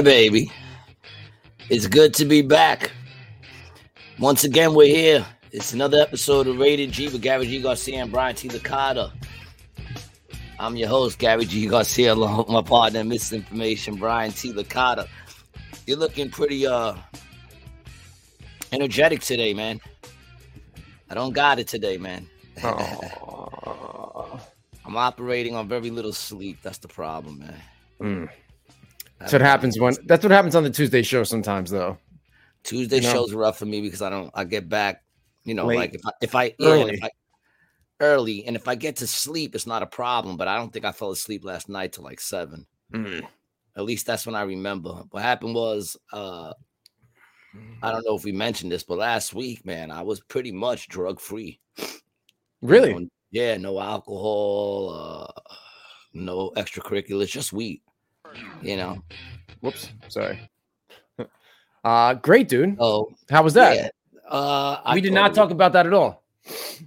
[0.00, 0.50] Yeah, baby.
[1.68, 2.90] It's good to be back.
[4.18, 5.26] Once again, we're here.
[5.52, 7.60] It's another episode of Rated G with Gary G.
[7.60, 8.48] Garcia and Brian T.
[8.48, 9.12] Licata.
[10.58, 11.66] I'm your host, Gary G.
[11.66, 14.54] Garcia, along with my partner, Misinformation, Brian T.
[14.54, 15.06] Licata.
[15.86, 16.94] You're looking pretty uh
[18.72, 19.82] energetic today, man.
[21.10, 22.26] I don't got it today, man.
[22.62, 22.80] I'm
[24.96, 26.56] operating on very little sleep.
[26.62, 27.60] That's the problem, man.
[28.00, 28.30] Mm.
[29.20, 31.98] That's what happens when that's what happens on the Tuesday show sometimes though.
[32.62, 33.12] Tuesday You know?
[33.12, 35.02] shows rough for me because I don't I get back,
[35.44, 35.76] you know, Late.
[35.76, 36.94] like if I if I, Early.
[36.94, 37.10] if I
[38.00, 40.36] early and if I get to sleep, it's not a problem.
[40.38, 42.66] But I don't think I fell asleep last night till like seven.
[42.92, 43.22] Mm.
[43.76, 45.02] At least that's when I remember.
[45.10, 46.52] What happened was uh
[47.82, 50.88] I don't know if we mentioned this, but last week, man, I was pretty much
[50.88, 51.60] drug free.
[52.62, 53.08] Really?
[53.30, 55.40] yeah, no alcohol, uh
[56.14, 57.82] no extracurriculars, just weed.
[58.62, 59.02] You know.
[59.60, 59.90] Whoops.
[60.08, 60.38] Sorry.
[61.82, 62.76] Uh great dude.
[62.78, 63.74] Oh How was that?
[63.74, 63.88] yeah.
[64.28, 66.22] Uh I we did not it talk about that at all.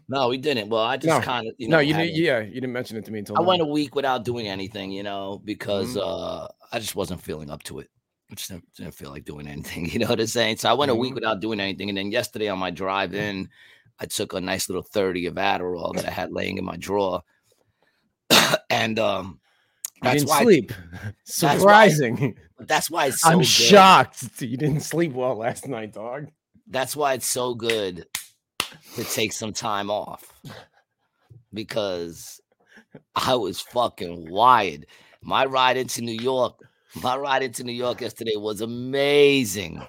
[0.08, 0.70] No, we didn't.
[0.70, 1.20] Well, I just No.
[1.20, 3.38] kind of, you know, no, you didn't yeah, you didn't mention it to me until
[3.38, 3.48] I now.
[3.48, 6.02] went a week without doing anything, you know, because Mhm.
[6.06, 7.90] uh I just wasn't feeling up to it.
[8.30, 10.58] I just didn't, didn't feel like doing anything, you know what I'm saying?
[10.58, 11.16] So I went a week Mhm.
[11.16, 13.50] without doing anything, and then yesterday on my drive in,
[14.00, 17.24] I took a nice little thirty of Adderall that I had laying in my drawer,
[18.70, 19.40] and um,
[20.04, 20.44] that's didn't why.
[20.44, 20.72] sleep.
[21.02, 22.36] why- Surprising.
[22.60, 23.48] That's why it's so I'm good.
[23.48, 26.28] shocked you didn't sleep well last night, dog.
[26.68, 28.06] That's why it's so good
[28.96, 30.24] to take some time off
[31.54, 32.42] because
[33.16, 34.86] I was fucking wired.
[35.22, 36.56] My ride into New York,
[37.02, 39.82] my ride into New York yesterday was amazing.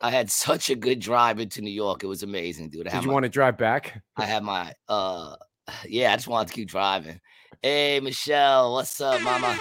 [0.00, 2.02] I had such a good drive into New York.
[2.02, 2.88] It was amazing, dude.
[2.88, 4.02] I Did you my, want to drive back?
[4.16, 5.36] I had my uh
[5.86, 7.20] yeah, I just wanted to keep driving.
[7.62, 9.58] Hey Michelle, what's up, mama?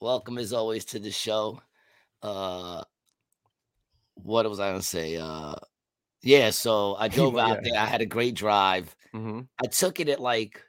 [0.00, 1.60] Welcome as always to the show.
[2.22, 2.82] Uh
[4.14, 5.16] what was I gonna say?
[5.16, 5.54] Uh
[6.22, 7.72] yeah, so I drove out Yeah.
[7.72, 7.80] there.
[7.80, 8.94] I had a great drive.
[9.14, 9.40] Mm-hmm.
[9.62, 10.62] I took it at like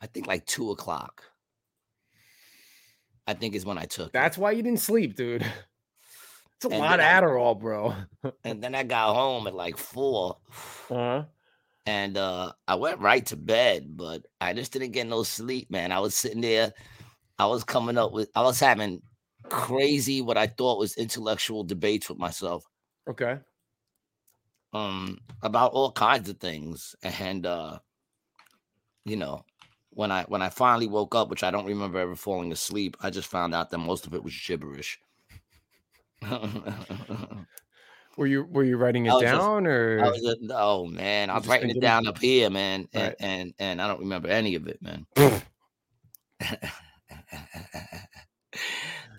[0.00, 1.22] I think like two o'clock.
[3.26, 4.12] I think is when I took it.
[4.12, 5.42] That's why you didn't sleep, dude.
[6.56, 7.94] It's a And lot of I- Adderall, bro.
[8.44, 10.38] And then I got home at like four.
[10.90, 11.24] Uh-huh.
[11.86, 15.92] And uh I went right to bed, but I just didn't get no sleep, man.
[15.92, 16.72] I was sitting there,
[17.38, 19.02] I was coming up with I was having
[19.50, 22.64] crazy what I thought was intellectual debates with myself
[23.06, 23.40] Okay.
[24.72, 26.94] um about all kinds of things.
[27.02, 27.80] And uh
[29.04, 29.44] you know,
[29.90, 33.10] when I when I finally woke up, which I don't remember ever falling asleep, I
[33.10, 34.98] just found out that most of it was gibberish.
[38.20, 41.46] Were you were you writing it was just- down or just, oh man, I was
[41.46, 43.16] writing it down up here, man, and, Right.
[43.18, 45.06] and and I don't remember any of it, man.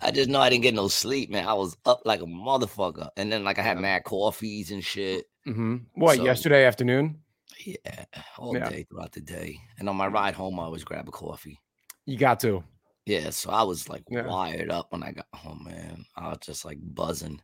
[0.03, 1.47] I just know I didn't get no sleep, man.
[1.47, 5.25] I was up like a motherfucker, and then like I had mad coffees and shit.
[5.45, 7.21] hmm what So- yesterday afternoon?
[7.65, 8.05] Yeah,
[8.37, 8.69] all Yeah.
[8.69, 9.57] day throughout the day.
[9.79, 11.59] And on my ride home, I always grab a coffee.
[12.05, 12.63] You got to.
[13.07, 14.27] Yeah, so I was like Yeah.
[14.27, 16.05] wired up when I got home, man.
[16.15, 17.41] I was just like buzzing,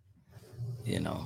[0.86, 1.26] you know.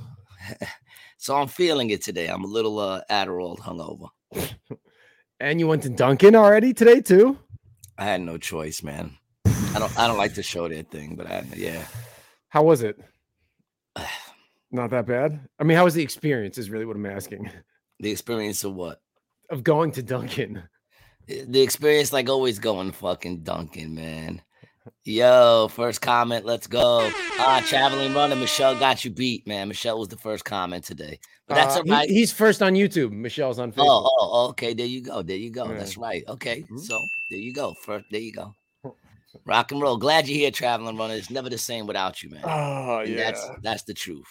[1.17, 2.27] so I'm feeling it today.
[2.27, 4.09] I'm a little uh Adderall hungover.
[5.39, 7.35] And you went to Dunkin already today too?
[7.97, 9.17] I had no choice, man.
[9.45, 11.83] I don't I don't like to show that thing, but I yeah.
[12.49, 12.99] How was it?
[14.71, 15.39] Not that bad.
[15.59, 16.57] I mean, how was the experience?
[16.57, 17.49] Is really what I'm asking.
[17.99, 19.01] The experience of what?
[19.49, 20.63] Of going to Dunkin.
[21.27, 24.41] The experience like always going fucking Duncan, man.
[25.03, 27.09] Yo, first comment, let's go.
[27.37, 29.67] Ah, traveling runner, Michelle got you beat, man.
[29.67, 31.19] Michelle was the first comment today.
[31.47, 32.09] But that's Uh, all he- right.
[32.09, 33.11] he's first on YouTube.
[33.11, 33.85] Michelle's on Facebook.
[33.87, 34.73] Oh, oh, oh, okay.
[34.73, 35.21] There you go.
[35.21, 35.67] There you go.
[35.67, 36.23] That's right.
[36.27, 36.63] Okay.
[36.71, 36.79] Mhm.
[36.79, 37.73] So there you go.
[37.83, 38.55] First, there you go.
[39.45, 39.97] Rock and roll.
[39.97, 41.13] Glad you're here, traveling runner.
[41.15, 42.41] It's never the same without you, man.
[42.43, 43.15] Oh, And yeah.
[43.31, 44.27] That's that's the truth.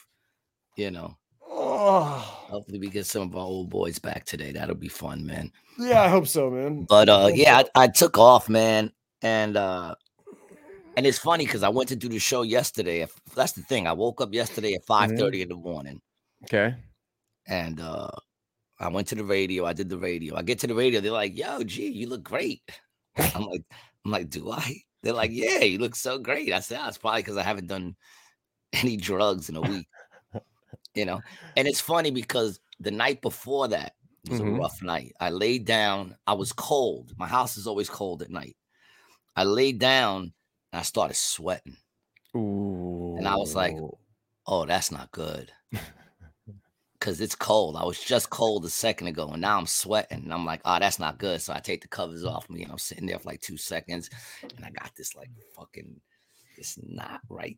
[0.77, 1.17] You know.
[1.49, 2.19] Oh,
[2.51, 4.53] Hopefully we get some of our old boys back today.
[4.53, 5.53] That'll be fun, man.
[5.79, 6.85] yeah, I hope so, man.
[6.89, 7.63] But uh yeah.
[7.77, 8.93] I, I took off, man.
[9.23, 9.95] And uh
[10.97, 13.07] and it's funny because I went to do the show yesterday.
[13.35, 13.87] That's the thing.
[13.87, 16.01] I woke up yesterday at 5 30 in the morning
[16.45, 16.75] Okay.
[17.47, 18.11] and uh
[18.79, 19.67] I went to the radio.
[19.67, 20.37] I did the radio.
[20.37, 21.01] I get to the radio.
[21.01, 22.63] They're like, "Yo, gee, you look great."
[23.17, 23.63] I'm like,
[24.05, 26.99] I'm like, "Do I?" They're like, "Yeah, you look so great." I said, "Oh, it's
[26.99, 27.95] probably because I haven't done
[28.73, 29.87] any drugs in a week."
[30.95, 31.21] you know,
[31.57, 33.95] and it's funny because the night before that
[34.31, 34.57] was Mhm.
[34.57, 35.13] a rough night.
[35.21, 36.17] I laid down.
[36.27, 37.13] I was cold.
[37.19, 38.57] My house is always cold at night.
[39.37, 40.33] I laid down
[40.73, 41.77] and I started sweating.
[42.37, 43.17] Ooh.
[43.19, 43.77] And I was like,
[44.47, 45.53] Oh, that's not good.
[47.01, 47.77] Cause it's cold.
[47.77, 50.25] I was just cold a second ago, and now I'm sweating.
[50.25, 51.41] And I'm like, oh, that's not good.
[51.41, 54.11] So I take the covers off me, and I'm sitting there for like two seconds,
[54.43, 55.99] and I got this like fucking
[56.59, 57.57] it's not right,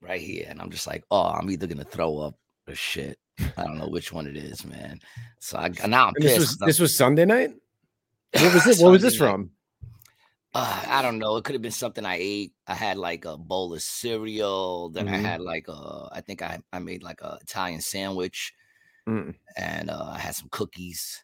[0.00, 2.36] right here, and I'm just like, oh, I'm either gonna throw up
[2.66, 3.18] or shit.
[3.58, 4.98] I don't know which one it is, man.
[5.40, 6.38] So I now I'm And this pissed.
[6.38, 7.50] was this was Sunday night.
[8.32, 8.82] What was it?
[8.82, 9.50] What was this from?
[10.58, 11.36] Uh, I don't know.
[11.36, 12.52] It could have been something I ate.
[12.66, 14.88] I had like a bowl of cereal.
[14.90, 15.22] Then I Mhm.
[15.22, 18.52] had like a, I think I I made like a Italian sandwich,
[19.08, 19.34] Mm.
[19.56, 21.22] and uh, I had some cookies.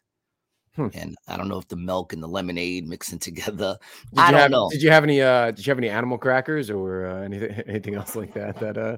[0.75, 0.87] Hmm.
[0.93, 3.77] And I don't know if the milk and the lemonade mixing together.
[4.13, 4.69] Did I you don't have, know.
[4.69, 5.21] Did you have any?
[5.21, 8.57] Uh, did you have any animal crackers or uh, anything anything else like that?
[8.59, 8.97] That uh,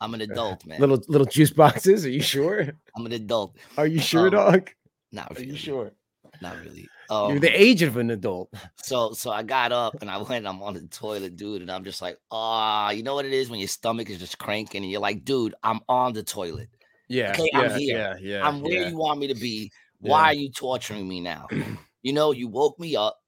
[0.00, 0.80] I'm an adult, man.
[0.80, 2.06] little little juice boxes?
[2.06, 2.60] Are you sure?
[2.96, 3.56] I'm an adult.
[3.76, 4.70] Are you sure, Um, dog?
[5.10, 5.92] Not Are you sure?
[6.40, 6.88] Not really.
[7.10, 8.52] You're Um, the age of an adult.
[8.82, 10.46] so so I got up and I went.
[10.46, 13.48] I'm on the toilet, dude, and I'm just like, ah, you know what it is
[13.50, 16.68] when your stomach is just cranking and you're like, dude, I'm on the toilet.
[17.08, 17.32] Yeah.
[17.32, 18.18] Okay, yeah, I'm here.
[18.20, 18.36] Yeah.
[18.38, 18.46] Yeah.
[18.48, 18.88] I'm where yeah.
[18.88, 19.72] you want me to be.
[20.00, 20.38] Why Yeah.
[20.38, 21.46] are you torturing me now?
[22.02, 23.18] you know, you woke me up,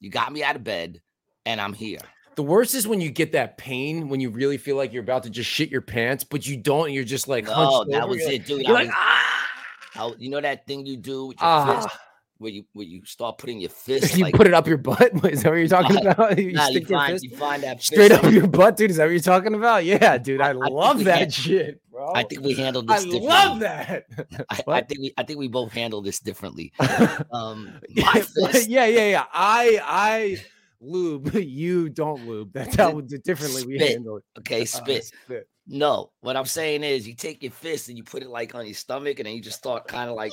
[0.00, 1.00] you got me out of bed,
[1.46, 2.00] and I'm here.
[2.34, 5.22] The worst is when you get that pain when you really feel like you're about
[5.22, 6.86] to just shit your pants, but you don't.
[6.86, 8.62] And you're just like, No, that was you're it, dude.
[8.66, 11.88] You're I like, was- ah, I- you know that thing you do with your fist,
[11.90, 12.00] ah.
[12.44, 15.10] Where you where you start putting your fist you like put it up your butt.
[15.32, 16.38] Is that what you're talking Nah, about?
[16.38, 18.90] You nah, you stick your find fist you find that straight up your butt, dude.
[18.92, 19.84] Is that what you're talking about?
[19.84, 20.40] Yeah, dude.
[20.40, 22.12] I, I think love that had- shit, bro.
[22.14, 23.28] I think we handled I this differently.
[23.28, 24.04] love that.
[24.50, 26.72] I, I think we I think we both handle this differently.
[26.80, 29.24] yeah, Um, my fist, yeah, yeah.
[29.32, 30.44] I I
[30.80, 32.52] lube, you don't lube.
[32.52, 33.90] That's how d- differently we Spit.
[33.92, 34.24] handle it.
[34.40, 35.04] okay, Uh, spit.
[35.04, 35.48] spit.
[35.66, 38.66] No, what I'm saying is you take your fist and you put it like on
[38.66, 40.30] your stomach, and then you just start kind of like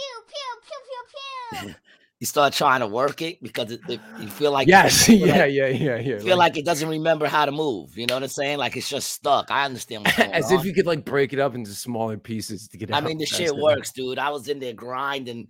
[2.21, 5.27] you start trying to work it because it, it, you feel like Yes, you feel
[5.27, 6.19] yeah, like, yeah, yeah, yeah.
[6.19, 7.97] you feel like it doesn't remember how to move.
[7.97, 8.59] You know what I'm saying?
[8.59, 9.51] Like it's just stuck.
[9.51, 10.59] I understand what's going as on.
[10.59, 12.95] if you could like break it up into smaller pieces to get it.
[12.95, 13.55] I out mean, the shit faster.
[13.55, 14.19] works, dude.
[14.19, 15.47] I was in there grinding.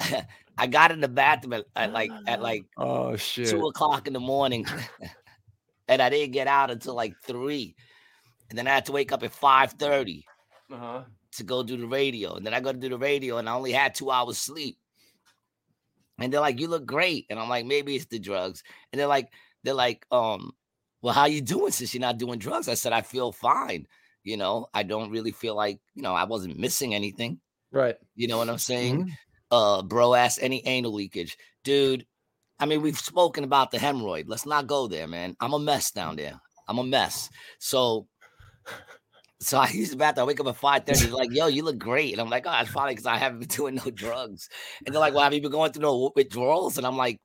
[0.58, 3.48] I got in the bathroom at, at like at like Oh shit.
[3.48, 4.66] two o'clock in the morning,
[5.88, 7.74] and I didn't get out until like three,
[8.50, 10.24] and then I had to wake up at five thirty
[10.70, 11.04] Uh-huh.
[11.32, 13.54] to go do the radio, and then I go to do the radio, and I
[13.54, 14.78] only had two hours sleep.
[16.18, 18.62] And they're like, "You look great," and I'm like, "Maybe it's the drugs."
[18.92, 19.32] And they're like,
[19.64, 20.52] "They're like, um,
[21.02, 23.86] well, how you doing since you're not doing drugs?" I said, "I feel fine.
[24.24, 27.40] You know, I don't really feel like you know I wasn't missing anything.
[27.70, 27.96] Right.
[28.14, 29.12] You know what I'm saying?" Mhm.
[29.50, 32.06] uh bro ask any anal leakage dude
[32.60, 35.90] i mean we've spoken about the hemorrhoid let's not go there man i'm a mess
[35.90, 36.38] down there
[36.68, 38.06] i'm a mess so
[39.40, 41.62] so i use the bathroom i wake up at 5 30 they're like yo you
[41.62, 44.48] look great and i'm like oh it's probably because i haven't been doing no drugs
[44.84, 47.18] and they're like well have you been going through no withdrawals and i'm like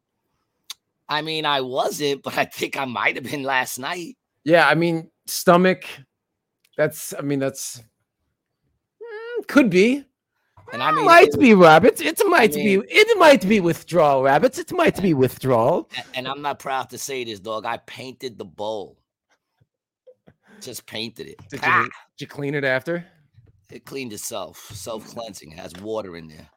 [1.10, 4.16] i mean i wasn't but i think i might have been last night
[4.46, 5.86] Yeah, I mean, stomach.
[6.76, 7.14] That's.
[7.18, 7.80] I mean, that's.
[9.02, 10.04] Mm, could be.
[10.74, 12.02] and i mean might it- be rabbits.
[12.02, 12.86] It might mean- be.
[12.90, 14.58] It might be withdrawal rabbits.
[14.60, 15.90] It might be withdrawal.
[16.14, 18.98] and i'm not proud to say this dog i painted the bowl
[20.66, 21.80] just painted it Did Ah!
[21.82, 23.06] you, did you clean it after?
[23.72, 24.70] It cleaned itself.
[24.74, 25.52] Self cleansing.
[25.52, 26.48] It has water in there.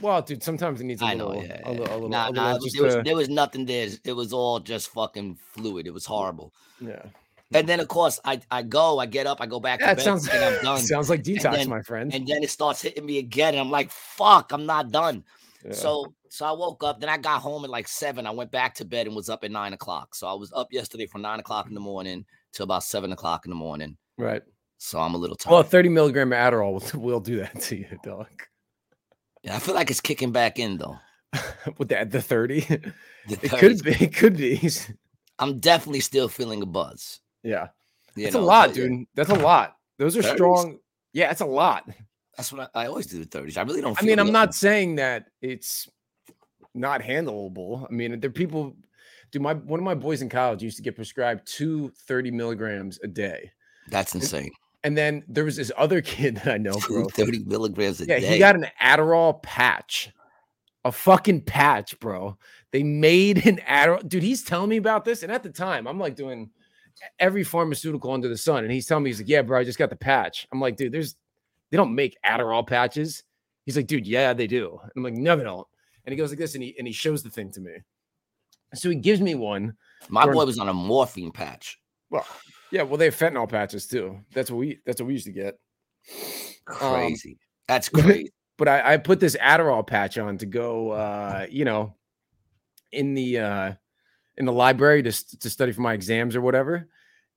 [0.00, 1.28] Well, dude, sometimes it needs a I know.
[1.28, 1.44] little.
[1.44, 1.60] Yeah.
[1.64, 1.86] A little.
[1.86, 3.88] A little, nah, a nah, just, there, was, uh, there was nothing there.
[4.04, 5.86] It was all just fucking fluid.
[5.86, 6.52] It was horrible.
[6.80, 7.02] yeah.
[7.54, 9.92] And then of course I I go, I get up, I go back to Yeah,
[9.92, 10.26] it bed, sounds.
[10.28, 10.78] and I'm done.
[10.80, 12.14] sounds like detox, then- my friend.
[12.14, 15.22] and then it starts hitting me again, and I'm like, fuck, I'm not done.
[15.64, 15.72] Yeah.
[15.72, 18.26] So so I woke up, then I got home at like seven.
[18.26, 20.14] I went back to bed and was up at nine o'clock.
[20.14, 23.44] So I was up yesterday from nine o'clock in the morning to about seven o'clock
[23.46, 23.96] in the morning.
[24.18, 24.42] right.
[24.78, 25.52] So I'm a little tired.
[25.52, 28.26] Well, 30 milligram Adderall will, will do that to you, dog.
[29.44, 30.96] yeah, I feel like it's kicking back in though.
[31.78, 32.60] With the, the 30,
[33.28, 33.58] The it 30s.
[33.60, 33.92] could be.
[34.04, 34.70] It could be.
[35.38, 37.20] I'm definitely still feeling a buzz.
[37.44, 37.68] Yeah.
[38.16, 39.06] you That's a lot, but dude.
[39.14, 39.76] That's a lot.
[39.98, 40.34] Those are 30s?
[40.34, 40.78] strong.
[41.12, 41.88] Yeah, it's a lot.
[42.36, 43.56] That's what I, I always do with 30s.
[43.58, 44.32] I really don't I mean, I'm nothing.
[44.32, 45.88] not saying that it's
[46.74, 47.86] not handleable.
[47.88, 48.74] I mean, there are people.
[49.32, 53.00] Dude, my one of my boys in college used to get prescribed two 30 milligrams
[53.02, 53.50] a day.
[53.88, 54.50] That's insane.
[54.84, 57.06] And then there was this other kid that I know, bro.
[57.08, 58.26] 30 milligrams a Yeah, day.
[58.34, 60.10] he got an Adderall patch,
[60.84, 62.36] a fucking patch, bro.
[62.72, 64.06] They made an Adderall.
[64.06, 65.22] Dude, he's telling me about this.
[65.22, 66.50] And at the time, I'm like doing
[67.18, 68.64] every pharmaceutical under the sun.
[68.64, 70.46] And he's telling me, he's like, yeah, bro, I just got the patch.
[70.52, 71.16] I'm like, dude, there's,
[71.70, 73.22] they don't make Adderall patches.
[73.64, 74.78] He's like, dude, yeah, they do.
[74.82, 75.66] And I'm like, no, they don't.
[76.04, 77.72] And he goes like this and he, and he shows the thing to me.
[78.74, 79.76] So he gives me one.
[80.08, 81.78] My boy was on a morphine patch.
[82.10, 82.26] Well,
[82.70, 84.18] yeah, well, they have fentanyl patches too.
[84.32, 85.58] That's what we, that's what we used to get.
[86.66, 87.38] Um, Crazy.
[87.68, 88.32] That's crazy.
[88.58, 91.94] but I, I put this Adderall patch on to go, uh, you know,
[92.90, 93.72] in the uh,
[94.36, 96.88] in the library to to study for my exams or whatever.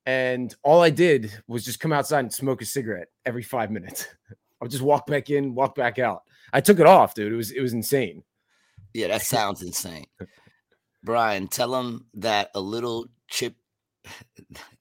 [0.06, 4.08] And all I did was just come outside and smoke a cigarette every five minutes.
[4.32, 6.24] I would just walk back in, walk back out.
[6.54, 7.34] I took it off, dude.
[7.34, 8.24] It was it was insane.
[8.94, 10.06] Yeah, that sounds insane.
[11.06, 13.56] Brian, tell him that a little chip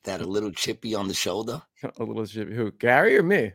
[0.04, 1.62] that a little chippy on the shoulder?
[1.98, 2.54] A little chippy.
[2.54, 2.72] Who?
[2.72, 3.52] Gary or me?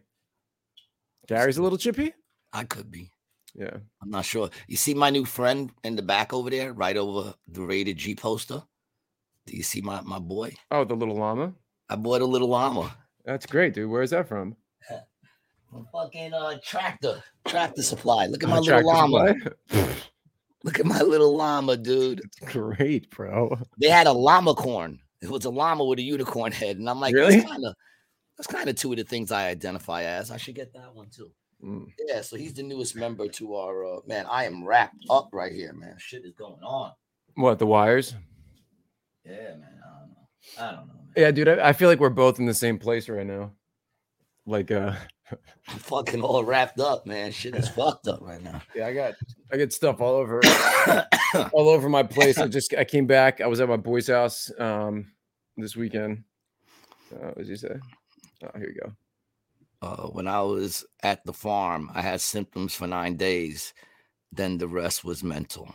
[1.27, 2.13] Gary's a little chippy.
[2.53, 3.11] I could be.
[3.55, 3.77] Yeah.
[4.01, 4.49] I'm not sure.
[4.67, 8.15] You see my new friend in the back over there, right over the rated G
[8.15, 8.63] poster?
[9.45, 10.53] Do you see my, my boy?
[10.71, 11.53] Oh, the little llama.
[11.89, 12.95] I bought a little llama.
[13.25, 13.89] That's great, dude.
[13.89, 14.55] Where's that from?
[15.91, 18.25] Fucking uh, tractor, tractor supply.
[18.25, 19.35] Look at my Uh, little llama.
[20.61, 20.69] Supply?
[20.69, 22.21] Look at my little llama, dude.
[22.45, 23.57] Great, bro.
[23.79, 24.99] They had a llama corn.
[25.21, 27.37] It was a llama with a unicorn head, and I'm like, Really?
[27.37, 27.75] that's kind of
[28.37, 30.31] that's kind of two of the things I identify as.
[30.31, 31.31] I should get that one too.
[31.63, 31.87] Mm.
[32.07, 34.25] Yeah, so he's the newest member to our uh, man.
[34.29, 35.95] I am wrapped up right here, man.
[35.97, 36.93] Shit is going on.
[37.35, 38.15] What the wires?
[39.25, 39.79] Yeah, man.
[39.85, 40.25] I don't know.
[40.57, 40.93] I don't know.
[40.93, 41.13] Man.
[41.17, 41.49] Yeah, dude.
[41.49, 43.51] I, I feel like we're both in the same place right now.
[44.45, 44.93] Like, uh,
[45.67, 47.31] I'm fucking all wrapped up, man.
[47.31, 48.61] Shit is fucked up right now.
[48.75, 49.13] yeah, I got
[49.51, 50.41] I got stuff all over
[51.53, 52.37] all over my place.
[52.39, 53.41] I just I came back.
[53.41, 55.11] I was at my boy's house um
[55.57, 56.23] this weekend.
[57.13, 57.75] Uh, what did you say?
[58.43, 58.91] Oh, here you go.
[59.81, 63.73] uh, when I was at the farm, I had symptoms for nine days.
[64.31, 65.73] Then the rest was mental.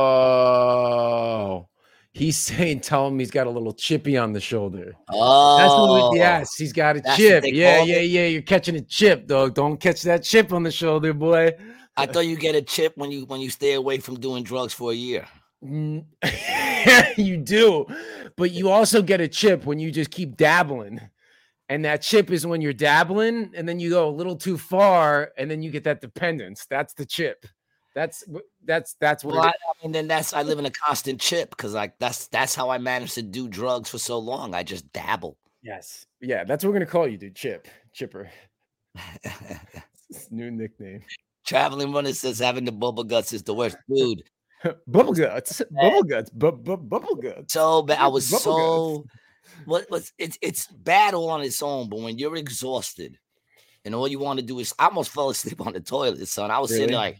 [0.00, 1.68] Oh,
[2.12, 4.86] he's saying, tell him he's got a little chippy on the shoulder.
[4.86, 7.44] That's Oh, what, yes, he's got a chip.
[7.46, 8.06] Yeah, yeah, it?
[8.10, 8.26] yeah.
[8.26, 9.54] You're catching a chip, dog.
[9.54, 11.52] Don't catch that chip on the shoulder, boy.
[11.96, 14.72] I thought you get a chip when you when you stay away from doing drugs
[14.72, 15.26] for a year.
[15.62, 16.04] Mm,
[17.18, 17.86] you do,
[18.36, 21.00] but you also get a chip when you just keep dabbling.
[21.68, 25.30] And that chip is when you're dabbling and then you go a little too far
[25.38, 26.66] and then you get that dependence.
[26.68, 27.46] That's the chip.
[27.94, 28.24] That's
[28.64, 31.50] that's that's what Well, I, I mean, then that's I live in a constant chip
[31.50, 34.54] because like that's that's how I managed to do drugs for so long.
[34.54, 35.36] I just dabble.
[35.62, 36.06] Yes.
[36.20, 37.34] Yeah, that's what we're gonna call you, dude.
[37.34, 37.66] Chip.
[37.92, 38.30] Chipper.
[40.30, 41.02] New nickname.
[41.44, 44.22] Traveling runner says having the bubble guts is the worst, dude.
[44.86, 45.62] bubble guts.
[45.70, 46.30] Bubble guts.
[46.30, 47.52] Bu- bu- bubble guts.
[47.52, 47.98] So bad.
[47.98, 49.04] I was Bubble so
[49.64, 53.18] what was it's it's bad all on its own, but when you're exhausted
[53.84, 56.50] and all you want to do is I almost fell asleep on the toilet, son.
[56.50, 57.18] I was sitting like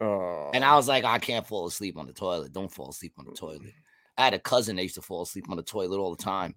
[0.00, 0.50] Oh.
[0.52, 2.52] And I was like, I can't fall asleep on the toilet.
[2.52, 3.72] Don't fall asleep on the toilet.
[4.16, 6.54] I had a cousin that used to fall asleep on the toilet all the time.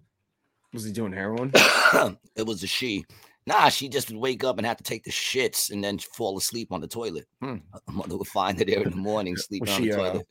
[0.72, 1.50] was he doing heroin?
[2.36, 3.04] it was a she.
[3.46, 6.36] Nah, she just would wake up and have to take the shits and then fall
[6.36, 7.26] asleep on the toilet.
[7.40, 7.56] Hmm.
[7.90, 10.26] Mother would find her there in the morning sleeping on the uh, toilet.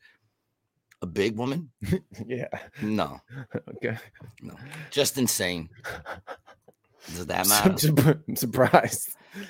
[1.01, 1.69] A big woman?
[2.25, 2.47] yeah.
[2.81, 3.19] No,
[3.75, 3.97] Okay.
[4.41, 4.55] No.
[4.89, 5.69] Just insane.
[7.07, 8.23] Does that I'm, matter?
[8.27, 9.09] I'm surprised.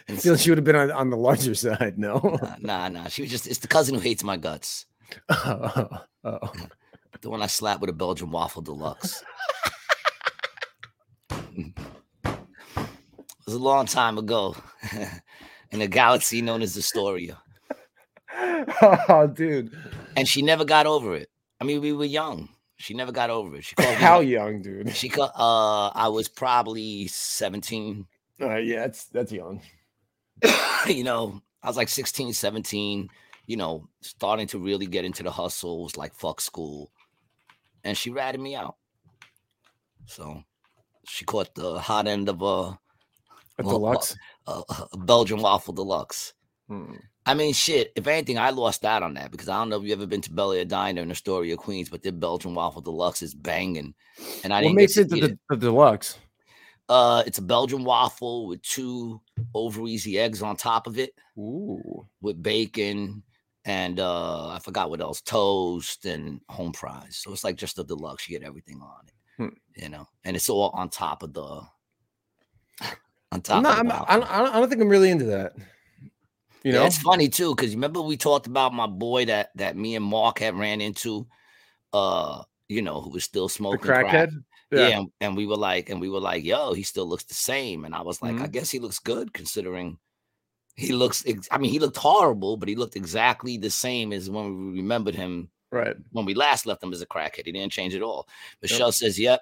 [0.09, 1.97] I feel she would have been on, on the larger side.
[1.97, 2.37] No.
[2.41, 3.07] Nah, nah, nah.
[3.07, 4.85] She was just, it's the cousin who hates my guts.
[5.29, 5.89] oh,
[6.23, 6.39] oh.
[7.21, 9.23] The one I slapped with a Belgian waffle deluxe.
[11.49, 11.73] it
[13.43, 14.55] was a long time ago
[15.71, 17.39] in a galaxy known as Astoria.
[18.83, 19.75] oh, dude.
[20.15, 21.29] And she never got over it.
[21.59, 22.49] I mean, we were young.
[22.77, 23.63] She never got over it.
[23.65, 24.95] She called How like- young, dude?
[24.95, 28.05] She called, uh, I was probably 17.
[28.39, 29.61] Uh, yeah, that's that's young.
[30.87, 33.09] you know, I was like 16, 17,
[33.47, 35.81] you know, starting to really get into the hustle.
[35.83, 36.91] Was like, fuck school.
[37.83, 38.75] And she ratted me out.
[40.05, 40.43] So
[41.07, 42.77] she caught the hot end of a,
[43.57, 44.15] A deluxe.
[44.45, 46.33] a, a Belgian waffle deluxe.
[46.67, 46.93] Hmm.
[47.27, 47.91] I mean, shit.
[47.95, 50.21] If anything, I lost out on that because I don't know if you ever been
[50.21, 53.93] to Bel Aire Diner in Astoria, Queens, but their Belgian waffle deluxe is banging.
[54.43, 56.17] And I What makes it to the, eat the, deluxe?
[56.89, 59.19] Uh, it's a Belgian waffle with two
[59.53, 61.13] over easy eggs on top of it.
[61.37, 62.07] Ooh.
[62.21, 63.21] with bacon
[63.65, 67.17] and uh I forgot what else, toast and home fries.
[67.17, 68.27] So it's like just a deluxe.
[68.29, 69.83] You get everything on it, Hmm.
[69.83, 71.61] you know, and it's all on top of the
[73.31, 73.57] on top.
[73.57, 74.07] I'm not, of I'm, the I, waffle.
[74.09, 75.53] I don't I don't think I'm really into that.
[76.67, 76.85] You Yeah, know?
[76.87, 80.39] it's funny too because remember we talked about my boy that that me and Mark
[80.39, 81.25] had ran into,
[81.93, 84.05] uh, you know, who was still smoking crack.
[84.07, 84.43] crackhead?
[84.69, 87.33] Yeah, and, and we were like, and we were like, yo, he still looks the
[87.35, 87.85] same.
[87.85, 88.51] And I was like, I Mhm.
[88.51, 89.97] guess he looks good considering
[90.75, 91.23] he looks.
[91.25, 94.79] Ex- I mean, he looked horrible, but he looked exactly the same as when we
[94.81, 95.95] remembered him Right.
[96.11, 97.45] when we last left him as a crackhead.
[97.45, 98.27] He didn't change at all.
[98.27, 98.57] Yep.
[98.71, 99.39] Michelle says, yep.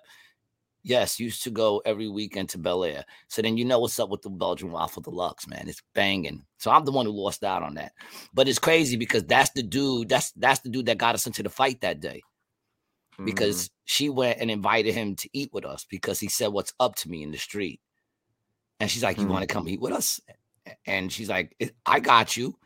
[0.87, 3.03] Yes, used to go every weekend to Bel Aire.
[3.27, 5.67] So then you know what's up with the Belgian waffle deluxe, man.
[5.67, 6.45] It's banging.
[6.59, 7.93] So I'm the one who lost out on that.
[8.35, 11.41] But it's crazy because that's the dude, that's that's the dude that got us into
[11.41, 12.21] the fight that day
[13.17, 13.25] Mm.
[13.25, 16.95] because she went and invited him to eat with us because he said what's up
[16.97, 17.79] to me in the street.
[18.79, 19.29] And she's like, You Mm.
[19.29, 20.19] want to come eat with us?
[20.85, 22.59] And she's like, "I- I got you.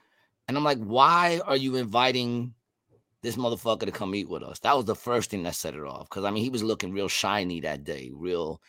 [0.48, 2.56] And I'm like, Why are you inviting
[3.22, 4.60] this motherfucker to come eat with us?
[4.60, 6.10] That was the first thing that set it off.
[6.10, 8.62] Cause I mean, he was looking real shiny that day, real,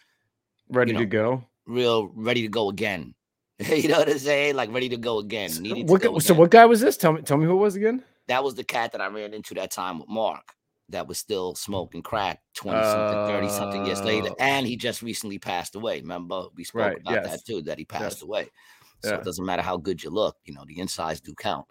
[0.69, 1.45] ready you to go.
[1.67, 3.15] real ready to go again.
[3.59, 4.57] you know what I'm saying?
[4.57, 5.51] Like ready to go again.
[5.61, 6.41] Needed to What, go so again.
[6.41, 6.97] what guy was this?
[6.97, 8.03] Tell me tell me who it was again.
[8.29, 10.55] That was the cat that I ran into that time with Mark.
[10.89, 14.31] that was still smoking crack 20 something, 30 something years later.
[14.31, 14.37] Oh.
[14.41, 16.01] And he just recently passed away.
[16.01, 17.31] Remember, we spoke Right, about yes.
[17.31, 18.23] that too, that he passed Yes.
[18.23, 18.49] away.
[19.05, 19.19] So Yeah.
[19.19, 21.67] it doesn't matter how good you look, you know, the insides do count.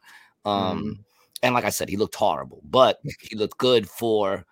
[0.45, 1.03] Um, Mhm.
[1.43, 4.45] And like I said, he looked horrible, but he looked good for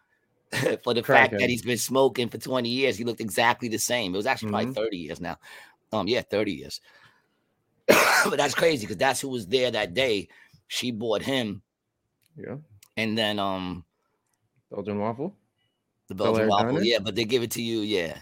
[0.84, 2.98] for the fact that he's been smoking for 20 years.
[2.98, 4.14] He looked exactly the same.
[4.14, 4.76] It was actually probably Mhm.
[4.76, 5.38] 30 years now.
[5.92, 6.82] Um, yeah, 30 years.
[7.88, 10.28] but that's crazy because that's who was there that day.
[10.68, 11.62] She bought him,
[12.38, 12.58] Yeah.
[12.98, 13.86] and then um
[14.72, 15.36] Belgian waffle.
[16.08, 16.84] the Bel Belgian waffle, Diner?
[16.84, 18.18] yeah, but they give it to you, yeah.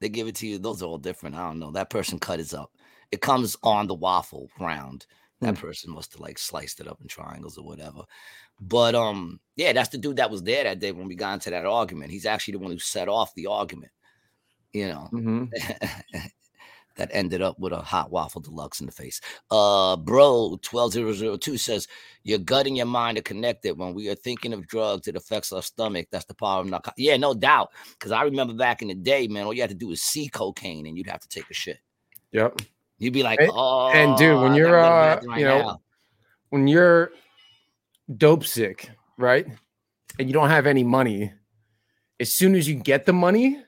[0.00, 0.58] They give it to you.
[0.58, 1.34] Those are all different.
[1.36, 1.70] I don't know.
[1.72, 2.72] That person cut it up.
[3.10, 5.06] It comes on the waffle round.
[5.40, 5.60] That Hmm.
[5.60, 8.02] person must have like sliced it up in triangles or whatever.
[8.60, 11.50] But um, yeah, that's the dude that was there that day when we got into
[11.50, 12.10] that argument.
[12.10, 13.92] He's actually the one who set off the argument.
[14.72, 15.44] You know, hmm
[16.96, 19.20] that ended up with a hot waffle deluxe in the face.
[19.50, 21.86] Uh, bro, twelve zero zero two says
[22.24, 23.78] your gut and your mind are connected.
[23.78, 26.08] When we are thinking of drugs, it affects our stomach.
[26.10, 26.98] That's the power of narcotics.
[27.00, 27.70] Yeah, no doubt.
[27.92, 30.28] Because I remember back in the day, man, all you had to do was see
[30.28, 31.78] cocaine and you'd have to take a shit.
[32.32, 32.60] Yep.
[32.98, 35.44] You'd be like, oh, and dude, when you're, gotta go to the uh, bathroom you
[35.44, 35.80] know, now."
[36.50, 37.12] When you're
[38.16, 39.46] dope sick, right?
[40.18, 41.32] And you don't have any money,
[42.18, 43.62] as soon as you get the money,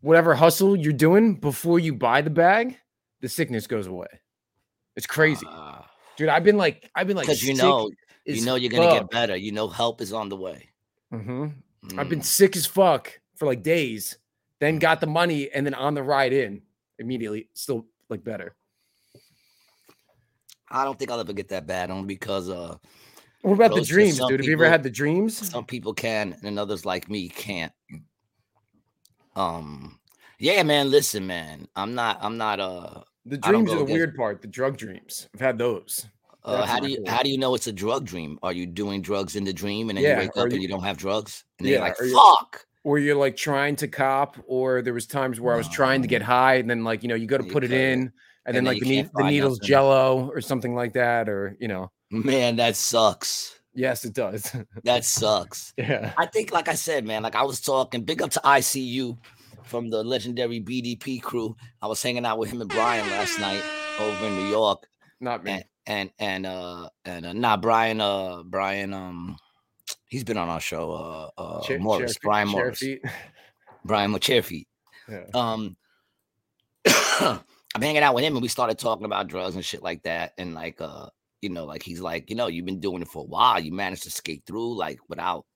[0.00, 2.76] whatever hustle you're doing before you buy the bag,
[3.20, 4.08] the sickness goes away.
[4.96, 5.46] It's crazy.
[5.48, 7.90] Ah, Dude, I've been like, I've been like, because you know,
[8.24, 9.36] you know, you're gonna get better.
[9.36, 10.70] You know, help is on the way.
[11.12, 11.98] Mm-hmm.
[11.98, 12.24] I've been Mm.
[12.24, 14.18] sick as fuck for like days,
[14.58, 16.62] then got the money, and then on the ride in
[16.98, 18.54] immediately, still like better.
[20.70, 22.76] I don't think I'll ever get that bad, only because uh,
[23.42, 24.40] What about the dreams, some dude?
[24.40, 25.50] Have you ever had the dreams?
[25.50, 27.72] some people can and others like me can't
[29.36, 29.98] um
[30.40, 34.42] yeah man listen man i'm not i'm not uh, The dreams are the weird part.
[34.42, 35.28] The drug dreams.
[35.34, 36.04] I've had those.
[36.44, 39.00] uh how do you how do you know it's a drug dream are you doing
[39.02, 40.82] drugs in the dream and then Yeah, you wake or up and you- you don't
[40.82, 43.88] have drugs and then you're Yeah, like or you- fuck Or you're like trying to
[43.88, 47.02] cop, or there was times where I was trying to get high, and then like
[47.02, 48.12] you know you go to You put it in, and,
[48.46, 49.68] And then then like the, can't the needle's nothing.
[49.68, 51.90] jello or something like that, or you know.
[52.10, 54.50] man that sucks Yes, it does.
[54.84, 56.12] that sucks yeah.
[56.18, 59.16] i think like i said man like i was talking big up to icu
[59.62, 63.62] from the legendary bdp crew i was hanging out with him and brian last night
[64.00, 64.88] over in new york
[65.20, 65.52] Not me.
[65.52, 69.36] and and and uh and uh, nah Brian uh Brian um
[70.10, 73.02] he's been on our show uh uh Chair- Morris chair feet- Brian chair Morris feet.
[73.84, 74.66] Brian Chairfeet
[75.08, 75.24] Yeah.
[75.34, 75.76] um
[77.74, 80.32] I'm hanging out with him and we started talking about drugs and shit like that
[80.36, 81.06] and like uh
[81.40, 83.58] you know like he's like you know you've been doing it for a while.
[83.60, 85.46] You managed to skate through like without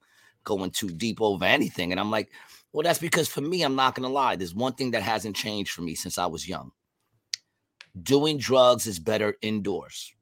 [0.44, 1.90] going too deep over anything.
[1.90, 2.30] And I'm like
[2.72, 5.72] well that's because for me I'm not gonna lie there's one thing that hasn't changed
[5.72, 6.70] for me since I was young.
[8.00, 10.12] Doing drugs is better indoors.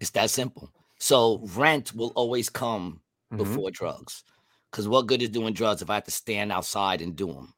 [0.00, 3.00] It's that simple so rent will always come
[3.32, 3.38] Mhm.
[3.38, 4.24] before drugs.
[4.70, 7.54] Because what good is doing drugs if I have to stand outside and do them?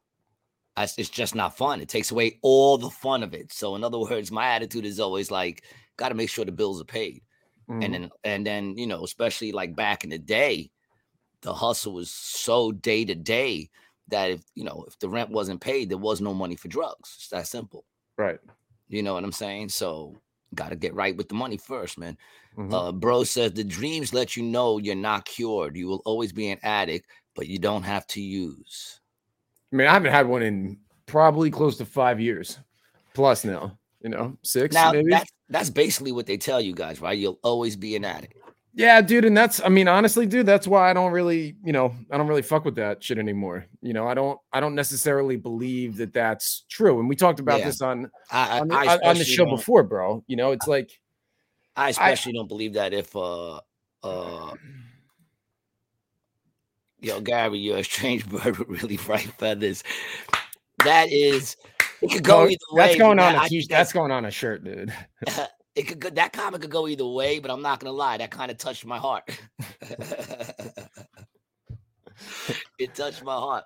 [0.76, 1.80] It's just not fun.
[1.82, 3.52] It takes away all the fun of it.
[3.52, 5.64] So, in other words, my attitude is always like,
[5.96, 7.22] got to make sure the bills are paid.
[7.68, 7.84] Mhm.
[7.84, 10.70] And then, and then, you know, especially like back in the day,
[11.42, 13.70] the hustle was so day to day
[14.08, 17.14] that if you know if the rent wasn't paid, there was no money for drugs.
[17.16, 17.84] It's that simple.
[18.16, 18.38] right.
[18.88, 19.68] You know what I'm saying?
[19.70, 20.20] So,
[20.54, 22.16] got to get right with the money first, man.
[22.56, 22.72] Mhm.
[22.72, 25.76] Uh, bro says the dreams let you know you're not cured.
[25.76, 29.00] You will always be an addict, but you don't have to use.
[29.72, 32.58] I mean, I haven't had one in probably close to five years
[33.14, 33.78] plus now.
[34.02, 35.10] You know, six Now maybe.
[35.10, 37.18] that's that's basically what they tell you guys, right?
[37.18, 38.34] You'll always be an addict.
[38.72, 41.92] Yeah, dude, and that's I mean, honestly, dude, that's why I don't really, you know,
[42.10, 43.66] I don't really fuck with that shit anymore.
[43.82, 47.00] You know, I don't I don't necessarily believe that that's true.
[47.00, 47.66] And we talked about Yeah.
[47.66, 50.22] this on I, I, on the, I on- the show before, bro.
[50.28, 50.90] You know, it's like
[51.74, 53.60] I especially don't believe that if uh
[54.04, 54.54] uh
[57.00, 59.82] yo Gary, you're a strange bird with really bright feathers.
[60.84, 61.56] That is
[62.02, 62.82] it could go Oh, either way.
[62.86, 64.94] that's going on that- a I t- think that's going on a shirt, dude.
[65.76, 68.30] it could go that comment could go either way, but I'm not gonna lie, that
[68.30, 69.24] kind of touched my heart.
[72.78, 73.64] it touched my heart.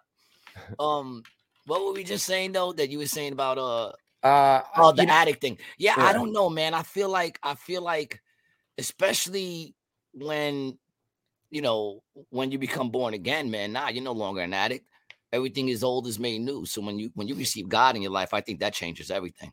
[0.79, 1.23] Um,
[1.67, 2.73] what were we just saying though?
[2.73, 3.93] That you were saying about uh
[4.27, 5.59] Uh oh the know- addict thing.
[5.79, 6.07] Yeah, Yeah.
[6.07, 6.75] I don't know, man.
[6.75, 8.21] I feel like I feel like,
[8.79, 9.75] especially
[10.13, 10.79] when
[11.51, 13.73] you know when you become born again, man.
[13.73, 14.87] Nah, you're no longer an addict.
[15.33, 16.65] Everything is old is made new.
[16.67, 19.53] So when you when you receive God in your life, I think that changes everything.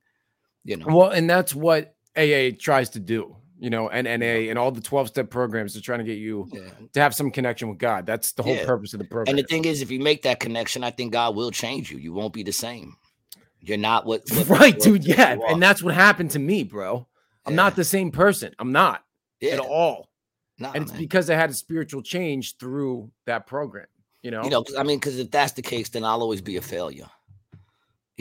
[0.64, 0.86] You know.
[0.88, 4.82] well, and that's what AA tries to do, you know, and NA and all the
[4.82, 6.62] 12 step programs are trying to get you Yeah.
[6.94, 8.06] to have some connection with God.
[8.06, 8.66] That's the whole Yeah.
[8.66, 9.30] purpose of the program.
[9.36, 11.98] And the thing is, if you make that connection, I think God will change you.
[11.98, 12.96] You won't be the same.
[13.60, 15.06] You're not what, what right, what dude.
[15.06, 15.38] you Yeah.
[15.48, 17.08] And that's what happened to me, bro.
[17.46, 18.54] I'm not the same person.
[18.60, 19.04] I'm not
[19.40, 19.54] yeah.
[19.54, 20.10] at all.
[20.60, 21.02] Nah, and it's man.
[21.02, 23.88] because I had a spiritual change through that program.
[24.22, 26.58] You know, you know, I mean, because if that's the case, then I'll always be
[26.58, 27.08] a failure.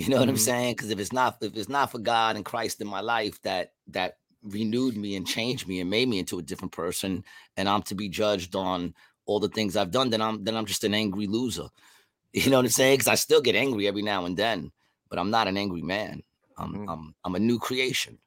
[0.01, 0.39] You know what I'm Mhm.
[0.39, 0.75] saying?
[0.77, 3.75] Because if it's not if it's not for God and Christ in my life that
[3.89, 7.23] that renewed me and changed me and made me into a different person,
[7.59, 8.95] and I'm to be judged on
[9.27, 11.69] all the things I've done, then I'm then I'm just an angry loser.
[12.33, 12.95] You know what I'm saying?
[12.99, 14.71] Because I still get angry every now and then,
[15.11, 16.23] but I'm not an angry man.
[16.57, 16.91] I'm Mhm.
[16.93, 18.19] I'm I'm a new creation.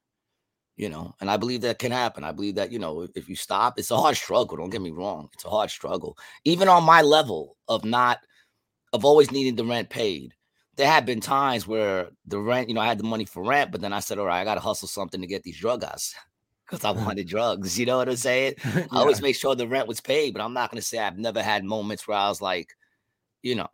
[0.77, 2.23] You know, and I believe that can happen.
[2.23, 4.57] I believe that you know, if you stop, it's a hard struggle.
[4.57, 6.17] Don't get me wrong; it's a hard struggle.
[6.45, 8.19] Even on my level of not
[8.93, 10.33] of always needing the rent paid.
[10.75, 13.71] There have been times where the rent, you know, I had the money for rent,
[13.71, 15.81] but then I said, all right, I got to hustle something to get these drug
[15.81, 16.15] guys
[16.65, 17.05] because I uh-huh.
[17.05, 17.79] wanted drugs.
[17.79, 18.55] You know what I'm saying?
[18.65, 21.17] I always make sure the rent was paid, but I'm not going to say I've
[21.17, 22.69] never had moments where I was like,
[23.41, 23.67] you know,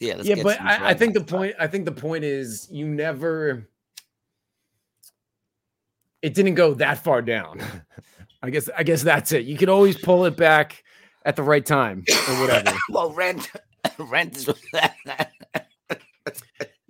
[0.00, 1.54] yeah, let's yeah, but I, I think the point.
[1.60, 3.68] I think the point is you never.
[6.22, 7.60] It didn't go that far down.
[8.42, 8.70] I guess.
[8.76, 9.44] I guess that's it.
[9.44, 10.82] You could always pull it back
[11.26, 12.74] at the right time or whatever.
[12.88, 13.50] well, rent,
[13.98, 14.48] rent is.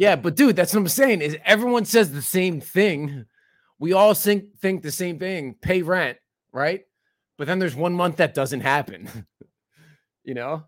[0.00, 1.20] Yeah, but dude, that's what I'm saying.
[1.20, 3.26] Is everyone says the same thing?
[3.78, 5.56] We all think think the same thing.
[5.60, 6.16] Pay rent,
[6.54, 6.84] right?
[7.36, 9.26] But then there's one month that doesn't happen.
[10.24, 10.64] you know?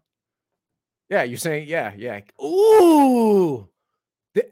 [1.09, 2.21] Yeah, you're saying, yeah, yeah.
[2.45, 3.71] Ooh.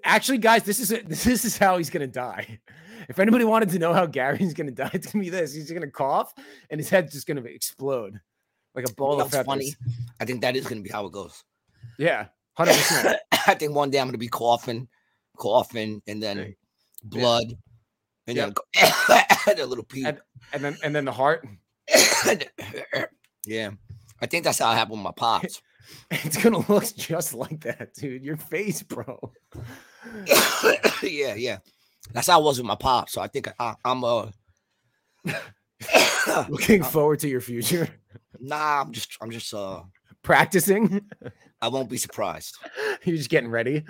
[0.03, 1.07] Actually, guys, this is it.
[1.11, 2.59] This is how he's gonna die.
[3.07, 5.53] If anybody wanted to know how Gary's gonna die, it's gonna be this.
[5.53, 6.33] He's gonna cough
[6.71, 8.19] and his head's just gonna explode
[8.75, 9.45] like a ball of feathers.
[9.45, 9.75] funny?
[10.19, 11.45] I think that is going to be how it goes.
[11.99, 13.19] Yeah, hundred percent.
[13.51, 14.89] I think one day I'm to be coughing,
[15.37, 16.57] coughing, and then Hey,
[17.05, 17.53] blood,
[18.27, 18.55] and Yep.
[18.75, 20.05] then and a little pee.
[20.07, 20.21] And-
[20.53, 21.47] And then and then the heart.
[23.47, 23.71] yeah,
[24.21, 25.63] I think that's how it happened with my pops.
[26.13, 28.23] It's gonna look just like that, dude.
[28.23, 29.19] Your face, bro.
[31.03, 31.59] yeah, yeah,
[32.13, 33.13] that's how I was with my pops.
[33.15, 34.27] So I think I, I'm uh,
[36.49, 37.89] Looking forward to your future.
[38.39, 39.83] nah, I'm just, I'm just uh,
[40.23, 41.05] Practicing.
[41.63, 42.57] I won't be surprised.
[43.05, 43.85] You're just getting ready.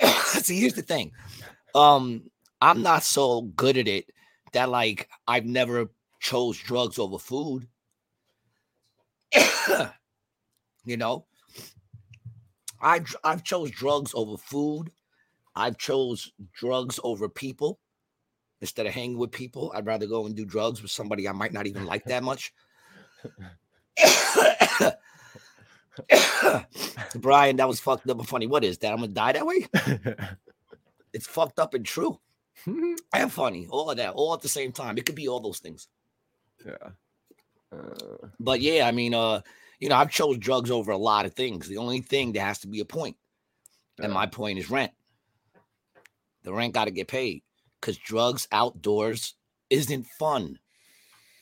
[0.24, 1.12] See, here's the thing.
[1.74, 2.30] Um,
[2.60, 4.06] I'm not so good at it
[4.52, 7.66] that like I've never chose drugs over food.
[10.84, 11.26] you know,
[12.80, 14.90] I dr- I've chose drugs over food.
[15.54, 17.78] I've chose drugs over people.
[18.60, 21.52] Instead of hanging with people, I'd rather go and do drugs with somebody I might
[21.52, 22.52] not even like that much.
[27.16, 28.46] Brian, that was fucked up and funny.
[28.46, 28.92] What is that?
[28.92, 29.66] I'm gonna die that way?
[31.14, 32.18] It's fucked up and true
[32.66, 33.66] and funny.
[33.68, 34.96] All of that, all at the same time.
[34.96, 35.88] It could be all those things.
[36.64, 36.72] yeah.
[37.70, 39.42] Uh, But yeah, I mean, uh,
[39.78, 41.68] you know, I've chose drugs over a lot of things.
[41.68, 43.18] The only thing there has to be a point,
[43.98, 44.14] and Yeah.
[44.14, 44.92] my point is rent.
[46.44, 47.42] The rent got to get paid
[47.78, 49.34] because drugs outdoors
[49.68, 50.58] isn't fun.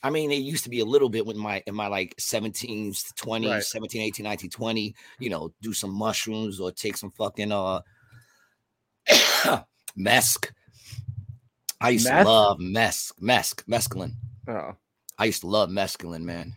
[0.03, 3.13] I mean, it used to be a little bit with my in my like 17s
[3.13, 3.63] to 20s, Right.
[3.63, 7.81] 17, 18, 19, 20, you know, do some mushrooms or take some fucking uh
[9.97, 10.51] mesk.
[11.79, 14.13] I used to love mesk, mesk, mescaline.
[14.47, 14.75] oh.
[15.17, 16.55] I used to love mescaline, man.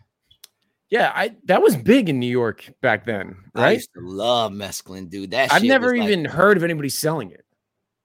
[0.89, 3.65] Yeah, I that was big in New York back then, right?
[3.65, 5.31] I used to love mescaline, dude.
[5.31, 7.43] That I've never was like- even heard of anybody selling it.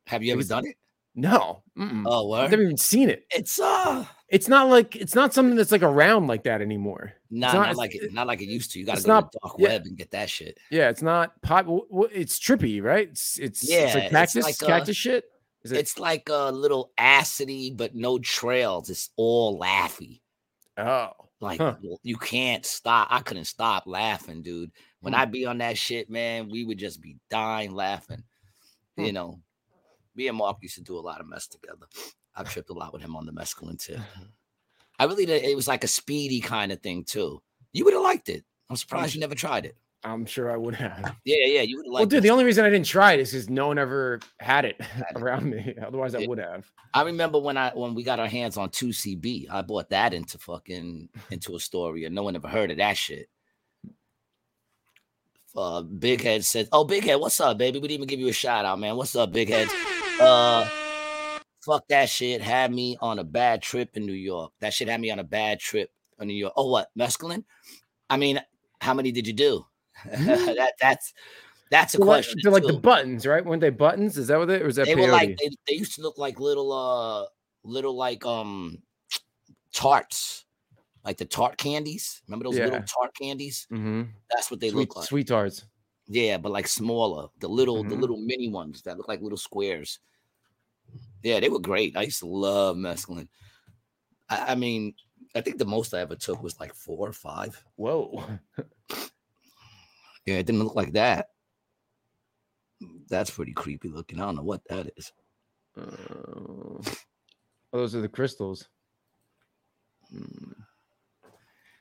[0.07, 0.77] have you ever done it?
[1.15, 1.63] No.
[1.79, 2.05] mm-mm.
[2.07, 3.25] Oh, I've never even seen it.
[3.31, 7.13] It's uh It's not like it's not something that's like around like that anymore.
[7.31, 8.79] nah, not- not, like it, not like it used to.
[8.79, 9.69] You got to it's go not- to the dark yeah.
[9.69, 10.59] web and get that shit.
[10.71, 11.67] Yeah, it's not pop.
[12.13, 13.09] It's trippy, right?
[13.09, 15.25] It's it's, it's Yeah, like it's cactus, like, uh, cactus shit.
[15.65, 15.79] Is it?
[15.79, 18.89] It's like a little acidy, but no trails.
[18.89, 20.21] It's all laughy.
[20.79, 21.75] oh, Like Huh.
[22.03, 23.09] you can't stop.
[23.11, 24.71] I couldn't stop laughing, dude.
[25.01, 25.21] When Hmm.
[25.21, 28.23] I be on that shit, man, we would just be dying laughing.
[28.97, 29.05] Hmm.
[29.05, 29.41] You know,
[30.15, 31.87] me and Mark used to do a lot of mess together.
[32.41, 33.99] I tripped a lot with him on the mescaline too.
[34.99, 35.45] I really did.
[35.45, 37.41] It was like a speedy kind of thing too.
[37.73, 38.45] You would have liked it.
[38.69, 39.77] I'm surprised you never tried it.
[40.03, 41.15] I'm sure I would have.
[41.25, 42.23] Yeah, yeah, you would have Well, dude, it.
[42.23, 44.81] the only reason I didn't try it is because no one ever had it
[45.17, 45.75] around me.
[45.87, 46.71] Otherwise, I would have.
[46.95, 50.39] I remember when I when we got our hands on 2CB, I bought that into
[50.39, 52.09] fucking into Astoria.
[52.09, 53.29] No one ever heard of that shit.
[55.55, 57.79] Uh, Big Head said, "Oh, Big Head, what's up, baby?
[57.81, 58.97] We didn't even give you a shout out, man.
[58.97, 59.69] What's up, Big Head?
[60.21, 60.69] Uh,
[61.61, 62.41] fuck that shit.
[62.41, 64.53] Had me on a bad trip in New York.
[64.61, 66.53] That shit had me on a bad trip in New York.
[66.57, 67.45] Oh, what mescaline?
[68.09, 68.41] I mean,
[68.81, 69.67] how many did you do?
[70.05, 71.13] that that's
[71.71, 72.41] that's a question.
[72.43, 73.45] they're like the buttons, right?
[73.45, 74.17] Weren't they buttons?
[74.19, 76.19] Is that what they or was that they were like they, they used to look
[76.19, 77.27] like little uh
[77.63, 78.79] little like um
[79.73, 80.47] tarts
[81.05, 84.09] like the tart candies remember those little tart candies Mhm.
[84.31, 85.65] that's what they sweet, look like sweet tarts.
[86.09, 88.01] yeah but like smaller the little the Mhm.
[88.01, 90.01] little mini ones that look like little squares
[91.23, 93.29] yeah they were great i used to love mescaline
[94.29, 94.95] i, I mean
[95.35, 97.63] I think the most I ever took was like four or five.
[97.77, 98.25] Whoa.
[100.27, 101.29] Yeah, it didn't look like that.
[103.09, 104.21] That's pretty creepy looking.
[104.21, 105.13] I don't know what that is.
[105.77, 106.81] Uh, oh,
[107.73, 108.69] those are the crystals.
[110.11, 110.53] Hmm.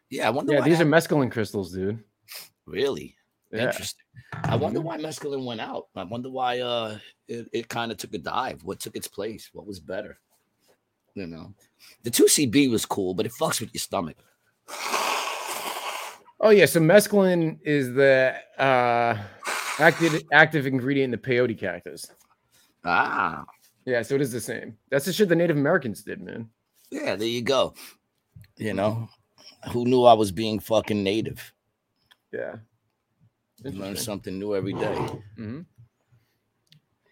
[0.10, 0.54] Yeah, I wonder.
[0.54, 2.02] Yeah, these are that- mescaline crystals, dude.
[2.66, 3.16] really
[3.52, 3.66] Yeah.
[3.68, 4.06] interesting.
[4.44, 4.84] I wonder Mhm.
[4.84, 5.88] why mescaline went out.
[5.96, 8.64] I wonder why uh it, it kind of took a dive.
[8.64, 9.50] What took its place?
[9.54, 10.20] What was better?
[11.16, 11.54] You know,
[12.04, 14.18] the two CB was cool, but it fucks with your stomach.
[16.42, 19.18] Oh yeah, so mescaline is the uh
[19.78, 22.06] active active ingredient in the peyote cactus.
[22.86, 23.44] Ah,
[23.86, 24.78] Yeah, so it is the same.
[24.90, 26.50] That's the shit the Native Americans did, man.
[26.92, 27.74] yeah, there you go.
[28.56, 29.10] You know,
[29.72, 31.52] who knew I was being fucking native?
[32.32, 32.56] Yeah.
[33.64, 34.96] Learn something new every day.
[35.38, 35.66] Mhm.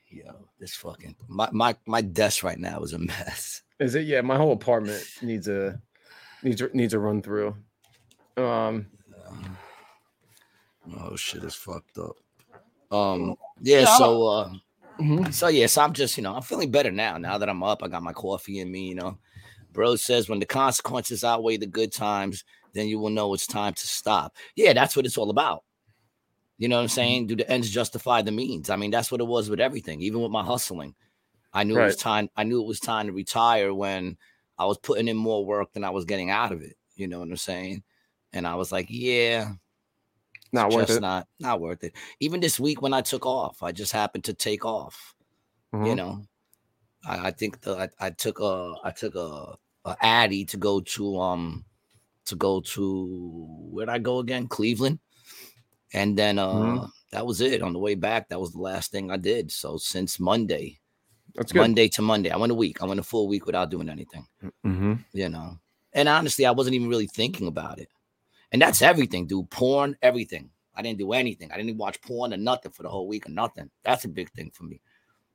[0.09, 3.61] Yo, this fucking my my my desk right now is a mess.
[3.79, 4.05] Is it?
[4.07, 5.79] Yeah, my whole apartment needs a
[6.43, 7.55] needs needs a run through.
[8.37, 8.87] Um,
[10.99, 12.15] Oh shit, it's fucked up.
[12.91, 14.53] Um, yeah, Yeah, so uh
[14.99, 15.33] mhm.
[15.33, 17.17] so yes, I'm just you know I'm feeling better now.
[17.17, 18.87] Now that I'm up, I got my coffee in me.
[18.87, 19.17] You know,
[19.73, 23.73] bro says when the consequences outweigh the good times, then you will know it's time
[23.73, 24.33] to stop.
[24.55, 25.63] Yeah, that's what it's all about.
[26.57, 27.27] You know what I'm saying?
[27.27, 28.69] Do the ends justify the means?
[28.69, 30.95] I mean, that's what it was with everything, even with my hustling.
[31.53, 32.29] I knew it was time.
[32.35, 34.17] I knew it was time to retire when
[34.57, 36.75] I was putting in more work than I was getting out of it.
[36.95, 37.83] You know what I'm saying?
[38.33, 39.51] And I was like, yeah,
[40.51, 41.01] not it's worth just it.
[41.01, 41.93] not not worth it.
[42.19, 45.15] Even this week when I took off, I just happened to take off.
[45.83, 45.95] You Mhm.
[45.95, 46.27] know,
[47.05, 50.81] I, I think the, I, I took a I took a, a Addy to go
[50.81, 51.65] to um
[52.25, 54.47] to go to where'd I go again?
[54.47, 54.99] Cleveland,
[55.93, 56.91] and then uh Mhm.
[57.11, 57.61] that was it.
[57.61, 59.51] On the way back, that was the last thing I did.
[59.51, 60.79] So since Monday,
[61.35, 61.59] That's good.
[61.61, 62.81] Monday to Monday, I went a week.
[62.81, 64.25] I went a full week without doing anything
[64.63, 65.57] hmm you know.
[65.93, 67.89] And honestly, I wasn't even really thinking about it.
[68.51, 69.49] And that's everything, dude.
[69.49, 70.49] Porn, everything.
[70.75, 71.51] I didn't do anything.
[71.51, 73.69] I didn't even watch porn or nothing for the whole week or nothing.
[73.83, 74.79] That's a big thing for me.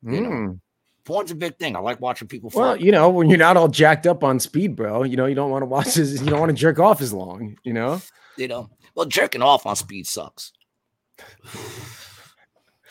[0.03, 0.61] You know, Mm.
[1.05, 1.75] Porn's a big thing.
[1.75, 4.77] I like watching people Well, you know, when you're not all jacked up on speed,
[4.77, 6.21] bro, you know, you don't want to watch this.
[6.21, 7.57] You don't want to jerk off as long.
[7.65, 8.01] You know.
[8.37, 10.53] You know, well, jerking off on speed sucks.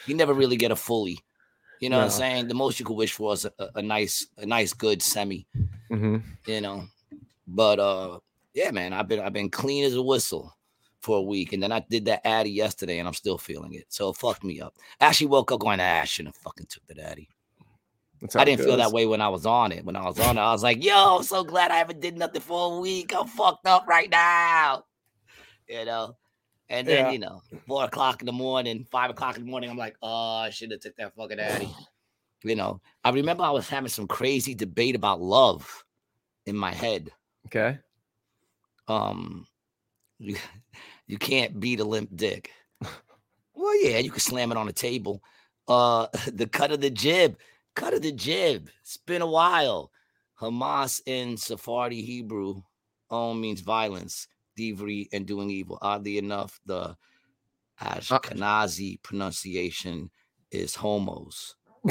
[0.08, 1.19] you never really get a fully.
[1.80, 2.47] You know what I'm saying?
[2.47, 5.47] The most you could wish for is a, a- nice, a nice, good semi.
[5.89, 6.84] hmm you know.
[7.47, 8.19] But uh
[8.54, 10.56] yeah, man, I've been I've been clean as a whistle
[11.02, 11.54] for a week.
[11.54, 13.86] And then I did that Addy yesterday and I'm still feeling it.
[13.89, 14.76] So it fucked me up.
[15.00, 17.28] I actually woke up going, ah, I shouldn't have fucking took the Addy.
[18.36, 19.84] I didn't feel that way when I was on it.
[19.84, 22.17] When I was on it, I was like, yo, I'm so glad I haven't did
[22.17, 23.13] nothing for a week.
[23.15, 24.84] I'm fucked up right now.
[25.67, 26.17] You know.
[26.69, 27.12] And then, Yeah.
[27.12, 30.36] you know, four o'clock in the morning, five o'clock in the morning, I'm like, oh,
[30.38, 31.67] I should have took that fucking Addy.
[32.43, 35.84] You know, I remember I was having some crazy debate about love
[36.47, 37.12] in my head
[37.45, 37.77] Okay.
[38.88, 39.45] um
[40.17, 40.36] you,
[41.05, 42.49] you can't beat a limp dick.
[43.53, 45.21] well, yeah, you can slam it on a table.
[45.67, 47.38] Uh the cut of the jib,
[47.75, 48.69] cut of the jib.
[48.81, 49.91] It's been a while.
[50.39, 52.62] Hamas in Sephardi Hebrew
[53.10, 55.77] all means violence, thievery, and doing evil.
[55.81, 56.95] Oddly enough, the
[57.79, 60.10] Ashkenazi pronunciation
[60.51, 61.55] is homos.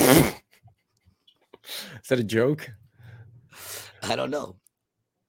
[2.03, 2.71] Is that a joke?
[4.03, 4.57] I don't know.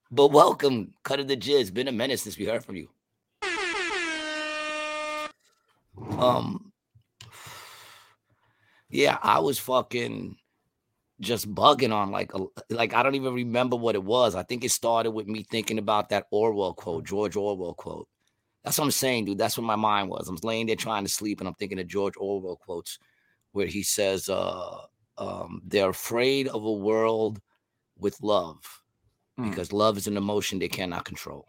[0.10, 1.74] But welcome, cut of the jizz.
[1.74, 2.90] Been a minute since we heard from you.
[6.18, 6.71] Um,
[8.92, 10.38] yeah, I was fucking
[11.20, 14.36] just bugging on like a, like I don't even remember what it was.
[14.36, 18.08] I think it started with me thinking about that Orwell quote, George Orwell quote.
[18.64, 19.38] That's what I'm saying, dude.
[19.38, 20.28] That's what my mind was.
[20.28, 23.00] I'm laying there trying to sleep, and I'm thinking of George Orwell quotes
[23.54, 24.78] where he says, uh,
[25.18, 27.40] um, they're afraid of a world
[27.98, 28.60] with love
[29.40, 29.50] Mm.
[29.50, 31.48] because love is an emotion they cannot control.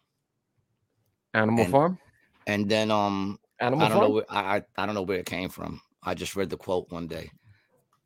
[1.35, 1.99] Animal And- Farm.
[2.47, 4.09] And then um Animal I don't Farm.
[4.09, 5.81] know where I I don't know where it came from.
[6.03, 7.31] I just read the quote one day.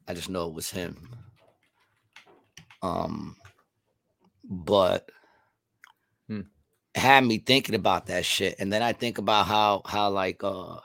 [0.08, 1.10] I just know it was him.
[2.82, 3.36] Um
[4.44, 5.10] but
[6.28, 6.40] Hmm.
[6.94, 8.56] had me thinking about that shit.
[8.58, 10.78] And then I think about how how like uh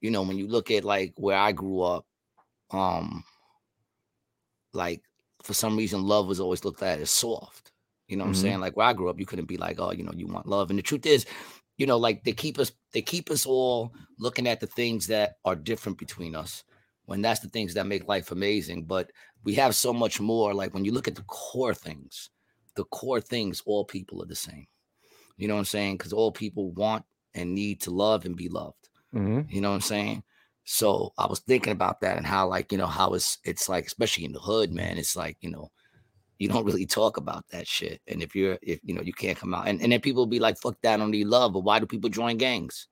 [0.00, 2.06] you know when you look at like where I grew up,
[2.70, 3.24] um
[4.72, 5.02] like
[5.42, 7.72] for some reason love was always looked at as soft.
[8.08, 8.30] You know what Mhm.
[8.30, 8.60] I'm saying?
[8.60, 10.70] Like where I grew up, you couldn't be like, oh, you know, you want love.
[10.70, 11.26] And the truth is,
[11.76, 15.36] you know, like they keep us, they keep us all looking at the things that
[15.44, 16.64] are different between us
[17.06, 18.84] when that's the things that make life amazing.
[18.84, 19.10] But
[19.44, 20.54] we have so much more.
[20.54, 22.30] Like when you look at the core things,
[22.76, 24.66] the core things, all people are the same.
[25.36, 25.96] You know what I'm saying?
[25.96, 28.88] Because all people want and need to love and be loved.
[29.12, 29.50] Mhm.
[29.50, 30.22] You know what I'm saying?
[30.64, 33.86] So I was thinking about that and how, like, you know, how it's it's like,
[33.86, 34.96] especially in the hood, man.
[34.96, 35.70] It's like, you know,
[36.38, 38.00] you don't really talk about that shit.
[38.08, 40.40] And if you're if you know you can't come out and, and then people be
[40.40, 41.52] like, fuck that, I don't need love.
[41.52, 42.88] But why do people join gangs?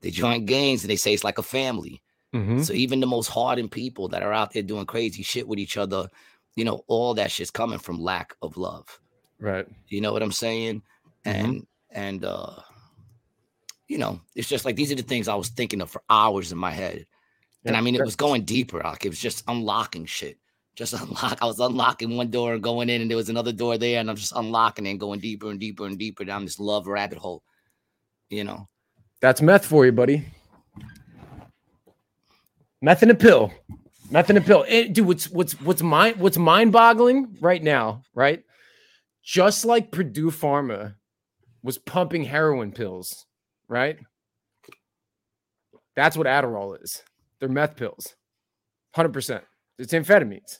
[0.00, 2.02] They join gangs and they say it's like a family.
[2.34, 2.64] Mhm.
[2.64, 5.76] So even the most hardened people that are out there doing crazy shit with each
[5.76, 6.10] other,
[6.56, 9.00] you know, all that shit's coming from lack of love.
[9.38, 9.66] Right.
[9.88, 10.82] You know what I'm saying?
[11.24, 11.32] Mhm.
[11.34, 12.56] And and uh
[13.86, 16.52] you know, it's just like these are the things I was thinking of for hours
[16.52, 17.06] in my head.
[17.66, 18.80] And I mean, it was going deeper.
[18.84, 20.38] Like it was just unlocking shit.
[20.74, 21.38] Just unlock.
[21.40, 24.10] I was unlocking one door and going in, and there was another door there, and
[24.10, 27.42] I'm just unlocking and going deeper and deeper and deeper down this love rabbit hole.
[28.30, 28.68] You know,
[29.20, 30.26] That's meth for you, buddy.
[32.82, 33.52] Meth in a pill.
[34.10, 34.64] Meth in a pill.
[34.68, 38.42] Eh, dude, what's what's what's mind what's mind-boggling right now, right?
[39.22, 40.96] Just like Purdue Pharma
[41.62, 43.24] was pumping heroin pills,
[43.68, 43.96] right?
[45.96, 47.02] That's what Adderall is.
[47.38, 48.14] They're meth pills.
[48.96, 49.40] 100%.
[49.78, 50.58] It's amphetamines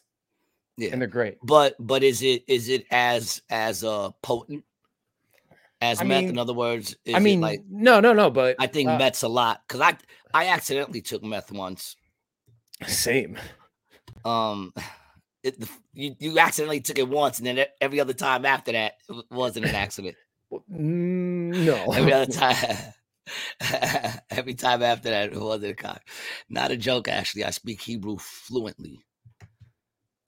[0.76, 0.90] yeah.
[0.92, 1.38] and they're great.
[1.42, 4.64] but but is it is it as as uh potent
[5.80, 6.20] as I meth?
[6.22, 8.98] mean- in other words, is I mean, like no, no, no, but I think uh,
[8.98, 9.96] meth's a lot because I
[10.32, 11.96] I accidentally took meth once.
[12.86, 13.36] same.
[14.24, 14.72] Um,
[15.42, 18.94] it, the- you you accidentally took it once, and then every other time after that
[19.08, 20.16] it wasn't an accident.
[20.68, 21.92] No.
[21.92, 22.76] Every other time,
[24.30, 26.02] every time after that, it wasn't a cock.
[26.48, 27.44] Not a joke, actually.
[27.44, 29.00] I speak Hebrew fluently.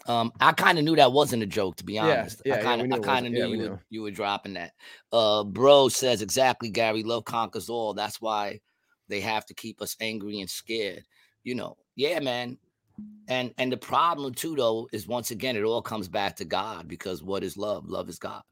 [0.08, 2.42] Um, I kind of knew that wasn't a joke, to be honest.
[2.44, 3.70] yeah, I yeah, kind we of, knew I kind of knew Yeah, you knew.
[3.70, 4.72] were, you were dropping that.
[5.12, 7.02] Uh, bro says exactly, Gary.
[7.02, 7.94] Love conquers all.
[7.94, 8.60] That's why
[9.08, 11.04] they have to keep us angry and scared.
[11.44, 12.58] You know, yeah, man.
[13.28, 16.88] And and the problem too, though, is once again, it all comes back to God
[16.88, 17.88] because what is love?
[17.88, 18.42] Love is God.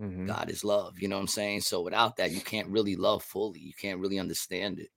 [0.00, 0.26] Mhm.
[0.26, 0.98] God is love.
[0.98, 1.62] You know what I'm saying?
[1.62, 3.60] So without that, you can't really love fully.
[3.60, 4.90] You can't really understand it.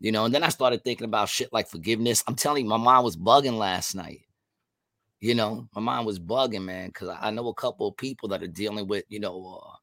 [0.00, 2.24] You know, and then I started thinking about shit like forgiveness.
[2.26, 4.22] I'm telling you, my mind was bugging last night.
[5.20, 8.28] You know, my mind was bugging, man, because I I know a couple of people
[8.30, 9.76] that are dealing with, you know, uh,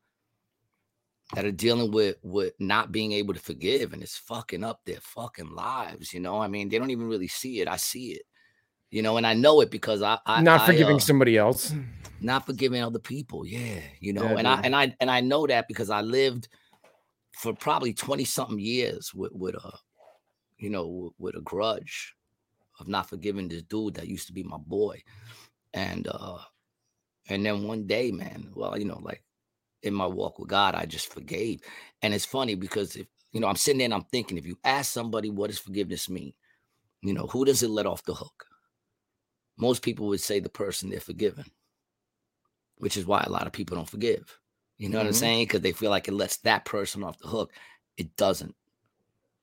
[1.35, 4.99] that are dealing with with not being able to forgive, and it's fucking up their
[5.01, 6.13] fucking lives.
[6.13, 7.67] You know, I mean, they don't even really see it.
[7.67, 8.23] I see it.
[8.89, 11.73] You know, and I know it because I, I Not I, forgiving uh, somebody else.
[12.21, 15.45] not forgiving other people yeah you know Yeah, and i and i and i know
[15.45, 16.47] that because i lived
[17.33, 19.77] for probably 20 something years with with a
[20.57, 22.15] you know with, with a grudge
[22.79, 25.01] of not forgiving this dude that used to be my boy
[25.73, 26.37] and uh
[27.29, 29.23] and then one day man well you know like
[29.83, 31.61] in my walk with god i just forgave
[32.01, 34.57] and it's funny because if you know i'm sitting there and i'm thinking if you
[34.63, 36.33] ask somebody what does forgiveness mean
[37.01, 38.45] you know who does it let off the hook
[39.57, 41.45] most people would say the person they're forgiven
[42.77, 44.39] which is why a lot of people don't forgive.
[44.77, 45.15] You know what I'm Mhm.
[45.15, 45.45] saying?
[45.45, 47.51] Because they feel like it lets that person off the hook.
[47.97, 48.55] It doesn't.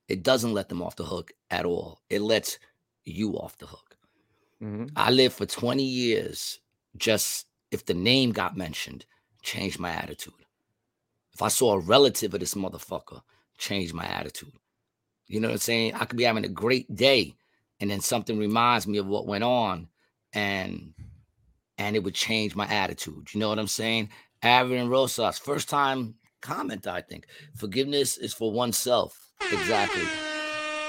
[0.07, 2.01] It doesn't let them off the hook at all.
[2.09, 2.59] It lets
[3.05, 3.97] you off the hook.
[4.61, 4.91] Mhm.
[4.95, 6.59] I lived for 20 years
[6.97, 9.05] just if the name got mentioned,
[9.41, 10.33] changed my attitude.
[11.33, 13.21] If I saw a relative of this motherfucker,
[13.57, 14.53] changed my attitude.
[15.27, 15.93] You know what I'm saying?
[15.95, 17.35] I could be having a great day
[17.79, 19.89] and then something reminds me of what went on
[20.33, 20.93] and
[21.77, 23.33] and it would change my attitude.
[23.33, 24.09] You know what I'm saying?
[24.41, 27.27] Aaron Rosas, first time comment, I think.
[27.55, 29.33] Forgiveness is for oneself.
[29.51, 30.03] Exactly.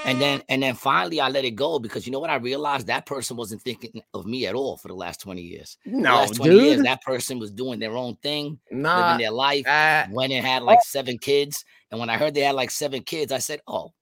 [0.05, 2.87] And then and then finally I let it go because you know what I realized
[2.87, 5.77] that person wasn't thinking of me at all for the last 20 years.
[5.85, 6.85] No, last 20 years dude.
[6.85, 8.95] that person was doing their own thing, Nah.
[9.11, 11.65] living their life, uh, went and had like seven kids.
[11.91, 13.93] And when I heard they had like seven kids, I said, "Oh,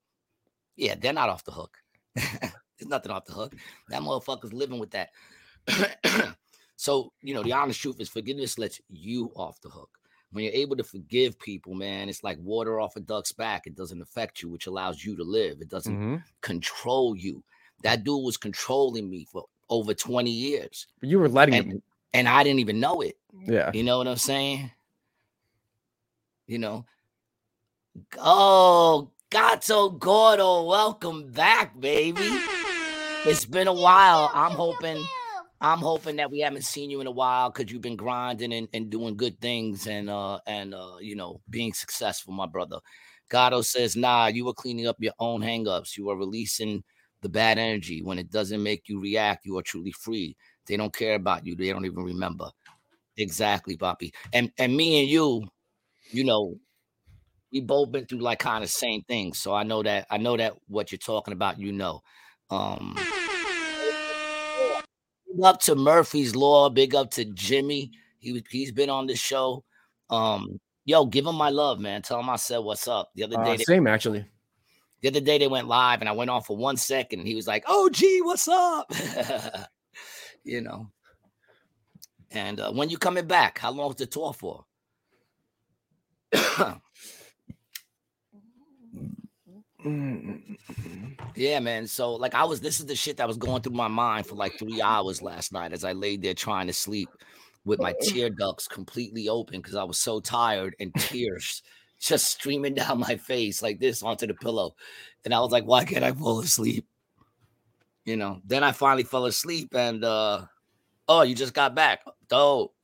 [0.76, 1.76] yeah, they're not off the hook.
[2.14, 3.54] There's nothing off the hook.
[3.88, 5.10] That motherfucker's living with that."
[6.76, 9.90] so you know, the honest truth is, forgiveness lets you off the hook.
[10.36, 13.66] When you're able to forgive people, man, it's like water off a duck's back.
[13.66, 15.62] It doesn't affect you, which allows you to live.
[15.62, 16.22] It doesn't mhm.
[16.42, 17.42] control you.
[17.82, 21.82] That dude was controlling me for over 20 years, You were letting And- him.
[22.12, 23.16] and I didn't even know it.
[23.32, 23.70] Yeah.
[23.72, 24.70] You know what I'm saying?
[26.46, 26.84] You know.
[28.18, 32.28] Oh, Gato Gordo, welcome back, baby.
[33.24, 34.30] It's been a while.
[34.34, 35.02] I'm hoping,
[35.60, 38.68] I'm hoping that we haven't seen you in a while because you've been grinding and,
[38.74, 42.78] and doing good things and uh and uh you know being successful, my brother.
[43.28, 45.96] Gato says, nah, you were cleaning up your own hangups.
[45.96, 46.84] You are releasing
[47.22, 48.02] the bad energy.
[48.02, 50.36] When it doesn't make you react, you are truly free.
[50.66, 51.56] They don't care about you.
[51.56, 52.50] They don't even remember.
[53.16, 54.12] Exactly, Poppy.
[54.32, 55.48] And and me and you,
[56.10, 56.58] you know,
[57.50, 59.38] we both been through like kind of same things.
[59.38, 62.02] So I know that I know that what you're talking about, you know.
[62.50, 62.96] Um
[65.36, 67.92] big up to Murphy's Law, big up to Jimmy.
[68.18, 69.64] He he's been on the show.
[70.10, 72.02] Um, yo, give him my love, man.
[72.02, 73.10] Tell him I said what's up.
[73.14, 74.24] The other day Uh, they, same actually.
[75.02, 77.34] the other day they went live and I went on for one second and he
[77.34, 78.90] was like, Oh gee, what's up?
[80.44, 80.90] you know.
[82.30, 83.58] And uh, when you coming back?
[83.58, 84.64] How long is the tour for?
[91.36, 91.86] yeah, man.
[91.86, 94.34] So like I was this is the shit that was going through my mind for
[94.34, 97.08] like three hours last night as I laid there trying to sleep
[97.64, 101.62] with my tear ducts completely open because I was so tired and tears
[102.00, 104.74] just streaming down my face like this onto the pillow.
[105.24, 106.86] And I was like, why can't I fall asleep?
[108.04, 110.46] You know, then I finally fell asleep and uh
[111.08, 112.00] oh, you just got back.
[112.28, 112.75] Dope.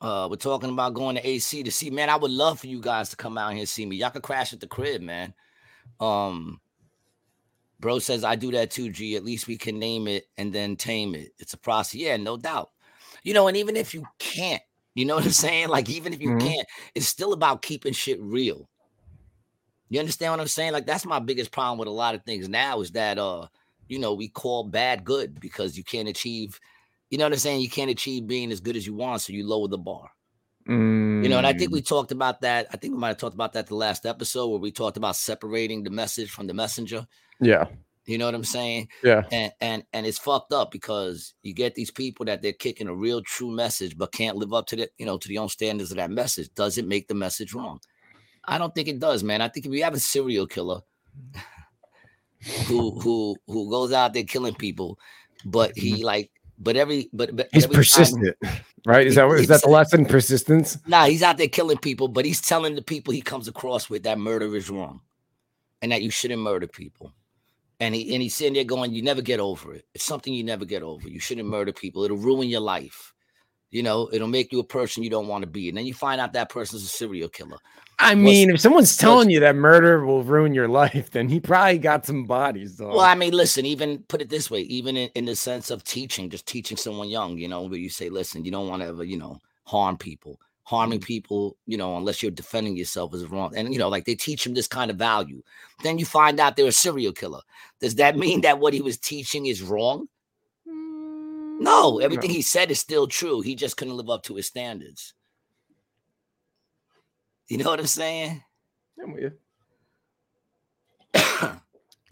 [0.00, 1.90] Uh, we're talking about going to AC to see.
[1.90, 3.96] Man, I would love for you guys to come out here and see me.
[3.96, 5.34] Y'all could crash at the crib, man.
[5.98, 6.60] Um,
[7.80, 8.90] bro says I do that too.
[8.90, 9.16] G.
[9.16, 11.32] At least we can name it and then tame it.
[11.38, 11.96] It's a process.
[11.96, 12.70] Yeah, no doubt.
[13.24, 14.62] You know, and even if you can't,
[14.94, 15.68] you know what I'm saying?
[15.68, 16.46] Like, even if you mm-hmm.
[16.46, 18.68] can't, it's still about keeping shit real.
[19.88, 20.72] You understand what I'm saying?
[20.72, 23.48] Like, that's my biggest problem with a lot of things now is that uh,
[23.88, 26.60] you know, we call bad good because you can't achieve
[27.10, 27.60] you know what I'm saying?
[27.60, 30.10] You can't achieve being as good as you want, so you lower the bar.
[30.68, 31.22] Mm.
[31.22, 31.86] You know, and I think we mm.
[31.86, 32.66] talked about that.
[32.70, 35.16] I think we might have talked about that the last episode where we talked about
[35.16, 37.06] separating the message from the messenger.
[37.40, 37.66] Yeah.
[38.04, 38.88] You know what I'm saying?
[39.02, 39.24] Yeah.
[39.30, 42.94] And and and it's fucked up because you get these people that they're kicking a
[42.94, 45.90] real true message, but can't live up to the, you know, to the own standards
[45.90, 46.48] of that message.
[46.54, 47.80] Does it make the message wrong?
[48.44, 49.42] I don't think it does, man.
[49.42, 50.80] I think if you have a serial killer
[52.66, 54.98] who who who goes out there killing people,
[55.44, 56.04] but he mm-hmm.
[56.04, 58.52] like but every but, but he's every persistent, time,
[58.86, 59.06] right?
[59.06, 60.04] Is that is that the lesson?
[60.04, 60.78] Persistence?
[60.86, 64.02] Nah, he's out there killing people, but he's telling the people he comes across with
[64.02, 65.00] that murder is wrong,
[65.82, 67.12] and that you shouldn't murder people.
[67.80, 69.86] And he and he's sitting there going, "You never get over it.
[69.94, 71.08] It's something you never get over.
[71.08, 72.02] You shouldn't murder people.
[72.02, 73.14] It'll ruin your life.
[73.70, 75.68] You know, it'll make you a person you don't want to be.
[75.68, 77.58] And then you find out that person's a serial killer.
[78.00, 81.78] I mean, if someone's telling you that murder will ruin your life, then he probably
[81.78, 82.76] got some bodies.
[82.76, 82.90] Though.
[82.90, 85.82] Well, I mean, listen, even put it this way, even in, in the sense of
[85.82, 88.88] teaching, just teaching someone young, you know, where you say, listen, you don't want to
[88.88, 90.40] ever, you know, harm people.
[90.62, 91.04] Harming mm.
[91.04, 93.56] people, you know, unless you're defending yourself is wrong.
[93.56, 95.42] And, you know, like they teach him this kind of value.
[95.82, 97.40] Then you find out they're a serial killer.
[97.80, 100.08] Does that mean that what he was teaching is wrong?
[101.58, 102.36] No, everything no.
[102.36, 103.40] he said is still true.
[103.40, 105.14] He just couldn't live up to his standards.
[107.48, 108.42] You know what I'm saying?
[109.02, 109.32] I'm with you.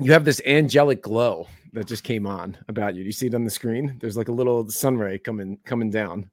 [0.01, 3.03] you have this angelic glow that just came on about you.
[3.03, 3.97] Do you see it on the screen?
[4.01, 6.31] There's like a little sun ray coming coming down.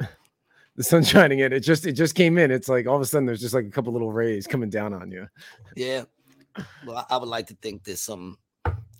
[0.76, 1.52] the sun's shining in.
[1.52, 2.50] It just it just came in.
[2.50, 4.92] It's like all of a sudden there's just like a couple little rays coming down
[4.92, 5.28] on you.
[5.76, 6.04] Yeah.
[6.84, 8.36] Well, I would like to think there's some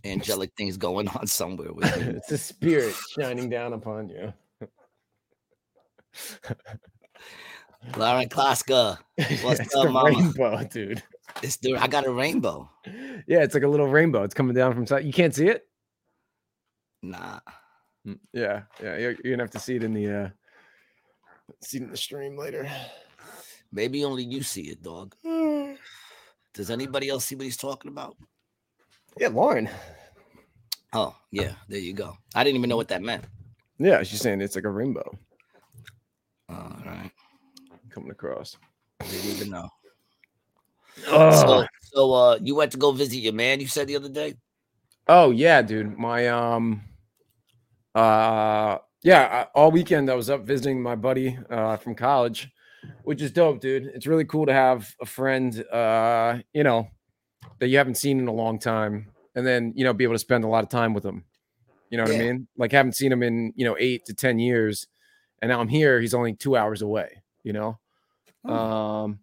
[0.04, 2.10] angelic things going on somewhere with you.
[2.10, 4.32] it's a spirit shining down upon you.
[7.96, 8.98] Lauren Klaska.
[9.42, 10.10] What's it's up, mama?
[10.10, 11.02] Rainbow, dude.
[11.42, 12.70] It's the I got a rainbow.
[13.26, 14.22] Yeah, it's like a little rainbow.
[14.22, 15.04] It's coming down from side.
[15.04, 15.66] You can't see it?
[17.02, 17.40] Nah.
[18.06, 18.96] Mm, yeah, yeah.
[18.98, 20.28] You're, you're gonna have to see it in the uh
[21.62, 22.70] see it in the stream later.
[23.72, 25.14] Maybe only you see it, dog.
[26.54, 28.16] Does anybody else see what he's talking about?
[29.18, 29.68] Yeah, Lauren.
[30.92, 32.16] Oh, yeah, there you go.
[32.34, 33.24] I didn't even know what that meant.
[33.78, 35.16] Yeah, she's saying it's like a rainbow.
[36.48, 37.10] All right
[37.92, 38.56] coming across.
[39.00, 39.68] Didn't even know.
[41.04, 43.60] So, so uh, you went to go visit your man.
[43.60, 44.34] You said the other day.
[45.08, 45.98] Oh yeah, dude.
[45.98, 46.82] My um,
[47.94, 49.46] uh, yeah.
[49.54, 52.50] All weekend I was up visiting my buddy uh from college,
[53.04, 53.86] which is dope, dude.
[53.94, 56.88] It's really cool to have a friend, uh, you know,
[57.58, 60.18] that you haven't seen in a long time, and then you know be able to
[60.18, 61.24] spend a lot of time with him.
[61.90, 62.18] You know what yeah.
[62.18, 62.48] I mean?
[62.56, 64.86] Like haven't seen him in you know eight to ten years,
[65.40, 66.00] and now I'm here.
[66.00, 67.22] He's only two hours away.
[67.44, 67.78] You know,
[68.44, 68.54] Oh.
[68.54, 69.18] Um,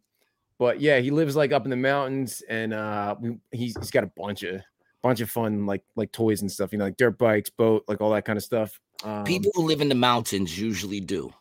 [0.57, 4.03] but yeah, he lives like up in the mountains, and uh, we, he's, he's got
[4.03, 4.61] a bunch of
[5.01, 6.71] bunch of fun like like toys and stuff.
[6.71, 8.79] You know, like dirt bikes, boat, like all that kind of stuff.
[9.03, 11.33] Um, People who live in the mountains usually do.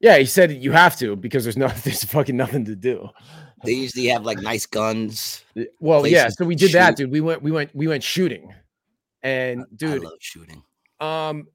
[0.00, 3.08] Yeah, he said you have to because there's no there's fucking nothing to do.
[3.64, 5.44] They usually have like nice guns.
[5.80, 7.10] Well, yeah, so we did that, dude.
[7.10, 8.52] We went we went we went shooting.
[9.22, 10.62] And dude, I love shooting.
[11.00, 11.48] Um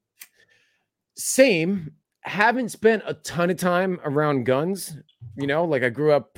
[1.15, 1.91] same
[2.21, 4.97] haven't spent a ton of time around guns.
[5.35, 6.37] You know, like I grew up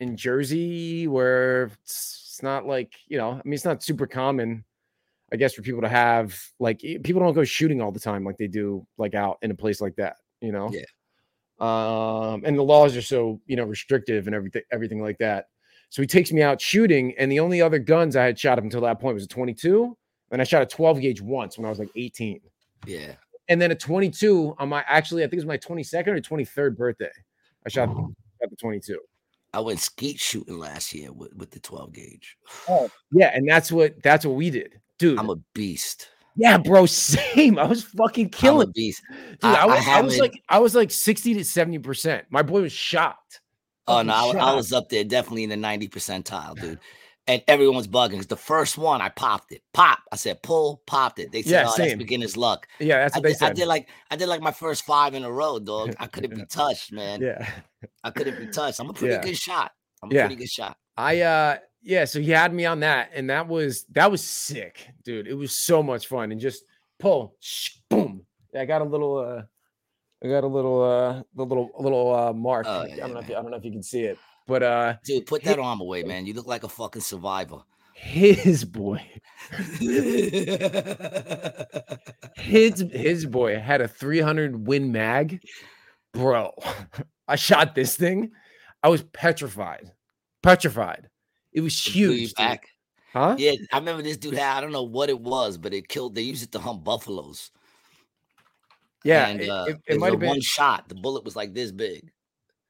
[0.00, 4.64] in Jersey where it's, it's not like, you know, I mean, it's not super common,
[5.32, 8.36] I guess, for people to have like people don't go shooting all the time like
[8.36, 10.70] they do like out in a place like that, you know?
[10.72, 10.82] Yeah.
[11.62, 15.46] Um, and the laws are so, you know, restrictive and everything, everything like that.
[15.90, 18.64] So he takes me out shooting, and the only other guns I had shot up
[18.64, 19.96] until that point was a 22,
[20.32, 22.40] and I shot a 12 gauge once when I was like 18.
[22.86, 23.12] Yeah.
[23.48, 26.76] And then a 22, on my actually, I think it was my 22nd or 23rd
[26.76, 27.10] birthday,
[27.64, 27.90] I shot,
[28.42, 28.98] at the 22.
[29.54, 32.36] I went skeet shooting last year with, with the 12 gauge.
[32.68, 35.18] Oh, yeah, and that's what that's what we did, dude.
[35.18, 36.08] I'm a beast.
[36.36, 37.58] Yeah, bro, same.
[37.58, 38.72] I was fucking killing.
[38.74, 38.94] Dude.
[39.42, 42.24] I, I- I was, I, was like, I was like 60 to 70 percent.
[42.30, 43.40] My boy was shocked.
[43.88, 46.78] Oh no, I, I was up there definitely in the 90 percentile, dude.
[47.28, 48.16] And everyone's bugging.
[48.18, 49.62] It's the first one I popped it.
[49.74, 49.98] Pop.
[50.10, 51.30] I said pull, popped it.
[51.30, 51.98] They said, Yeah, oh, that's same.
[51.98, 52.66] beginner's luck.
[52.80, 55.22] Yeah, that's I they did, I did like I did like my first five in
[55.24, 55.94] a row, dog.
[56.00, 57.20] I couldn't be touched, man.
[57.22, 57.48] yeah.
[58.02, 58.80] I couldn't be touched.
[58.80, 59.22] I'm a pretty Yeah.
[59.22, 59.70] good shot.
[60.02, 60.22] I'm a Yeah.
[60.26, 60.76] pretty good shot.
[60.96, 64.88] I uh yeah, so he had me on that, and that was that was sick,
[65.04, 65.26] dude.
[65.26, 66.64] It was so much fun, and just
[66.98, 68.24] pull, sh- boom.
[68.56, 69.42] I got a little uh
[70.24, 72.66] I got a little uh the little a little uh mark.
[72.68, 73.36] Oh, I don't know if you.
[73.36, 76.02] I don't know if you can see it, but uh Dude, put that arm away,
[76.04, 76.26] man.
[76.26, 77.62] You look like a fucking survivor.
[77.94, 79.04] his boy,
[82.36, 85.42] his his boy had a 300 win mag,
[86.12, 86.52] bro.
[87.28, 88.32] I shot this thing.
[88.82, 89.92] I was petrified,
[90.42, 91.08] petrified.
[91.52, 92.34] It was huge, dude.
[92.36, 92.68] back.
[93.12, 93.36] huh?
[93.38, 96.14] Yeah, I remember this dude had, I don't know what it was, but it killed,
[96.14, 97.50] they used it to hunt buffaloes.
[99.04, 100.28] Yeah, and it, uh, it, it, it was might a have been.
[100.28, 100.88] one shot.
[100.88, 102.12] The bullet was like this big.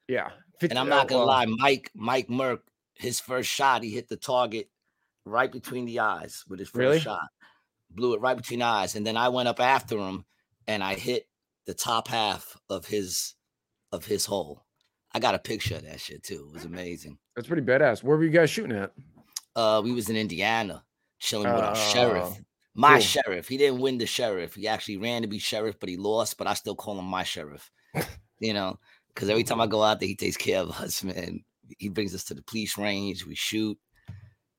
[0.07, 0.31] Yeah,
[0.61, 2.59] And I'm uh, not gonna well, lie, Mike, Mike Merck,
[2.95, 4.69] his first shot, he hit the target
[5.25, 6.99] right between the eyes with his first Really?
[6.99, 7.27] shot.
[7.91, 8.95] Blew it right between the eyes.
[8.95, 10.25] And then I went up after him
[10.67, 11.27] and I hit
[11.65, 13.35] the top half of his
[13.91, 14.62] of his hole.
[15.13, 16.47] I got a picture of that shit too.
[16.49, 17.17] It was amazing.
[17.35, 18.03] That's pretty badass.
[18.03, 18.91] Where were you guys shooting at?
[19.55, 20.83] Uh we was in Indiana
[21.19, 22.23] chilling with our sheriff.
[22.31, 22.37] Oh,
[22.73, 22.99] My cool.
[23.01, 23.47] sheriff.
[23.47, 24.55] He didn't win the sheriff.
[24.55, 26.37] He actually ran to be sheriff, but he lost.
[26.37, 27.69] But I still call him my sheriff.
[28.39, 28.79] you know,
[29.13, 31.43] because every time I go out there, he takes care of us, man.
[31.77, 33.25] He brings us to the police range.
[33.25, 33.77] We shoot.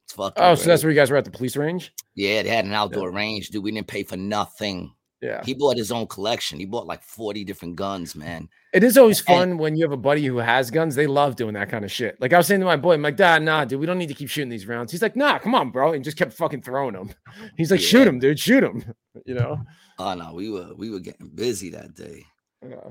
[0.04, 0.42] It's fucking.
[0.42, 1.92] Oh, so that's where you guys were at the police range?
[2.14, 2.42] yeah.
[2.42, 3.64] They had an outdoor range, dude.
[3.64, 4.94] We didn't pay for nothing.
[5.24, 5.42] Yeah.
[5.42, 6.58] He bought his own collection.
[6.60, 8.46] He bought like forty different guns, man.
[8.74, 10.94] It is always And- fun when you have a buddy who has guns.
[10.94, 12.20] They love doing that kind of shit.
[12.20, 14.08] Like I was saying to my boy, I'm like, Dad, nah, dude, we don't need
[14.08, 14.92] to keep shooting these rounds.
[14.92, 17.10] He's like, Nah, come on, bro, and just kept fucking throwing them.
[17.56, 18.84] He's like, Shoot him, dude, shoot him.
[19.24, 19.58] You know.
[19.98, 22.24] Oh no, we were we were getting busy that day.
[22.68, 22.90] Yeah.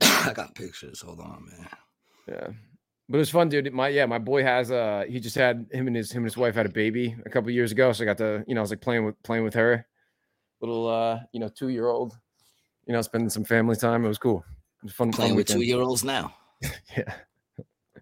[0.02, 1.00] I got pictures.
[1.00, 1.68] Hold on, man.
[2.28, 2.48] Yeah.
[3.08, 3.72] But it was fun, dude.
[3.72, 6.36] My yeah, my boy has uh he just had him and his him and his
[6.36, 7.92] wife had a baby a couple years ago.
[7.92, 9.86] So I got to, you know, I was like playing with playing with her.
[10.60, 12.18] Little uh, you know, two year old,
[12.86, 14.04] you know, spending some family time.
[14.04, 14.44] It was cool.
[14.82, 16.34] It was fun Playing with two year olds now.
[16.96, 17.14] Yeah.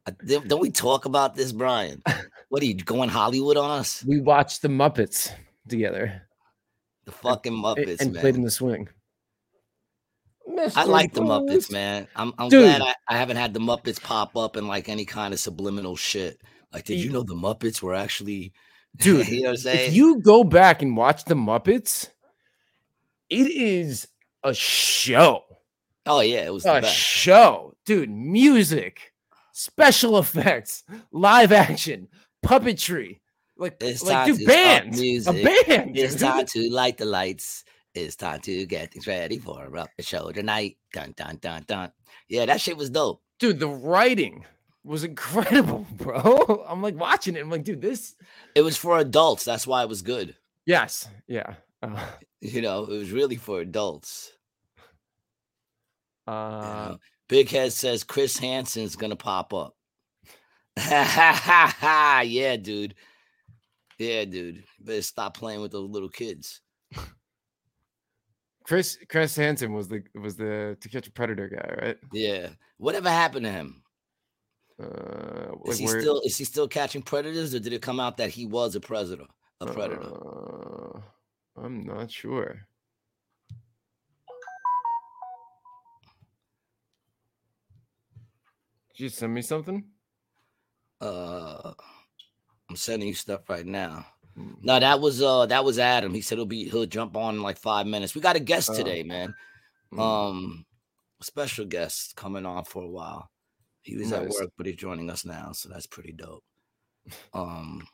[0.07, 2.03] Uh, Don't we talk about this, Brian?
[2.49, 4.03] What are you going Hollywood on us?
[4.05, 5.31] We watched the Muppets
[5.69, 6.23] together
[7.05, 8.21] The fucking Muppets, and man.
[8.23, 8.89] played in the swing.
[10.49, 10.87] I Mr.
[10.87, 12.09] like the Muppets, man.
[12.17, 15.35] I'm I'm glad I, I haven't had the Muppets pop up in like any kind
[15.35, 16.41] of subliminal shit.
[16.73, 18.55] Like, did you know the Muppets were actually
[18.97, 19.89] Dude, you know what I'm saying?
[19.91, 22.09] If you go back and watch the Muppets,
[23.31, 24.09] it is
[24.45, 25.45] a show.
[26.07, 28.11] oh yeah, it was A show, dude.
[28.11, 29.13] Music,
[29.53, 32.09] special effects, live action,
[32.45, 33.21] puppetry.
[33.57, 35.27] Like, It's like, time dude, bands.
[35.27, 35.99] A band.
[35.99, 36.21] It's dude.
[36.23, 37.65] time to light the lights.
[37.95, 40.77] It's time to get things ready for a rough show tonight.
[40.93, 41.91] Dun dun dun dun.
[42.29, 43.21] Yeah, that shit was dope.
[43.41, 44.45] Dude, the writing
[44.85, 46.65] was incredible, bro.
[46.69, 47.41] I'm like watching it.
[47.41, 48.15] I'm like, dude, this.
[48.55, 49.45] It was for adults.
[49.45, 50.37] That's why it was good.
[50.65, 51.09] Yes.
[51.27, 51.55] Yeah.
[51.83, 52.07] Uh,
[52.41, 54.31] You know, it was really for adults.
[56.29, 56.99] you uh, know.
[57.29, 59.75] Big Head says Chris Hansen's gonna pop up.
[60.79, 62.95] yeah, dude.
[63.99, 64.63] Yeah, dude.
[64.79, 66.61] Better stop playing with those little kids.
[68.63, 71.97] Chris Chris Hansen was the was the To Catch a Predator guy, right?
[72.13, 72.51] Yeah.
[72.77, 73.83] Whatever happened to him?
[74.81, 78.17] Uh, Is he where- still is he still catching predators, or did it come out
[78.19, 79.25] that he was a predator?
[79.61, 80.03] A predator.
[80.05, 81.01] Uh,
[81.63, 82.67] I'm not sure.
[88.97, 89.85] Did you send me something?
[91.01, 91.73] Uh,
[92.69, 94.07] I'm sending you stuff right now.
[94.37, 94.57] Mm.
[94.63, 96.13] No, that was uh that was Adam.
[96.13, 98.15] He said he'll be he'll jump on in like five minutes.
[98.15, 98.75] We got a guest Oh.
[98.75, 99.35] today, man.
[99.93, 100.01] Mm.
[100.01, 100.67] Um,
[101.21, 103.31] special guest coming on for a while.
[103.83, 106.45] He was at work, but he's joining us now, so that's pretty dope.
[107.33, 107.87] Um,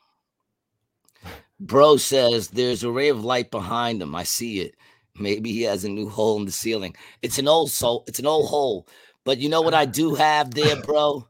[1.60, 4.14] bro says there's a ray of light behind him.
[4.14, 4.74] I see it.
[5.18, 6.96] Maybe he has a new hole in the ceiling.
[7.22, 8.04] It's an old soul.
[8.08, 8.88] It's an old hole.
[9.24, 11.26] But you know what I do have there, bro?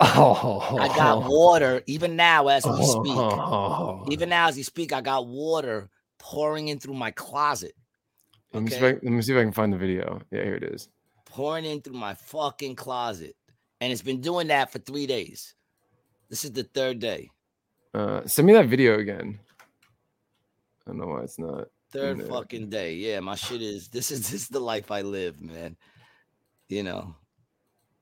[0.00, 1.82] Oh, I got water.
[1.86, 4.04] Even now, as we speak, Oh.
[4.10, 5.88] even now as we speak, I got water
[6.18, 7.72] pouring in through my closet.
[8.52, 8.78] Let me, see.
[8.78, 10.20] I, let me see if I can find the video.
[10.30, 10.88] Yeah, here it is.
[11.26, 13.34] pouring in through my fucking closet.
[13.80, 15.54] And it's been doing that for three days.
[16.28, 17.30] This is the third day.
[17.92, 19.38] Uh, send me that video again.
[20.86, 21.68] I don't know why it's not.
[21.92, 22.94] Third fucking day.
[22.94, 25.76] Yeah, my shit is this is this is the life I live, man.
[26.68, 27.16] You know,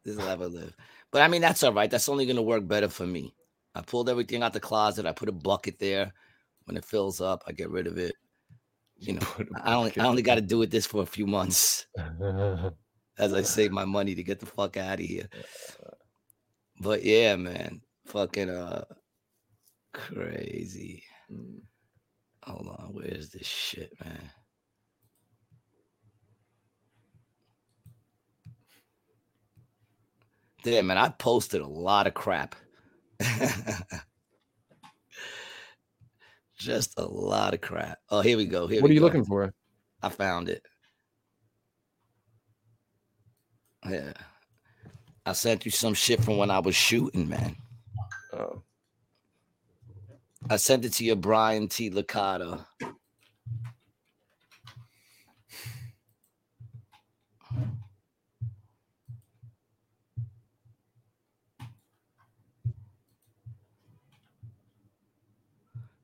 [0.05, 0.76] this is the life I live.
[1.11, 1.91] But I mean, that's all right.
[1.91, 3.34] That's only gonna work better for me.
[3.74, 5.07] I pulled everything out the closet.
[5.07, 6.12] I put a bucket there.
[6.64, 8.14] When it fills up, I get rid of it.
[8.99, 9.26] You know,
[9.62, 11.86] I only I only got to do it this for a few months
[13.18, 15.28] as I save my money to get the fuck out of here.
[16.80, 18.84] But yeah, man, fucking uh,
[19.93, 21.03] crazy.
[21.32, 21.61] Mm.
[22.45, 24.30] Hold on, where's this shit, man?
[30.64, 32.55] Damn, man, I posted a lot of crap.
[36.59, 37.99] Just a lot of crap.
[38.11, 38.66] Oh, here we go.
[38.66, 39.07] Here what are you go.
[39.07, 39.55] looking for?
[40.03, 40.66] I found it.
[43.89, 44.12] Yeah.
[45.24, 47.57] I sent you some shit from when I was shooting, man.
[48.32, 48.62] Oh,
[50.51, 51.91] I sent it to your Brian T.
[51.91, 52.64] Licata.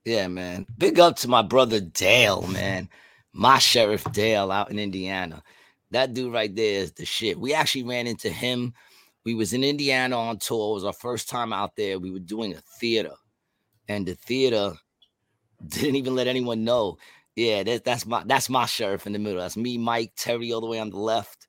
[0.05, 0.66] Yeah, man.
[0.76, 2.91] Big up to my brother Dale, man.
[3.32, 5.43] My sheriff Dale out in Indiana.
[5.91, 7.39] That dude right there is the shit.
[7.39, 8.74] We actually ran into him.
[9.24, 10.72] We was in Indiana on tour.
[10.72, 11.99] It was our first time out there.
[11.99, 13.14] We were doing a theater,
[13.89, 14.74] and the theater
[15.68, 16.99] didn't even let anyone know.
[17.37, 19.41] Yeah, that, that's my that's my sheriff in the middle.
[19.41, 21.49] That's me, Mike, Terry, all the way on the left.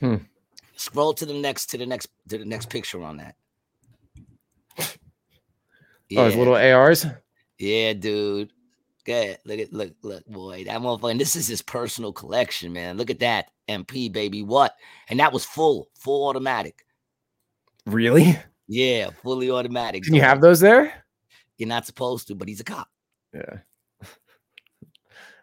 [0.00, 0.16] Hmm.
[0.74, 3.36] Scroll to the next to the next to the next picture on that.
[6.16, 7.06] oh, his little ARs.
[7.58, 8.52] Yeah, dude.
[9.04, 9.38] Good.
[9.44, 10.64] Look at look, look, boy.
[10.64, 11.18] That motherfucker.
[11.18, 12.96] This is his personal collection, man.
[12.96, 13.46] Look at that.
[13.68, 14.42] MP, baby.
[14.42, 14.74] What?
[15.08, 16.84] And that was full, full automatic.
[17.86, 18.38] Really?
[18.68, 20.02] Yeah, fully automatic.
[20.04, 21.01] Can you have those there?
[21.58, 22.88] You're not supposed to, but he's a cop.
[23.34, 23.58] Yeah.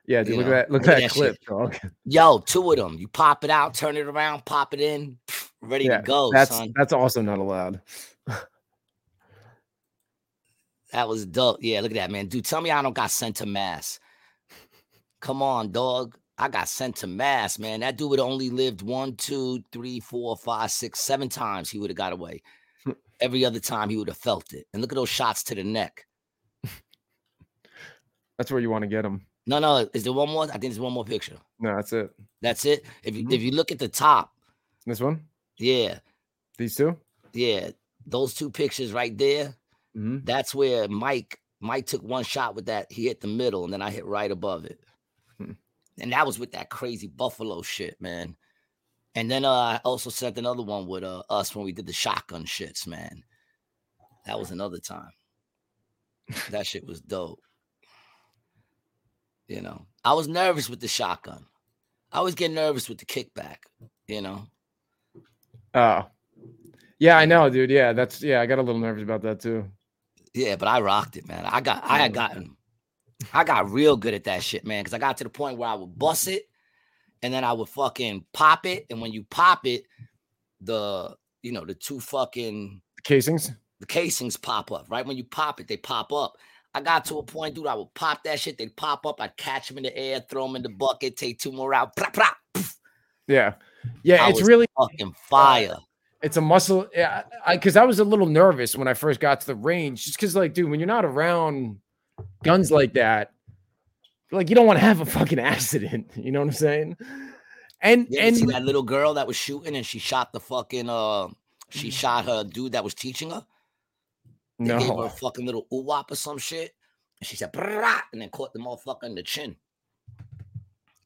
[0.05, 0.29] Yeah, dude.
[0.31, 0.71] You look know, at that.
[0.71, 1.77] Look at that that clip, dog.
[2.05, 2.97] Yo, two of them.
[2.97, 5.19] You pop it out, turn it around, pop it in,
[5.61, 6.73] ready Yeah, to go, That's son.
[6.75, 7.79] that's also not allowed.
[10.91, 11.57] That was dope.
[11.61, 12.25] Yeah, look at that, man.
[12.25, 13.99] Dude, tell me I don't got center mass.
[15.21, 16.17] Come on, dog.
[16.37, 17.81] I got center mass, man.
[17.81, 21.69] That dude would only lived one, two, three, four, five, six, seven times.
[21.69, 22.41] He would have got away.
[23.21, 24.65] Every other time he would have felt it.
[24.73, 26.05] And look at those shots to the neck.
[28.37, 29.25] That's where you want to get him.
[29.45, 29.89] No, no.
[29.93, 30.43] Is there one more?
[30.45, 31.37] I think there's one more picture.
[31.59, 32.11] No, that's it.
[32.41, 32.85] That's it.
[33.03, 33.33] If you Mhm.
[33.33, 34.33] if you look at the top,
[34.85, 35.27] This one.
[35.57, 35.99] yeah,
[36.57, 36.97] These two.
[37.33, 37.71] yeah,
[38.05, 39.57] those two pictures right there.
[39.97, 40.19] Mm-hmm.
[40.23, 42.89] That's where Mike Mike took one shot with that.
[42.91, 44.79] He hit the middle, and then I hit right above it.
[45.37, 45.53] Hmm.
[45.99, 48.37] And that was with that crazy Buffalo shit, man.
[49.15, 51.93] And then uh, I also sent another one with uh, us when we did the
[51.93, 53.23] shotgun shits, man.
[54.25, 55.11] That was another time.
[56.51, 57.41] That shit was dope.
[59.47, 61.45] You know, I was nervous with the shotgun.
[62.11, 63.57] I always get nervous with the kickback.
[64.07, 64.47] You know,
[65.73, 66.05] Oh.
[66.99, 67.69] Yeah, I know, dude.
[67.69, 68.41] Yeah, that's yeah.
[68.41, 69.65] I got a little nervous about that too.
[70.33, 71.45] Yeah, but I rocked it, man.
[71.45, 72.57] I got I had gotten
[73.33, 74.83] I got real good at that shit, man.
[74.83, 76.48] Cause I got to the point where I would bust it
[77.21, 78.85] and then I would fucking pop it.
[78.89, 79.83] And when you pop it,
[80.61, 83.51] the you know, the two fucking The casings.
[83.79, 85.05] the casings pop up, right?
[85.05, 86.35] When you pop it, they pop up.
[86.73, 89.35] I got to a point, dude, I would pop that shit, they'd pop up, I'd
[89.37, 92.11] catch them in the air, throw them in the bucket, take two more out, blah,
[92.11, 92.75] blah, poof.
[93.27, 93.53] Yeah,
[94.03, 94.23] yeah.
[94.23, 95.77] I it's really fucking fire.
[96.21, 96.87] it's a muscle.
[96.93, 100.05] Yeah, I because I, was a little nervous when I first got to the range,
[100.05, 101.77] just because like, dude, when you're not around
[102.43, 103.31] guns like that,
[104.31, 106.11] like you don't want to have a fucking accident.
[106.15, 106.97] You know what I'm saying?
[107.81, 110.89] And ever and see that little girl that was shooting and she shot the fucking
[110.89, 111.27] uh
[111.69, 111.93] she Mm.
[111.93, 113.45] shot her dude that was teaching her?
[114.57, 116.73] They gave her a fucking little ooh or some shit.
[117.19, 119.55] And she said, and then caught the motherfucker in the chin.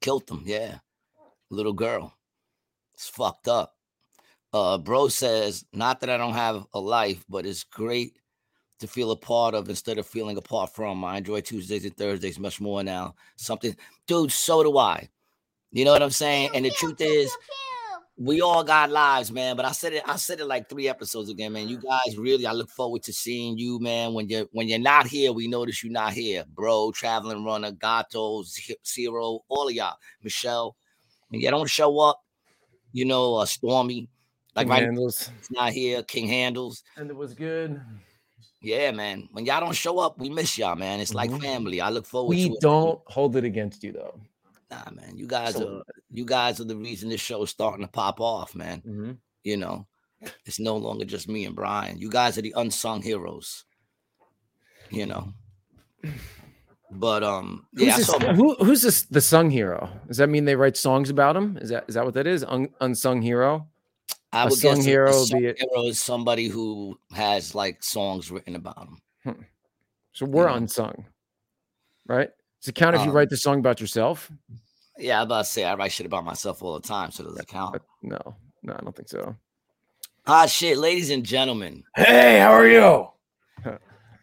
[0.01, 0.79] Killed them, yeah.
[1.49, 2.13] Little girl.
[2.93, 3.75] It's fucked up.
[4.51, 8.15] Uh, bro says, not that I don't have a life, but it's great
[8.83, 11.03] to feel a part of instead of feeling apart from.
[11.05, 13.15] I enjoy Tuesdays and Thursdays much more now.
[13.37, 13.75] Something,
[14.07, 15.09] dude, so do I.
[15.71, 16.51] You know what I'm saying?
[16.53, 17.35] And the truth is,
[18.17, 19.55] we all got lives, man.
[19.55, 21.69] But I said it, I said it like three episodes again, man.
[21.69, 24.13] You guys really, I look forward to seeing you, man.
[24.13, 26.91] When you're when you're not here, we notice you're not here, bro.
[26.91, 30.75] Traveling runner, Gato, Z- Zero, all of y'all, Michelle.
[31.29, 32.21] When you don't show up,
[32.91, 34.09] you know, uh, Stormy,
[34.55, 36.03] like King right, handles, it's not here.
[36.03, 37.81] King handles, and it was good.
[38.63, 39.29] Yeah, man.
[39.31, 40.99] When y'all don't show up, we miss y'all, man.
[40.99, 41.41] It's like Mhm.
[41.41, 41.81] family.
[41.81, 42.61] I look forward We to it.
[42.61, 44.19] don't hold it against you though.
[44.71, 45.17] Nah, man.
[45.17, 48.19] You guys So- are you guys are the reason this show is starting to pop
[48.19, 48.81] off, man.
[48.81, 49.17] Mhm.
[49.43, 49.85] You know,
[50.45, 51.97] it's no longer just me and Brian.
[51.99, 53.65] You guys are the unsung heroes.
[54.89, 55.33] You know.
[56.91, 59.89] But um, yeah, I this, who, who's this, the sung hero?
[60.07, 61.57] Does that mean they write songs about him?
[61.57, 62.43] Is that is that what that is?
[62.43, 63.67] Un, unsung hero?
[64.33, 66.47] I a would sung guess a- hero a would sung be it- hero is somebody
[66.47, 68.87] who has like songs written about
[69.23, 69.45] him.
[70.13, 70.57] So we're Yeah.
[70.57, 71.05] unsung.
[72.07, 72.29] right?
[72.61, 74.29] Does it count if you Um, write the song about yourself?
[74.97, 77.37] Yeah, I'm about to say I write shit about myself all the time, so does
[77.39, 77.81] it count?
[78.01, 79.35] No, no, I don't think so.
[80.27, 83.07] Ah, shit, ladies and gentlemen, Hey, how are you?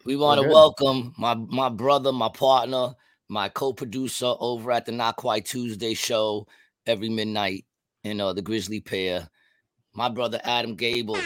[0.05, 2.95] we want to welcome my my brother, my partner,
[3.27, 6.47] my co-producer over at the Not Quite Tuesday show
[6.85, 7.65] every midnight
[8.03, 9.27] in uh, the Grisly Pear,
[9.93, 11.17] my brother Adam Gabel.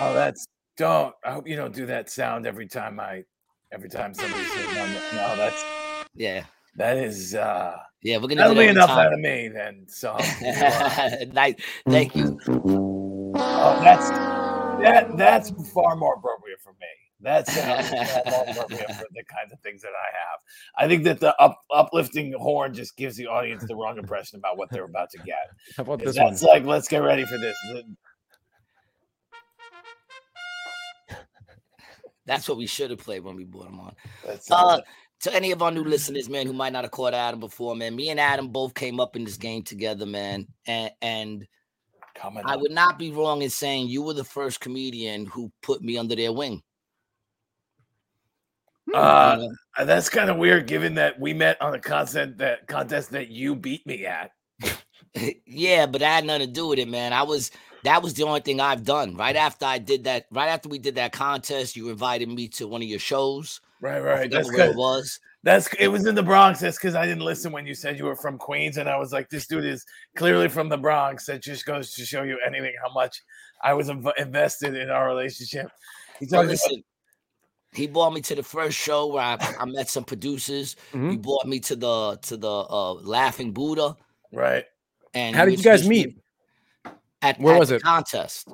[0.00, 0.46] Oh, that's
[0.76, 1.14] don't.
[1.24, 3.24] I hope you don't do that sound every time I,
[3.72, 4.86] every time somebody says no.
[4.86, 5.64] No, that's
[6.14, 6.44] Yeah,
[6.76, 7.34] that is.
[7.34, 9.06] uh yeah, we're gonna That'll do be enough time.
[9.08, 9.84] out of me then.
[9.88, 10.16] So,
[11.32, 11.56] nice,
[11.88, 12.38] thank you.
[12.48, 15.16] oh, that's that.
[15.16, 16.86] That's far more appropriate for me.
[17.20, 17.66] That's far
[18.30, 20.40] more appropriate for the kinds of things that I have.
[20.76, 24.56] I think that the up, uplifting horn just gives the audience the wrong impression about
[24.56, 25.50] what they're about to get.
[25.76, 26.30] How about this one?
[26.30, 27.56] That's like, let's get ready for this.
[32.24, 33.94] That's what we should have played when we brought him on.
[34.50, 34.80] Uh,
[35.20, 37.96] to any of our new listeners, man, who might not have caught Adam before, man,
[37.96, 41.46] me and Adam both came up in this game together, man, and and
[42.14, 42.44] coming.
[42.46, 42.60] I up.
[42.60, 46.14] would not be wrong in saying you were the first comedian who put me under
[46.14, 46.62] their wing.
[48.94, 49.54] Uh, You know?
[49.76, 53.28] Uh, That's kind of weird, given that we met on a contest that contest that
[53.28, 54.30] you beat me at.
[55.46, 57.12] yeah, but I had nothing to do with it, man.
[57.12, 57.50] I was
[57.84, 59.16] that was the only thing I've done.
[59.16, 62.66] Right after I did that, right after we did that contest, you invited me to
[62.66, 63.60] one of your shows.
[63.80, 64.30] Right, right.
[64.30, 64.76] That's where it good.
[64.76, 65.20] was.
[65.44, 66.58] That's it was in the Bronx.
[66.60, 69.12] That's because I didn't listen when you said you were from Queens, and I was
[69.12, 69.84] like, this dude is
[70.16, 71.26] clearly from the Bronx.
[71.26, 73.22] That just goes to show you anything how much
[73.62, 75.70] I was inv- invested in our relationship.
[76.18, 76.84] He Well, talks about- listen,
[77.72, 80.76] he brought me to the first show where I, I met some producers.
[80.92, 81.10] Mhm.
[81.10, 83.96] He brought me to the to the uh, Laughing Buddha.
[84.32, 84.64] right.
[85.14, 86.18] And How did you guys meet?
[87.22, 87.82] At, Where at was the it?
[87.82, 88.48] Contest.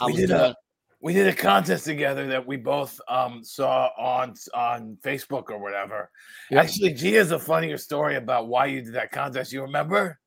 [0.00, 0.56] I We was did a-
[1.00, 6.10] We did a contest together that we both um, saw on on Facebook or whatever.
[6.50, 6.64] Yep.
[6.64, 9.52] Actually, G has a funnier story about why you did that contest.
[9.52, 10.18] You remember?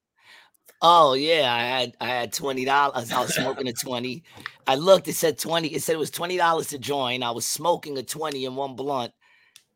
[0.81, 3.11] Oh yeah, I had I had twenty dollars.
[3.11, 4.23] I was smoking a twenty.
[4.65, 5.07] I looked.
[5.07, 5.67] It said twenty.
[5.69, 7.21] It said it was twenty dollars to join.
[7.23, 9.13] I was smoking a twenty in one blunt,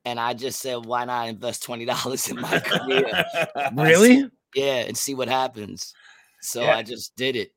[0.03, 3.24] and I just said, "Why not invest twenty dollars in my career?
[3.76, 4.30] Really?
[4.56, 5.93] yeah, and see what happens."
[6.41, 6.76] So Yeah.
[6.76, 7.51] I just did it.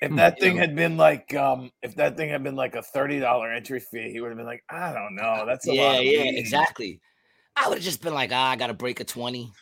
[0.00, 0.16] If Hmm.
[0.16, 3.52] that thing had been like, um, if that thing had been like a thirty dollar
[3.52, 5.94] entry fee, he would have been like, I don't know, that's a lot.
[5.94, 7.00] Yeah, of yeah, weed." exactly.
[7.56, 9.52] I would have just been like, ah, I got to break a twenty.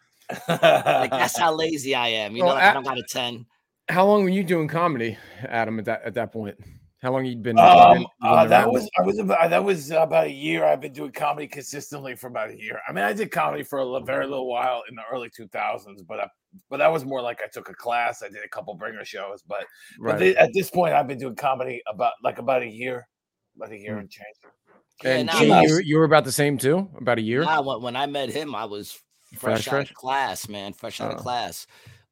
[0.49, 2.37] Like like that's how lazy I am.
[2.37, 3.47] You Well, know, like, I a- don't got a ten.
[3.89, 5.17] How long were you doing comedy,
[5.49, 5.79] Adam?
[5.81, 6.57] At that at that point,
[7.03, 7.59] how long you'd been?
[7.59, 10.65] Um, been uh, that was I was about that was about a year.
[10.65, 12.79] I've been doing comedy consistently for about a year.
[12.89, 15.49] I mean, I did comedy for a li- very little while in the early two
[15.49, 16.29] thousands, but I,
[16.69, 18.23] but that was more like I took a class.
[18.23, 19.65] I did a couple bringer shows, but,
[19.99, 20.37] but right.
[20.37, 23.09] at this point, I've been doing comedy about like about a year,
[23.57, 24.01] about a year Hmm.
[24.01, 24.37] and change.
[25.03, 27.43] Yeah, and nah, G, you, were- you were about the same too, about a year.
[27.43, 29.01] Nah, when, when I met him, I was
[29.35, 29.91] fresh, Fresh, out fresh?
[29.91, 30.73] of class, man.
[30.73, 31.23] Fresh out of Oh.
[31.23, 31.67] class.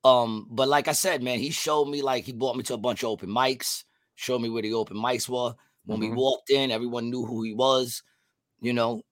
[0.05, 2.79] Um, but like I said, man, he showed me like he brought me to a
[2.79, 5.55] bunch of open mics, showed me where the open mics were.
[5.87, 6.16] When we Mhm.
[6.16, 8.03] walked in, everyone knew who he was.
[8.61, 9.03] You know,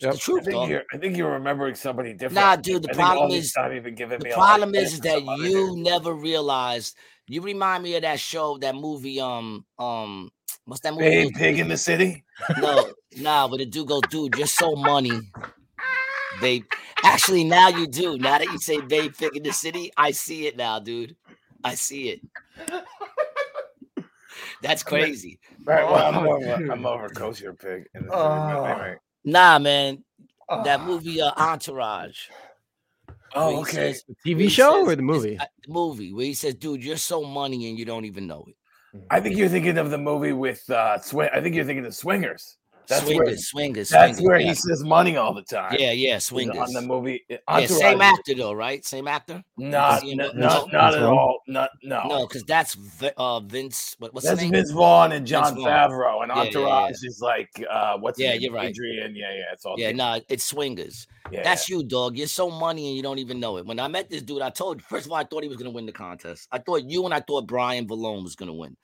[0.00, 0.12] Yep.
[0.12, 2.34] the I truth, think you're I think you're remembering somebody different.
[2.34, 4.94] Nah, dude, the I problem is time you've been giving me the a problem is,
[4.94, 5.78] is that you dude.
[5.78, 6.96] never realized.
[7.28, 9.20] You remind me of that show, that movie.
[9.20, 10.30] Um, um,
[10.64, 11.24] what's that movie?
[11.24, 12.24] Babe Pig in the City.
[12.60, 15.20] No, nah, but the dude goes, dude, you're so money.
[16.40, 16.64] Babe.
[17.02, 18.18] Actually, now you do.
[18.18, 21.16] Now that you say babe pig in the city, I see it now, dude.
[21.64, 22.20] I see it.
[24.62, 25.38] That's crazy.
[25.64, 25.84] Right.
[25.84, 26.70] Well, I'm Oh, over, dude.
[26.70, 28.12] I'm over Kosher Pig in the City.
[28.14, 28.62] Oh.
[28.62, 28.98] Wait, wait, wait.
[29.24, 30.04] Nah, man.
[30.48, 30.84] That Ah.
[30.86, 32.28] movie uh, Entourage.
[33.34, 33.92] Oh, okay.
[33.92, 35.38] says- The TV show says- or the movie?
[35.38, 38.44] uh, the movie where he says, dude, you're so money and you don't even know
[38.48, 38.56] it.
[39.10, 41.28] I think you're thinking of the movie with uh swing.
[41.34, 42.56] I think you're thinking of Swingers.
[42.88, 44.26] That's swingers, where swingers, that's swingers.
[44.28, 44.48] where yeah.
[44.48, 45.76] he says money all the time.
[45.78, 46.56] yeah, yeah, swingers.
[46.58, 47.24] on the movie.
[47.28, 48.84] yeah, same actor though, right?
[48.84, 49.42] Same actor?
[49.56, 50.36] Not, Is he in no, it?
[50.36, 50.66] no, No.
[50.72, 51.40] not at all.
[51.48, 52.02] Not no.
[52.06, 52.76] No, because that's
[53.16, 53.96] uh, Vince.
[53.98, 54.52] What, what's That's his name?
[54.52, 55.64] Vince Vaughn and John Vaughn.
[55.64, 56.46] Favreau, and Yeah, yeah, yeah.
[56.60, 58.40] Entourage is like uh what's Yeah, name?
[58.42, 58.68] you're right.
[58.70, 59.14] Adrian.
[59.16, 59.42] Yeah, yeah.
[59.52, 61.06] It's all Yeah, the- no, it's swingers.
[61.30, 62.16] yeah, That's you, dog.
[62.16, 63.66] You're so money and you don't even know it.
[63.66, 65.56] When I met this dude, I told you, first of all, I thought he was
[65.58, 66.48] gonna win the contest.
[66.52, 68.76] I thought you and I thought Brian Valone was gonna win.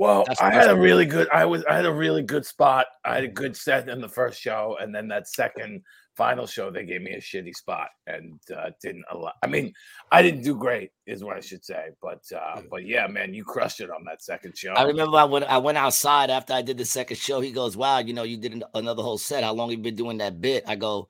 [0.00, 1.28] Well, That's- I had a really good.
[1.28, 1.62] I was.
[1.66, 2.86] I had a really good spot.
[3.04, 5.82] I had a good set in the first show, and then that second
[6.16, 9.32] final show, they gave me a shitty spot and uh, didn't allow.
[9.42, 9.74] I mean,
[10.10, 11.88] I didn't do great, is what I should say.
[12.00, 14.72] But uh, but yeah, man, you crushed it on that second show.
[14.72, 17.42] I remember I went I went outside after I did the second show.
[17.42, 19.44] He goes, Wow, you know, you did an- another whole set.
[19.44, 20.64] How long have you been doing that bit?
[20.66, 21.08] I go,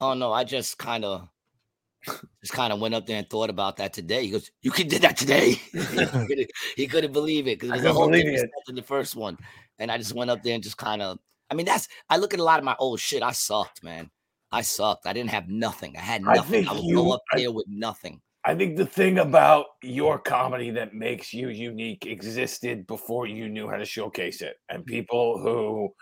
[0.00, 1.28] Oh no, I just kind of
[2.06, 4.24] just kind of went up there and thought about that today.
[4.24, 5.52] He goes, You can did that today.
[5.72, 8.74] he, couldn't, he couldn't believe it because I it was a whole different it.
[8.74, 9.38] the first one.
[9.78, 11.18] And I just went up there and just kind of
[11.50, 13.22] I mean, that's I look at a lot of my old shit.
[13.22, 14.10] I sucked, man.
[14.52, 15.06] I sucked.
[15.06, 15.96] I didn't have nothing.
[15.96, 16.64] I had nothing.
[16.64, 18.20] think I, would you- go up I- there with nothing.
[18.44, 23.68] I think the thing about your comedy that makes you unique existed before you knew
[23.68, 24.54] how to showcase it.
[24.68, 24.86] And mm.
[24.86, 25.92] people who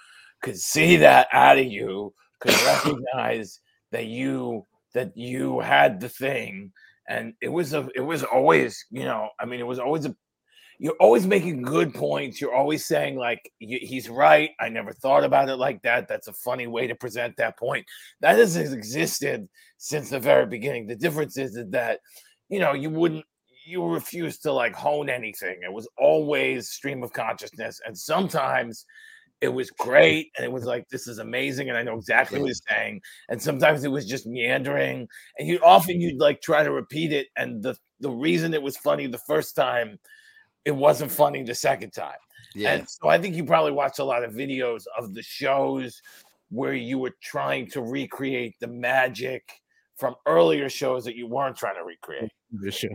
[0.43, 3.61] could see that out of you could recognize
[3.93, 6.73] that you that you had the thing
[7.09, 10.17] and it was a it was always, you know, I mean it was always a
[10.79, 12.41] you're always making good points.
[12.41, 14.51] You're always saying like he's right.
[14.61, 16.09] I never thought about it like that.
[16.09, 17.87] That's a funny way to present that point.
[18.21, 20.87] That has existed since the very beginning.
[20.87, 22.01] The difference is that
[22.49, 23.25] you know you wouldn't
[23.67, 25.61] you refuse to like hone anything.
[25.63, 28.85] It was always stream of consciousness, and sometimes
[29.41, 32.49] it was great and it was like this is amazing and I know exactly what
[32.49, 33.01] he's saying.
[33.29, 35.09] And sometimes it was just meandering,
[35.39, 38.77] and you often you'd like try to repeat it, and the the reason it was
[38.77, 39.99] funny the first time
[40.65, 42.17] it wasn't funny the second time.
[42.55, 42.75] Yeah.
[42.75, 46.01] And so I think you probably watched a lot of videos of the shows
[46.51, 49.43] where you were trying to recreate the magic
[50.05, 52.31] from earlier shows that you weren't trying to recreate.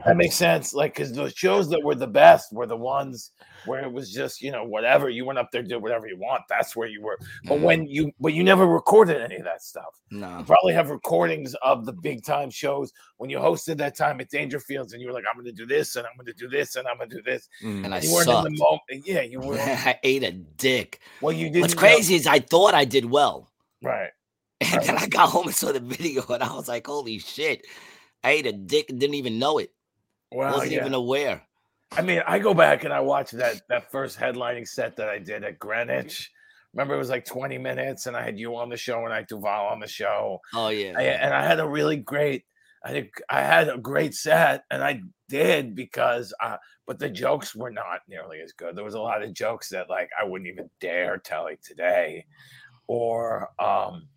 [0.06, 0.74] That makes sense.
[0.74, 3.32] Like, because the shows that were the best were the ones
[3.66, 5.10] where it was just, you know, whatever.
[5.10, 6.44] You went up there, did whatever you want.
[6.48, 7.18] That's where you were.
[7.46, 7.62] But Mhm.
[7.62, 10.00] when you, but you never recorded any of that stuff.
[10.12, 10.38] no.
[10.40, 14.30] You probably have recordings of the big time shows when you hosted that time at
[14.32, 16.48] Dangerfields and you were like, I'm going to do this and I'm going to do
[16.48, 17.50] this and I'm going to do this.
[17.64, 17.86] Mm.
[17.86, 18.48] And I you weren't sucked.
[18.48, 19.08] in the moment.
[19.08, 19.60] Yeah, you were.
[19.60, 21.00] I ate a dick.
[21.22, 21.62] Well, you didn't.
[21.64, 23.50] What's know- crazy is I thought I did well.
[23.82, 24.10] Right.
[24.74, 27.66] And then I got home and saw the video and I was like, holy shit.
[28.24, 29.72] I ate a dick and didn't even know it.
[30.32, 30.82] Well, Wasn't yeah.
[30.82, 31.42] even aware.
[31.92, 35.18] I mean, I go back and I watch that that first headlining set that I
[35.18, 36.32] did at Greenwich.
[36.74, 39.18] Remember, it was like 20 minutes, and I had you on the show and I
[39.18, 40.40] had Duval on the show.
[40.54, 40.94] Oh yeah.
[40.96, 42.46] I, and I had a really great,
[42.84, 47.56] I think I had a great set, and I did because, uh, but the jokes
[47.56, 48.76] were not nearly as good.
[48.76, 52.26] There was a lot of jokes that like I wouldn't even dare tell you today,
[52.88, 54.08] or um,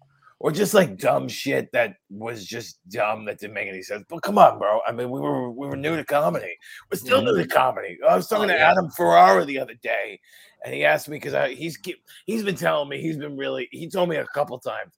[0.43, 4.05] or just like dumb shit that was just dumb that didn't make any sense.
[4.09, 4.81] But come on, bro.
[4.85, 6.57] I mean, we were we were new to comedy.
[6.91, 7.51] We're still new to mm-hmm.
[7.51, 7.97] comedy.
[8.07, 8.73] I was talking Oh, to yeah.
[8.73, 10.19] Adam Ferrara the other day,
[10.65, 11.79] and he asked me because he's
[12.27, 14.93] he's been telling me he's been really he told me a couple times.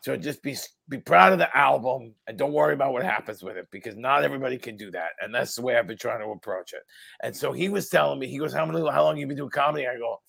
[0.00, 0.56] So just be
[0.88, 4.24] be proud of the album and don't worry about what happens with it because not
[4.24, 6.82] everybody can do that, and that's the way I've been trying to approach it.
[7.22, 8.80] And so he was telling me, he goes, "How many?
[8.90, 10.20] How long you been doing comedy?" I go,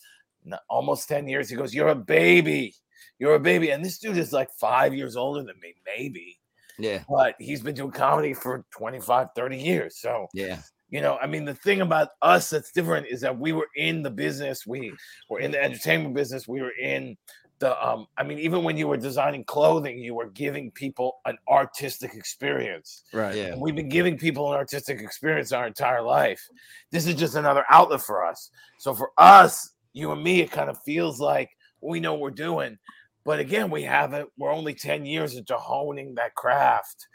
[0.69, 2.75] "Almost ten years." He goes, "You're a baby.
[3.19, 6.39] You're a baby." And this dude is like five years older than me, maybe,
[6.77, 7.03] Yeah.
[7.09, 9.97] but he's been doing comedy for 25, 30 years.
[9.97, 10.61] So Yeah.
[10.89, 14.01] you know, I mean, the thing about us that's different is that we were in
[14.01, 14.91] the business, we
[15.29, 17.15] were in the entertainment business, we were in
[17.59, 21.37] the um, I mean, even when you were designing clothing, you were giving people an
[21.49, 23.03] artistic experience.
[23.13, 23.35] Right.
[23.35, 23.43] Yeah.
[23.47, 26.41] And we've been giving people an artistic experience our entire life.
[26.89, 28.49] This is just another outlet for us.
[28.77, 31.49] So for us, you and me, it kind of feels like
[31.81, 32.77] we know what we're doing.
[33.25, 37.07] But again, we haven't, we're only 10 years into honing that craft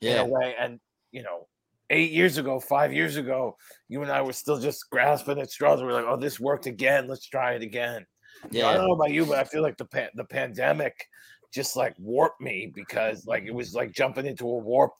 [0.00, 0.54] in a way.
[0.58, 0.80] And
[1.12, 1.46] you know,
[1.90, 3.56] eight years ago, five years ago,
[3.88, 5.80] you and I were still just grasping at straws.
[5.80, 7.06] We are like, "Oh, this worked again.
[7.06, 8.06] Let's try it again."
[8.50, 8.68] Yeah.
[8.68, 11.06] I don't know about you, but I feel like the pan- the pandemic
[11.52, 14.92] just like warped me because like it was like jumping into a warp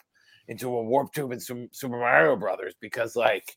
[0.48, 3.54] into a warp tube in Su- Super Mario Brothers because like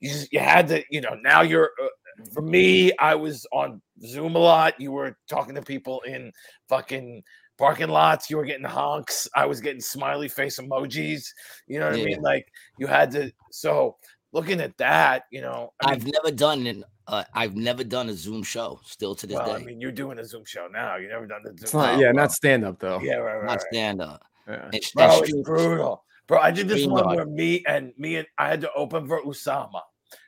[0.00, 1.88] you just you had to you know now you're uh,
[2.32, 4.80] for me I was on Zoom a lot.
[4.80, 6.32] You were talking to people in
[6.68, 7.22] fucking
[7.58, 8.30] parking lots.
[8.30, 9.28] You were getting honks.
[9.34, 11.26] I was getting smiley face emojis.
[11.66, 12.20] You know what I mean?
[12.20, 12.46] Like
[12.78, 13.32] you had to.
[13.50, 13.96] So
[14.32, 18.08] looking at that, you know, I mean, I've never done an uh, I've never done
[18.08, 19.62] a Zoom show still to this well, day.
[19.62, 20.96] I mean, you're doing a Zoom show now.
[20.96, 21.58] You never done the Zoom.
[21.62, 22.00] It's not, show.
[22.00, 23.00] yeah, not stand up though.
[23.00, 23.66] yeah, right, right, Not right.
[23.72, 24.24] stand up.
[24.48, 24.68] Yeah.
[24.72, 26.04] It's, Bro, it's brutal.
[26.26, 27.16] Bro, I did this one StreamYard.
[27.16, 29.80] where me and me and I had to open for Usama,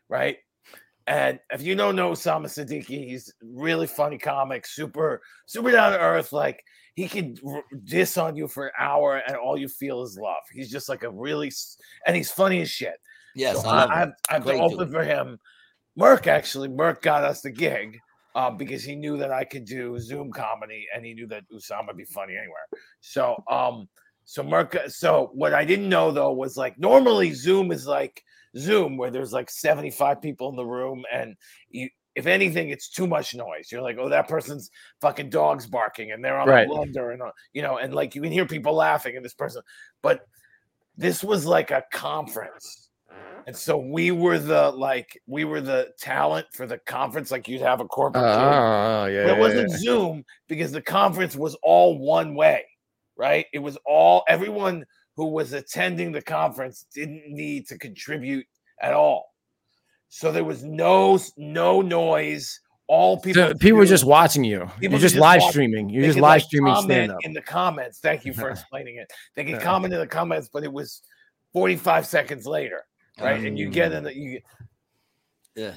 [0.09, 0.37] right?
[1.09, 5.99] And if you don't know Usama Siddiquee, he's really funny comic, super, super down to
[5.99, 6.35] earth.
[6.35, 6.63] Like
[6.97, 10.43] he could r- diss on you for an hour, and all you feel is love.
[10.53, 11.51] He's just like a really,
[12.07, 12.97] and he's funny as shit.
[13.35, 15.39] Yes, So I I, have, I have to open for him.
[15.99, 17.99] Merck actually, Merck got us the gig
[18.35, 21.87] uh, because he knew that I could do Zoom comedy, and he knew that Osama
[21.87, 22.69] would be funny anywhere.
[23.01, 23.89] So, um,
[24.27, 24.91] so Merck.
[24.91, 28.23] So what I didn't know though was like normally Zoom is like
[28.57, 31.37] Zoom where there's like 75 people in the room, and
[31.71, 31.89] you.
[32.15, 33.71] If anything, it's too much noise.
[33.71, 36.67] You're like, oh, that person's fucking dogs barking, and they're on Right.
[36.67, 39.63] blender, and uh, you know, and like you can hear people laughing, and this person.
[40.03, 40.27] But
[40.97, 42.89] this was like a conference.
[43.47, 47.63] And so we were the like we were the talent for the conference, like you'd
[47.63, 48.25] have a corporate.
[48.25, 48.35] gig.
[48.35, 49.23] oh, yeah.
[49.23, 49.77] But it wasn't yeah.
[49.79, 52.65] Zoom because the conference was all one way,
[53.17, 53.47] right?
[53.53, 54.85] It was all everyone
[55.19, 58.47] who was attending the conference didn't need to contribute
[58.81, 59.35] at all.
[60.09, 62.61] So there was no no noise.
[62.87, 63.49] all people.
[63.49, 64.61] So people were just watching you.
[64.79, 65.91] People You're just just live watch- streaming.
[65.91, 67.19] You're they just live like, streaming comment stand up.
[67.25, 67.99] in the comments.
[67.99, 69.13] Thank you for explaining it.
[69.35, 71.03] They can comment in the comments, but it was
[71.53, 72.85] 45 seconds later,
[73.21, 73.45] right?
[73.45, 73.97] and you get Mm.
[73.99, 74.41] in the you.
[75.57, 75.75] Yeah.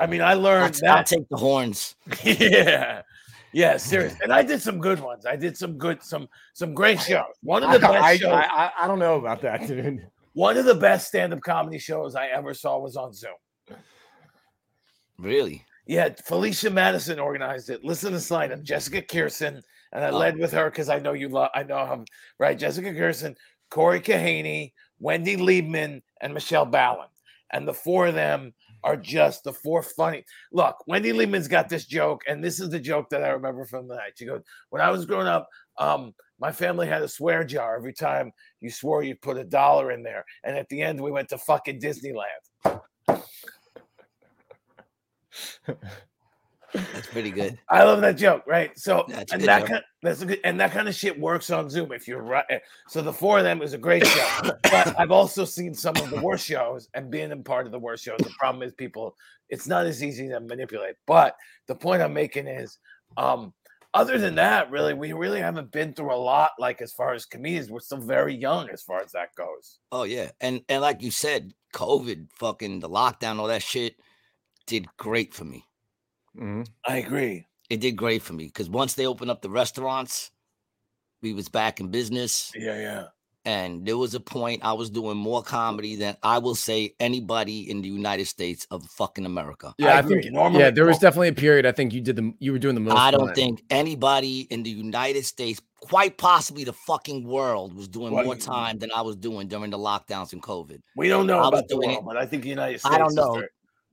[0.00, 1.94] I mean, I I'll, learned t- I'll take the horns.
[2.24, 3.02] yeah,
[3.52, 4.14] yeah, serious.
[4.22, 5.26] And I did some good ones.
[5.26, 7.24] I did some good, some some great shows.
[7.42, 8.32] One of the best I, shows.
[8.32, 10.06] I, I, I don't know about that, dude.
[10.34, 13.32] one of the best stand-up comedy shows I ever saw was on Zoom.
[15.18, 15.64] Really?
[15.86, 17.84] Yeah, Felicia Madison organized it.
[17.84, 20.18] Listen to this lineup: Jessica Kirson, and I Oh.
[20.18, 21.50] led with her because I know you love.
[21.54, 22.04] I know him,
[22.38, 22.58] right?
[22.58, 23.36] Jessica Kirson,
[23.70, 27.08] Corey Kahaney, Wendy Liebman, and Michele Balan,
[27.52, 30.24] and the four of them are just the four funny.
[30.52, 33.88] Look, Wendy Liebman's got this joke, and this is the joke that I remember from
[33.88, 34.12] the night.
[34.16, 37.76] She goes, "When I was growing up, um, my family had a swear jar.
[37.76, 41.10] Every time you swore, you'd put a dollar in there, and at the end, we
[41.10, 42.80] went to fucking Disneyland."
[46.72, 47.58] That's pretty good.
[47.68, 48.76] I love that joke, right?
[48.78, 49.68] So That's and that joke.
[49.68, 52.44] kind that's a good and that kind of shit works on Zoom if you're right.
[52.50, 52.58] eh,
[52.88, 54.28] So the four of them is a great show.
[54.70, 57.78] but I've also seen some of the worst shows and being a part of the
[57.78, 58.18] worst shows.
[58.18, 59.16] The problem is people,
[59.48, 60.96] it's not as easy to manipulate.
[61.06, 62.78] But the point I'm making is
[63.16, 63.52] um
[63.92, 67.26] other than that, really, we really haven't been through a lot, like as far as
[67.26, 67.70] comedians.
[67.70, 69.80] We're still very young as far as that goes.
[69.90, 73.96] Oh yeah, and and like you said, COVID, fucking the lockdown, all that shit,
[74.68, 75.64] did great for me.
[76.38, 76.66] Mhm.
[76.86, 77.46] I agree.
[77.68, 80.30] It did great for me because once they opened up the restaurants,
[81.22, 83.04] we was back in business, Yeah, yeah.
[83.44, 87.70] and there was a point I was doing more comedy than I will say anybody
[87.70, 89.74] in the United States of fucking America.
[89.78, 90.22] Yeah, I, agree.
[90.22, 91.66] think Normally- yeah, there was definitely a period.
[91.66, 92.96] I think you did the you were doing the most.
[92.96, 93.34] I don't it.
[93.36, 98.34] think anybody in the United States, quite possibly the fucking world, was doing Well, more
[98.34, 100.80] you- time than I was doing during the lockdowns and COVID.
[100.96, 102.94] We don't know I was about the world, it- but I think the United States.
[102.94, 103.34] I don't is know.
[103.34, 103.48] very-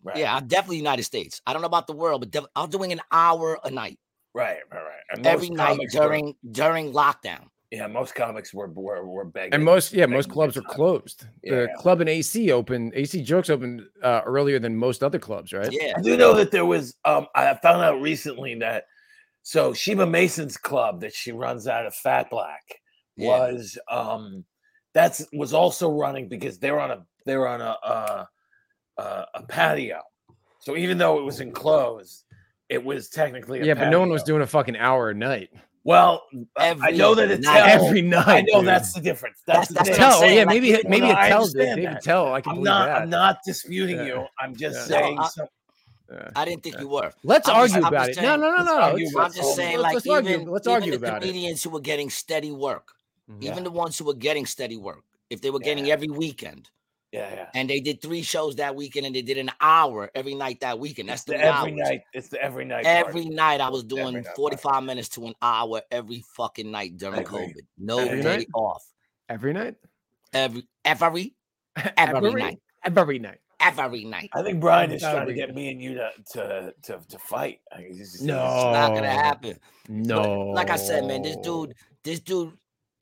[0.07, 0.17] Right.
[0.17, 1.41] Yeah, I'm definitely United States.
[1.45, 3.99] I don't know about the world, but def- I'm doing an hour a night
[4.33, 4.93] Right, right, right.
[5.11, 7.47] And every night comics were- during during lockdown.
[7.71, 9.53] yeah, most comics were were, were begging.
[9.55, 10.75] And most yeah, most clubs for are time.
[10.75, 11.25] closed.
[11.43, 11.81] The Yeah.
[11.81, 12.93] club in AC opened.
[12.95, 15.69] AC Jokes opened uh, earlier than most other clubs, right?
[15.71, 16.95] Yeah, I do know that there was.
[17.03, 18.85] Um, I found out recently that
[19.41, 22.63] so Sheba Mason's club that she runs out of Fat Black
[23.15, 23.27] yeah.
[23.27, 24.45] was um
[24.93, 28.25] that's was also running because they're on a they're on a uh,
[28.97, 30.01] uh, a patio.
[30.59, 32.23] So even though it was enclosed,
[32.69, 35.49] it was technically a Yeah, but no one was doing a fucking hour a night.
[35.83, 36.23] Well,
[36.57, 37.69] I know that it's night.
[37.69, 38.27] Every night.
[38.27, 38.67] I know dude.
[38.67, 39.41] that's the difference.
[39.45, 39.99] That's, That's- the that's thing.
[39.99, 41.55] what I'm Tell, oh, saying, yeah, like, maybe even- maybe No, no, I Attell did.
[41.55, 42.03] understand David that.
[42.03, 42.85] Tell, I can I'm not.
[42.87, 43.01] that.
[43.03, 44.05] I'm not disputing Yeah.
[44.05, 44.25] you.
[44.39, 44.97] I'm just Yeah.
[44.99, 45.15] saying.
[45.15, 45.47] No, I- some,
[46.11, 46.29] Yeah.
[46.35, 47.13] I didn't think you were.
[47.23, 48.21] Let's I'm argue I'm about just it.
[48.23, 48.79] No, saying- no, no, let's no.
[48.81, 50.51] argue Let's, I'm just Let's- saying, let's, like let's even, argue.
[50.51, 51.27] Let's even argue the about it.
[51.27, 52.91] comedians who were getting steady work,
[53.31, 53.43] Mhm.
[53.43, 56.69] even the ones who were getting steady work, if they were getting every weekend,
[57.11, 57.49] yeah, yeah.
[57.55, 60.77] and they did three shows that weekend, and they did an hour every night that
[60.79, 61.09] weekend.
[61.09, 61.89] That's It's the every hours.
[61.89, 62.01] night.
[62.13, 62.83] It's the every night.
[62.85, 63.07] part.
[63.07, 64.35] Every night I was doing night part.
[64.35, 67.39] 45 minutes to an hour every fucking night during agree.
[67.47, 67.65] COVID.
[67.77, 68.47] No Every day night?
[68.53, 68.83] off.
[69.29, 69.75] Every night.
[70.33, 71.33] Every every
[71.97, 72.59] every night.
[72.83, 73.39] Every night.
[73.59, 74.29] Every night.
[74.33, 75.55] I think Brian is trying to get night.
[75.55, 77.59] me and you to to to, to fight.
[77.71, 78.35] I mean, he's- he's- No.
[78.45, 79.59] It's not gonna happen.
[79.89, 80.47] No.
[80.49, 82.53] Like I said, man, this dude, this dude,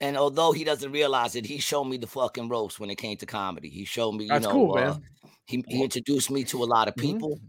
[0.02, 3.18] and although he doesn't realize it, he showed me the fucking ropes when it came
[3.18, 3.70] to comedy.
[3.70, 5.02] He showed me, you That's know, cool, uh, man.
[5.46, 7.02] he, he introduced me to a lot of Mhm.
[7.02, 7.40] people.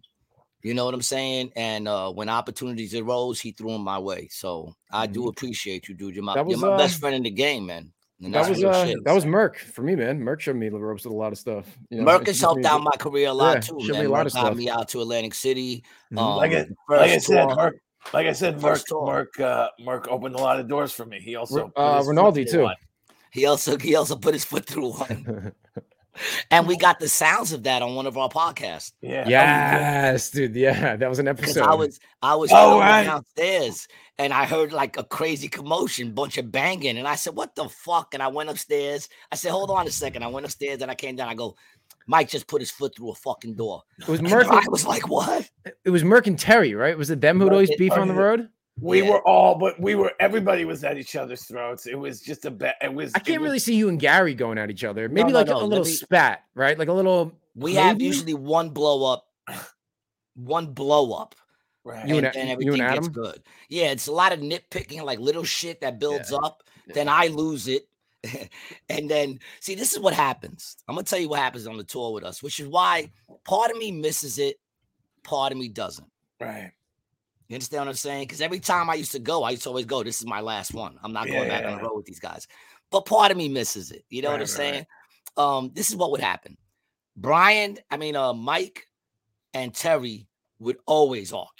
[0.62, 1.52] You know what I'm saying?
[1.54, 4.26] And uh, when opportunities arose, he threw them my way.
[4.32, 6.14] So I do appreciate you, dude.
[6.16, 6.50] You're my, Mm-hmm.
[6.50, 7.92] You're was, my best uh, friend in the game, man.
[8.22, 9.04] And That was real uh, shit.
[9.04, 10.20] that was Merck for me, man.
[10.22, 11.66] Merck showed me the ropes with a lot of stuff.
[11.90, 14.06] You know, Merck has helped me out my career a lot Yeah, too, showed me
[14.06, 14.56] a lot Merck of got stuff.
[14.56, 15.84] me out to Atlantic City.
[16.12, 16.18] Mhm.
[16.18, 17.56] Um, Like I, like I said, tour.
[17.56, 17.72] Merck.
[18.12, 19.28] Like I said, Mark First tour.
[19.36, 19.40] Merck.
[19.42, 21.20] Uh, Merck opened a lot of doors for me.
[21.20, 21.56] He also.
[21.56, 22.62] Ro- uh, Rinaldi, too.
[22.62, 22.76] one.
[23.30, 25.52] he also he also put his foot through one.
[26.50, 28.92] and we got the sounds of that on one of our podcasts.
[29.02, 29.28] Yeah.
[29.28, 30.54] yes, dude.
[30.54, 31.62] Yeah, that was an episode.
[31.64, 33.04] I was I was Oh, chilling right.
[33.04, 33.86] downstairs
[34.18, 37.68] and I heard like a crazy commotion, bunch of banging, and I said, "What the
[37.68, 39.08] fuck?" And I went upstairs.
[39.30, 40.22] I said, "Hold on a second.
[40.22, 41.28] I went upstairs and I came down.
[41.28, 41.54] I go,
[42.06, 43.82] Mike just put his foot through a fucking door.
[43.98, 44.46] it was And Merck.
[44.46, 45.48] I was like, "What?"
[45.84, 46.96] It was Merck and Terry, right?
[46.96, 48.48] Was it them who'd always beef on the road?
[48.80, 49.10] We Yeah.
[49.10, 50.12] were all, but we were.
[50.20, 51.86] Everybody was at each other's throats.
[51.86, 52.76] It was just a bet.
[52.82, 53.12] It was.
[53.14, 55.08] I can't was- really see you and Gary going at each other.
[55.08, 56.78] Maybe no, like no, a little me- spat, right?
[56.78, 57.32] Like a little.
[57.54, 59.26] We have usually one blow up,
[60.34, 61.34] one blow up.
[61.84, 62.06] Right.
[62.08, 63.42] You and and, A- and you everything and gets good.
[63.68, 66.62] Yeah, it's a lot of nitpicking, like little shit that builds up.
[66.92, 67.88] Then I lose it.
[68.88, 70.76] and then see, this is what happens.
[70.88, 73.10] I'm gonna tell you what happens on the tour with us, which is why
[73.44, 74.56] part of me misses it,
[75.24, 76.08] part of me doesn't.
[76.40, 76.72] right.
[77.48, 78.24] You understand what I'm saying?
[78.24, 80.40] Because every time I used to go, I used to always go, this is my
[80.40, 80.98] last one.
[81.04, 82.48] I'm not going back on the road with these guys.
[82.90, 84.04] But part of me misses it.
[84.10, 84.72] You know what I'm right, right.
[84.72, 84.86] saying?
[85.36, 86.56] Um, this is what would happen.
[87.16, 88.88] Brian, I mean, uh, Mike
[89.54, 90.26] and Terry
[90.58, 91.50] would always argue.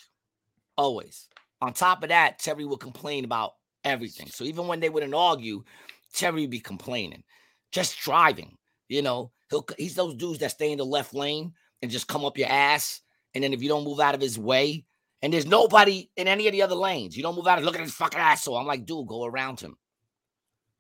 [0.77, 1.29] always.
[1.63, 3.53] On top of that, Terry would complain about
[3.85, 4.27] everything.
[4.27, 5.65] So even when they wouldn't argue,
[6.17, 7.23] Terry be complaining,
[7.73, 8.57] just driving.
[8.89, 11.53] You know, he'll he's those dudes that stay in the left lane
[11.83, 13.01] and just come up your ass.
[13.35, 14.85] And then if you don't move out of his way,
[15.23, 17.75] and there's nobody in any of the other lanes, you don't move out of look
[17.75, 18.57] at his fucking asshole.
[18.57, 19.77] I'm like, dude, go around him.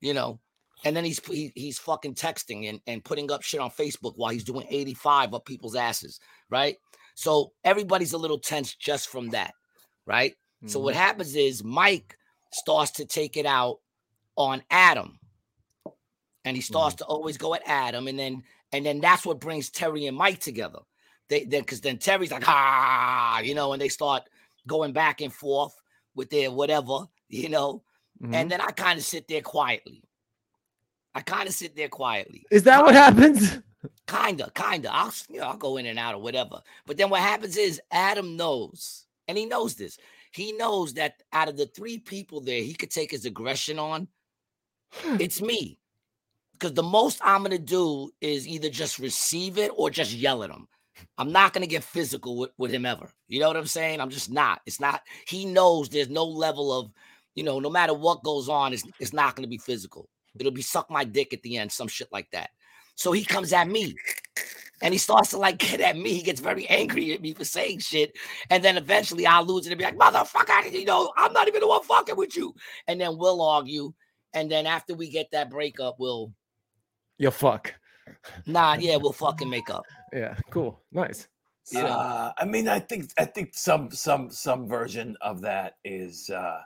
[0.01, 0.41] You know,
[0.84, 4.30] and then he's he, he's fucking texting and, and putting up shit on Facebook while
[4.30, 6.20] he's doing 85 up people's asses,
[6.51, 6.76] right?
[7.14, 9.53] So everybody's a little tense just from that,
[10.07, 10.32] right?
[10.32, 10.68] Mm-hmm.
[10.68, 11.03] So what Mm-hmm.
[11.03, 12.16] happens is Mike
[12.53, 13.78] starts to take it out
[14.37, 15.18] on Adam.
[16.47, 17.05] And he starts Mm-hmm.
[17.05, 18.42] to always go at Adam, and then
[18.72, 20.78] and then that's what brings Terry and Mike together.
[21.28, 24.22] They then because then Terry's like, ah, you know, and they start
[24.66, 25.74] going back and forth
[26.14, 27.82] with their whatever, you know.
[28.22, 28.34] Mhm.
[28.34, 30.03] And then I kind of sit there quietly.
[31.14, 32.44] I kind of sit there quietly.
[32.51, 33.59] is that what happens?
[34.07, 34.88] Kinda, kinda.
[34.92, 36.61] I'll you know I'll go in and out or whatever.
[36.86, 39.99] But then what happens is Adam knows, and he knows this.
[40.32, 44.09] He knows that out of the three people there, he could take his aggression on.
[45.20, 45.78] It's me.
[46.59, 50.50] Because the most I'm gonna do is either just receive it or just yell at
[50.50, 50.66] him.
[51.18, 53.11] I'm not gonna get physical with, with him ever.
[53.28, 54.00] You know what I'm saying?
[54.00, 54.62] I'm just not.
[54.64, 56.90] It's not, he knows there's no level of,
[57.34, 60.09] you know, no matter what goes on, it's, it's not gonna be physical.
[60.38, 62.50] It'll be suck my dick at the end, some shit like that.
[62.94, 63.94] So he comes at me
[64.82, 66.14] and he starts to like get at me.
[66.14, 68.16] He gets very angry at me for saying shit.
[68.50, 71.61] And then eventually I'll lose it and be like, motherfucker, you know, I'm not even
[71.61, 72.54] the one fucking with you.
[72.86, 73.92] And then we'll argue.
[74.32, 76.32] And then after we get that breakup, we'll,
[77.19, 77.75] You fuck.
[78.47, 79.85] nah, yeah, we'll fucking make up.
[80.12, 80.81] Yeah, cool.
[80.93, 81.29] Nice.
[81.73, 81.87] Yeah.
[81.87, 86.61] Uh, I mean, I think I think some some some version of that is uh,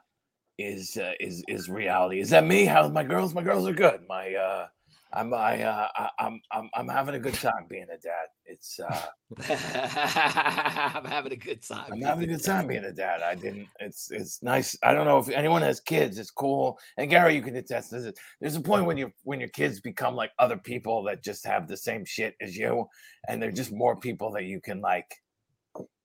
[0.58, 2.20] is uh, is is reality.
[2.20, 2.64] Is that me?
[2.64, 3.34] How's my girls?
[3.34, 4.00] My girls are good.
[4.08, 4.66] My uh,
[5.12, 8.28] I'm I, uh, I I'm I'm I'm having a good time being a dad.
[8.46, 9.06] It's uh,
[10.94, 11.92] I'm having a good time.
[11.92, 13.20] I'm having a good time being a dad.
[13.20, 13.66] I didn't.
[13.80, 14.76] It's it's nice.
[14.84, 16.16] I don't know if anyone has kids.
[16.18, 16.78] It's cool.
[16.96, 18.14] And Gary, you can attest to this.
[18.40, 21.66] There's a point when you when your kids become like other people that just have
[21.66, 22.86] the same shit as you,
[23.26, 25.12] and they're just more people that you can like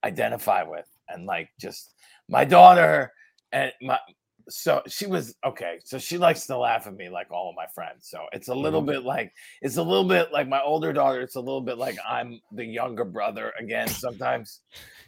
[0.04, 1.94] identify with, and like just
[2.28, 3.12] my daughter
[3.52, 3.98] and my.
[4.48, 5.78] So she was okay.
[5.84, 8.08] So she likes to laugh at me like all of my friends.
[8.08, 11.20] So it's a little bit like it's a little bit like my older daughter.
[11.20, 13.88] It's a little bit like I'm the younger brother again.
[13.88, 14.60] Sometimes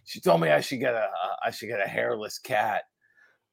[0.05, 2.83] she told me I should get a uh, I should get a hairless cat,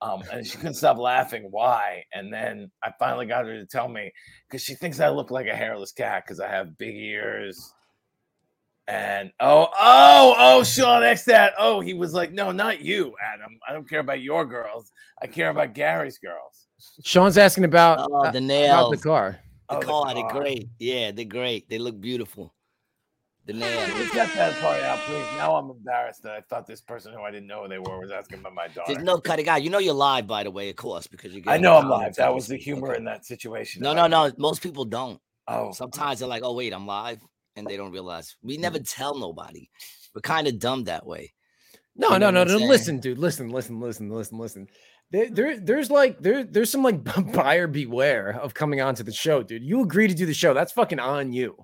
[0.01, 1.47] um, and she couldn't stop laughing.
[1.51, 2.03] Why?
[2.13, 4.11] And then I finally got her to tell me
[4.47, 7.73] because she thinks I look like a hairless cat because I have big ears.
[8.87, 13.57] And oh oh oh Sean X that oh he was like no not you Adam
[13.67, 16.67] I don't care about your girls I care about Gary's girls.
[17.03, 18.91] Sean's asking about, Oh, uh, the about nails.
[18.91, 19.39] the car.
[19.69, 20.67] The Oh, the car, they're great.
[20.77, 21.69] Yeah, they're great.
[21.69, 22.53] They look beautiful.
[23.45, 23.91] The nails.
[23.93, 25.25] Let's get that part out, please.
[25.37, 27.99] Now I'm embarrassed that I thought this person who I didn't know who they were
[27.99, 28.93] was asking about my daughter.
[28.93, 29.63] There's no cutting out.
[29.63, 31.41] You know you're live, by the way, of course, because you.
[31.41, 32.15] Get I know I'm live.
[32.15, 33.81] That was the humor in that situation.
[33.83, 34.31] No, no, no.
[34.37, 35.19] Most people don't.
[35.47, 37.21] Oh, Sometimes they're like, "Oh, wait, I'm live,"
[37.55, 38.35] and they don't realize.
[38.41, 39.69] We never tell nobody.
[40.13, 41.33] We're kind of dumb that way.
[41.95, 42.67] No, You no, know no, I'm no.
[42.67, 43.17] Listen, dude.
[43.17, 44.67] Listen, listen, listen, listen, listen.
[45.11, 47.03] There, there, there's like there, there's some like
[47.33, 49.63] buyer beware of coming onto the show, dude.
[49.63, 50.53] You agree to do the show.
[50.53, 51.55] That's fucking on you.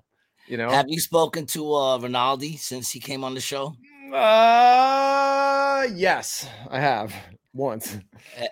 [0.46, 0.70] You know.
[0.70, 3.74] Have you spoken to uh Ronaldi since he came on the show?
[4.12, 7.14] Uh, yes, I have
[7.52, 7.98] once.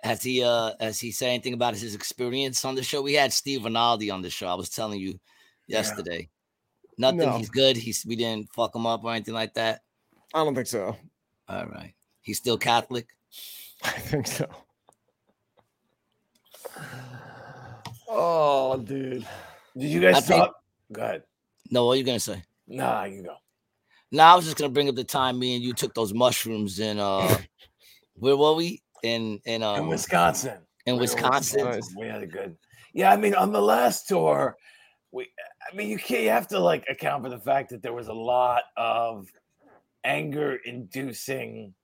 [0.02, 3.02] Has he uh has he said anything about his experience on the show?
[3.02, 4.48] We had Steve Ronaldi on the show.
[4.48, 5.18] I was telling you
[5.66, 6.28] yesterday.
[7.00, 7.18] Nothing.
[7.20, 7.38] No.
[7.38, 7.76] He's good.
[7.76, 9.80] He's we didn't fuck him up or anything like that.
[10.34, 10.96] I don't think so.
[11.48, 11.94] All right.
[12.20, 13.06] He's still Catholic.
[13.84, 14.46] I think so.
[18.08, 19.26] Oh, dude.
[19.76, 20.54] did you guys I think- talk?
[20.92, 21.22] Go ahead.
[21.70, 22.42] No, what are you gonna say?
[22.66, 23.36] Nah, you go.
[24.10, 26.80] No, I was just gonna bring up the time me and you took those mushrooms
[26.80, 27.36] in uh
[28.14, 28.82] where were we?
[29.04, 30.58] In in uh In Wisconsin.
[30.86, 31.80] in We Wisconsin.
[31.96, 32.56] We had a good.
[32.92, 34.56] Yeah, I mean, on the last tour,
[35.12, 35.28] we.
[35.70, 36.22] I mean, you can't.
[36.22, 39.28] You have to like account for the fact that there was a lot of
[40.04, 41.74] anger-inducing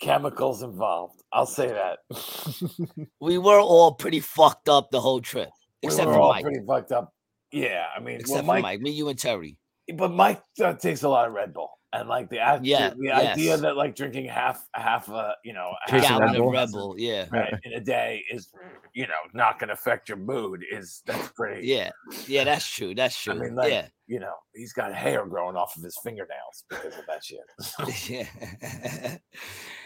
[0.00, 1.22] chemicals involved.
[1.32, 1.98] I'll say that.
[3.20, 5.50] We were all pretty fucked up the whole trip.
[5.82, 6.42] we Except were for all Mike.
[6.44, 7.12] pretty fucked up.
[7.52, 8.80] Yeah, I mean, Except well, for Mike, Mike.
[8.80, 9.56] Me, you, and Terry.
[9.96, 13.12] but Mike uh, takes a lot of Red Bull, and like the act, Yeah, the
[13.12, 13.60] idea yes.
[13.60, 16.94] that like drinking half half a you know a Case of Gallon of Bull.
[16.94, 17.26] Red Yeah.
[17.30, 18.48] right, in a day is
[18.94, 21.66] you know not going to affect your mood is that's pretty.
[21.66, 21.90] Yeah.
[22.26, 22.94] Yeah, that's true.
[22.94, 23.34] That's true.
[23.34, 23.88] I mean, like, yeah.
[24.06, 27.40] you know, he's got hair growing off of his fingernails because of that shit.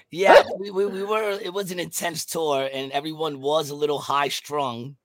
[0.10, 0.32] yeah.
[0.34, 3.98] yeah, we, we, we were it was an intense tour and everyone was a little
[3.98, 4.96] high strung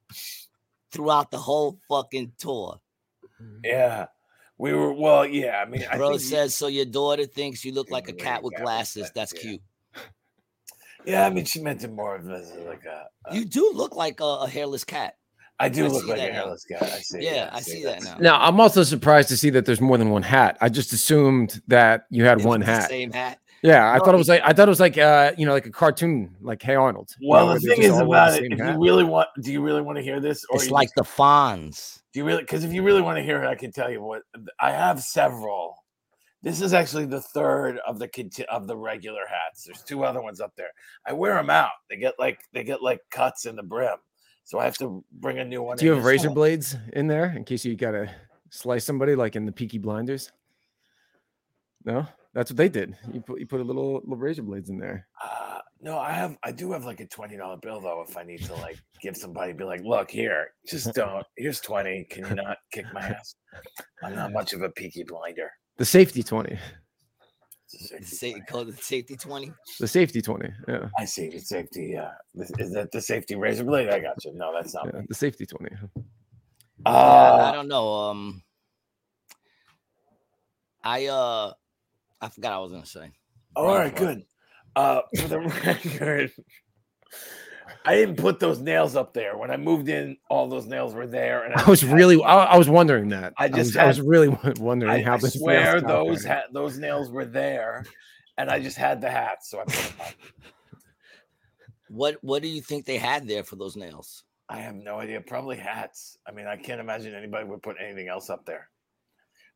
[0.91, 2.79] throughout the whole fucking tour.
[3.41, 3.59] Mm-hmm.
[3.63, 4.05] yeah,
[4.61, 4.93] we were.
[4.93, 5.61] Well, yeah.
[5.65, 8.43] I mean, I Bro think says so your daughter thinks you look like a cat
[8.43, 8.93] with cat glasses.
[9.09, 9.41] glasses, That's yeah.
[9.41, 9.61] cute.
[11.03, 13.07] Yeah, I mean, she meant it more of as like a.
[13.25, 15.15] a You do look like a, a hairless cat.
[15.59, 16.37] I do I look like that a now.
[16.43, 16.77] hairless guy.
[16.79, 17.23] I see.
[17.23, 18.37] Yeah, I see that that's- now.
[18.37, 20.57] Now I'm also surprised to see that there's more than one hat.
[20.61, 22.87] I just assumed that you had It's one the hat.
[22.89, 23.39] Same hat.
[23.63, 25.51] Yeah, I No, thought it was like I thought it was like uh you know
[25.53, 27.11] like a cartoon like Hey Arnold.
[27.19, 28.73] you know, Well, the thing is all wear the about it, same if hat.
[28.75, 31.03] you really want, do you really want to hear this, or It's like just- the
[31.03, 32.01] Fonz.
[32.13, 32.41] do you really?
[32.41, 34.23] Because if you really want to hear it, I can tell you what
[34.59, 35.77] I have several.
[36.43, 39.63] This is actually the third of the conti- of the regular hats.
[39.63, 40.71] There's two other ones up there.
[41.05, 41.69] I wear them out.
[41.87, 43.97] They get like they get like cuts in the brim,
[44.43, 45.77] so I have to bring a new one.
[45.77, 45.97] Do you in.
[45.99, 48.09] have razor one- blades in there in case you gotta
[48.49, 50.31] slice somebody like in the Peaky Blinders?
[51.85, 52.95] No, that's what they did.
[53.13, 55.07] You put you put a little, little razor blades in there.
[55.23, 56.37] Uh, no, I have.
[56.43, 58.03] I do have like a twenty dollar bill though.
[58.07, 61.25] If I need to like give somebody, be like, look here, just don't.
[61.37, 62.05] Here's twenty.
[62.09, 63.35] Can you not kick my ass?
[64.03, 65.49] I'm not much of a peaky blinder.
[65.77, 66.57] The safety twenty,
[67.73, 68.45] It's a It's safety sa- blinder.
[68.51, 69.51] called the safety 20.
[69.79, 70.49] the safety twenty.
[70.67, 71.97] Yeah, I see the safety.
[71.97, 72.11] Uh,
[72.59, 73.89] is that the safety razor blade?
[73.89, 74.33] I got you.
[74.35, 74.85] No, that's not.
[74.93, 75.05] yeah me.
[75.09, 75.75] the safety twenty.
[75.75, 76.03] Yeah,
[76.85, 77.91] I Uh, don't know.
[77.93, 78.43] Um,
[80.83, 81.53] I uh,
[82.21, 83.11] I forgot what I was gonna say.
[83.55, 84.23] all right, good.
[84.75, 86.31] Uh, for the record,
[87.83, 89.37] I didn't put those nails up there.
[89.37, 92.35] When I moved in, all those nails were there, and I was had- really, I,
[92.45, 93.33] I was wondering that.
[93.37, 94.27] I just was, I was had- really
[94.59, 97.83] wondering I, how I this nails swear those ha- those nails were there,
[98.37, 100.13] and I just had the hat, so I put them up.
[101.89, 104.23] What What do you think they had there for those nails?
[104.47, 105.19] I have no idea.
[105.21, 106.17] Probably hats.
[106.27, 108.69] I mean, I can't imagine anybody would put anything else up there.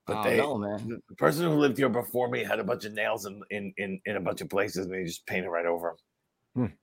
[0.07, 1.01] But I they, know, man.
[1.09, 3.99] the person who lived here before me had a bunch of nails in in in,
[4.05, 5.95] in a bunch of places, and they just painted right over
[6.55, 6.67] them.
[6.67, 6.73] Hmm.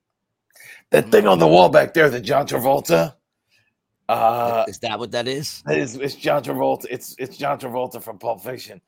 [0.91, 3.15] That thing on the wall back there, the John Travolta.
[4.09, 5.63] Uh, Is that what that is?
[5.67, 6.87] that is it's John Travolta.
[6.91, 8.81] It's it's John Travolta from Pulp Fiction.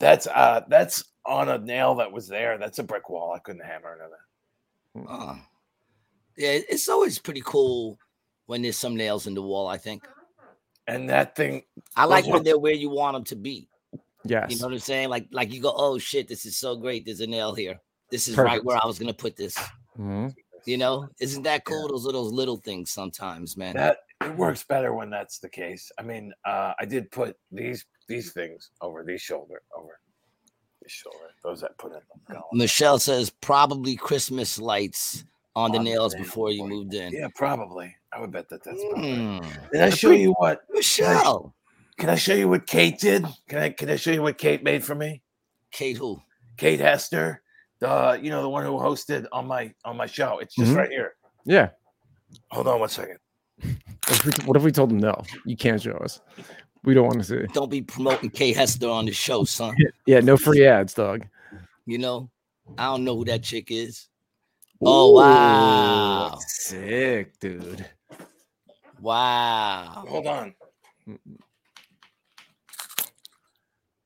[0.00, 2.58] That's uh that's on a nail that was there.
[2.58, 3.32] That's a brick wall.
[3.32, 5.08] I couldn't hammer another.
[5.08, 5.36] Uh,
[6.36, 7.98] yeah, it's always pretty cool
[8.46, 9.66] when there's some nails in the wall.
[9.68, 10.06] I think
[10.86, 11.62] And that thing,
[11.96, 13.68] I like when they're where you want them to be.
[14.24, 14.50] Yes.
[14.50, 15.08] You know what I'm saying?
[15.10, 17.04] Like, like you go, oh shit, this is so great.
[17.04, 17.78] There's a nail here.
[18.10, 19.56] This is right where I was gonna put this.
[19.98, 20.34] Mhm.
[20.66, 21.88] You know, isn't that cool?
[21.88, 23.74] Those little little things sometimes, man.
[23.76, 25.92] that it works better when that's the case.
[25.98, 29.98] I mean, uh, I did put these these things over these shoulder over
[30.82, 31.32] this shoulder.
[31.42, 31.98] Those I put in
[32.28, 32.40] the.
[32.52, 35.24] Michelle says probably Christmas lights
[35.56, 37.12] on the On the nails nail before you moved in.
[37.12, 37.94] Yeah, probably.
[38.12, 38.82] I would bet that that's.
[38.82, 39.18] probably it.
[39.18, 40.62] Mm, Did I show you what?
[40.70, 41.54] Michelle,
[41.98, 43.24] Can I show you what Kate did?
[43.48, 43.70] Can I?
[43.70, 45.22] Can I show you what Kate made for me?
[45.70, 46.20] Kate, who?
[46.56, 47.42] Kate Hester,
[47.80, 50.38] the you know the one who hosted on my on my show.
[50.38, 50.76] It's just Mhm.
[50.76, 51.14] right here.
[51.44, 51.70] Yeah.
[52.50, 53.18] Hold on one second.
[53.62, 55.22] What if, we, what if we told them no?
[55.46, 56.20] You can't show us.
[56.82, 57.46] We don't want to see.
[57.54, 59.74] Don't be promoting Kate Hester on the show, son.
[60.06, 61.26] Yeah, no free ads, dog.
[61.86, 62.30] You know,
[62.76, 64.08] I don't know who that chick is.
[64.82, 66.38] Oh, wow.
[66.46, 67.86] Sick, dude.
[69.00, 70.04] Wow.
[70.08, 70.54] Hold on.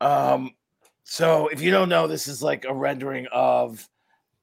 [0.00, 0.52] Um,
[1.04, 3.86] so if you don't know, this is like a rendering of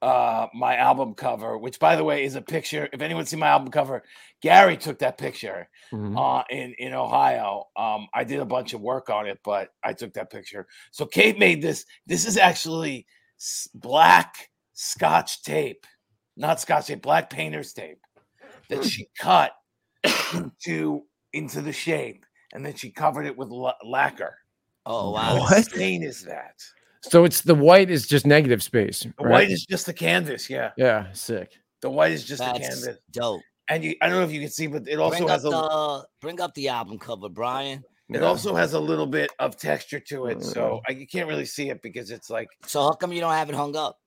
[0.02, 2.90] uh my album cover, which by the way is a picture.
[2.92, 4.04] If anyone's seen my album cover,
[4.42, 6.18] Gary took that picture Mhm.
[6.20, 7.68] uh in in Ohio.
[7.78, 10.68] Um, I did a bunch of work on it, but I took that picture.
[10.92, 11.86] So Kate made this.
[12.06, 13.08] This is actually
[13.74, 15.86] black scotch tape,
[16.36, 18.00] not scotch tape, black painter's tape
[18.70, 19.54] that she cut
[20.66, 21.04] to
[21.34, 24.38] into the shape, and then she covered it with la- lacquer.
[24.86, 25.40] Oh, wow.
[25.40, 26.56] What stain is that?
[27.02, 29.02] So it's the white is just negative space.
[29.02, 29.32] The right?
[29.32, 30.50] white is just the canvas.
[30.50, 31.52] Yeah, yeah, sick.
[31.82, 33.42] the white is just the canvas, dope.
[33.70, 33.96] and you.
[34.02, 35.50] I don't know if you can see, but it also Bring up, has a.
[35.50, 37.84] the, bring up the album cover, Brian.
[38.10, 38.28] It Yeah.
[38.28, 40.44] also has a little bit of texture to it, Mm.
[40.54, 43.34] so I, you can't really see it because it's like So how come you don't
[43.34, 43.98] have it hung up?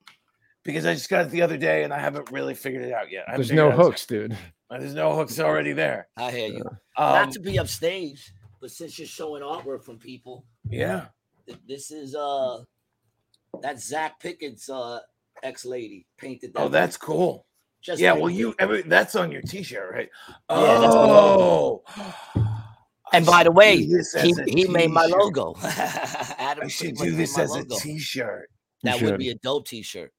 [0.65, 3.09] because I just got it the other day and I haven't really figured it out
[3.11, 3.23] yet.
[3.29, 4.37] I There's no hooks, dude.
[4.69, 6.09] There's no hooks already there.
[6.17, 6.63] I hear you.
[6.97, 11.05] Um, Not to be upstage, but since you're showing artwork from people, yeah,
[11.45, 12.63] th- this is uh
[13.61, 14.99] that's Zach Pickett's uh
[15.43, 16.61] ex lady painted that.
[16.61, 17.45] oh, that's cool.
[17.81, 20.09] just Yeah, well, you every, that's on your T-shirt, right?
[20.29, 21.83] Yeah, oh,
[23.11, 25.55] And by the way, he, he made my logo.
[25.63, 27.75] Adam I should do this as a logo.
[27.77, 28.49] T-shirt.
[28.83, 30.13] That would be a dope t-shirt.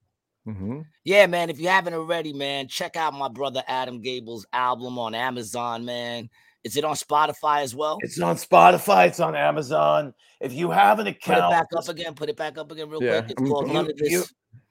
[0.46, 0.84] Mhm.
[1.04, 1.50] Yeah, man.
[1.50, 6.30] If you haven't already, man, check out my brother Adam Gabel's album on Amazon, man.
[6.64, 7.98] Is it on Spotify as well?
[8.02, 9.08] It's on Spotify.
[9.08, 10.12] It's on Amazon.
[10.40, 12.14] If you have an Put it account, back up again.
[12.14, 13.30] Put it back up again real Yeah, quick.
[13.32, 14.10] It's I'm- called you- None of This.
[14.10, 14.24] you-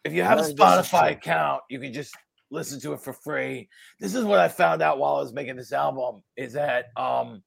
[0.03, 2.13] if you have a None of Spotify account, you can just
[2.51, 3.69] listen to it for free.
[3.99, 7.43] This is what I found out while I was making this album is that um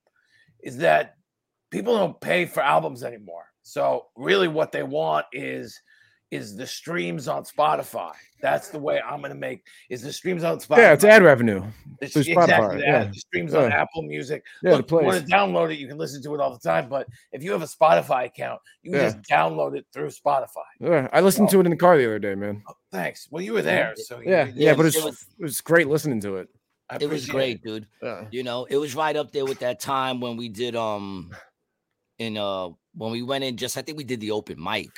[0.62, 1.14] is that
[1.70, 3.46] people don't pay for albums anymore.
[3.62, 5.80] So really what they want is
[6.30, 8.14] is the streams on Spotify.
[8.42, 10.78] That's the way I'm gonna make is the streams on Spotify.
[10.78, 11.62] Yeah, it's ad revenue.
[12.00, 13.04] The- through exactly, Spotify, the, yeah.
[13.04, 14.44] the streams on Apple Music.
[14.64, 16.58] Yeah, Look, the you want to download it, you can listen to it all the
[16.58, 16.88] time.
[16.88, 19.10] But if you have a Spotify account, you can Yeah.
[19.12, 20.66] just download it through Spotify.
[20.80, 22.62] Yeah, I listened to it in the car the other day, man.
[22.68, 23.28] Oh, thanks.
[23.30, 26.20] Well, you were there, so Yeah, you- yeah, but it was- it was great listening
[26.22, 26.48] to it.
[26.90, 27.86] I It was appreciate great, dude.
[28.02, 28.26] Yeah.
[28.32, 31.30] You know, it was right up there with that time when we did um
[32.18, 34.90] in uh when we went in just I think we did the open mic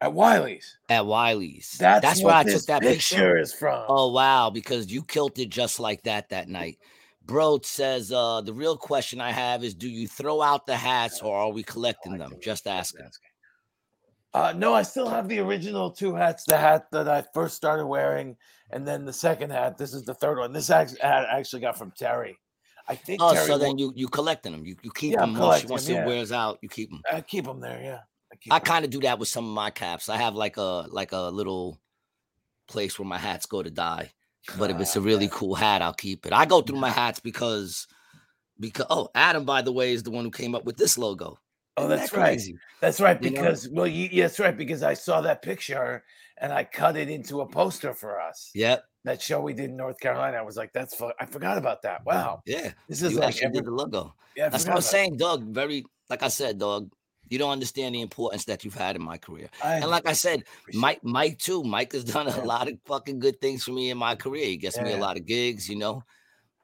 [0.00, 1.76] At Wiley's, at Wiley's.
[1.78, 3.38] that's, That's where I took that picture, picture.
[3.38, 3.84] is from.
[3.88, 6.78] Oh wow, because you killed it just like that that night.
[7.24, 11.20] Bro says uh the real question I have is do you throw out the hats
[11.20, 12.32] or are we collecting them?
[12.40, 13.10] Just asking.
[14.34, 16.44] Uh, no, I still have the original two hats.
[16.44, 18.36] The hat that I first started wearing,
[18.70, 19.78] and then the second hat.
[19.78, 20.52] This is the third one.
[20.52, 22.38] This hat actually got from Terry.
[22.86, 23.20] I think.
[23.22, 24.64] Oh, Terry so then you you collecting them.
[24.64, 27.02] You you keep Yeah, I'm them once, once them, it wears out, you keep them.
[27.12, 27.80] I keep them there.
[27.82, 28.00] Yeah.
[28.32, 30.08] I, I kind of do that with some of my caps.
[30.08, 31.78] I have like a like a little
[32.68, 34.12] place where my hats go to die.
[34.58, 36.32] But if it's a really cool hat, I'll keep it.
[36.32, 37.86] I go through my hats because
[38.60, 41.38] because oh, Adam, by the way, is the one who came up with this logo.
[41.76, 42.26] Oh, Isn't that's that right.
[42.26, 42.58] crazy?
[42.80, 43.22] That's right.
[43.22, 43.40] You know?
[43.40, 44.56] Because well, you, yeah, that's right.
[44.56, 46.02] Because I saw that picture
[46.40, 48.50] and I cut it into a poster for us.
[48.54, 48.84] Yep.
[49.04, 50.38] That show we did in North Carolina.
[50.38, 51.00] I was like, that's.
[51.20, 52.04] I forgot about that.
[52.04, 52.42] Wow.
[52.46, 52.72] Yeah.
[52.88, 54.14] This is You like actually every, the logo.
[54.36, 55.44] yeah, I That's what I'm saying, Doug.
[55.44, 56.90] Very like I said, dog.
[57.30, 59.48] You don't understand the importance that you've had in my career.
[59.62, 61.62] I And like I said, Mike, Mike too.
[61.62, 62.42] Mike has done a Yeah.
[62.44, 64.46] lot of fucking good things for me in my career.
[64.46, 66.02] He gets me a lot of gigs, you know.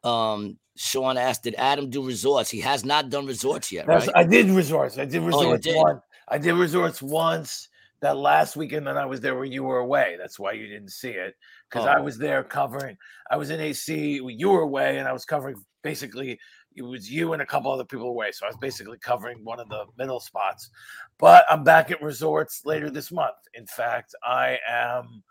[0.03, 2.51] Um, Sean asked, did Adam do resorts?
[2.51, 4.09] He has not done resorts yet, right?
[4.15, 4.99] I did resorts.
[4.99, 5.77] I did you resorts did?
[5.77, 6.01] one.
[6.29, 7.69] I did resorts once
[8.01, 10.17] that last weekend that I was there when you were away.
[10.19, 11.35] That's why you didn't see it
[11.71, 12.03] because I Oh.
[12.03, 12.99] was there covering.
[13.31, 14.21] I was in AC.
[14.21, 16.39] when You were away, and I was covering basically.
[16.77, 19.61] It was you and a couple other people away, so I was basically covering one
[19.61, 20.71] of the middle spots.
[21.19, 23.37] But I'm back at resorts later this month.
[23.55, 25.23] In fact, I am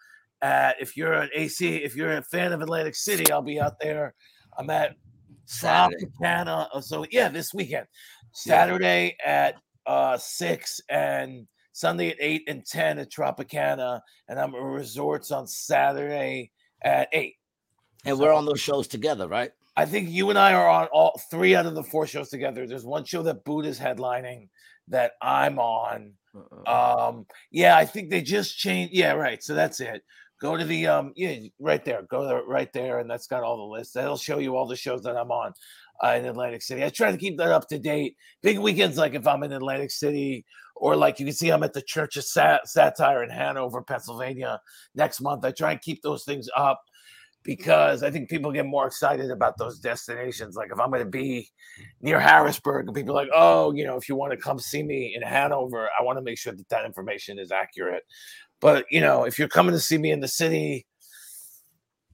[0.42, 0.76] at.
[0.82, 4.14] If you're an AC, if you're a fan of Atlantic City, I'll be out there.
[4.58, 4.96] I'm at
[5.46, 6.68] South Tropicana.
[6.74, 7.88] uh, So yeah, this weekend,
[8.32, 9.56] Saturday at
[9.86, 14.00] uh six and Sunday at eight and ten at Tropicana,
[14.30, 16.52] and I'm at resorts on Saturday
[16.82, 17.36] at eight.
[18.06, 19.52] and we're on those shows together, right?
[19.76, 22.68] I think you and I are on all three out of the four shows together.
[22.68, 24.50] There's one show that Buddha's headlining
[24.90, 26.14] that I'm on.
[26.36, 27.10] Uh-uh.
[27.10, 28.94] Um, yeah, I think they just changed.
[28.94, 29.44] Yeah, right.
[29.44, 30.04] So that's it.
[30.42, 32.04] Go to the um, yeah, right there.
[32.10, 33.94] Go there, right there, and that's got all the lists.
[33.94, 35.54] That'll show you all the shows that I'm on
[36.04, 36.84] uh, in Atlantic City.
[36.84, 38.18] I try to keep that up to date.
[38.42, 40.46] Big weekends, like if I'm in Atlantic City,
[40.76, 44.60] or like you can see, I'm at the Church of Sat- Satire in Hanover, Pennsylvania
[44.96, 45.46] next month.
[45.46, 46.82] I try and keep those things up
[47.44, 50.56] because I think people get more excited about those destinations.
[50.56, 51.50] Like if I'm going to be
[52.02, 54.84] near Harrisburg, and people are like, oh, you know, if you want to come see
[54.84, 58.04] me in Hanover, I want to make sure that that information is accurate.
[58.62, 60.86] But you know, if you're coming to see me in the city,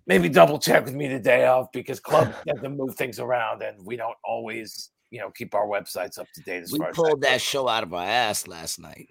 [0.07, 3.61] maybe double check with me the day of because clubs tend to move things around,
[3.61, 6.89] and we don't always, you know, keep our websites up to date as We far
[6.89, 7.29] as pulled that.
[7.29, 9.07] that show out of our ass last night.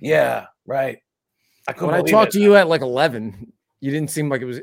[0.00, 0.98] Yeah, right.
[1.68, 2.38] I When I talked it.
[2.38, 4.60] to you at like 11, you didn't seem like it was.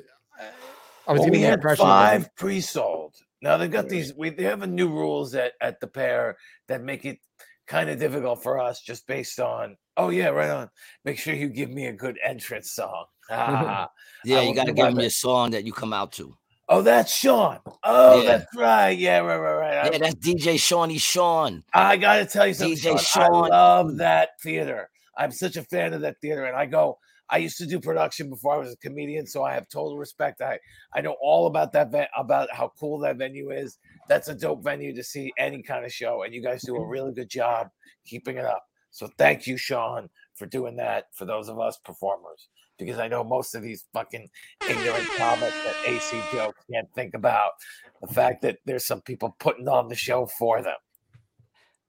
[1.07, 1.85] I was Well, giving we you the had impression.
[1.85, 3.15] that- five pre-sold.
[3.41, 4.13] Now they've got these.
[4.13, 6.37] We they have a new rules at at the pair
[6.69, 7.19] that make it
[7.67, 9.75] kind of difficult for us, just based on.
[9.97, 10.69] Oh yeah, right on.
[11.03, 13.05] Make sure you give me a good entrance song.
[13.29, 13.89] Ah.
[14.25, 16.37] Yeah, you got to give my him your song that you come out to.
[16.69, 17.59] oh, that's Sean.
[17.83, 18.37] Oh, Yeah.
[18.37, 18.97] that's right.
[18.97, 19.77] Yeah, right, right, right.
[19.85, 21.65] I- Yeah, that's DJ Shawnee Sean.
[21.73, 23.23] I got to tell you something, DJ Sean.
[23.23, 24.89] I love that theater.
[25.17, 26.99] I'm such a fan of that theater, and I go.
[27.29, 30.41] I used to do production before I was a comedian, so I have total respect.
[30.41, 30.59] I
[30.93, 33.77] I know all about that ven- about how cool that venue is.
[34.09, 36.79] That's a dope venue to see any kind of show, and you guys do a
[36.79, 36.89] mm-hmm.
[36.89, 37.69] really good job
[38.05, 38.63] keeping it up.
[38.91, 43.23] So thank you, Sean, for doing that for those of us performers, because I know
[43.23, 44.29] most of these fucking
[44.69, 47.53] ignorant comics that AC jokes can't think about
[48.01, 50.77] the fact that there's some people putting on the show for them.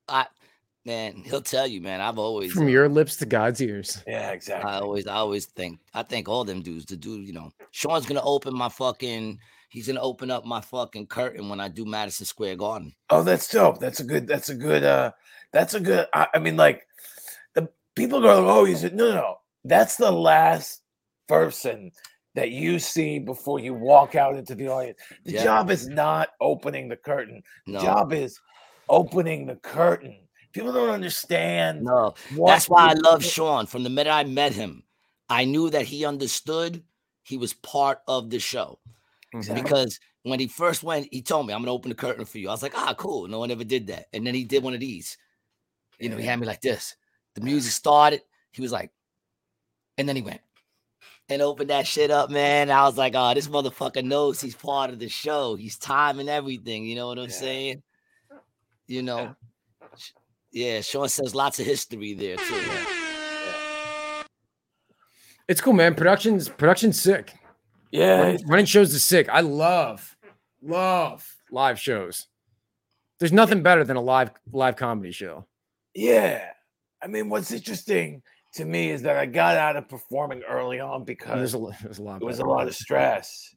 [0.08, 0.26] I
[0.84, 2.00] man, he'll tell you, man.
[2.00, 4.02] I've always From uh, your lips to God's ears.
[4.06, 4.70] Yeah, exactly.
[4.70, 8.06] I always, I always think, I think all them dudes, the dude, you know, Sean's
[8.06, 9.38] gonna open my fucking,
[9.68, 12.94] he's gonna open up my fucking curtain when I do Madison Square Garden.
[13.10, 13.80] Oh, that's dope.
[13.80, 14.26] That's a good.
[14.26, 14.84] That's a good.
[14.84, 15.12] Uh,
[15.52, 16.06] that's a good.
[16.12, 16.86] I, I mean, like
[17.54, 20.82] the people go, "Oh, he's a, no, no, no." That's the last
[21.26, 21.90] person
[22.34, 24.98] that you see before you walk out into the audience.
[25.24, 25.44] The Yeah.
[25.44, 27.42] job is not opening the curtain.
[27.66, 28.38] The No, job is
[28.88, 30.23] opening the curtain.
[30.54, 31.82] People don't understand.
[31.82, 32.14] no,
[32.46, 33.66] that's why I love Sean.
[33.66, 34.84] From the minute I met him,
[35.28, 36.82] I knew that he understood.
[37.24, 38.78] He was part of the show
[39.32, 39.62] Exactly.
[39.62, 42.48] because when he first went, he told me, "I'm gonna open the curtain for you."
[42.48, 44.74] I was like, "Ah, cool." No one ever did that, and then he did one
[44.74, 45.18] of these.
[45.98, 46.96] You know, he had me like this.
[47.34, 48.22] The music started.
[48.52, 48.90] He was like,
[49.98, 50.40] and then he went.
[51.30, 52.70] and opened that shit up, man.
[52.70, 55.54] I was like, oh, this motherfucker knows he's part of the show.
[55.56, 56.84] He's timing everything.
[56.84, 57.30] You know what I'm Yeah.
[57.30, 57.82] saying?
[58.86, 59.34] You know, yeah.
[60.80, 62.62] Sean says lots of history there too.
[65.48, 65.94] It's cool, man.
[65.94, 67.34] Production's production's sick.
[67.90, 69.28] Yeah, Running, running shows is sick.
[69.28, 70.16] I love,
[70.62, 72.26] love live shows.
[73.20, 75.46] There's nothing better than a live live comedy show.
[75.94, 76.50] yeah.
[77.02, 78.22] I mean, what's interesting
[78.54, 81.58] to me is that I got out of performing early on And because There's a,
[81.58, 82.22] lo- there's a lot.
[82.22, 83.54] it was a lot of stress.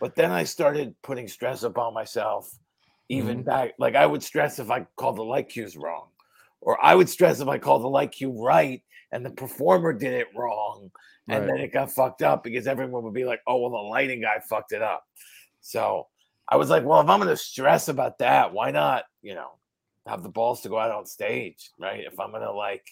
[0.00, 2.50] But then I started putting stress upon myself,
[3.08, 3.46] even Mhm.
[3.46, 3.74] back.
[3.78, 6.08] Like I would stress if I called the light cues wrong,
[6.60, 8.82] or I would stress if I called the light cue right
[9.12, 10.90] and the performer did it wrong,
[11.28, 11.46] and Right.
[11.46, 14.40] then it got fucked up because everyone would be like, "Oh, well, the lighting guy
[14.48, 15.04] fucked it up."
[15.60, 16.08] So
[16.48, 19.04] I was like, "Well, if I'm going to stress about that, why not?
[19.22, 19.52] You know,
[20.06, 22.04] have the balls to go out on stage, right?
[22.04, 22.86] If I'm going to like."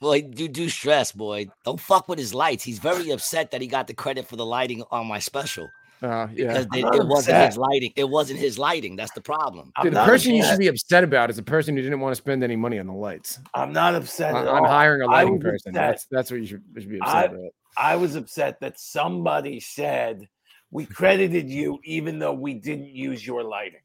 [0.00, 1.48] Boy, you do stress, boy.
[1.64, 2.64] Don't fuck with his lights.
[2.64, 5.68] He's very upset that he got the credit for the lighting on my special
[6.02, 6.46] Uh, yeah.
[6.48, 7.46] because I'm it, it wasn't upset.
[7.50, 7.92] his lighting.
[7.96, 8.96] It wasn't his lighting.
[8.96, 9.72] That's the problem.
[9.82, 12.12] Dude, the not person you should be upset about is the person who didn't want
[12.12, 13.38] to spend any money on the lights.
[13.54, 14.70] I'm not upset On, at on all.
[14.70, 15.70] hiring a lighting person.
[15.70, 15.74] upset.
[15.74, 17.50] That's that's what you should, you should be I- upset about.
[17.76, 20.26] I was upset that somebody said
[20.70, 23.80] we credited you even though we didn't use your lighting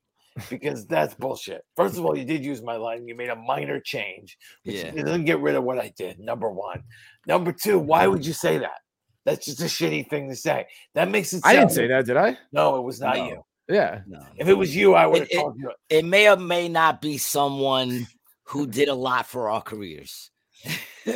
[0.50, 1.64] because that's bullshit.
[1.76, 3.08] First of all, you did use my lighting.
[3.08, 4.92] You made a minor change, which Yeah.
[4.92, 6.20] doesn't get rid of what I did.
[6.20, 6.84] Number one.
[7.28, 8.82] Number two, why would you say that?
[9.26, 10.68] That's just a shitty thing to say.
[10.94, 11.42] That makes it.
[11.44, 12.38] I didn't say that, did I?
[12.52, 13.28] No, it was not No.
[13.28, 13.46] you.
[13.68, 14.02] Yeah.
[14.08, 14.24] No.
[14.38, 15.72] If it was you, I would have It- it- told you.
[15.90, 18.06] It may or may not be someone
[18.44, 20.30] who did a lot for our careers.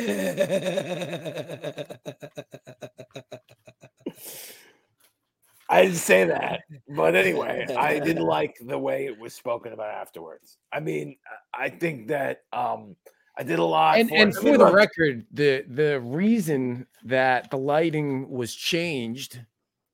[5.68, 9.94] I didn't say that, but anyway, I didn't like the way it was spoken about
[9.94, 10.56] afterwards.
[10.72, 11.16] I mean,
[11.54, 12.96] I I think that um,
[13.38, 13.98] I did a lot.
[13.98, 19.40] and for and for the record, the the reason that the lighting was changed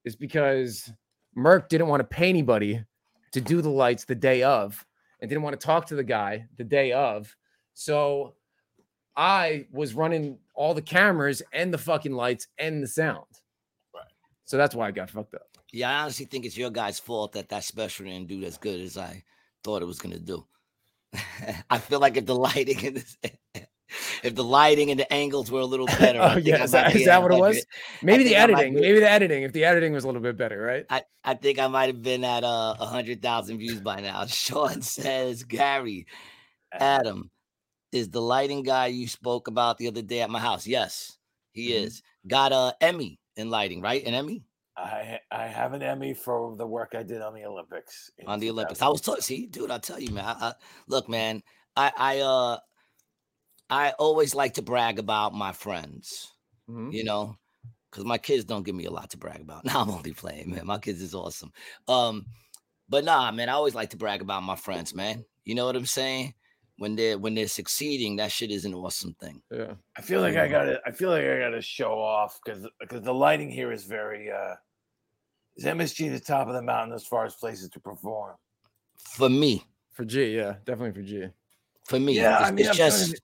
[0.05, 0.91] is because
[1.37, 2.83] Merck didn't want to pay anybody
[3.33, 4.85] to do the lights the day of,
[5.21, 7.35] and didn't want to talk to the guy the day of.
[7.75, 8.35] So
[9.17, 13.27] I was running all the cameras and the fucking lights and the sound.
[13.95, 14.05] Right.
[14.45, 15.43] So that's why I got fucked up.
[15.73, 18.81] Yeah, I honestly think it's your guys' fault that that special didn't do as good
[18.81, 19.23] as I
[19.63, 20.47] thought it was gonna do.
[21.71, 23.31] I feel like if the lighting and the,
[24.23, 27.03] if the lighting and the angles were a little better, Oh, yeah, is that- is
[27.03, 27.65] at that what it was?
[28.03, 29.43] Maybe the think I might editing, be- maybe the editing.
[29.43, 30.87] If the editing was a little bit better, right?
[30.91, 34.27] I, I think I might have been at uh, a hundred thousand views by now.
[34.27, 36.07] Sean says, Gary,
[36.73, 37.31] Adam,
[37.93, 40.67] is the lighting guy you spoke about the other day at my house?
[40.67, 41.17] Yes,
[41.53, 41.85] he Mhm.
[41.85, 42.03] is.
[42.27, 44.05] Got a Emmy in lighting, right?
[44.05, 44.43] An Emmy
[44.77, 48.11] I I have an Emmy for the work I did on the Olympics.
[48.27, 48.83] on the Olympics.
[48.83, 49.23] I was talking.
[49.23, 50.25] See, dude, I tell you, man.
[50.25, 50.53] I, I,
[50.89, 51.43] look, man.
[51.77, 52.59] I, I, uh,
[53.69, 56.33] I always like to brag about my friends.
[56.69, 56.93] Mhm.
[56.93, 57.37] you know,
[57.91, 59.65] because my kids don't give me a lot to brag about.
[59.65, 60.67] Now I'm only playing, man.
[60.67, 61.53] My kids is awesome.
[61.87, 62.27] Um,
[62.89, 65.25] but nah, man, I always like to brag about my friends, man.
[65.45, 66.35] You know what I'm saying?
[66.79, 69.41] When they're when they're succeeding, that shit is an awesome thing.
[69.51, 69.75] Yeah.
[69.97, 70.81] I feel like I gotta.
[70.87, 74.31] I feel like I gotta show off because because the lighting here is very.
[74.31, 74.55] uh
[75.57, 78.37] Is MSG the top of the mountain as far as places to perform?
[78.99, 81.29] For me, For G, yeah, definitely for G.
[81.89, 83.23] for me, Yeah, it's, I mean, it's I'm to just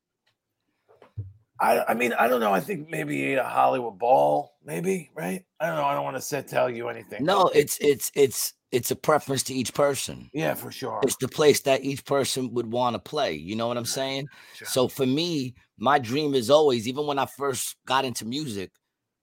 [1.61, 2.53] I I mean I don't know.
[2.53, 5.45] I think maybe a Hollywood Bowl, maybe right.
[5.61, 5.85] I don't know.
[5.85, 7.25] I don't want to say tell you anything.
[7.25, 10.31] no, it's it's it's it's a preference to each person.
[10.33, 11.01] yeah, for sure.
[11.05, 13.35] It's the place that each person would want to play.
[13.35, 14.29] You know what I'm saying?
[14.55, 14.67] Sure.
[14.67, 18.71] So for me, my dream is always, even when I first got into music,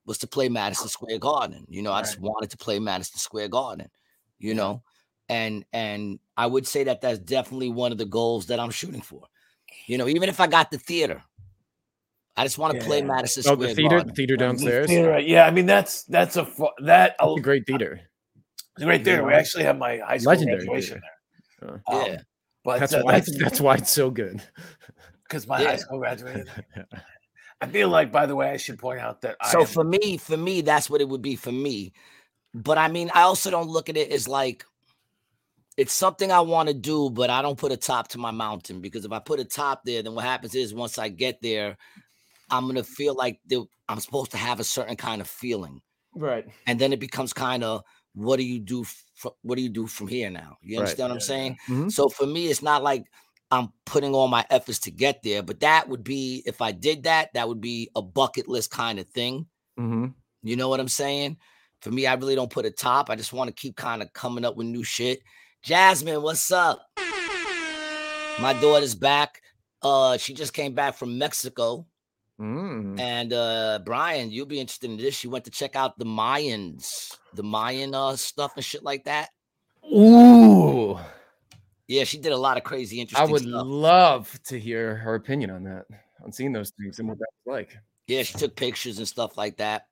[0.06, 1.66] was to play Madison Square Garden.
[1.68, 3.88] You know, I just wanted to play Madison Square Garden.
[4.38, 4.58] You Yeah.
[4.58, 4.84] know,
[5.28, 9.02] and and I would say that that's definitely one of the goals that I'm shooting
[9.02, 9.24] for.
[9.88, 11.24] You know, even if I got the theater,
[12.38, 13.08] I just want to play Yeah.
[13.08, 14.08] Madison Oh, Square the theater, Garden.
[14.10, 14.88] the theater The downstairs.
[14.88, 18.09] theater, yeah, I mean that's that's a fu- that It's a great theater.
[18.80, 19.26] It's a great.
[19.26, 21.02] We actually have my high school Legendary graduation theater.
[21.62, 21.84] there.
[21.88, 22.22] Uh, Um, Yeah.
[22.64, 23.12] but that's uh, why.
[23.14, 24.42] that's That's why it's so good.
[25.24, 25.70] because my Yeah.
[25.70, 26.50] high school graduated.
[27.62, 30.18] I feel like, by the way, I should point out that So am- for me,
[30.18, 31.92] for me, that's what it would be for me.
[32.54, 34.66] But I mean, I also don't look at it as like
[35.78, 38.82] it's something I want to do, but I don't put a top to my mountain
[38.82, 41.78] because if I put a top there, then what happens is once I get there,
[42.50, 43.40] I'm gonna feel like
[43.88, 45.82] I'm supposed to have a certain kind of feeling,
[46.16, 46.48] Right.
[46.66, 47.84] and then it becomes kind of
[48.14, 48.86] what do you do?
[49.42, 50.58] What do you do from here now?
[50.62, 50.84] You Right.
[50.84, 51.58] understand what I'm saying?
[51.68, 51.92] Mhm.
[51.92, 53.06] So for me, it's not like
[53.52, 57.04] I'm putting all my efforts to get there, but that would be if I did
[57.04, 59.48] that, that would be a bucket list kind of thing.
[59.78, 60.08] hmm
[60.44, 61.38] You know what I'm saying?
[61.82, 63.10] For me, I really don't put a top.
[63.10, 65.22] I just want to keep kind of coming up with new shit.
[65.64, 66.82] Jasmine, what's up?
[68.40, 69.42] My daughter's back.
[69.82, 71.86] Uh, she just came back from Mexico.
[72.40, 73.00] Mm.
[73.00, 75.14] And uh Brian, you'll be interested in this.
[75.16, 79.30] She went to check out the Mayans, the Mayan uh stuff and shit like that.
[79.92, 80.98] Ooh,
[81.88, 83.64] Yeah, she did a lot of crazy interesting I would stuff.
[83.66, 85.86] love to hear her opinion on that,
[86.24, 87.78] on seeing those things and what that was like.
[88.08, 89.88] Yeah, she took pictures and stuff like that,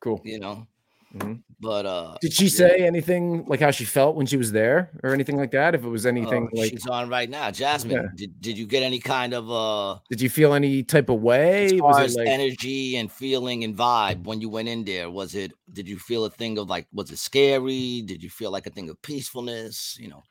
[0.00, 0.20] Cool.
[0.24, 0.66] you know.
[1.14, 1.42] Mhm.
[1.62, 2.50] But uh Did she yeah.
[2.50, 5.74] say anything like how she felt when she was there, or anything like that?
[5.74, 7.50] If it was anything uh, like, she's on right now.
[7.50, 8.08] Jasmine, Yeah.
[8.16, 11.66] did, did you get any kind of uh did you feel any type of way?
[11.66, 14.84] as Was far it as like energy and feeling and vibe when you went in
[14.84, 15.10] there?
[15.10, 18.02] Was it did you feel a thing of like was it scary?
[18.06, 19.98] Did you feel like a thing of peacefulness?
[20.00, 20.22] You know,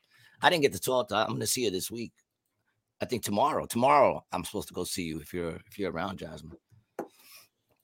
[0.42, 1.22] I didn't get to talk to her.
[1.22, 2.14] I'm gonna see her this week.
[3.02, 3.68] I think tomorrow.
[3.68, 6.58] Tomorrow I'm supposed to go see you if you're if you're around, Jasmine.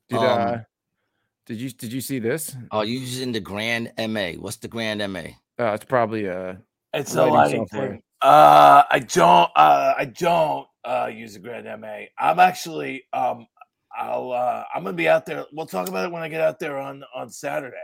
[0.09, 0.57] did um, uh,
[1.45, 2.55] did you did you see this?
[2.71, 4.31] Are you using the Grand MA?
[4.33, 5.19] What's the Grand MA?
[5.59, 6.55] Uh, it's probably uh,
[6.93, 7.89] It's a lighting lighting software.
[7.91, 8.03] thing.
[8.21, 9.49] Uh, I don't.
[9.55, 12.05] Uh, I don't uh, use a Grand MA.
[12.17, 13.03] I'm actually.
[13.13, 13.47] Um,
[13.95, 14.31] I'll.
[14.31, 15.45] Uh, I'm gonna be out there.
[15.53, 17.75] We'll talk about it when I get out there on on Saturday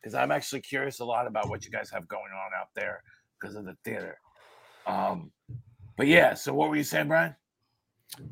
[0.00, 3.02] because I'm actually curious a lot about what you guys have going on out there
[3.40, 4.18] because of the theater.
[4.86, 5.32] Um,
[5.96, 6.34] but yeah.
[6.34, 7.34] So what were you saying, Brian?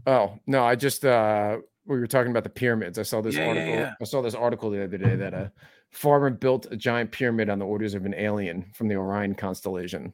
[0.07, 2.99] Oh no, I just uh we were talking about the pyramids.
[2.99, 3.75] I saw this Yeah, yeah, article.
[3.75, 3.93] yeah.
[4.01, 5.53] I saw this article the other day that a
[5.91, 10.13] farmer built a giant pyramid on the orders of an alien from the Orion constellation.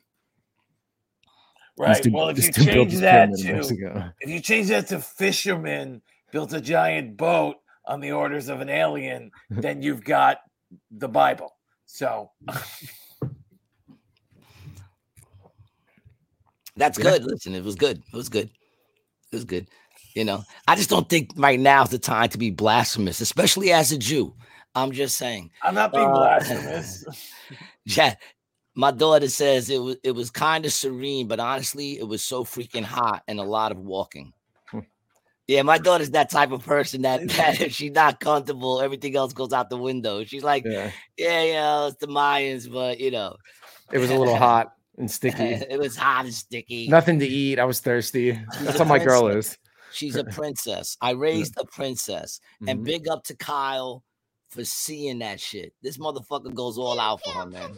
[1.79, 2.03] Right.
[2.03, 6.03] dude- well, if you change that to if you change that to fisherman
[6.33, 7.57] built a giant boat
[7.87, 10.39] on the orders of an alien, then you've got
[10.91, 11.57] the Bible.
[11.87, 12.31] So
[16.77, 17.05] That's Yeah.
[17.05, 17.25] good.
[17.25, 17.99] Listen, it was good.
[18.13, 18.51] It was good.
[19.31, 19.69] It was good.
[20.15, 23.71] You know, I just don't think right now is the time to be blasphemous, especially
[23.73, 24.35] as a Jew.
[24.75, 25.51] I'm just saying.
[25.63, 27.05] I'm not being Uh, blasphemous.
[27.85, 28.15] Yeah,
[28.75, 32.45] my daughter says it was it was kind of serene, but honestly, it was so
[32.45, 34.33] freaking hot and a lot of walking.
[34.71, 34.81] Hmm.
[35.49, 39.33] Yeah, my daughter's that type of person that, that if she's not comfortable, everything else
[39.33, 40.23] goes out the window.
[40.25, 43.37] She's like, Yeah, yeah, you know, it's the Mayans, but you know,
[43.93, 45.43] it was a little hot and sticky.
[45.71, 46.89] it was hot and sticky.
[46.89, 47.59] Nothing to eat.
[47.59, 48.33] I was thirsty.
[48.61, 49.59] That's how my girl is.
[49.93, 50.97] She's a princess.
[51.01, 52.41] I raised a princess.
[52.67, 52.85] And Mhm.
[52.85, 54.05] big up to Kyle
[54.51, 55.73] for seeing that shit.
[55.83, 57.77] This motherfucker goes all out for her, man.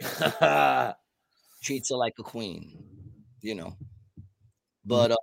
[1.62, 2.84] Treats her like a queen,
[3.40, 3.76] you know.
[4.84, 5.16] But uh,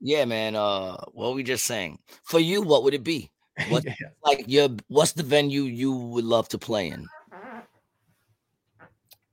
[0.00, 0.56] yeah, man.
[0.56, 1.98] Uh, what were we just saying?
[2.24, 3.30] For you, what would it be?
[3.68, 3.94] What Yeah.
[4.24, 7.06] like your what's the venue you would love to play in?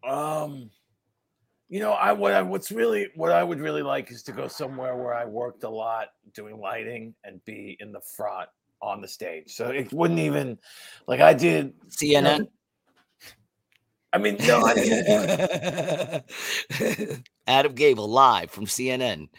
[0.10, 0.72] Um,
[1.70, 4.48] you know, I what I what's really what I would really like is to go
[4.48, 8.50] somewhere where I worked a lot doing lighting and be in the front
[8.82, 9.54] on the stage.
[9.54, 10.58] So it wouldn't even
[11.08, 11.74] like I did.
[11.90, 12.48] CNN.
[14.12, 16.24] I mean, no, I
[17.48, 19.30] Adam Gabel live from CNN.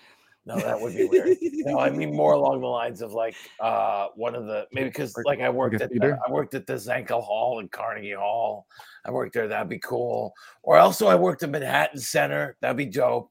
[0.47, 1.37] No, that would be weird.
[1.43, 5.15] No, I mean more along the lines of like uh one of the maybe because
[5.17, 6.19] Like- like I worked a at the, theater?
[6.27, 8.67] I worked at the Zankel Hall in Carnegie Hall.
[9.05, 9.47] I worked there.
[9.49, 10.33] That'd be cool.
[10.63, 12.57] Or also I worked at Manhattan Center.
[12.61, 13.31] That'd be dope.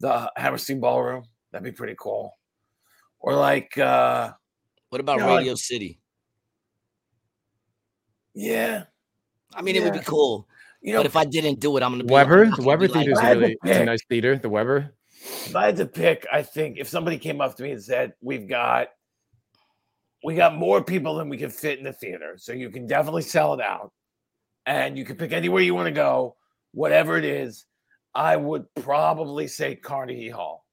[0.00, 1.24] The Hammerstein Ballroom.
[1.50, 2.36] That'd be pretty cool.
[3.20, 4.32] Or like uh
[4.90, 5.98] What about You know, like- Radio City?
[8.34, 8.84] yeah,
[9.54, 10.46] I mean, it would be cool.
[10.80, 12.88] you know, but if I didn't do it, I'm gonna be Weber, I'm the Weber
[12.88, 14.36] be like, Theater is I really it's a nice theater.
[14.38, 14.94] The Weber.
[15.22, 18.14] If I had to pick, I think if somebody came up to me and said,
[18.20, 18.88] "We've got,
[20.24, 23.22] we got more people than we can fit in the theater, so you can definitely
[23.22, 23.92] sell it out,
[24.66, 26.36] and you can pick anywhere you want to go,
[26.72, 27.66] whatever it is,"
[28.14, 30.66] I would probably say Carnegie Hall,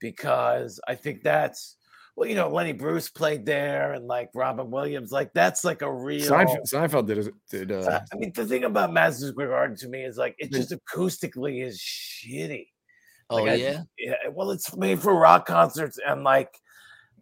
[0.00, 1.76] because I think that's,
[2.16, 5.92] well, you know, Lenny Bruce played there, and like Robin Williams, like that's like a
[5.92, 6.26] real.
[6.26, 10.04] Seinfeld, Seinfeld did did uh, I mean, the thing about Madison Square Garden to me
[10.04, 12.68] is like it just acoustically is shitty.
[13.30, 16.52] Oh Like, I- yeah, Yeah, well, it's made for rock concerts and like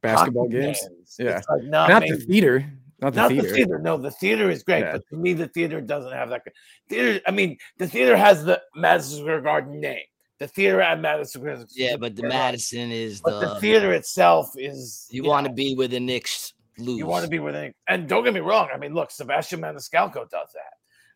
[0.01, 0.81] basketball games.
[1.19, 1.41] Yeah.
[1.49, 2.73] Like not, Not the theater.
[3.01, 3.49] Not the not theater.
[3.49, 3.79] the theater.
[3.79, 4.93] No, the theater is great, Yeah.
[4.93, 6.43] but to me, the theater doesn't have that.
[6.89, 7.21] Theater.
[7.27, 10.01] I mean, the theater has the Madison Square Garden name.
[10.41, 11.55] The theater at Madison Square.
[11.57, 11.69] Garden.
[11.77, 15.07] yeah, but the Madison is But the the theater itself is.
[15.11, 16.99] you want to be where the Knicks lose.
[16.99, 17.73] You want to be within.
[17.89, 18.69] And don't get me wrong.
[18.73, 20.75] I mean, look, Sebastian Maniscalco does that.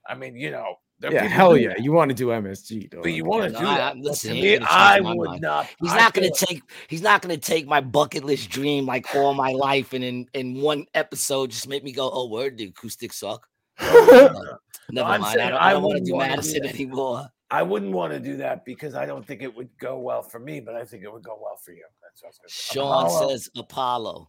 [0.09, 0.75] I mean, you know,
[1.11, 1.71] Yeah, hell yeah.
[1.71, 3.03] that, You want to do MSG, though.
[3.03, 3.97] But you want to No, do I- that.
[3.97, 5.41] I- listen, to me, I would mind.
[5.41, 5.69] not.
[5.81, 6.63] He's I not gonna feel- take.
[6.89, 10.61] He's not gonna take my bucket list dream like all my life, and in in
[10.61, 13.49] one episode just make me go, "Oh, word, the acoustics suck."
[13.81, 14.49] Never
[15.05, 15.41] I'm mind.
[15.41, 17.27] I don't, I I don't want to do wanna do Madison anymore.
[17.51, 20.39] I wouldn't want to do that because I don't think it would go well for
[20.39, 21.85] me, but I think it would go well for you.
[22.03, 22.75] That's what I was gonna say.
[22.75, 24.29] Sean Apollo, says Apollo.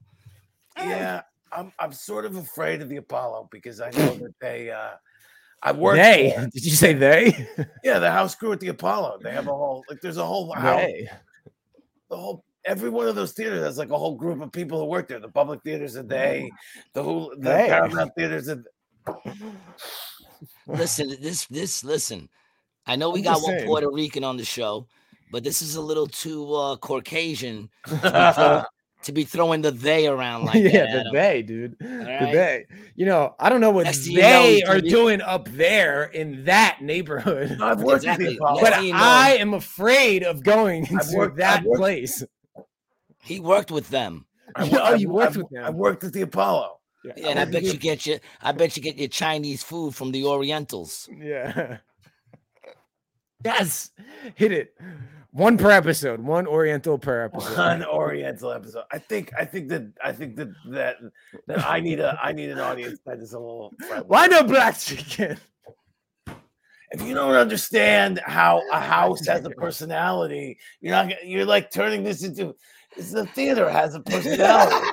[0.78, 1.22] "Yeah,
[1.52, 4.92] I'm I'm sort of afraid of the Apollo because I know that they uh
[5.64, 6.34] I worked They?
[6.36, 6.48] there.
[6.54, 7.48] Did you say they?
[7.84, 9.20] Yeah, the house crew at the Apollo.
[9.24, 11.10] They have a whole like there's a whole house, They.
[12.10, 14.86] the whole every one of those theaters has like a whole group of people who
[14.86, 15.20] work there.
[15.20, 16.52] The public theaters are they,
[16.94, 17.68] the whole the They.
[17.70, 18.64] Paramount theaters are
[20.68, 22.30] Listen, this this listen.
[22.86, 23.66] I know we I'm got one saying.
[23.66, 24.88] Puerto Rican on the show,
[25.32, 28.66] but this is a little too uh Caucasian to
[29.12, 31.04] be throwing the they around like yeah, that.
[31.04, 31.76] the um, they, dude.
[31.80, 32.32] The right.
[32.34, 32.66] they.
[32.96, 35.22] You know, I don't know what Next thing you know, they he's are be- doing
[35.22, 37.58] up there in that neighborhood.
[37.62, 38.26] I've worked Exactly.
[38.28, 38.62] with the Apollo.
[38.62, 42.24] But you know- I am afraid of going into worked- that worked- place.
[43.22, 44.26] He worked with them.
[44.56, 45.64] I, Oh, I've- you worked I've- with them.
[45.66, 46.80] I worked at the Apollo.
[47.04, 50.12] Yeah, and I bet you get your I bet you get your Chinese food from
[50.14, 51.10] the Orientals.
[51.14, 51.80] Yeah.
[53.44, 53.92] Yes.
[54.36, 54.74] Hit it.
[55.34, 56.20] One per episode.
[56.20, 57.58] One Oriental per episode.
[57.58, 58.84] One Oriental episode.
[58.92, 59.32] I think.
[59.36, 59.92] I think that.
[60.04, 60.98] I think that that
[61.48, 62.16] that I need a.
[62.22, 63.74] I need an audience that is a little.
[63.88, 64.06] friendly.
[64.08, 65.40] Why no black chicken?
[66.92, 71.26] If you don't understand how a house has a personality, you're not.
[71.26, 72.56] You're like turning this into.
[72.96, 74.88] It's the theater has a personality.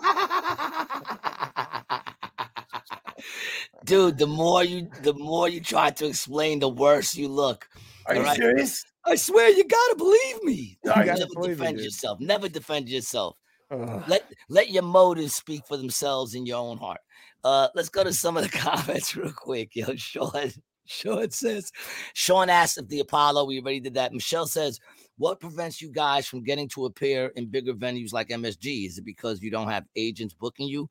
[3.85, 7.69] Dude, the more you the more you try to explain, the worse you look.
[8.07, 8.39] Are you Alright.
[8.39, 8.87] serious?
[9.11, 10.79] I swear you gotta believe me.
[10.85, 11.85] No, I gotta Never believe defend dude.
[11.85, 12.21] yourself.
[12.21, 13.37] Never defend yourself.
[13.71, 14.05] Ugh.
[14.07, 17.01] Let let your motives speak for themselves in your own heart.
[17.43, 19.75] Uh, let's go to some of the comments real quick.
[19.75, 20.53] Yo, Sean,
[20.87, 21.73] Sean says,
[22.15, 24.13] Sean asked if the Apollo, we already did that.
[24.13, 24.79] Michelle says,
[25.19, 28.87] what prevents you guys from getting to appear in bigger venues like MSG?
[28.87, 30.89] Is it because you don't have agents booking you?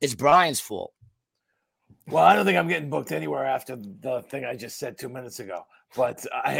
[0.00, 0.92] It's Brian's fault.
[2.08, 5.08] Well, I don't think I'm getting booked anywhere after the thing I just said two
[5.08, 5.64] minutes ago.
[5.96, 6.58] But I.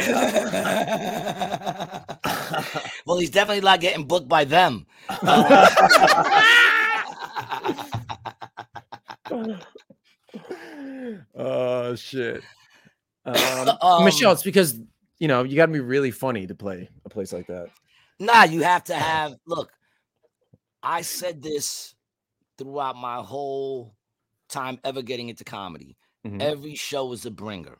[3.05, 4.85] well, he's definitely not getting booked by them.
[11.35, 12.43] oh shit.
[13.25, 14.79] Um, Um, Michelle, it's because
[15.19, 17.67] you know you got to be really funny to play a place like that.
[18.19, 19.71] Nah, you have to have look.
[20.81, 21.95] I said this
[22.57, 23.95] throughout my whole
[24.49, 25.97] time ever getting into comedy.
[26.25, 26.41] Mhm.
[26.41, 27.77] Every show is a bringer.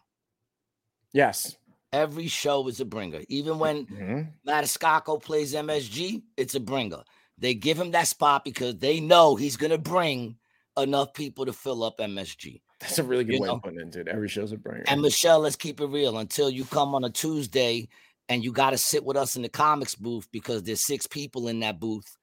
[1.16, 1.56] Yes.
[1.94, 3.22] Every show is a bringer.
[3.30, 4.34] Even when Mhm.
[4.46, 7.04] Maniscalco plays MSG, it's a bringer.
[7.38, 10.38] They give him that spot because they know he's gonna bring
[10.78, 12.62] enough people to fill up MSG.
[12.82, 13.56] That's a really good You way know?
[13.56, 14.10] of putting it, dude.
[14.10, 14.84] Every show's a bringer.
[14.88, 16.18] And Michelle, let's keep it real.
[16.18, 17.88] Until you come on a Tuesday
[18.28, 21.48] and you got to sit with us in the comics booth because there's six people
[21.48, 22.18] in that booth.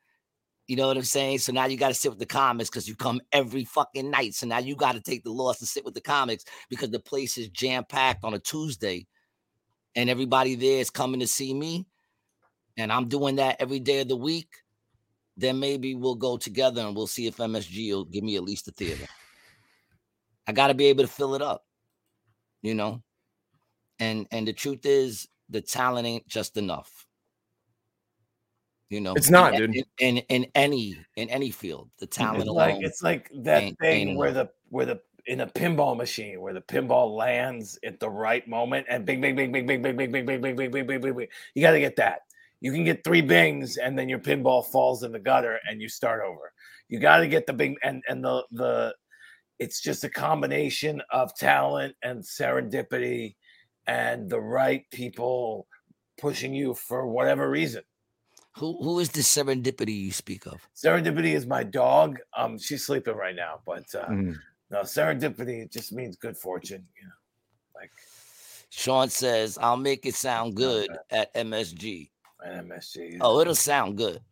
[0.68, 1.38] You know what I'm saying?
[1.38, 4.34] So now you got to sit with the comics because you come every fucking night.
[4.34, 7.00] So now you got to take the loss and sit with the comics because the
[7.00, 9.06] place is jam packed on a Tuesday,
[9.96, 11.86] and everybody there is coming to see me,
[12.76, 14.48] and I'm doing that every day of the week.
[15.36, 18.68] Then maybe we'll go together and we'll see if MSG will give me at least
[18.68, 19.06] a theater.
[20.46, 21.64] I got to be able to fill it up
[22.62, 23.02] you know
[23.98, 27.01] and and the truth is the talent ain't just enough
[28.92, 29.84] you know It's not, in, dude.
[30.00, 33.62] in, in in any in any field the talent It's alone like it's like that
[33.62, 37.78] ain't- thing ain't where the where the in a pinball machine where the pinball lands
[37.84, 40.56] at the right moment and bing bing bing bing bing bing bing bing bing bing
[40.56, 41.28] bing bing bing bing bing.
[41.54, 42.22] You got to get that.
[42.60, 45.88] You can get three bings and then your pinball falls in the gutter and you
[45.88, 46.52] start over.
[46.88, 48.94] You got to get the bing and and the the.
[49.60, 53.36] It's just a combination of talent and serendipity,
[53.86, 55.68] and the right people
[56.18, 57.82] pushing you for whatever reason.
[58.56, 62.18] Who who is this serendipity you speak of Serendipity is my dog.
[62.36, 64.36] Um, she's sleeping right now, but uh, Mhm.
[64.70, 66.86] no, serendipity just means good fortune.
[67.00, 67.14] You know,
[67.74, 67.90] like
[68.70, 72.10] sean says i'll make it sound good at msg
[72.42, 73.18] At MSG.
[73.20, 74.22] oh it'll sound good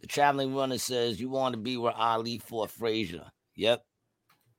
[0.00, 3.84] the traveling runner says you want to be where ali fought frazier yep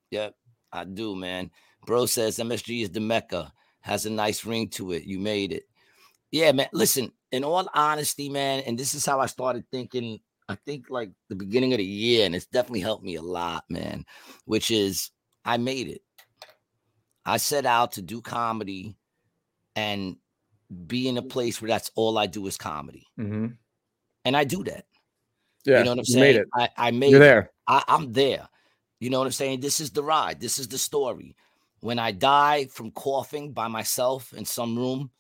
[0.10, 0.36] yep
[0.72, 1.52] i do man
[1.86, 3.52] bro says msg is the mecca
[3.82, 5.64] has a nice ring to it you made it
[6.32, 6.68] Yeah, man.
[6.74, 10.20] Listen, in all honesty, man, and this is how I started thinking.
[10.48, 13.64] I think like the beginning of the year, and it's definitely helped me a lot,
[13.70, 14.06] man.
[14.46, 15.12] Which is
[15.44, 16.02] I made it.
[17.26, 18.96] I set out to do comedy
[19.76, 20.16] and
[20.88, 23.06] be in a place where that's all I do is comedy.
[23.20, 23.58] Mhm.
[24.24, 24.86] And I do that.
[25.66, 26.36] Yeah, you know what I'm saying?
[26.38, 26.46] made.
[26.78, 27.26] I, I made You're it.
[27.26, 27.52] there.
[27.68, 28.48] I, I'm there.
[29.00, 29.60] You know what I'm saying?
[29.60, 30.40] This is the ride.
[30.40, 31.36] This is the story.
[31.82, 35.12] When I die from coughing by myself in some room,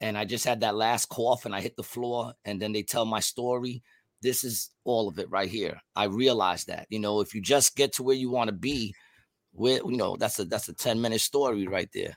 [0.00, 2.82] and I just had that last cough and I hit the floor, and then they
[2.82, 3.82] tell my story.
[4.22, 5.80] This is all of it right here.
[5.94, 6.86] I realize that.
[6.88, 8.94] You know, if you just get to where you want to be,
[9.52, 12.16] where you know that's a that's a 10 minute story right there.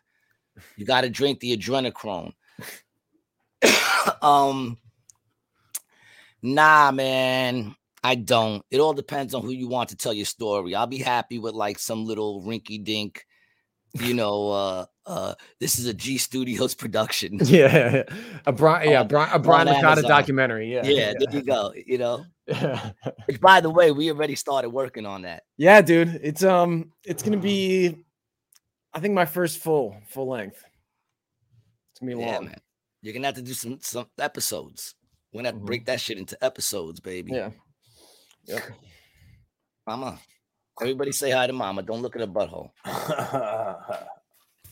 [0.77, 2.33] You got to drink the adrenochrome.
[4.21, 4.77] um
[6.41, 8.63] Nah, man, I don't.
[8.71, 10.73] It all depends on who you want to tell your story.
[10.73, 13.25] I'll be happy with like some little rinky dink
[13.93, 17.39] you know, uh, uh, this is a G Studios production.
[17.43, 18.03] Yeah,
[18.45, 20.71] a Brian, yeah, Brian, a Brian Licata documentary.
[20.73, 21.73] Yeah, Yeah, there you go.
[21.75, 22.25] You know,
[23.25, 25.43] which by the way, we already started working on that.
[25.57, 26.19] yeah, dude.
[26.23, 27.97] It's um, it's gonna be,
[28.93, 30.63] I think my first full full length.
[31.91, 32.45] It's gonna be Yeah, long.
[32.45, 32.59] man.
[33.01, 34.95] You're gonna have to do some some episodes.
[35.33, 35.65] We're gonna have to Mhm.
[35.65, 37.31] break that shit into episodes, baby.
[37.33, 37.49] Yeah.
[38.45, 38.63] Yep.
[39.87, 40.19] Mama.
[40.81, 41.81] Everybody say hi to mama.
[41.83, 42.71] Don't look at her butthole.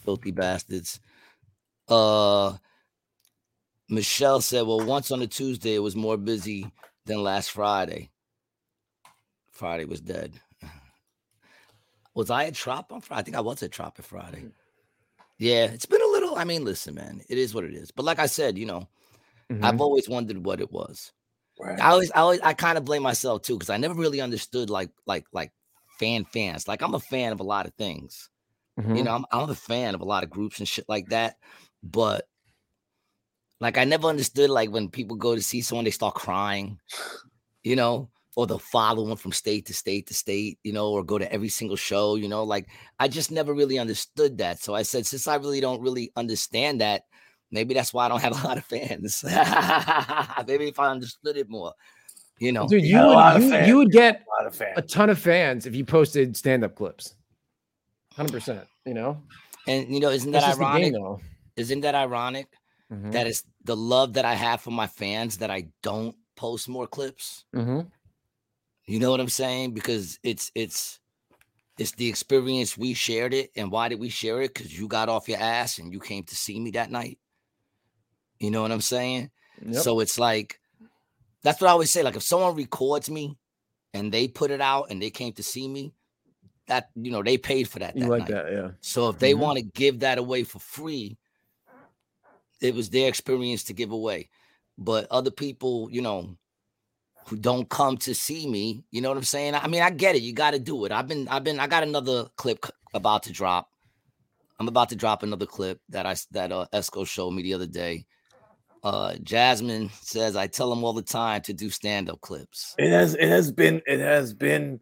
[0.08, 1.02] Filthy bastards.
[1.90, 2.56] Uh
[3.90, 6.72] Michelle said, Well, once on a Tuesday, it was more busy
[7.06, 8.10] than last Friday.
[9.52, 10.40] Friday was dead.
[12.16, 13.20] Was I at Trop on Friday?
[13.20, 14.46] I think I was at Trop at Friday.
[15.38, 16.36] Yeah, it's been a little.
[16.36, 17.92] I mean, listen, man, it is what it is.
[17.92, 18.88] But like I said, you know,
[19.52, 19.64] Mhm.
[19.64, 21.12] I've always wondered what it was.
[21.60, 21.80] Right.
[21.80, 24.70] I always, I always, I kind of blame myself too because I never really understood
[24.72, 25.52] like, like, like
[26.00, 26.68] fan fans.
[26.68, 28.30] Like I'm a fan of a lot of things.
[28.78, 29.06] You Mhm.
[29.06, 31.38] know, I'm, I'm a fan of a lot of groups and shit like that.
[31.84, 32.26] But
[33.60, 36.80] like, I never understood like when people go to see someone, they start crying.
[37.64, 40.60] You know, or they'll follow them from state to state to state.
[40.64, 42.16] You know, or go to every single show.
[42.16, 42.68] You know, like
[43.00, 44.60] I just never really understood that.
[44.62, 47.04] So I said, since I really don't really understand that,
[47.52, 49.24] maybe that's why I don't have a lot of fans.
[50.48, 51.74] maybe if I understood it more,
[52.40, 52.68] you know.
[52.68, 53.68] Dude, You you a lot would of you, fans.
[53.68, 54.74] you would get A lot of fans.
[54.78, 57.16] a ton of fans if you posted stand-up clips.
[58.18, 58.68] Hundred percent.
[58.86, 59.22] You know,
[59.68, 60.94] And you know, isn't that ironic?
[60.94, 61.18] game.
[61.56, 62.48] Isn't that ironic?
[62.92, 63.12] Mhm.
[63.12, 66.88] that is the love that I have for my fans that I don't post more
[66.88, 67.44] clips.
[67.54, 67.92] Mhm.
[68.86, 69.74] You know what I'm saying?
[69.74, 71.00] Because it's it's
[71.78, 73.52] it's the experience we shared it.
[73.58, 74.54] And why did we share it?
[74.54, 77.20] Because you got off your ass and you came to see me that night.
[78.40, 79.32] You know what I'm saying?
[79.66, 79.84] Yep.
[79.84, 80.60] So it's like
[81.44, 82.04] that's what I always say.
[82.04, 83.38] Like if someone records me
[83.94, 85.94] and they put it out and they came to see me,
[86.68, 87.96] that you know, they paid for that.
[87.96, 88.30] you like night.
[88.30, 88.72] that, yeah.
[88.82, 89.40] So if they Mhm.
[89.40, 91.18] want to give that away for free,
[92.62, 94.30] it was their experience to give away.
[94.78, 96.38] But other people, you know,
[97.28, 99.56] who don't come to see me, you know what I'm saying?
[99.56, 100.22] I mean, I get it.
[100.22, 100.92] You got to do it.
[100.92, 103.70] I've been, I've been, I got another clip about to drop.
[104.60, 107.68] I'm about to drop another clip that I that uh, Esco showed me the other
[107.68, 108.06] day.
[108.84, 112.74] Uh, Jasmine says I tell him all the time to do stand up clips.
[112.78, 114.80] It has it has been it has been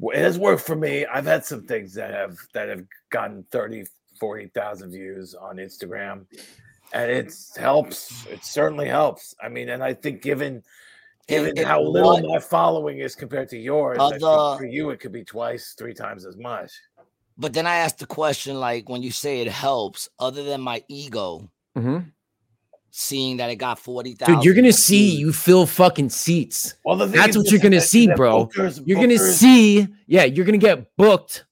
[0.00, 1.06] it has worked for me.
[1.06, 3.84] I've had some things that have that have gotten 30,
[4.20, 6.26] 40,000 views on Instagram.
[6.92, 8.26] And it helps.
[8.26, 9.34] It certainly helps.
[9.42, 10.62] I mean, and I think given
[11.26, 14.20] given it- how little what- my following is compared to yours, I think
[14.58, 16.72] for you it could be twice, three times as much.
[17.36, 20.84] But then I asked the question, like when you say it helps, other than my
[20.88, 22.12] ego, Mhm.
[22.98, 24.36] Seeing that it got 40,000.
[24.36, 26.76] Dude, you're gonna see you fill fucking seats.
[26.82, 28.46] Well, the thing That's is what you're gonna see, bro.
[28.46, 31.44] Bookers, You're gonna see, yeah, you're gonna get booked,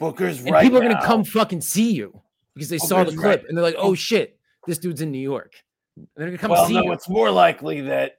[0.00, 2.20] bookers and right people are gonna come fucking see you
[2.52, 5.20] because they saw the clip right- and they're like, "Oh shit, this dude's in New
[5.20, 5.52] York,"
[5.96, 6.92] and they're gonna come well, see no, you.
[6.92, 8.18] it's more likely that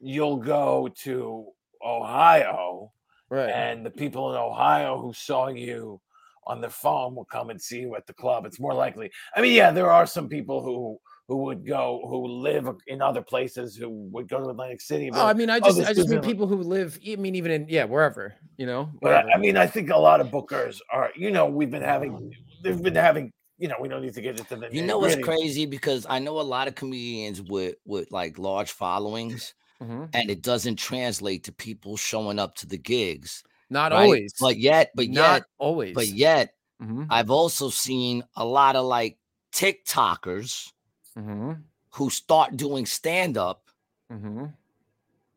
[0.00, 1.46] you'll go to
[1.84, 2.90] Ohio
[3.28, 3.48] Right.
[3.50, 6.00] and the people in Ohio who saw you
[6.48, 8.44] on the phone will come and see you at the club.
[8.44, 9.10] It's more likely.
[9.36, 13.22] I mean, yeah, there are some people who who would go who live in other
[13.22, 15.10] places who would go to Atlantic City.
[15.12, 16.98] Oh, I mean, I oh, just, this I just mean people who live.
[17.06, 18.90] I mean, even in yeah, wherever you know.
[19.00, 21.10] but I- I mean, I think a lot of bookers are.
[21.16, 22.34] You know, we've been having.
[22.62, 23.32] They've been having.
[23.56, 24.68] You know, we don't need to get into the.
[24.70, 25.64] You know what's crazy?
[25.64, 30.10] Because I know a lot of comedians with with like large followings, Mhm.
[30.12, 33.42] and it doesn't translate to people showing up to the gigs.
[33.70, 34.02] not right?
[34.02, 35.94] always, But yet, but not yet, always.
[35.94, 37.06] but yet, Mhm.
[37.08, 39.16] I've also seen a lot of like
[39.54, 40.70] TikTokers
[41.16, 41.62] Mhm.
[41.90, 43.68] who start doing stand up
[44.10, 44.52] Mhm.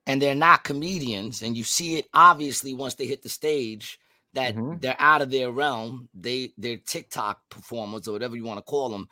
[0.08, 4.00] and they're not comedians and you see it obviously once they hit the stage
[4.34, 4.82] that Mhm.
[4.82, 8.90] they're out of their realm they they're tiktok performers or whatever you want to call
[8.90, 9.08] them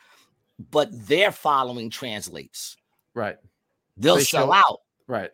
[0.71, 2.77] but their following translates
[3.13, 3.37] Right.
[3.97, 5.31] they'll They sell show- out Right.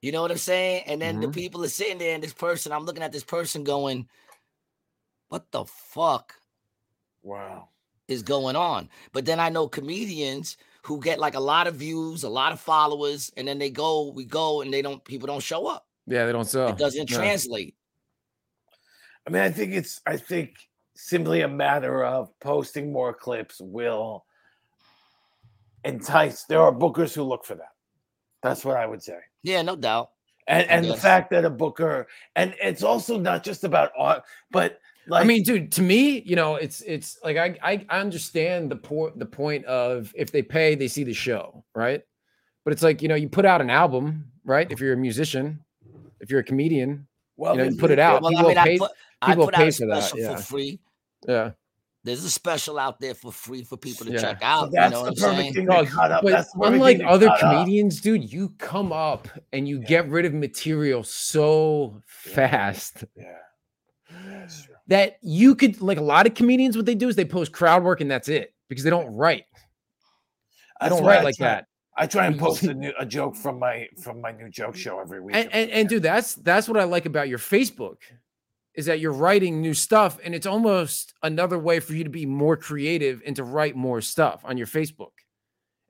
[0.00, 1.34] you know what i'm saying and then the Mhm.
[1.34, 4.08] people are sitting there and this person i'm looking at this person going
[5.28, 6.36] what the fuck
[7.22, 7.68] Wow.
[8.08, 8.88] Is going on.
[9.12, 12.60] But then I know comedians who get like a lot of views, a lot of
[12.60, 15.86] followers, and then they go, we go, and they don't, people don't show up.
[16.06, 16.68] Yeah, they don't sell.
[16.68, 17.16] It doesn't No.
[17.16, 17.76] translate.
[19.26, 20.00] I mean, I think it's.
[20.04, 20.56] I think
[20.96, 24.24] simply a matter of posting more clips will
[25.84, 26.44] entice.
[26.44, 27.72] There are bookers who look for that.
[28.42, 29.18] That's what I would say.
[29.44, 30.10] Yeah, no doubt.
[30.48, 34.80] And and the fact that a booker, and it's also not just about art, but
[35.08, 38.70] like I mean, dude, to me, you know, it's it's like I I, I understand
[38.70, 42.02] the point the point of if they pay, they see the show, right?
[42.64, 44.70] But it's like you know, you put out an album, right?
[44.70, 45.64] If you're a musician,
[46.20, 47.06] if you're a comedian,
[47.36, 48.22] well, you know, you put it out.
[48.22, 50.36] Well, people I mean, I pay- put, I people put pay out for that, yeah.
[50.36, 50.78] for free
[51.26, 51.50] Yeah.
[52.04, 54.20] There's a special out there for free for people to Yeah.
[54.20, 54.64] check So out.
[54.66, 55.54] you that's know what the I'm perfect saying?
[55.54, 56.22] thing No, to up.
[56.24, 57.54] but That's unlike thing to other cut up.
[57.54, 63.38] comedians, dude, you come up and you get rid of material so fast Yeah.
[64.88, 66.76] That you could like a lot of comedians.
[66.76, 69.44] What they do is they post crowd work and that's it because they don't write.
[70.80, 71.66] I That's don't write I like try- that.
[71.96, 74.98] I try and post a, new, a joke from my from my new joke show
[74.98, 75.36] every week.
[75.36, 77.96] And, and and dude, that's that's what I like about your Facebook
[78.74, 82.24] is that you're writing new stuff and it's almost another way for you to be
[82.24, 85.10] more creative and to write more stuff on your Facebook.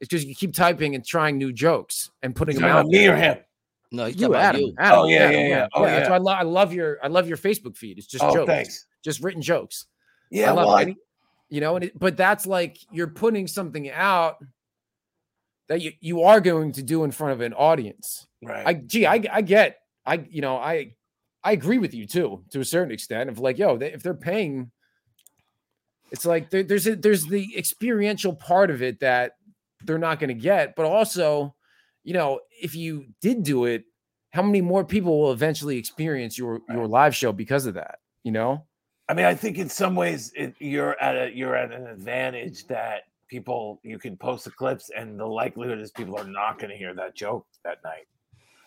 [0.01, 2.87] It's just you keep typing and trying new jokes and putting them out.
[2.87, 3.15] me there.
[3.15, 3.39] or him?
[3.93, 4.75] No, he's You, talking about Adam, you.
[4.79, 5.69] Adam, Oh, yeah, yeah, yeah.
[5.75, 6.11] Oh, That's yeah.
[6.11, 7.99] why I, lo- I love your I love your Facebook feed.
[7.99, 8.87] It's just oh, jokes, thanks.
[9.05, 9.87] just written jokes.
[10.31, 10.89] Yeah, I love well, it.
[10.89, 10.97] I-
[11.51, 14.39] you know, and it, but that's like you're putting something out
[15.69, 18.27] that you, you are going to do in front of an audience.
[18.43, 18.67] right.
[18.67, 20.95] I gee, I I get I you know I
[21.45, 23.29] I agree with you too to a certain extent.
[23.29, 24.71] Of like, yo, they, if they're paying,
[26.11, 29.33] it's like there, there's a, there's the experiential part of it that
[29.85, 31.55] they're not going to get, but also,
[32.05, 33.85] you know, if you did do it,
[34.31, 37.99] how many more people will eventually experience your your live show because of that?
[38.25, 38.65] You know,
[39.09, 42.67] I mean, I think in some ways it, you're at a you're at an advantage
[42.69, 46.71] that people you can post the clips, and the likelihood is people are not going
[46.71, 48.07] to hear that joke that night,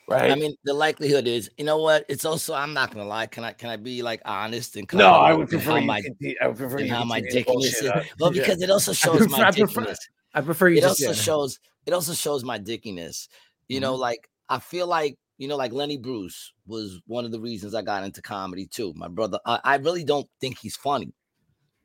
[0.09, 0.31] right?
[0.31, 2.05] I mean, the likelihood is, you know what?
[2.09, 3.27] It's also, I'm not gonna lie.
[3.27, 5.85] Can I can I be like honest and no, I would in prefer how you.
[5.85, 7.89] my conti- I would prefer you how my continue to dickiness is.
[7.89, 8.41] on- Well, Yeah.
[8.43, 9.99] because it also shows prefer- my I prefer- dickiness.
[10.35, 13.29] I prefer you It just also shows it also shows my dickiness.
[13.67, 14.01] You know, mm-hmm.
[14.01, 17.81] like I feel like you know, like Lenny Bruce was one of the reasons I
[17.81, 18.93] got into comedy too.
[18.95, 21.13] My brother, I, I really don't think he's funny.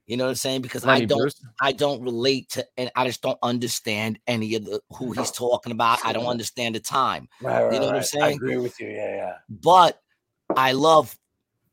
[0.06, 0.62] You know what I'm saying?
[0.62, 1.40] Because I don't Bruce.
[1.60, 5.70] I don't relate to and I just don't understand any of the who he's talking
[5.70, 6.04] about.
[6.04, 7.28] I don't understand the time.
[7.40, 8.14] Right, right, You know what I'm right.
[8.14, 8.36] I saying?
[8.36, 8.88] agree with you.
[8.88, 9.32] Yeah, yeah.
[9.48, 10.00] But
[10.56, 11.16] I love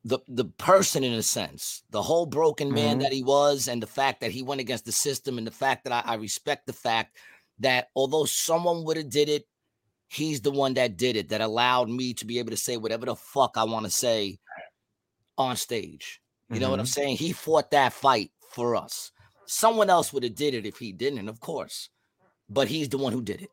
[0.07, 3.01] the the person in a sense, the whole broken man Mhm.
[3.01, 5.84] that he was, and the fact that he went against the system, and the fact
[5.84, 7.17] that I, I respect the fact
[7.59, 9.47] that although someone would have did it,
[10.07, 13.05] he's the one that did it that allowed me to be able to say whatever
[13.05, 14.39] the fuck I want to say
[15.38, 16.21] on stage.
[16.51, 17.17] You know what I'm saying?
[17.17, 19.11] He fought that fight for us.
[19.45, 21.89] Someone else would have did it if he didn't, of course.
[22.49, 23.51] But he's the one who did it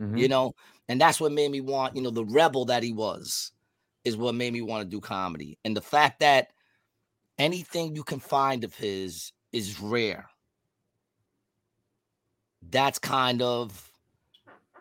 [0.00, 0.18] Mhm.
[0.18, 0.52] you know
[0.88, 3.52] and that's what made me want you know the rebel that he was
[4.04, 6.48] is what made me want to do comedy and the fact that
[7.38, 10.28] anything you can find of his is rare.
[12.70, 13.90] That's kind of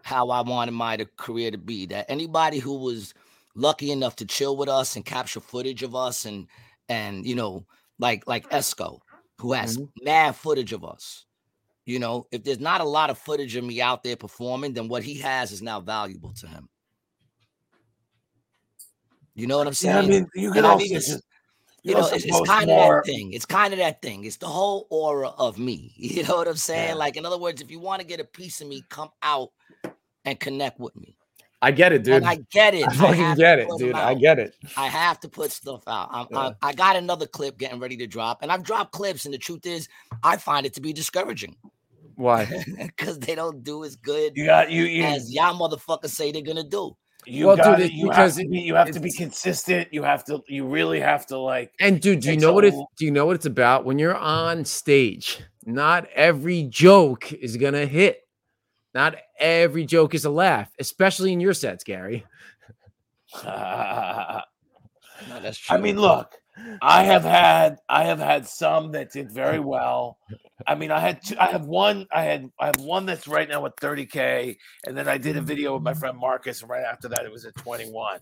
[0.01, 3.13] how i wanted my career to be that anybody who was
[3.55, 6.45] lucky enough to chill with us and capture footage of us and
[6.89, 7.65] and you know
[7.99, 8.99] like like esco
[9.39, 10.05] who has mm-hmm.
[10.05, 11.25] mad footage of us.
[11.85, 14.87] You know, if there's not a lot of footage of me out there performing, then
[14.87, 16.69] what he has is now valuable to him.
[19.35, 19.95] You know what I'm saying?
[19.95, 21.19] Yeah, I mean, you can And I also mean, it's- you
[21.91, 23.33] you know, it's, it's post kind of that thing.
[23.33, 24.23] It's kind of that thing.
[24.23, 25.93] It's the whole aura of me.
[25.97, 26.89] You know what I'm saying?
[26.89, 26.95] Yeah.
[26.95, 29.49] Like, in other words, if you want to get a piece of me, come out
[30.23, 31.17] and connect with me.
[31.61, 32.15] I get it, dude.
[32.15, 32.87] And I get it.
[32.87, 33.95] I fucking have get it, dude.
[33.95, 34.53] I get it.
[34.75, 36.09] I have to put stuff out.
[36.11, 36.51] I'm, Yeah.
[36.61, 39.37] I, I got another clip getting ready to drop, and I've dropped clips, and the
[39.37, 39.87] truth is,
[40.23, 41.55] I find it to be discouraging
[42.15, 42.45] Why?
[42.77, 46.41] because they don't do as good you got you you as y'all motherfuckers say they're
[46.41, 46.95] gonna do.
[47.25, 49.87] You Well, dude, got it's you because have to be you have to be consistent.
[49.91, 52.65] You have to you really have to like And dude, do you know a what
[52.65, 52.73] it?
[52.97, 53.85] Do you know what it's about?
[53.85, 58.19] When you're on stage, not every joke is gonna hit.
[58.93, 62.25] Not every joke is a laugh, especially in your sets, Gary.
[63.43, 64.41] I
[65.29, 65.77] No, that's true.
[65.77, 66.33] I mean, look,
[66.81, 70.17] I have had I have had some that did very well.
[70.67, 73.49] I mean, I had two, I have one I had I have one that's right
[73.49, 76.83] now at 30k, and then I did a video with my friend Marcus, and right
[76.85, 78.19] after that it was at 21.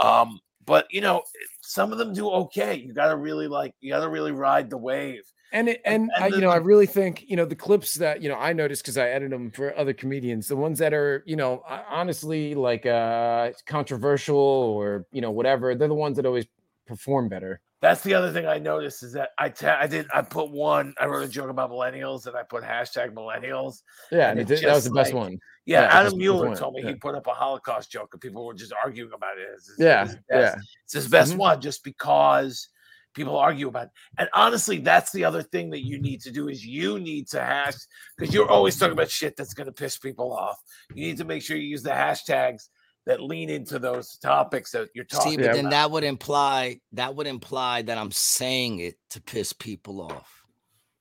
[0.00, 1.22] Um, but you know,
[1.62, 2.74] some of them do okay.
[2.76, 5.22] You got to really like you got to really ride the wave.
[5.52, 8.22] And it, And- and, I, you know, I really think you know the clips that
[8.22, 10.46] you know I noticed because I edit them for other comedians.
[10.48, 15.88] The ones that are you know honestly like uh controversial or you know whatever, they're
[15.88, 16.46] the ones that always
[16.90, 17.60] perform better.
[17.80, 20.92] That's the other thing I noticed is that I ta- I did I put one
[21.00, 23.76] I wrote a joke about millennials and I put hashtag millennials.
[24.12, 25.38] Yeah, And and it it did- that was the best like, one.
[25.64, 26.90] Yeah, Yeah, Adam Mueller told me yeah.
[26.90, 29.48] he put up a Holocaust joke and people were just arguing about it.
[29.54, 30.54] It's his- Yeah, his yeah.
[30.84, 31.38] It's his best Mhm.
[31.38, 32.68] one just because
[33.14, 33.92] people argue about it.
[34.18, 37.40] And honestly, that's the other thing that you need to do is you need to
[37.42, 37.74] hash
[38.18, 40.58] because you're always talking about shit that's going to piss people off.
[40.94, 42.68] You need to make sure you use the hashtags
[43.06, 45.42] that lean into those topics that you're talking about.
[45.42, 45.62] See, but Yeah.
[45.62, 50.28] then that would imply that would imply that I'm saying it to piss people off.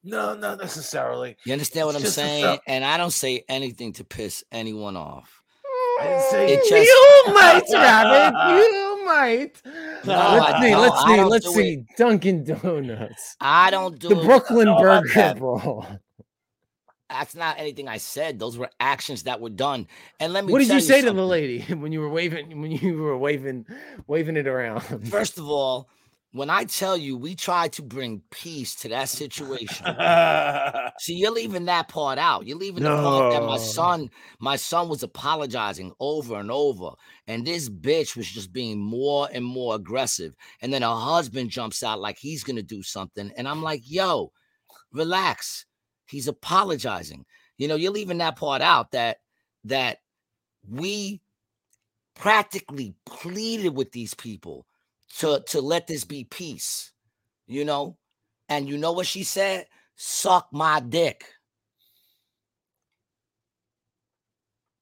[0.03, 1.35] No, not necessarily.
[1.45, 2.59] You understand what It's I'm just a saying?
[2.67, 5.41] And I don't say anything to piss anyone off.
[5.99, 6.89] I didn't say It just-
[7.27, 8.63] you might, Robert.
[8.63, 9.61] You might.
[10.05, 10.69] No, let's see.
[10.69, 10.81] don't.
[10.81, 11.23] Let's see.
[11.25, 11.85] Let's do see.
[11.97, 13.35] Dunkin' Donuts.
[13.41, 14.23] I don't do The it.
[14.25, 15.39] Brooklyn know about Burger that.
[15.39, 15.85] Bowl.
[17.09, 18.37] That's not anything I said.
[18.39, 19.87] Those were actions that were done.
[20.19, 20.51] And let me.
[20.51, 23.65] What did you say to the lady when you were waving when you were waving
[24.07, 24.81] waving it around?
[25.09, 25.89] First of all,
[26.31, 29.85] when I tell you we tried to bring peace to that situation,
[30.99, 32.45] see, you're leaving that part out.
[32.45, 36.91] You're leaving the part that my son, my son was apologizing over and over,
[37.25, 40.35] and this bitch was just being more and more aggressive.
[40.61, 44.31] And then her husband jumps out like he's gonna do something, and I'm like, yo,
[44.93, 45.65] relax.
[46.09, 47.25] He's apologizing.
[47.57, 49.17] You know, you're leaving that part out that
[49.65, 49.99] that
[50.67, 51.21] we
[52.15, 54.65] practically pleaded with these people
[55.19, 56.91] to to let this be peace,
[57.47, 57.97] you know.
[58.49, 59.67] And you know what she said?
[59.95, 61.25] Suck my dick.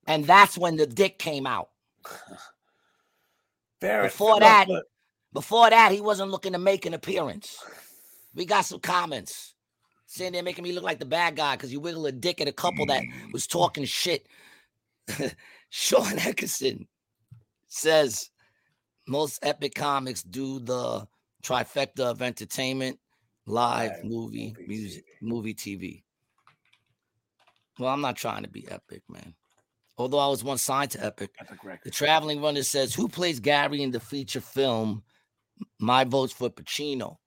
[0.06, 1.70] And that's when the dick came out.
[3.82, 4.68] Fair- Before that-
[5.34, 7.58] Before that, he wasn't looking to make an appearance.
[8.34, 9.54] We got some comments
[10.08, 12.48] sitting there making me look like the bad guy because you wiggle a dick at
[12.48, 14.26] a couple that was talking shit.
[15.70, 16.88] Sean Eckerson
[17.68, 18.30] says
[19.08, 21.08] most epic comics do the
[21.44, 23.00] trifecta of entertainment,
[23.46, 25.22] live, Live, movie, movie, music, TV.
[25.22, 26.04] movie, TV.
[27.80, 29.36] Well, I'm not trying to be epic, man.
[29.98, 31.32] Although I was once signed to Epic.
[31.40, 35.04] Epic The traveling runner says, "Who plays Gary in the feature film?
[35.80, 37.18] My vote's for Pacino."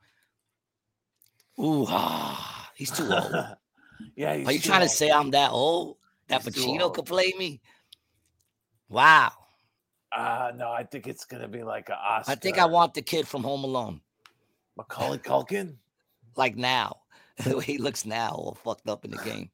[1.59, 3.33] Ooh, ah, he's too old.
[4.17, 4.35] yeah.
[4.35, 5.99] he's Are you too trying to say I'm that old?
[6.29, 6.95] That He's Pacino old.
[6.95, 7.61] could play me?
[8.89, 9.33] Wow.
[10.11, 12.33] Uh, no, I think it's gonna be like a Oscar.
[12.33, 14.01] I think I want the kid from Home Alone,
[14.77, 15.75] Macaulay Culkin.
[16.37, 16.97] like now,
[17.45, 19.51] the way he looks now, all fucked up in the game.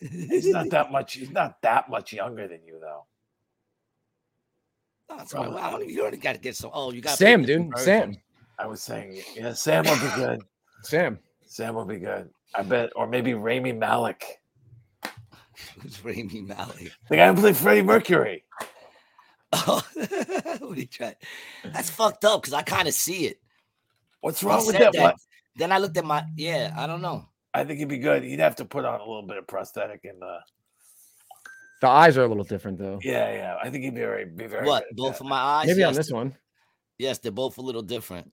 [0.00, 1.14] He's not that much.
[1.14, 3.04] He's not that much younger than you, though.
[5.08, 5.48] That's right.
[5.48, 6.70] Well, I don't even- you already got to get some.
[6.72, 7.76] Oh, you got Sam, dude.
[7.78, 8.16] Sam.
[8.58, 10.42] I was saying, yeah, Sam will be good.
[10.82, 11.18] Sam.
[11.46, 12.30] Sam will be good.
[12.54, 14.40] I bet, or maybe Rami Malek,
[15.80, 16.92] Who's Rami Malek?
[17.08, 18.44] the guy who played Freddie Mercury.
[19.52, 19.82] Oh,
[20.60, 21.16] what he tried.
[21.72, 23.40] That's fucked up because I kind of see it.
[24.20, 24.92] What's He wrong with that?
[24.94, 25.16] that.
[25.56, 26.74] Then I looked at my yeah.
[26.76, 27.26] I don't know.
[27.54, 28.22] I think he'd be good.
[28.22, 30.40] He'd have to put on a little bit of prosthetic and uh,
[31.80, 32.98] The eyes are a little different though.
[33.02, 33.56] yeah, yeah.
[33.62, 34.66] I think he'd be very, be very.
[34.66, 34.84] What?
[34.88, 35.66] good Both of my eyes?
[35.68, 36.36] Maybe on this one.
[36.98, 38.30] Yes, they're both a little different.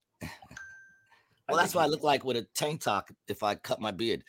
[1.48, 3.82] I Well, that's think what I look like with a tank top if I cut
[3.82, 4.24] my beard.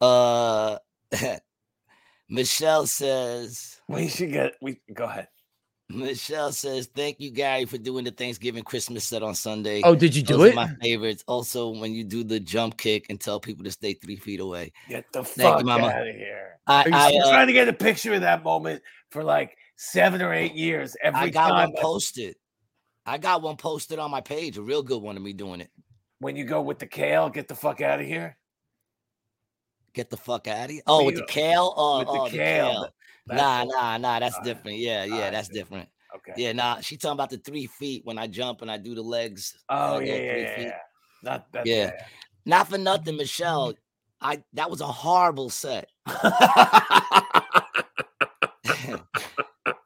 [0.00, 0.78] Uh,
[2.28, 3.80] Michelle says.
[3.88, 4.54] We should get.
[4.60, 5.28] We go ahead.
[5.90, 9.82] Michelle says, "Thank you, Gary, for doing the Thanksgiving Christmas set on Sunday.
[9.84, 10.54] Oh, did you do Those are it?
[10.54, 11.22] my favorites.
[11.28, 14.72] Also, when you do the jump kick and tell people to stay three feet away.
[14.88, 15.88] Get the Thank you, fuck Mama.
[15.88, 16.58] out of here.
[16.66, 19.22] I, Are you I, I'm uh, trying to get a picture of that moment for
[19.22, 20.96] like seven or eight years.
[21.02, 22.34] Every I got time one posted.
[23.04, 25.70] I got one posted on my page, a real good one of me doing it.
[26.24, 28.38] When you go with the kale, get the fuck out of here.
[29.92, 30.80] Get the fuck out of here.
[30.86, 31.74] Oh, with the kale?
[31.76, 32.88] Oh, with the oh, the kale, kale.
[33.26, 34.18] That's Nah, nah, nah.
[34.20, 34.78] That's different.
[34.78, 35.86] Yeah, yeah, that's different.
[36.16, 36.32] Okay.
[36.38, 36.80] Yeah, nah.
[36.80, 39.54] She talking about the three feet when I jump and I do the legs.
[39.68, 40.78] Uh, oh yeah, yeah, yeah, yeah.
[41.22, 41.66] Not that.
[41.66, 41.90] Yeah.
[42.46, 43.72] Not for nothing, Michelle.
[43.72, 44.26] Mm-hmm.
[44.26, 45.90] I that was a horrible set.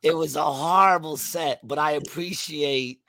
[0.04, 3.00] it was a horrible set, but I appreciate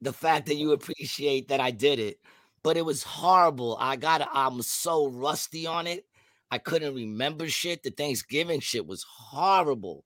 [0.00, 2.18] the fact that you appreciate that I did it.
[2.66, 3.76] But it was horrible.
[3.78, 6.04] I got I'm so rusty on it.
[6.50, 7.84] I couldn't remember shit.
[7.84, 10.04] The Thanksgiving shit was horrible.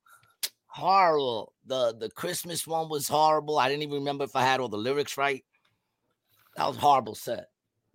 [0.66, 1.55] Horrible.
[1.65, 3.59] The the Christmas one was horrible.
[3.59, 5.43] I didn't even remember if I had all the lyrics right.
[6.57, 7.47] That was horrible set.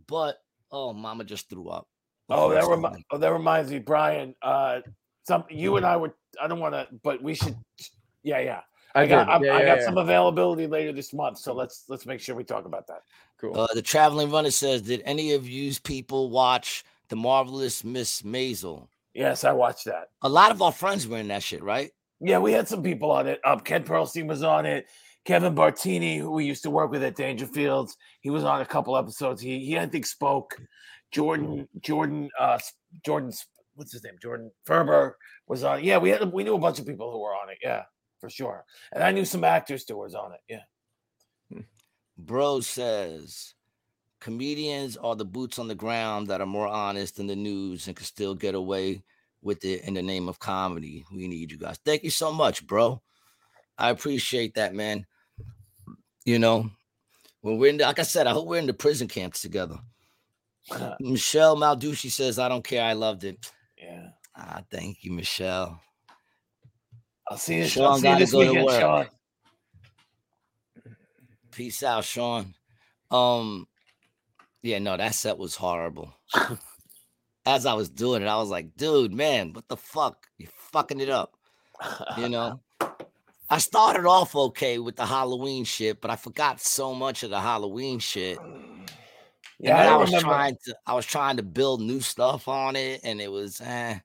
[0.08, 0.38] But
[0.72, 1.88] oh mama just threw up.
[2.32, 4.34] oh, that remi- oh, that reminds me, Brian.
[4.42, 4.80] Uh,
[5.28, 6.14] some you and I would.
[6.42, 7.56] I don't want to, but we should.
[8.24, 8.62] Yeah, yeah.
[8.96, 9.26] I, got.
[9.26, 9.32] did.
[9.32, 9.86] I'm- Yeah, I got yeah.
[9.86, 13.02] some availability later this month, so let's let's make sure we talk about that.
[13.40, 13.60] Cool.
[13.60, 18.88] Uh, the traveling runner says, "Did any of you people watch the marvelous Miss Maisel?"
[19.14, 20.10] Yes, I watched that.
[20.24, 21.92] A lot of our friends were in that shit, right?
[22.20, 23.40] Yeah, we had some people on it.
[23.46, 24.88] Um, Ken Perlstein was on it.
[25.26, 28.96] Kevin Bartini, who we used to work with at Dangerfields, he was on a couple
[28.96, 29.42] episodes.
[29.42, 30.58] He he I think spoke.
[31.12, 32.74] Jordan Jordan uh S-
[33.06, 33.32] Jordan
[33.76, 34.16] what's his name?
[34.22, 35.18] Jordan Ferber
[35.48, 35.84] was on.
[35.84, 37.58] Yeah, we had we knew a bunch of people who were on it.
[37.62, 37.84] Yeah,
[38.26, 38.66] for sure.
[38.92, 40.40] And I knew some actors too was on it.
[40.50, 41.62] Yeah.
[42.18, 43.54] Bro says,
[44.20, 47.96] comedians are the boots on the ground that are more honest than the news and
[47.96, 49.04] can still get away
[49.44, 51.06] with it in the name of comedy.
[51.14, 51.78] We need you guys.
[51.86, 53.00] Thank you so much, bro.
[53.78, 55.06] I appreciate that, man.
[56.24, 56.72] You know,
[57.42, 59.78] when we're in, the, like I said, I hope we're in the prison camps together.
[61.00, 62.84] Michelle Malducci says, I don't care.
[62.84, 63.52] I loved it.
[63.78, 64.08] yeah.
[64.36, 65.80] Ah, thank you, Michelle.
[67.28, 68.80] I'll see you, Sean you gotta this go to work.
[68.80, 69.08] Sean.
[71.52, 72.54] Peace out, Sean.
[73.10, 73.68] Um,
[74.62, 76.14] yeah, no, that set was horrible.
[77.46, 80.28] As I was doing it, I was like, dude, man, what the fuck?
[80.38, 81.34] You're fucking it up.
[82.18, 82.60] You know?
[83.50, 87.40] I started off okay with the Halloween shit, but I forgot so much of the
[87.40, 88.40] Halloween shit.
[89.60, 90.30] Yeah, and I I, was remember.
[90.30, 94.00] trying to I was trying to build new stuff on it, and it was eh.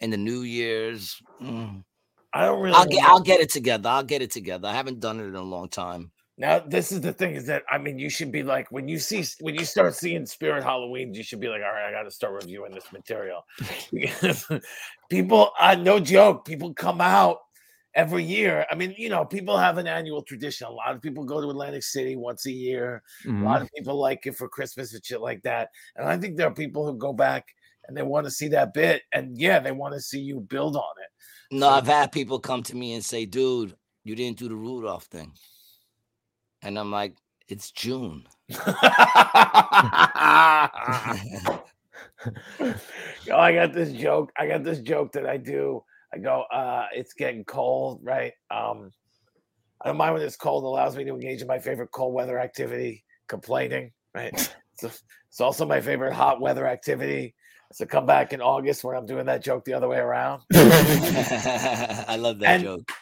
[0.00, 1.82] And the New Year's, mm.
[2.32, 2.76] I don't really.
[2.76, 3.04] I'll get.
[3.04, 3.88] I'll get it together.
[3.88, 4.68] I'll get it together.
[4.68, 6.12] I haven't done it in a long time.
[6.36, 8.98] Now, this is the thing: is that I mean, you should be like when you
[8.98, 12.04] see when you start seeing Spirit Halloween, you should be like, all right, I got
[12.04, 13.44] to start reviewing this material.
[15.10, 17.38] People, uh, no joke, people come out
[17.94, 18.66] every year.
[18.70, 20.66] I mean, you know, people have an annual tradition.
[20.66, 23.02] A lot of people go to Atlantic City once a year.
[23.24, 23.44] A Mhm.
[23.44, 25.70] lot of people like it for Christmas and shit like that.
[25.96, 27.46] And I think there are people who go back
[27.88, 30.76] and they want to see that bit, and yeah, they want to see you build
[30.76, 31.56] on it.
[31.56, 33.74] No, So- I've had people come to me and say, dude,
[34.04, 35.32] you didn't do the Rudolph thing.
[36.62, 37.16] And I'm like,
[37.48, 38.24] it's June.
[38.48, 38.58] Yo,
[43.32, 44.32] I got this joke.
[44.36, 45.82] I got this joke that I do.
[46.12, 48.32] I go, uh, it's getting cold, right?
[48.50, 48.90] Um,
[49.80, 50.64] I don't mind when it's cold.
[50.64, 54.32] It allows me to engage in my favorite cold weather activity, complaining, right?
[54.34, 54.50] It's,
[55.30, 57.34] it's also my favorite hot weather activity.
[57.72, 60.42] So come back in August when I'm doing that joke the other way around.
[60.54, 62.92] I love that And- joke.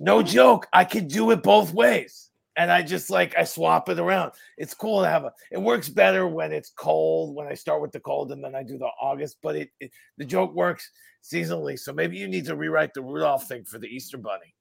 [0.00, 0.66] No joke.
[0.72, 2.30] I could do it both ways.
[2.56, 4.32] And I just like I swap it around.
[4.56, 7.90] It's cool to have a it works better when it's cold, when I start with
[7.90, 10.88] the cold and then I do the August, but it, it the joke works
[11.22, 11.76] seasonally.
[11.76, 14.53] So maybe you need to rewrite the Rudolph thing for the Easter bunny.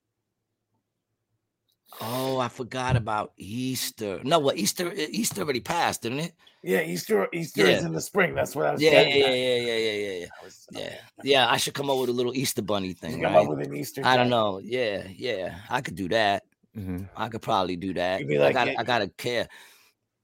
[2.02, 4.20] Oh, I forgot about Easter.
[4.24, 6.34] No, what Easter Easter already passed, didn't it?
[6.64, 8.34] Yeah, Easter Easter is in the spring.
[8.36, 10.26] That's what I was Yeah, yeah, yeah, yeah, yeah, yeah, yeah, yeah.
[10.42, 10.96] I was- Yeah.
[11.24, 13.22] Yeah, I should come up with a little Easter bunny You thing.
[13.22, 13.44] come Right?
[13.44, 14.02] up with an Easter.
[14.04, 14.32] I don't joke.
[14.32, 14.60] know.
[14.64, 15.60] Yeah, yeah.
[15.70, 16.44] I could do that.
[16.78, 17.10] Mhm.
[17.18, 18.22] I could probably do that.
[18.22, 19.48] You'd be like, I got yeah, I gotta care.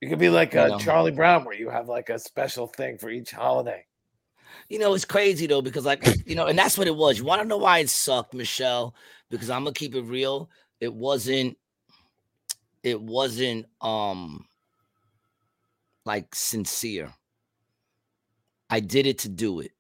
[0.01, 0.79] You could be like You uh, know.
[0.79, 3.85] Charlie Brown, where you have like a special thing for each holiday.
[4.69, 7.17] You know, it's crazy though, because like, you know, and that's what it was.
[7.19, 8.95] You want to know why it sucked, Michelle?
[9.29, 10.49] Because I'm gonna keep it real.
[10.79, 11.57] It wasn't,
[12.83, 14.47] it wasn't um
[16.05, 17.13] like sincere.
[18.69, 19.71] I did it to do it.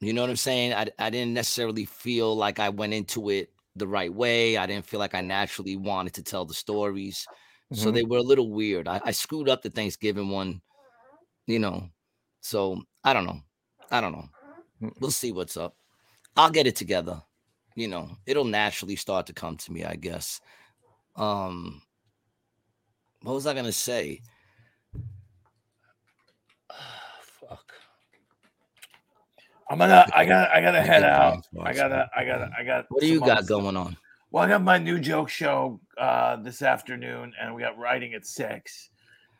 [0.00, 0.72] You know what I'm saying?
[0.74, 4.56] I, I didn't necessarily feel like I went into it the right way.
[4.56, 7.28] I didn't feel like I naturally wanted to tell the stories.
[7.72, 7.94] So Mhm.
[7.94, 8.88] they were a little weird.
[8.88, 10.60] I, I screwed up the Thanksgiving one,
[11.46, 11.88] you know.
[12.40, 13.40] So I don't know.
[13.90, 14.28] I don't know.
[14.82, 14.92] Mm.
[15.00, 15.76] We'll see what's up.
[16.36, 17.22] I'll get it together.
[17.76, 20.40] You know, it'll naturally start to come to me, I guess.
[21.16, 21.82] Um
[23.22, 24.20] what was I gonna say?
[27.40, 27.72] Fuck.
[29.70, 30.06] I'm gonna.
[30.14, 30.50] I got.
[30.50, 31.46] I gotta head out.
[31.60, 32.10] I gotta.
[32.16, 32.50] I gotta.
[32.58, 32.86] I got.
[32.88, 33.96] What do you got going on?
[34.30, 38.26] Well, I got my new joke show uh, this afternoon, and we got writing at
[38.26, 38.90] six.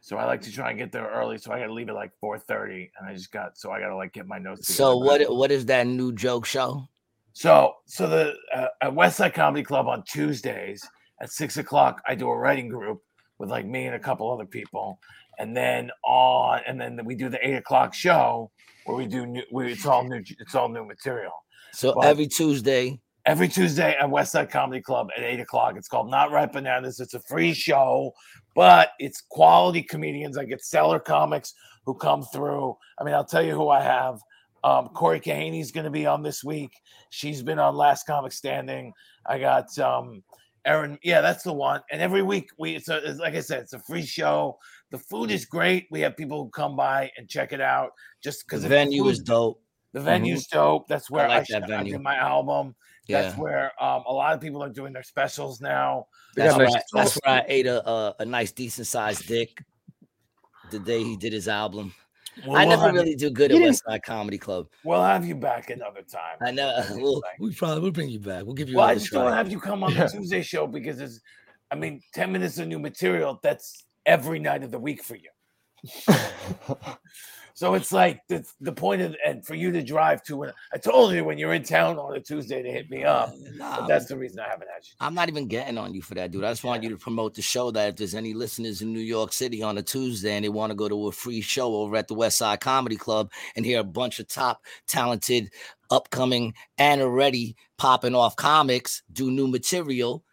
[0.01, 1.39] So I like to try and get there early.
[1.39, 3.57] So I got to leave at like four thirty, and I just got.
[3.57, 4.69] So I got to like get my notes.
[4.69, 5.31] So together.
[5.31, 6.89] what what is that new joke show?
[7.33, 10.87] So so the uh, at West Side Comedy Club on Tuesdays
[11.21, 13.03] at six o'clock, I do a writing group
[13.43, 15.01] with like me and a couple other people,
[15.41, 18.51] and then on and then we do the eight o'clock show
[18.87, 19.43] where we do new.
[19.51, 20.23] We, it's all new.
[20.39, 21.33] It's all new material.
[21.73, 23.01] So Well- every Tuesday.
[23.27, 25.75] every Tuesday at West Side Comedy Club at eight o'clock.
[25.77, 27.01] It's called Not Right Bananas.
[27.01, 28.13] It's a free show,
[28.55, 30.39] but it's quality comedians.
[30.39, 31.53] I get stellar comics
[31.85, 32.77] who come through.
[32.99, 34.21] I mean, I'll tell you who I have.
[34.65, 36.71] Um, Corey Kahaney's going to be on this week.
[37.11, 38.93] She's been on Last Comic Standing.
[39.27, 40.23] I got um,
[40.65, 40.99] Erin.
[41.03, 41.81] Yeah, that's the one.
[41.91, 44.59] And every week we, it's, a, it's like I said, it's a free show.
[44.91, 45.87] The food is great.
[45.91, 47.91] We have people who come by and check it out
[48.23, 49.61] just because The venue is dope.
[49.93, 50.87] the venue's dope.
[50.89, 52.75] That's where I, like that sh- I did my album.
[53.09, 53.43] That's Yeah.
[53.43, 56.07] where um, a lot of people are doing their specials now.
[56.37, 59.63] They where, nice I, that's where I ate a, a a nice decent sized dick
[60.71, 61.93] the day he did his album.
[62.47, 64.69] We'll, I never have, really do good You at didn't- West Side Comedy Club.
[64.85, 66.37] we'll have you back another time.
[66.41, 66.83] I know.
[66.97, 68.45] We'll, we probably will bring you back.
[68.45, 70.07] We'll give you well, I another just don't have you come on Yeah.
[70.07, 71.21] the Tuesday show because it's,
[71.71, 73.39] I mean, 10 minutes of new material.
[73.43, 75.31] That's every night of the week for you.
[77.55, 80.79] So it's like the, the point of, and for you to drive to, when I
[80.79, 83.33] told you when you're in town on a Tuesday to hit me up.
[83.55, 84.93] Nah, But that's the reason I haven't had you.
[85.01, 86.45] I'm not even getting on you for that, dude.
[86.45, 89.01] I just want you to promote the show that if there's any listeners in New
[89.01, 91.97] York City on a Tuesday and they want to go to a free show over
[91.97, 95.51] at the West Side Comedy Club and hear a bunch of top talented,
[95.91, 100.25] upcoming, and already popping off comics do new material,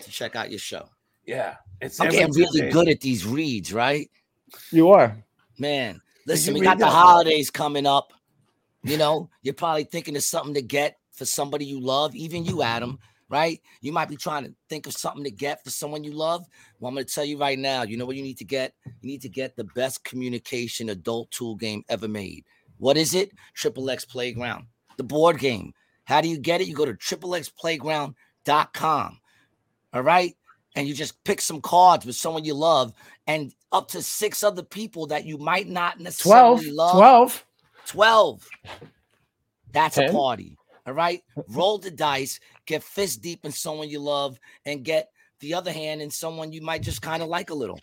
[0.00, 0.88] to check out your show.
[1.26, 1.56] Yeah.
[1.80, 4.10] It's I'm getting really good at these reads, right?
[4.70, 5.16] you are.
[5.58, 8.12] Man, listen, we got the holidays coming up.
[8.84, 12.62] You know, you're probably thinking of something to get for somebody you love, even you,
[12.62, 12.98] Adam.
[13.28, 13.60] right?
[13.80, 16.44] You might be trying to think of something to get for someone you love.
[16.78, 18.74] Well, I'm going to tell you right now, you know what you need to get?
[18.86, 22.44] You need to get the best communication adult tool game ever made.
[22.78, 23.30] What is it?
[23.54, 25.72] Triple X Playground, the board game.
[26.04, 26.68] How do you get it?
[26.68, 29.20] You go to triplexplayground.com.
[29.92, 30.34] All right.
[30.76, 32.92] And you just pick some cards with someone you love
[33.26, 36.74] and up to six other people that you might not necessarily 12.
[36.74, 36.92] love.
[36.92, 37.44] 12.
[37.86, 38.48] 12.
[39.72, 40.56] That's a party.
[40.86, 41.22] All right.
[41.48, 46.00] Roll the dice, get fist deep in someone you love, and get the other hand
[46.00, 47.78] in someone you might just kind of like a little.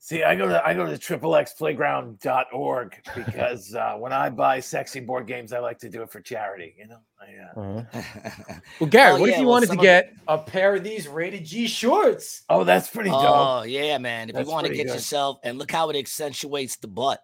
[0.00, 5.26] See, I go to I go to triplexplayground.org because uh, when I buy sexy board
[5.26, 6.74] games, I like to do it for charity.
[6.78, 8.54] You know, I, uh, Uh-huh.
[8.80, 10.76] Well, Gary, Oh, what yeah, if you well, wanted to some of get a pair
[10.76, 12.44] of these rated G shorts?
[12.48, 13.20] oh, that's pretty dope.
[13.24, 14.28] oh, yeah, man.
[14.28, 14.94] If That's you want to get good.
[14.94, 17.20] yourself, and look how it accentuates the butt.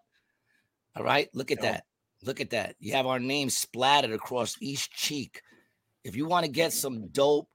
[0.96, 1.28] All right.
[1.34, 1.64] Look at Dope.
[1.66, 1.84] that.
[2.24, 2.74] Look at that.
[2.80, 5.42] You have our name splattered across each cheek.
[6.04, 7.48] If you want to get some dope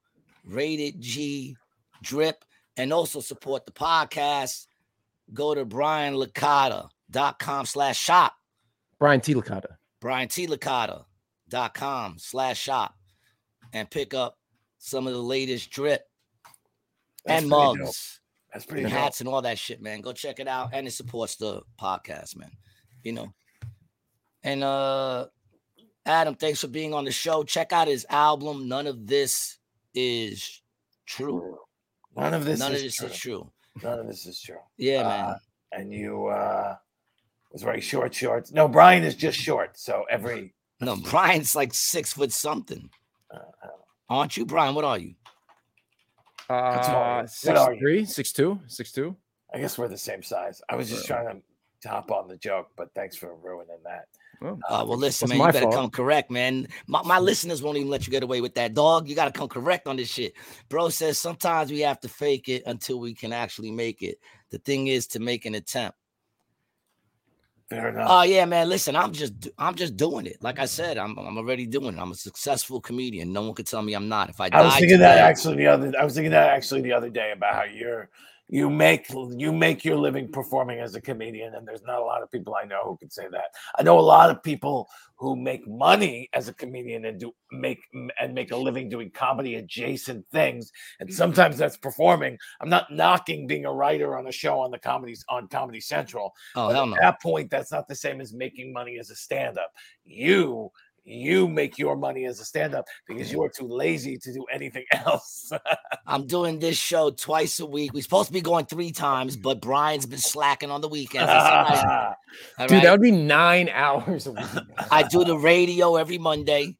[0.45, 1.55] rated G
[2.01, 2.43] drip
[2.77, 4.67] and also support the podcast,
[5.33, 8.33] go to brianlicata.com slash shop.
[8.99, 9.33] Brian T.
[9.33, 9.75] Licata.
[10.01, 12.95] briantlicata.com slash shop
[13.73, 14.37] and pick up
[14.77, 16.03] some of the latest drip
[17.25, 17.77] That's and pretty dope.
[17.79, 18.19] mugs
[18.53, 20.01] That's pretty and hats and all that shit, man.
[20.01, 20.69] Go check it out.
[20.73, 22.51] And it supports the podcast, man.
[23.03, 23.33] You know.
[24.43, 25.27] And uh
[26.05, 27.43] Adam, thanks for being on the show.
[27.43, 28.67] Check out his album.
[28.67, 29.57] None of this
[29.93, 30.61] is
[31.05, 31.57] true.
[32.15, 33.07] None of this None of this true.
[33.07, 33.51] is true.
[33.83, 34.57] None of this is true.
[34.77, 35.35] Yeah, Uh, man.
[35.71, 36.75] And you uh,
[37.51, 38.51] was wearing short shorts.
[38.51, 39.77] No, Brian is just short.
[39.77, 42.89] So every No, Brian's like six foot something.
[43.31, 43.85] uh, I don't know.
[44.09, 44.73] Aren't you, Brian?
[44.75, 45.13] What are you?
[46.49, 47.17] That's Uh, fine.
[47.21, 47.79] What six are you?
[47.79, 49.15] three, six two, six two.
[49.53, 50.61] I guess we're the same size.
[50.69, 51.41] I was just trying to
[51.87, 54.07] top on the joke, but thanks for ruining that.
[54.41, 55.73] Oh, Uh, well, listen, man, you better fault.
[55.75, 56.67] come correct, man.
[56.87, 59.07] My, my listeners won't even let you get away with that, dog.
[59.07, 60.33] You got to come correct on this shit.
[60.69, 64.19] Bro says sometimes we have to fake it until we can actually make it.
[64.51, 65.97] The thing is to make an attempt.
[67.69, 68.07] Fair enough.
[68.09, 68.67] Oh yeah, man.
[68.67, 70.37] Listen, I'm just I'm just doing it.
[70.41, 71.99] Like I said, I'm I'm already doing it.
[71.99, 73.31] I'm a successful comedian.
[73.31, 74.29] No one could tell me I'm not.
[74.29, 75.93] If I, I was die thinking that actually the other.
[75.99, 78.09] I was thinking that actually the other day about how you're
[78.51, 79.07] you make
[79.37, 82.55] you make your living performing as a comedian, and there's not a lot of people
[82.59, 83.53] I know who can say that.
[83.77, 87.79] I know a lot of people who make money as a comedian and do make
[88.19, 91.15] and make a living doing comedy adjacent things, and mm-hmm.
[91.15, 92.39] sometimes that's performing.
[92.59, 96.33] I'm not knocking being a writer on a show on the comedies on Comedy Central,
[96.55, 99.71] Oh hell at that point, that's not the same as making money as a stand-up.
[100.05, 100.71] You
[101.09, 104.85] you make your money as a stand-up because you are too lazy to do anything
[104.93, 105.51] else.
[106.05, 107.93] I'm doing this show twice a week.
[107.93, 111.23] We're supposed to be going three times, but Brian's been slacking on the weekends.
[111.23, 112.13] It's all right,
[112.59, 112.83] all Dude, right?
[112.83, 114.45] that would be nine hours a week.
[114.91, 116.77] I do the radio every Monday.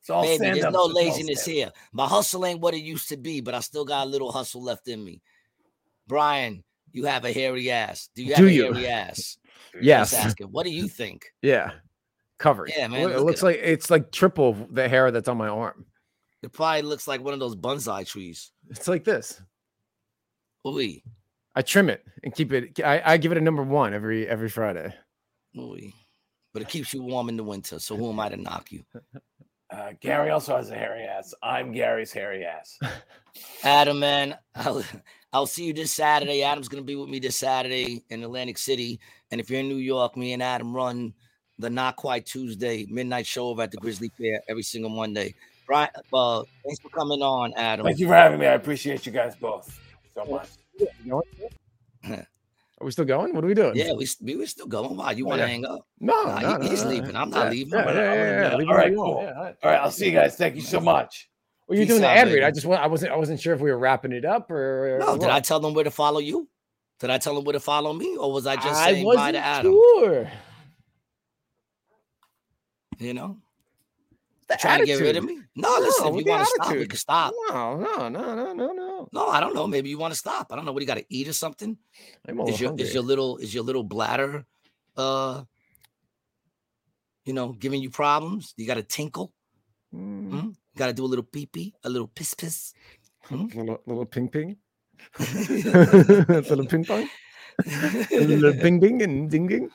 [0.00, 1.74] It's all Baby, there's stand-up, no it's all laziness stand-up.
[1.74, 1.82] here.
[1.92, 4.62] My hustle ain't what it used to be, but I still got a little hustle
[4.62, 5.20] left in me.
[6.06, 8.08] Brian, you have a hairy ass.
[8.14, 8.72] Do you have Do a you?
[8.72, 9.36] hairy ass?
[9.80, 10.10] Yes.
[10.10, 10.46] Just asking.
[10.48, 11.26] What do you think?
[11.42, 11.70] Yeah.
[12.40, 12.72] Covered.
[12.76, 15.48] Yeah, man, Look- It looks at like it's like triple the hair that's on my
[15.48, 15.84] arm.
[16.42, 18.50] It probably looks like one of those bonsai trees.
[18.70, 19.40] It's like this.
[20.66, 20.92] Ooh,
[21.54, 22.80] I trim it and keep it.
[22.82, 24.92] I, I give it a number one every every Friday.
[25.56, 25.76] ooh.
[26.52, 27.78] But it keeps you warm in the winter.
[27.78, 28.82] So who am I to knock you?
[29.72, 31.32] Uh, Gary also has a hairy ass.
[31.44, 32.76] I'm Gary's hairy ass.
[33.62, 34.82] Adam, man, I'll,
[35.32, 36.42] I'll see you this Saturday.
[36.42, 38.98] Adam's going to be with me this Saturday in Atlantic City.
[39.30, 41.14] And if you're in New York, me and Adam run
[41.60, 45.34] the Not Quite Tuesday midnight show over at the Grisly Pear every single Monday.
[45.68, 47.86] Right, uh, thanks for coming on, Adam.
[47.86, 48.46] Thank you for having me.
[48.46, 49.78] I appreciate you guys both
[50.14, 50.48] so much.
[52.02, 53.34] Are we still going?
[53.34, 53.76] What are we doing?
[53.76, 54.96] Yeah, we, we were still going.
[54.96, 55.12] Why?
[55.12, 55.52] You Oh, want to yeah.
[55.52, 55.86] hang up?
[56.00, 56.96] No, Nah, no, he- no, he's no, no.
[56.96, 57.16] leaving.
[57.16, 57.72] I'm not Yeah, leaving.
[57.74, 58.56] Yeah, I'm yeah, yeah, yeah.
[58.56, 59.12] Leave all right, where you want.
[59.18, 59.22] cool.
[59.22, 59.56] Yeah, all right.
[59.62, 60.36] All right, I'll see you guys.
[60.36, 61.28] Thank you so much.
[61.68, 62.42] Well, you're Peace doing the out, ad read.
[62.42, 62.82] I just want.
[62.82, 63.12] I wasn't.
[63.12, 64.96] I wasn't sure if we were wrapping it up or.
[64.96, 65.28] or No, did.
[65.28, 66.48] I tell them where to follow you?
[67.00, 68.16] Did I tell them where to follow me?
[68.16, 69.72] Or was I just I saying bye wasn't to Adam?
[69.72, 70.30] sure.
[73.00, 73.38] You know?
[74.48, 75.40] The Trying to get rid of me?
[75.56, 77.32] No, listen, if you want to stop, we can stop.
[77.48, 79.08] No, no, no, no, no, no.
[79.12, 79.66] No, I don't know.
[79.66, 80.48] Maybe you want to stop.
[80.52, 80.72] I don't know.
[80.72, 81.78] What you got to eat or something?
[82.46, 82.84] Is your hungry.
[82.84, 84.44] is your little is your little bladder
[84.96, 85.44] uh
[87.24, 88.52] you know giving you problems?
[88.56, 89.32] You got to tinkle.
[89.94, 90.48] Mm, Hmm?
[90.76, 92.74] Got to do a little pee pee, a little piss piss.
[93.22, 93.46] Hmm?
[93.54, 94.56] little, little ping ping.
[95.18, 97.08] little ping pong.
[98.12, 99.70] A little bing bing and ding ding.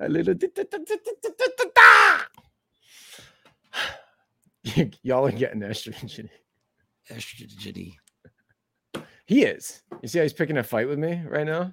[0.00, 0.34] A little.
[4.76, 6.28] Y- Y'all are getting estrogen.
[7.10, 7.94] Estrogen.
[9.26, 9.82] He is.
[10.02, 11.72] You see how he's picking a fight with me right now?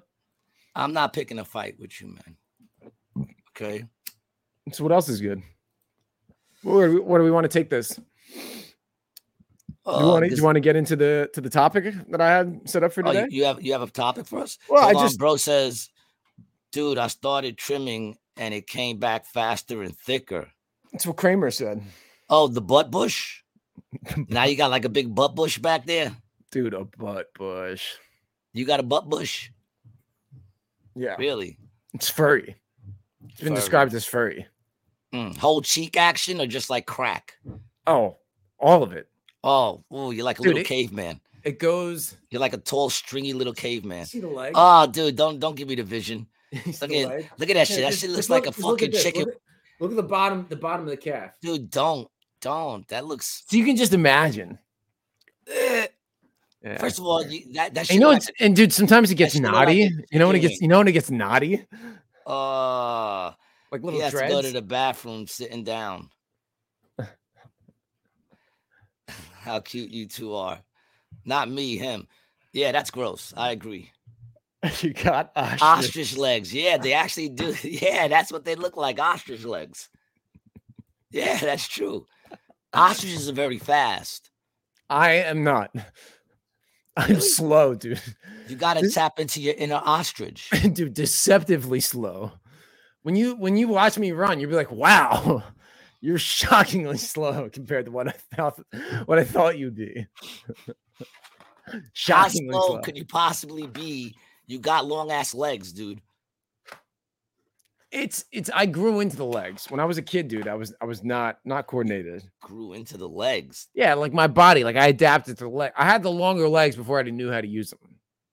[0.74, 3.26] I'm not picking a fight with you, man.
[3.50, 3.84] Okay.
[4.72, 5.42] So what else is good?
[6.62, 7.88] Where, do we- where do we want to take this?
[7.90, 8.02] Do
[9.92, 10.30] you Uh, want to?
[10.30, 12.92] this- you want to get into the to the topic that I had set up
[12.92, 13.26] for oh, today?
[13.30, 14.58] you, you have you have a topic for us?
[14.68, 15.88] Well, I on, just- bro says,
[16.72, 20.50] dude, I started trimming and it came back faster and thicker.
[20.92, 21.80] That's what Kramer said,
[22.28, 23.42] Oh, the butt bush.
[24.28, 26.12] now you got like a big butt bush back there.
[26.50, 26.74] dude.
[26.74, 27.94] A butt bush.
[28.52, 29.50] You got a butt bush,
[30.94, 31.58] Yeah, really?
[31.94, 32.56] it's furry.
[33.28, 33.56] It's been Furry.
[33.56, 34.46] described as furry.
[35.14, 37.36] Mm, Whole cheek action or just like crack?
[37.86, 38.16] Oh,
[38.58, 39.08] all of it.
[39.44, 41.20] Oh, ooh, you're like a Dude, little it- caveman.
[41.44, 42.16] It goes.
[42.30, 44.06] You're like a tall, stringy little caveman.
[44.06, 44.52] See the leg?
[44.56, 46.26] Oh, dude, don't don't give me the vision.
[46.52, 47.80] Look the at look at that shit.
[47.82, 49.20] That just- shit looks just like a look- just look fucking chicken.
[49.26, 51.32] Look at, look at the bottom, the bottom of the calf.
[51.42, 52.08] Dude, don't
[52.40, 52.86] don't.
[52.88, 53.44] That looks.
[53.48, 54.58] So you can just imagine.
[55.48, 55.86] Eh.
[56.62, 56.78] Yeah.
[56.78, 59.42] First of all, you, that that you know, it's, and dude, sometimes it gets shit
[59.42, 59.90] look like naughty.
[60.10, 61.64] you know when it gets, you know when it gets naughty,
[62.26, 63.26] uh,
[63.70, 64.34] like he little has dreads.
[64.34, 66.10] to go to the bathroom sitting down.
[69.38, 70.58] How cute you two are.
[71.24, 72.08] Not me, him.
[72.52, 73.32] Yeah, that's gross.
[73.36, 73.92] I agree.
[74.80, 75.62] you got ostrich.
[75.62, 76.52] Ostrich legs.
[76.52, 77.54] Yeah, they actually do.
[77.62, 78.98] Yeah, that's what they look like.
[78.98, 79.88] Ostrich legs.
[81.10, 82.06] Yeah, that's true.
[82.76, 84.30] Ostriches are very fast.
[84.88, 85.70] I am not.
[86.96, 87.20] I'm Really?
[87.20, 88.00] slow, dude.
[88.48, 90.48] You got to tap into your inner ostrich.
[90.72, 92.32] dude, deceptively slow.
[93.02, 95.42] When you when you watch me run, you'll be like, "Wow,
[96.00, 98.58] you're shockingly slow compared to what I thought
[99.06, 100.06] what I thought you'd be."
[101.66, 102.80] How shockingly slow slow.
[102.80, 104.14] could you possibly be?
[104.46, 106.00] You got long ass legs, dude.
[107.96, 108.50] It's it's.
[108.54, 110.48] I grew into the legs when I was a kid, dude.
[110.48, 112.28] I was I was not not coordinated.
[112.42, 113.68] Grew into the legs.
[113.72, 115.72] Yeah, like my body, like I adapted to the leg.
[115.74, 117.78] I had the longer legs before I knew how to use them.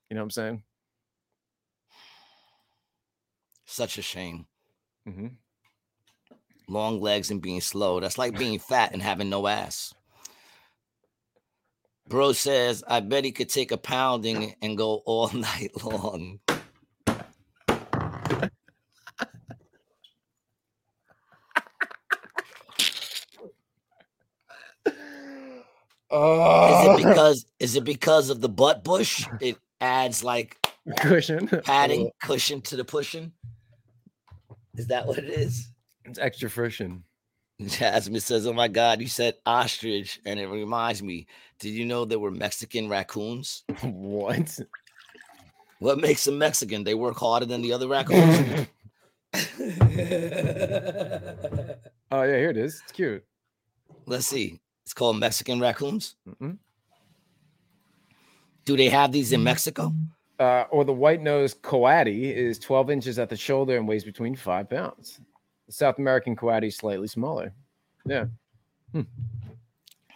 [0.09, 0.63] You know what I'm saying?
[3.63, 4.47] Such a shame.
[5.07, 5.27] Mm-hmm.
[6.67, 8.01] Long legs and being slow.
[8.01, 9.93] That's like being fat and having no ass.
[12.09, 16.41] Bro says, I bet he could take a pounding and go all night long.
[26.13, 29.25] Is Oh, it because is it because of the butt bush?
[29.41, 30.57] It adds like
[30.99, 33.31] cushion padding, cushion to the pushing.
[34.77, 35.69] Is that what it is?
[36.05, 37.03] It's extra friction.
[37.59, 41.25] Jasmine says, "Oh my God, you said ostrich, and it reminds me.
[41.57, 43.63] Did you know there were Mexican raccoons?
[43.81, 44.59] What?
[45.79, 46.83] What makes them Mexican?
[46.83, 48.67] They work harder than the other raccoons."
[52.11, 52.81] Oh yeah, here it is.
[52.83, 53.23] It's cute.
[54.05, 54.59] Let's see.
[54.83, 56.15] It's called Mexican raccoons.
[56.27, 56.57] Mhm.
[58.65, 59.93] Do they have these in Mexico?
[60.39, 64.69] Uh, or the white-nosed coati is 12 inches at the shoulder and weighs between five
[64.69, 65.19] pounds.
[65.67, 67.53] The South American coati is slightly smaller.
[68.05, 68.25] Yeah.
[68.91, 69.01] Hmm.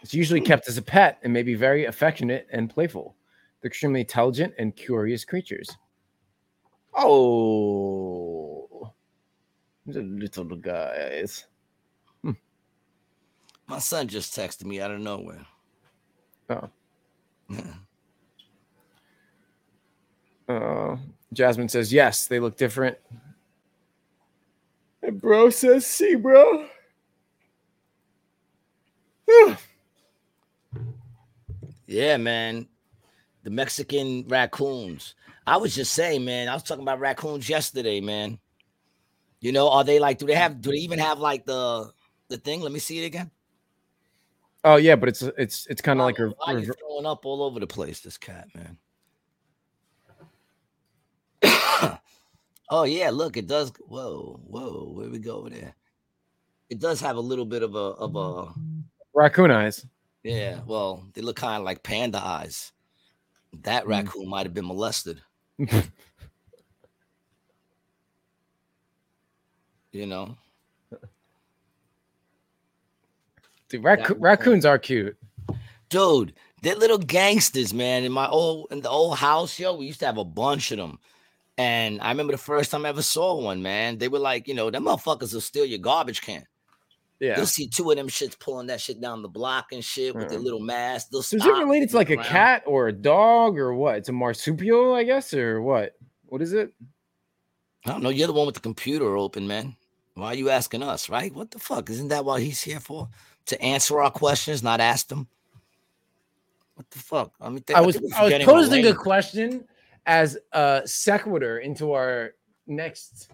[0.02, 3.16] It's usually kept as a pet and may be very affectionate and playful.
[3.60, 5.68] They're extremely intelligent and curious creatures.
[6.94, 8.92] Oh,
[9.86, 11.46] the little guys.
[13.68, 15.44] My son just texted me out of nowhere.
[16.48, 16.70] Oh.
[20.48, 20.96] Uh,
[21.34, 22.96] Jasmine says yes, they look different.
[25.02, 26.66] And bro says see, bro.
[31.86, 32.66] Yeah, man.
[33.44, 35.14] The Mexican raccoons.
[35.46, 36.48] I was just saying, man.
[36.48, 38.38] I was talking about raccoons yesterday, man.
[39.40, 40.18] You know, are they like?
[40.18, 40.60] Do they have?
[40.60, 41.92] Do they even have like the
[42.28, 42.60] the thing?
[42.60, 43.30] Let me see it again.
[44.64, 47.42] Oh yeah, but it's it's it's kind of like a, Why rever- throwing up all
[47.42, 48.00] over the place?
[48.00, 48.76] This cat, man.
[52.70, 53.72] oh yeah, look, it does.
[53.86, 55.74] Whoa, whoa, where we go over there?
[56.70, 58.52] It does have a little bit of a of a
[59.14, 59.86] raccoon eyes.
[60.22, 60.60] yeah.
[60.66, 62.72] Well, they look kind of like panda eyes.
[63.62, 63.88] That Mm.
[63.88, 65.20] raccoon might have been molested.
[69.92, 70.36] you know,
[73.68, 75.16] Dude, racco- raccoons are cute.
[75.88, 76.32] dude,
[76.62, 78.04] they're little gangsters, man.
[78.04, 80.78] In my old in the old house, yo, we used to have a bunch of
[80.78, 80.98] them.
[81.56, 83.98] And I remember the first time I ever saw one, man.
[83.98, 86.46] They were like, you know, them motherfuckers will steal your garbage can.
[87.20, 87.36] Yeah.
[87.36, 90.28] You'll see two of them shits pulling that shit down the block and shit with
[90.28, 90.44] their hmm.
[90.44, 91.08] little mask.
[91.10, 93.96] They'll So is it related to like a cat or a dog or what?
[93.96, 95.96] It's a marsupial, I guess, or what?
[96.26, 96.72] What is it?
[97.86, 98.10] I don't know.
[98.10, 99.74] You're the one with the computer open, man.
[100.14, 101.34] Why are you asking us, right?
[101.34, 101.90] What the fuck?
[101.90, 103.08] Isn't that what he's here for?
[103.48, 105.26] To answer our questions, not ask them.
[106.74, 107.32] What the fuck?
[107.40, 109.64] I mean, I was I was posing a question
[110.06, 112.34] as a sequitur into our
[112.66, 113.30] next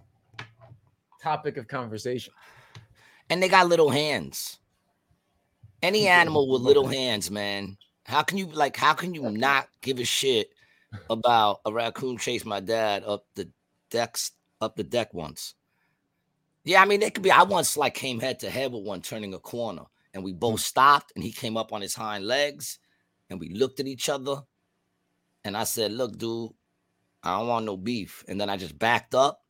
[1.23, 2.33] topic of conversation.
[3.31, 4.59] and they got little hands.
[5.83, 8.77] Any animal with little hands, man, How can you like?
[8.77, 10.51] How can you not give a shit
[11.11, 13.49] about a raccoon chase my dad up the
[13.91, 15.55] decks up the deck once?
[16.65, 17.31] Yeah, I mean it could be.
[17.31, 19.83] I once like came head to head with one turning a corner,
[20.15, 22.79] and we both stopped, and he came up on his hind legs,
[23.29, 24.43] and we looked at each other,
[25.45, 26.53] and I said, "Look, dude,
[27.23, 29.43] I don't want no beef," and then I just backed up,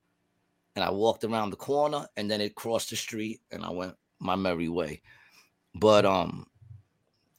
[0.75, 3.95] and I walked around the corner, and then it crossed the street, and I went
[4.19, 5.03] my merry way.
[5.75, 6.47] But um,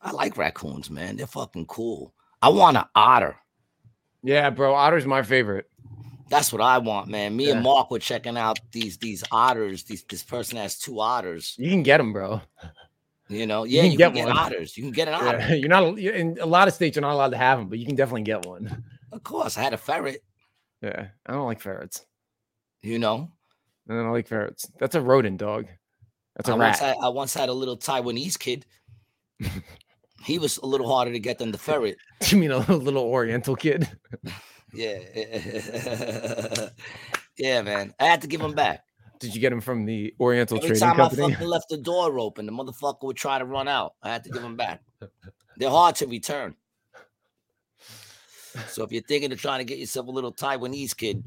[0.01, 1.17] I like raccoons, man.
[1.17, 2.13] They're fucking cool.
[2.41, 3.37] I want an otter.
[4.21, 4.75] Yeah, bro.
[4.75, 5.69] Otter's my favorite.
[6.29, 7.35] That's what I want, man.
[7.35, 7.53] Me Yeah.
[7.53, 9.83] and Mark were checking out these these otters.
[9.83, 11.55] These this person has two otters.
[11.57, 12.41] You can get them, bro.
[13.27, 14.37] You know, You yeah, can you get can get one.
[14.45, 14.77] otters.
[14.77, 15.39] You can get an otter.
[15.39, 16.95] Yeah, you're not you're, in a lot of states.
[16.95, 18.83] You're not allowed to have them, but you can definitely get one.
[19.11, 20.21] Of course, I had a ferret.
[20.81, 22.05] Yeah, I don't like ferrets.
[22.81, 23.31] You know,
[23.89, 24.69] I don't like ferrets.
[24.77, 25.67] That's a rodent, dog.
[26.35, 26.67] That's a I rat.
[26.67, 28.65] once had I once had a little Taiwanese kid.
[30.25, 31.95] he was a little harder to get than the ferret.
[32.27, 33.87] you mean a little Oriental kid?
[34.73, 34.99] Yeah,
[37.37, 37.93] yeah, man.
[37.99, 38.83] I had to give him back.
[39.25, 41.23] Did you get him from the Oriental Every Trading time Company?
[41.23, 43.95] I fucking left the door open, the motherfucker would try to run out.
[44.03, 44.81] I had to give him back.
[45.57, 46.55] They're hard to return.
[48.67, 51.23] So if you're thinking of trying to get yourself a little Taiwanese kid,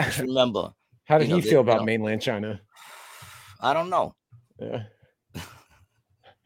[0.00, 0.72] just remember,
[1.04, 2.60] How did you know, he feel you about know- mainland China?
[3.60, 4.14] I don't know.
[4.60, 4.84] Yeah.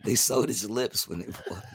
[0.04, 1.66] They sewed his lips when they walked.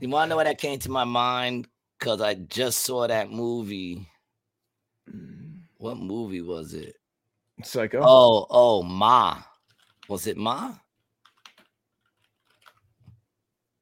[0.00, 1.66] You want to know what that came to my mind?
[2.00, 4.08] Because I just saw that movie.
[5.08, 5.58] Mm.
[5.76, 6.96] What movie was it?
[7.62, 8.00] Psycho.
[8.02, 9.42] Oh, oh, Ma.
[10.08, 10.74] Was it Ma?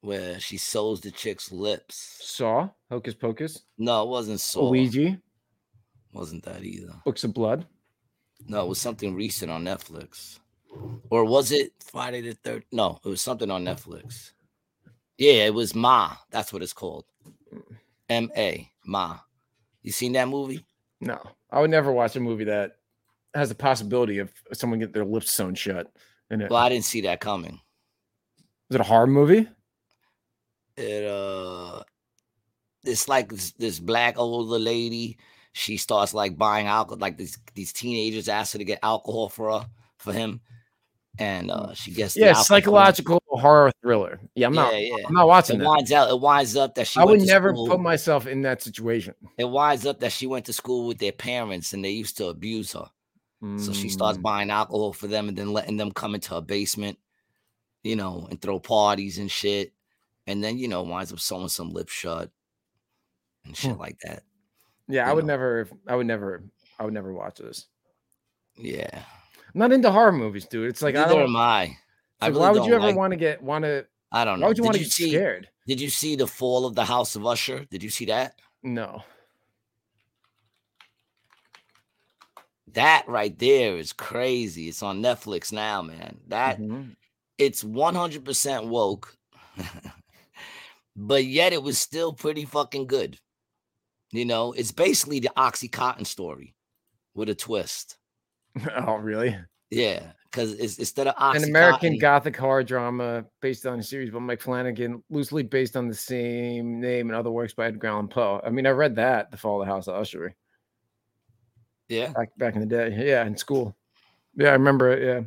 [0.01, 2.19] Where she sews the chick's lips.
[2.21, 2.69] Saw.
[2.89, 3.61] Hocus Pocus.
[3.77, 4.65] No, it wasn't so.
[4.65, 5.17] Luigi.
[6.11, 6.93] Wasn't that either?
[7.05, 7.65] Books of Blood.
[8.47, 10.39] No, it was something recent on Netflix.
[11.09, 12.65] Or was it Friday the third?
[12.71, 14.31] No, it was something on Netflix.
[15.17, 16.15] Yeah, it was Ma.
[16.31, 17.05] That's what it's called.
[17.53, 17.78] Mm.
[18.09, 19.19] M A Ma.
[19.81, 20.65] You seen that movie?
[21.01, 21.21] No,
[21.51, 22.77] I would never watch a movie that
[23.33, 25.91] has the possibility of someone get their lips sewn shut.
[26.31, 26.51] In it.
[26.51, 27.59] Well, I didn't see that coming.
[28.69, 29.47] Is it a horror movie?
[30.77, 31.83] It uh
[32.83, 35.17] it's like this, this black older lady.
[35.53, 39.51] She starts like buying alcohol, like these these teenagers ask her to get alcohol for
[39.51, 39.67] her
[39.97, 40.41] for him.
[41.17, 42.61] And uh she gets Yeah, alcohol for them.
[42.61, 44.19] psychological horror thriller.
[44.35, 44.73] Yeah, I'm not.
[44.73, 45.07] Yeah, yeah.
[45.07, 45.67] I'm not watching It that.
[45.67, 46.09] winds out.
[46.09, 46.99] It winds up that she.
[46.99, 49.15] I would never school- put myself in that situation.
[49.37, 52.27] It winds up that she went to school with their parents and they used to
[52.27, 52.89] abuse her.
[53.57, 56.41] So she starts Mm, buying alcohol for them and then letting them come into her
[56.41, 56.99] basement,
[57.83, 59.73] you know, and throw parties and shit.
[60.27, 62.31] And then, you know, winds up sewing some lips shut
[63.45, 63.79] and shit Hmm.
[63.79, 64.23] like that.
[64.87, 65.67] Yeah, I you would never.
[65.87, 66.43] I would never.
[66.77, 67.65] I would never watch this.
[68.57, 69.03] Yeah.
[69.53, 70.69] I'm not into horror movies, dude.
[70.69, 71.23] It's like I Neither don't.
[71.29, 71.75] am I.
[72.21, 73.85] I like, really why would you ever like- want to get want to?
[74.11, 74.45] I don't know.
[74.45, 75.49] Why would you did want to get see, scared?
[75.67, 77.65] Did you see the fall of the House of Usher?
[77.65, 78.35] Did you see that?
[78.63, 79.03] No.
[82.73, 84.67] That right there is crazy.
[84.69, 86.19] It's on Netflix now, man.
[86.27, 86.95] That Mhm.
[87.37, 89.15] it's 100% woke,
[90.95, 93.19] but yet it was still pretty fucking good.
[94.11, 96.55] You know, it's basically the Oxycontin story
[97.13, 97.97] with a twist.
[98.87, 99.37] oh, really?
[99.69, 104.09] Yeah, because it's instead of Oxycontin, An American gothic horror drama based on a series
[104.09, 108.07] by Mike Flanagan, loosely based on the same name and other works by Edgar Allan
[108.07, 108.41] Poe.
[108.43, 110.35] I mean, I read that, The Fall of the House of Usher,
[111.87, 112.95] yeah, back back in the day.
[112.97, 113.75] Yeah, in school.
[114.35, 115.03] Yeah, I remember it.
[115.03, 115.21] Yeah.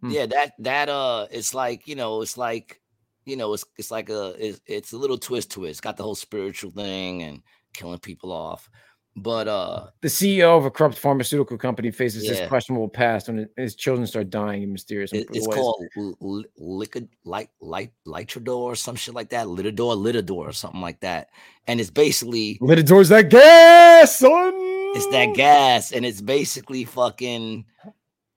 [0.00, 0.10] Hmm.
[0.10, 2.80] yeah, that that uh, it's like you know, it's like
[3.24, 5.70] you know, it's it's like a it's, it's a little twist to it.
[5.70, 7.42] It's got the whole spiritual thing and
[7.74, 8.70] killing people off,
[9.16, 12.34] but uh, The CEO of a corrupt pharmaceutical company faces Yeah.
[12.34, 15.56] his questionable past when his children start dying in mysterious It, it's ways.
[15.56, 15.84] called
[16.20, 19.46] l- liquid light light litrador or some shit like that.
[19.46, 21.30] Litador, litador, or something like that.
[21.66, 24.52] And it's basically Litador's that gas, son.
[24.94, 27.64] it's that gas, and it's basically fucking.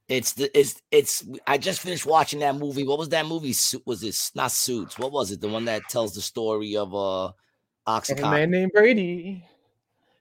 [0.08, 1.24] It's the it's it's.
[1.46, 2.84] I just finished watching that movie.
[2.84, 3.54] What was that movie?
[3.54, 4.98] Su- Was it not Suits?
[4.98, 5.40] What was it?
[5.42, 7.26] The one that tells the story of uh
[7.86, 9.46] Of a man named Brady.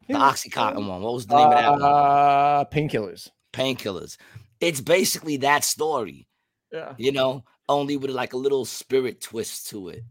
[0.08, 1.02] The OxyContin one.
[1.02, 1.82] What was the name of that one?
[1.82, 3.28] Uh, painkillers.
[3.52, 4.16] Painkillers.
[4.60, 6.26] It's basically that story.
[6.72, 6.94] Yeah.
[6.98, 10.02] you know, only with like a little spirit twist to it.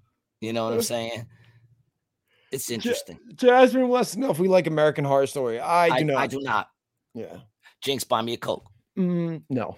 [0.42, 1.26] You know what I'm Uh, saying?
[2.52, 3.20] It's interesting.
[3.36, 5.60] Jasmine wants to know if we like American Horror Story.
[5.60, 6.18] I, I, do not.
[6.18, 6.70] I do not.
[7.14, 7.36] Yeah.
[7.82, 8.66] Jinx, buy me a Coke.
[8.98, 9.78] Mm, no.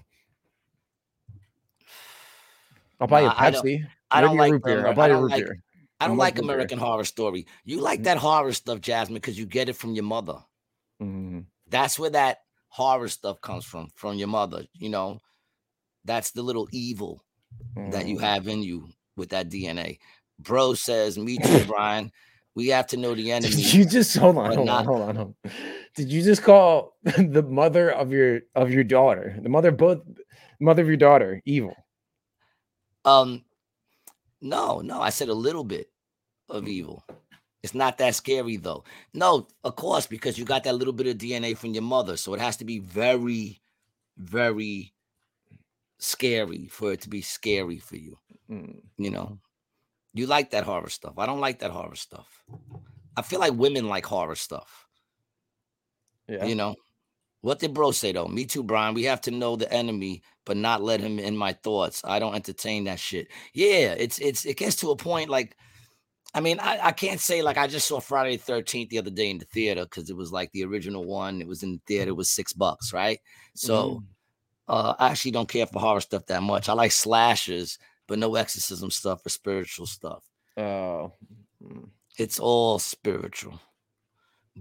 [2.99, 3.87] I'll buy you a Nah, I don't- Pepsi.
[4.11, 4.51] I don't like.
[4.53, 4.87] root beer.
[4.87, 5.43] I'll buy you a root like.
[5.45, 5.63] beer.
[5.99, 6.39] I don't like.
[6.39, 7.45] American Horror Story.
[7.65, 10.37] You like that horror stuff, Jasmine, because you get it from your mother.
[11.01, 11.45] Mm.
[11.69, 12.39] That's where that
[12.69, 14.65] horror stuff comes from, from your mother.
[14.73, 15.19] You know,
[16.05, 17.23] That's the little evil
[17.91, 18.21] that you Mm.
[18.21, 19.99] have in you with that DNA.
[20.39, 22.11] Bro says, Me too, Brian.
[22.55, 23.53] We have to know the enemy.
[23.53, 25.51] Did you just hold on, hold not- on, hold on, hold on.
[25.95, 29.99] Did you just call the mother of your of your daughter, the mother of both
[30.59, 31.75] mother of your daughter, evil?
[33.05, 33.43] Um,
[34.41, 35.89] no, no, I said a little bit
[36.49, 37.03] of evil.
[37.61, 38.83] It's not that scary though.
[39.13, 42.33] No, of course, because you got that little bit of DNA from your mother, so
[42.33, 43.61] it has to be very,
[44.17, 44.93] very
[45.97, 48.17] scary for it to be scary for you.
[48.49, 48.79] Mm.
[48.97, 49.39] You know,
[50.13, 51.17] you like that horror stuff.
[51.17, 52.43] I don't like that horror stuff.
[53.17, 54.87] I feel like women like horror stuff.
[56.27, 56.45] Yeah.
[56.45, 56.75] You know,
[57.41, 58.27] what did bro say though?
[58.27, 58.93] Me too, Brian.
[58.93, 62.01] We have to know the enemy, but not let him in my thoughts.
[62.03, 63.27] I don't entertain that shit.
[63.53, 65.55] Yeah, it's it's it gets to a point like,
[66.33, 69.09] I mean, I, I can't say like I just saw Friday the Thirteenth the other
[69.11, 71.41] day in the theater because it was like the original one.
[71.41, 72.09] It was in the theater.
[72.09, 73.19] It was six bucks, right?
[73.55, 74.03] So
[74.67, 76.69] uh, I actually don't care for horror stuff that much.
[76.69, 80.23] I like slashers, but no exorcism stuff or spiritual stuff
[80.57, 81.13] Oh.
[81.63, 81.89] Mm.
[82.17, 83.59] it's all spiritual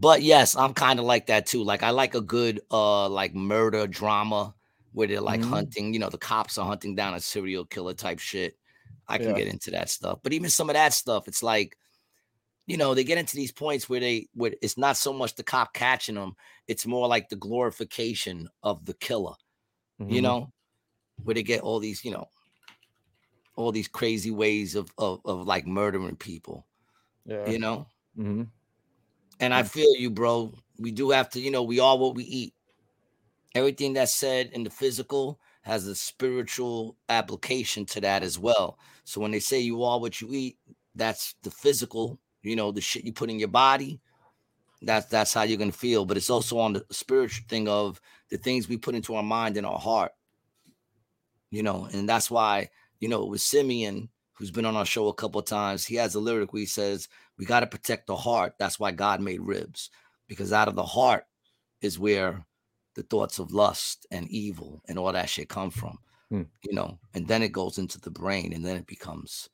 [0.00, 3.34] but yes i'm kind of like that too like i like a good uh like
[3.34, 4.54] murder drama
[4.92, 5.48] where they're like Mhm.
[5.50, 8.56] hunting you know the cops are hunting down a serial killer type shit
[9.08, 9.32] i can Yeah.
[9.34, 11.76] get into that stuff but even some of that stuff it's like
[12.66, 15.42] you know they get into these points where they where it's not so much the
[15.42, 16.34] cop catching them
[16.68, 19.34] it's more like the glorification of the killer
[20.08, 20.22] you Mhm.
[20.22, 20.52] know
[21.24, 22.28] where they get all these you know
[23.56, 26.66] all these crazy ways of of, of like murdering people
[27.24, 27.50] Yeah.
[27.50, 28.48] you know Mhm.
[29.40, 30.52] And I feel you, bro.
[30.78, 32.54] We do have to, you know, we are what we eat.
[33.54, 38.78] Everything that's said in the physical has a spiritual application to that as well.
[39.04, 40.58] So when they say you are what you eat,
[40.94, 44.00] that's the physical, you know, the shit you put in your body.
[44.82, 46.04] That's that's how you're gonna feel.
[46.04, 48.00] But it's also on the spiritual thing of
[48.30, 50.12] the things we put into our mind and our heart.
[51.50, 52.68] You know, and that's why,
[53.00, 56.14] you know, with Simeon, who's been on our show a couple of times, he has
[56.14, 57.08] a lyric where he says,
[57.38, 58.54] we got to protect the heart.
[58.58, 59.90] That's why God made ribs,
[60.26, 61.24] because out of the heart
[61.80, 62.44] is where
[62.94, 65.98] the thoughts of lust and evil and all that shit come from.
[66.30, 66.42] Hmm.
[66.62, 69.48] You know, and then it goes into the brain, and then it becomes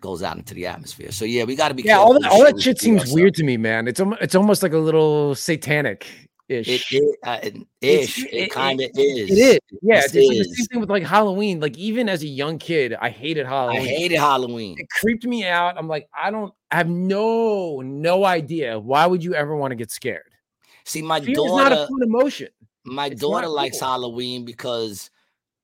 [0.00, 1.10] goes out into the atmosphere.
[1.10, 3.14] So yeah, we got to be Yeah, careful all that, all that shit seems ourselves.
[3.20, 3.88] weird to me, man.
[3.88, 6.06] It's almost it's almost like a little satanic
[6.48, 6.92] ish.
[6.92, 9.30] it, uh, it, It's- ish, it- it, kind of is.
[9.30, 9.58] It is.
[9.82, 11.60] Yeah, it's, it's like the same thing with like Halloween.
[11.60, 13.80] Like even as a young kid, I hated Halloween.
[13.82, 14.76] I hated Halloween.
[14.78, 15.76] it creeped me out.
[15.78, 18.78] I'm like, I don't I have no no idea.
[18.78, 20.22] Why would you ever want to get scared?
[20.84, 22.48] See, my Fear is not a daughter, fun emotion.
[22.84, 23.88] my it's daughter likes cool.
[23.88, 25.10] Halloween because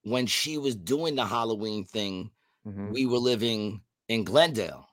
[0.03, 2.29] when she was doing the Halloween thing,
[2.67, 2.91] Mhm.
[2.91, 4.87] we were living in Glendale.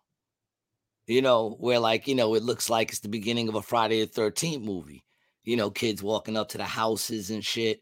[1.06, 4.00] You know, where like, you know, it looks like it's the beginning of a Friday
[4.00, 5.04] the 13th movie.
[5.44, 7.80] You know, kids walking up to the houses and shit.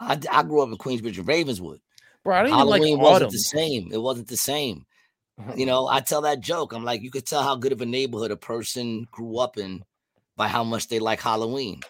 [0.00, 1.80] I, I grew up in Queensbridge and Ravenswood.
[2.24, 3.32] Bro, I even Halloween like wasn't autumn.
[3.32, 3.92] the same.
[3.92, 4.86] It wasn't the same.
[5.54, 6.72] You know, I tell that joke.
[6.72, 9.84] I'm like, you could tell how good of a neighborhood a person grew up in
[10.36, 11.80] by how much they like Halloween.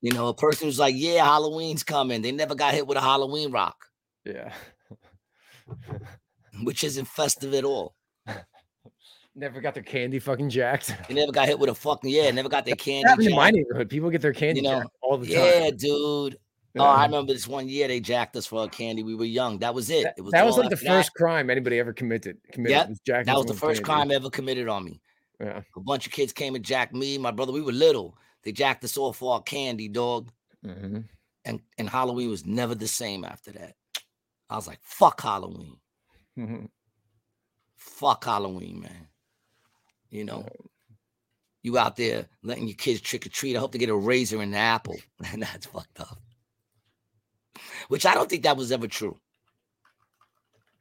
[0.00, 2.22] You know, a person who's like, yeah, Halloween's coming.
[2.22, 3.86] They never got hit with a Halloween rock,
[4.24, 4.52] yeah.
[6.62, 7.95] which isn't festive at all.
[9.38, 10.94] Never got their candy fucking jacked.
[11.08, 13.26] They never got hit with a fucking yeah, never got their candy.
[13.26, 13.90] in my neighborhood.
[13.90, 15.44] People get their candy you know, jacked all the time.
[15.44, 16.38] Yeah, dude.
[16.78, 19.02] Oh, I remember this one year they jacked us for our candy.
[19.02, 19.58] We were young.
[19.58, 20.04] That was it.
[20.04, 20.90] That, It was that was like the after that.
[20.90, 22.38] first crime anybody ever committed.
[22.52, 23.84] Committed Yep, That was the first candy.
[23.84, 25.00] crime ever committed on me.
[25.40, 25.60] Yeah.
[25.76, 27.52] A bunch of kids came and jacked me, my brother.
[27.52, 28.16] We were little.
[28.42, 30.30] They jacked us all for our candy, dog.
[30.64, 31.04] Mhm.
[31.46, 33.74] And and Halloween was never the same after that.
[34.50, 35.76] I was like, fuck Halloween.
[36.38, 36.68] Mhm.
[37.76, 39.08] Fuck Halloween, man.
[40.10, 40.46] You know,
[41.62, 43.56] you out there letting your kids trick or treat.
[43.56, 44.96] I hope they get a razor and an apple.
[45.32, 46.20] And that's fucked up.
[47.88, 49.18] Which I don't think that was ever true.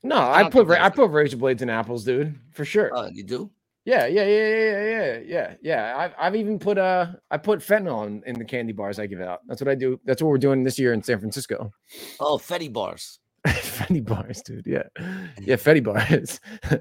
[0.03, 2.95] No, I I put I put razor blades in apples, dude, for sure.
[2.95, 3.49] Uh, you do?
[3.85, 5.95] yeah, yeah, yeah, yeah, yeah, yeah, yeah, yeah.
[5.97, 9.22] I've I've even put uh I put fentanyl in, in the candy bars I give
[9.22, 9.41] out.
[9.47, 9.99] That's what I do.
[10.06, 11.72] That's what we're doing this year in San Francisco.
[12.19, 13.19] Oh, Fetty bars.
[13.53, 14.65] Fetty bars, dude.
[14.65, 14.84] Yeah,
[15.39, 16.39] yeah, Fetty bars.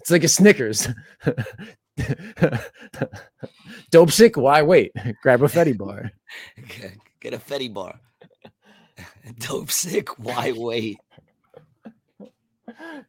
[0.00, 0.86] it's like a Snickers.
[3.90, 4.36] Dope sick.
[4.36, 4.92] Why wait?
[5.22, 6.12] Grab a Fetty bar.
[7.20, 7.98] Get a Fetty bar.
[9.40, 10.16] Dope sick.
[10.18, 10.98] Why wait?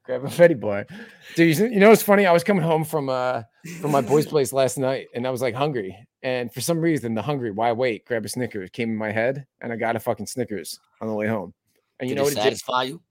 [0.03, 0.87] Grab a Fetty bar,
[1.35, 1.57] dude.
[1.57, 2.25] You, you know what's funny?
[2.25, 3.43] I was coming home from uh
[3.81, 7.13] from my boy's place last night, and I was like hungry, and for some reason,
[7.13, 8.05] the hungry why wait?
[8.05, 11.13] Grab a Snickers came in my head, and I got a fucking Snickers on the
[11.13, 11.53] way home.
[11.99, 12.43] And you Did know it what it did?
[12.43, 13.01] satisfy you?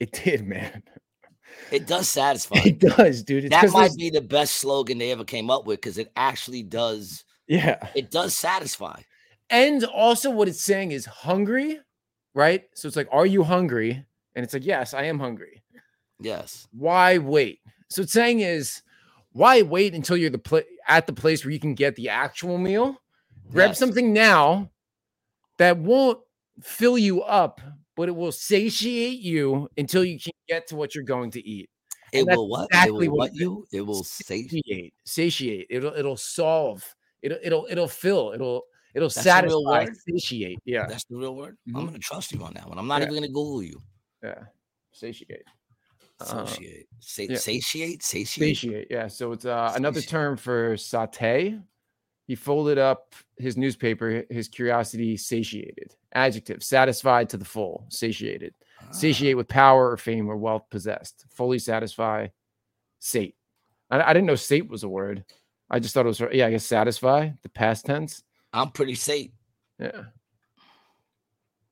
[0.00, 0.82] It did, man.
[1.70, 2.56] It does satisfy.
[2.64, 3.44] It does, dude.
[3.44, 6.62] It's that might be the best slogan they ever came up with because it actually
[6.62, 7.24] does.
[7.46, 7.88] yeah.
[7.94, 9.00] It does satisfy.
[9.50, 11.78] And also, what it's saying is hungry,
[12.34, 12.64] right?
[12.74, 14.04] So it's like, are you hungry?
[14.34, 15.62] And it's like, yes, I am hungry.
[16.20, 16.66] Yes.
[16.72, 17.60] Why wait?
[17.88, 18.82] So it's saying is,
[19.32, 22.58] why wait until you're the pla- at the place where you can get the actual
[22.58, 23.00] meal?
[23.50, 23.78] Grab Yes.
[23.78, 24.70] something now
[25.58, 26.18] that won't
[26.62, 27.60] fill you up,
[27.96, 31.68] but it will satiate you until you can get to what you're going to eat.
[32.12, 32.68] It And will what?
[32.70, 33.66] exactly it will what what you?
[33.72, 35.66] It will Satiate, satiate.
[35.70, 36.84] It'll it'll solve.
[37.22, 38.32] It'll it'll it'll fill.
[38.32, 38.62] It'll
[38.94, 39.86] it'll That's satisfy.
[40.08, 40.58] Satiate.
[40.64, 40.86] Yeah.
[40.86, 41.56] that's the real word.
[41.68, 41.78] Mhm.
[41.78, 42.78] I'm gonna trust you on that one.
[42.78, 43.08] I'm not Yeah.
[43.08, 43.80] even gonna Google you.
[44.22, 44.44] Yeah.
[44.92, 45.42] Satiate.
[46.20, 46.86] Uh, Associate.
[47.00, 47.36] Sa- yeah.
[47.36, 48.02] Satiate?
[48.02, 48.56] Satiate.
[48.56, 48.86] Satiate.
[48.88, 49.08] Yeah.
[49.08, 51.58] So it's uh, another term for saute.
[52.26, 55.94] He folded up his newspaper, his curiosity satiated.
[56.12, 58.52] Adjective, satisfied to the full, satiated.
[58.80, 61.24] Ah, Satiate with power or fame or wealth possessed.
[61.30, 62.28] Fully satisfy,
[62.98, 63.36] sate.
[63.90, 65.24] I, I didn't know sate was a word.
[65.70, 68.22] I just thought it was, yeah, I guess satisfy, the past tense.
[68.52, 69.32] I'm pretty sate.
[69.78, 70.04] Yeah.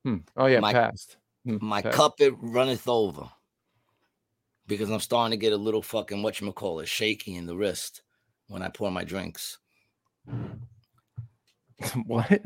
[0.05, 0.19] Hmm.
[0.37, 1.17] Oh, yeah, My- past.
[1.45, 1.97] Hmm, My past.
[1.97, 3.29] cup it runneth over.
[4.67, 8.03] Because I'm starting to get a little fucking whatchamacallit shaky in the wrist
[8.49, 9.59] when I pour my drinks.
[12.07, 12.41] what?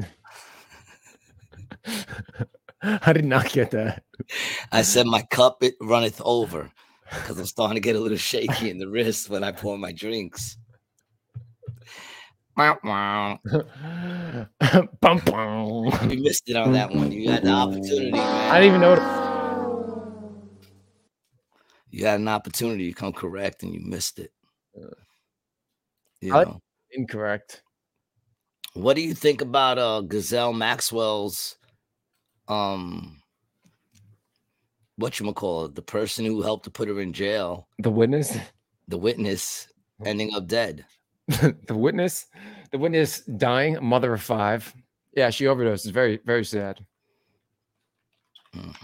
[2.83, 4.05] I did not get that.
[4.71, 6.71] I said my cup it runneth over
[7.11, 9.93] because I'm starting to get a little shaky in the wrist when I pour my
[9.93, 10.57] drinks.
[12.57, 13.39] Wow, wow.
[15.01, 16.11] bum, bum.
[16.11, 17.13] You missed it on that one.
[17.13, 18.51] You had the opportunity, man.
[18.51, 18.97] I didn't even know.
[21.91, 24.33] You had an opportunity to come correct and you missed it.
[24.77, 24.89] Uh,
[26.21, 26.61] you I- know.
[26.93, 27.63] Incorrect.
[28.75, 31.57] What do you think about uh Gazelle Maxwell's
[32.49, 33.21] um
[34.97, 38.37] what you call it, the person who helped to put her in jail, The witness.
[38.89, 39.69] the witness
[40.05, 40.85] ending up dead.
[41.29, 42.27] the witness.
[42.73, 44.75] The witness dying, a mother of five.
[45.17, 45.87] Yeah, she overdosed.
[45.87, 46.85] It's very, very sad.
[48.55, 48.77] Mm.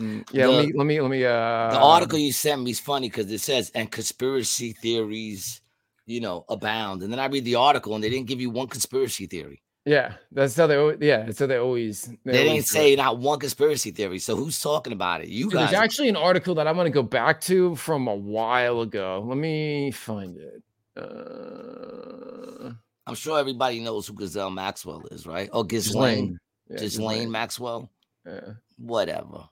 [0.00, 2.78] Mm, Yeah, let me let me let me uh The article you sent me is
[2.80, 5.60] funny because it says and conspiracy theories,
[6.08, 7.02] you know, abound.
[7.02, 9.62] And then I read the article and they didn't give you one conspiracy theory.
[9.84, 12.66] Yeah, that's how they yeah, how they always They, always didn't it.
[12.66, 14.18] say not one conspiracy theory.
[14.18, 15.28] So who's talking about it?
[15.28, 15.70] You Dude, guys.
[15.70, 19.24] there's actually an article that I want to go back to from a while ago.
[19.26, 20.62] Let me find it.
[20.94, 22.70] Uh,
[23.06, 25.48] I'm sure everybody knows who Gazelle Maxwell is, right?
[25.52, 26.38] Oh, Ghislaine.
[26.76, 27.22] Ghislaine.
[27.22, 27.90] Yeah, Maxwell.
[28.26, 28.40] Yeah.
[28.76, 29.48] Whatever.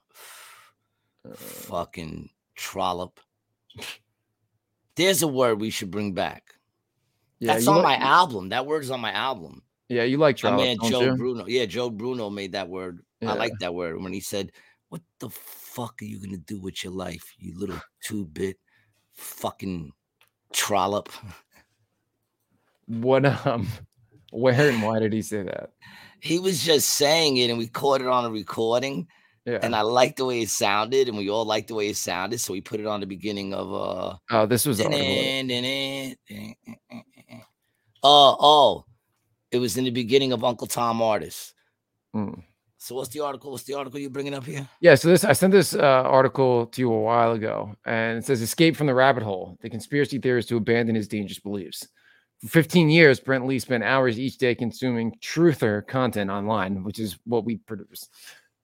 [1.27, 3.19] Uh, Fucking trollop.
[4.97, 6.53] There's a word we should bring back.
[7.39, 8.49] yeah, That's on like- my album.
[8.49, 9.61] That word's on my album.
[9.89, 11.15] Yeah, you like My man don't Joe you?
[11.15, 11.45] Bruno.
[11.47, 12.99] Yeah, Joe Bruno made that word.
[13.21, 13.31] Yeah.
[13.31, 14.51] I like that word when he said,
[14.89, 18.57] What the fuck are you gonna do with your life, you little two bit
[19.13, 19.93] fucking
[20.51, 21.09] trollop?
[22.87, 23.67] What um
[24.31, 25.71] where and why did he say that?
[26.21, 29.07] He was just saying it and we caught it on a recording.
[29.47, 29.59] Yeah.
[29.61, 32.41] And I liked the way it sounded, and we all liked the way it sounded.
[32.41, 34.81] So we put it on the beginning of uh oh, this was.
[38.03, 38.85] Oh, oh,
[39.49, 41.53] it was in the beginning of Uncle Tom Artist.
[42.13, 42.43] Mm.
[42.77, 43.51] So what's the article?
[43.51, 44.67] What's the article you're bringing up here?
[44.81, 48.25] Yeah, so this I sent this uh, article to you a while ago, and it
[48.25, 49.57] says escape from the rabbit hole.
[49.61, 51.87] The conspiracy theorist to abandon his dangerous beliefs.
[52.41, 57.17] For 15 years, Brent Lee spent hours each day consuming truther content online, which is
[57.25, 58.09] what we produce.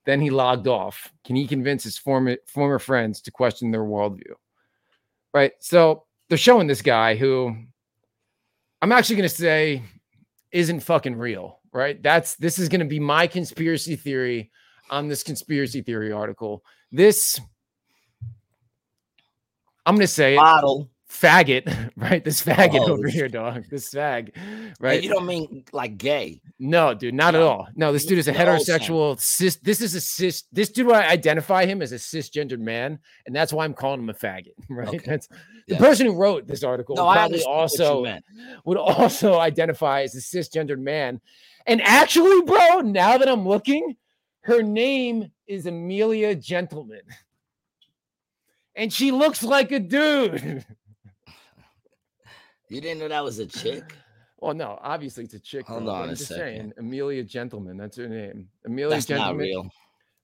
[0.05, 1.11] Then he logged off.
[1.23, 4.33] Can he convince his former former friends to question their worldview?
[5.33, 5.53] Right.
[5.59, 7.55] So they're showing this guy who
[8.81, 9.81] I'm actually going to say
[10.51, 11.59] isn't fucking real.
[11.71, 12.01] Right.
[12.01, 14.51] That's this is going to be my conspiracy theory
[14.89, 16.63] on this conspiracy theory article.
[16.91, 17.39] This,
[19.85, 20.89] I'm going to say Bottle.
[21.13, 22.23] Faggot, right?
[22.23, 23.65] This faggot Oh, over here, dog.
[23.69, 24.31] This fag,
[24.79, 25.03] Right.
[25.03, 26.41] You don't mean like gay.
[26.59, 27.67] No, dude, not at all.
[27.75, 29.57] No, this dude is a No, heterosexual cis.
[29.57, 30.43] This is a cis.
[30.51, 34.09] This dude, I identify him as a cisgendered man, and that's why I'm calling him
[34.09, 34.53] a faggot.
[34.69, 34.87] Right?
[34.87, 34.99] Okay.
[35.05, 35.27] That's
[35.67, 36.95] the person who wrote this article.
[36.95, 38.19] No, probably understand what you also
[38.65, 41.21] would also identify as a cisgendered man.
[41.67, 43.95] And actually, bro, now that I'm looking,
[44.41, 47.01] her name is Amelia Gentleman.
[48.75, 50.65] And she looks like a dude.
[52.69, 53.95] You didn't know that was a chick?
[54.39, 55.67] Well, no, obviously it's a chick.
[55.67, 56.43] Hold on I'm a just second.
[56.43, 57.77] saying, Amelia Gentleman.
[57.77, 58.49] That's her name.
[58.65, 59.37] Amelia That's not Gentleman.
[59.45, 59.69] real.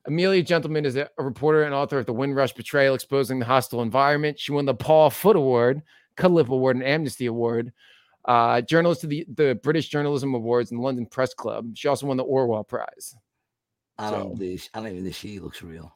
[0.08, 4.38] Amelia Gentleman is a, reporter and author of The Windrush Betrayal, exposing the hostile environment.
[4.38, 5.82] She won the Paul Foot Award,
[6.18, 7.72] Cudlipp Award, and Amnesty Award.
[8.26, 11.72] Uh, journalist of the, the British Journalism Awards and London Press Club.
[11.76, 13.16] She also won the Orwell Prize.
[13.98, 14.68] I don't So- believe.
[14.74, 15.96] I don't even think she looks real.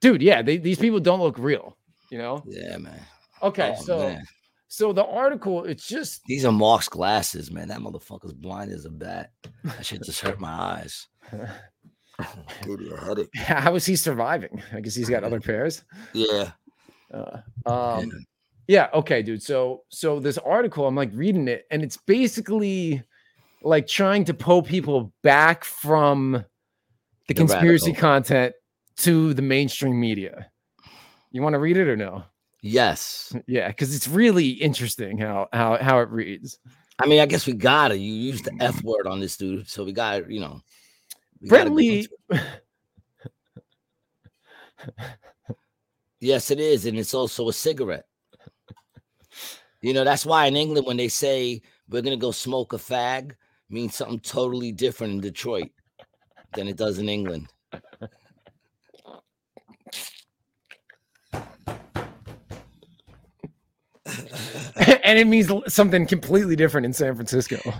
[0.00, 1.76] Dude, yeah, they, these people don't look real.
[2.10, 2.42] You know.
[2.48, 2.98] Yeah, man.
[3.44, 4.24] Okay, Oh, so man.
[4.68, 7.68] So the article, it's just these are Mark's glasses, man.
[7.68, 9.32] That motherfucker's blind as a bat.
[9.64, 11.06] That shit just hurt my eyes.
[12.62, 13.28] Gave me a headache.
[13.36, 14.62] How is he surviving?
[14.72, 15.84] I guess he's got other pairs.
[16.12, 16.50] Yeah.
[17.12, 18.10] Uh, um,
[18.66, 18.88] yeah.
[18.92, 19.42] Okay, dude.
[19.42, 23.02] So, so this article, I'm like reading it, and it's basically
[23.62, 26.44] like trying to pull people back from the
[27.28, 28.00] The conspiracy radical.
[28.00, 28.54] content
[28.98, 30.50] to the mainstream media.
[31.30, 32.24] You want to read it or no?
[32.60, 33.34] Yes.
[33.46, 36.58] Yeah, because it's really interesting how how how it reads.
[36.98, 37.96] I mean, I guess we gotta.
[37.96, 40.60] You use the F word on this dude, so we got you know.
[41.40, 42.08] we Brent Lee.
[46.20, 48.06] Yes, it is, and it's also a cigarette.
[49.82, 53.32] You know, that's why in England, when they say we're gonna go smoke a fag,
[53.70, 55.70] means something totally different in Detroit
[56.54, 57.48] than it does in England.
[65.04, 67.58] and it means something completely different in San Francisco.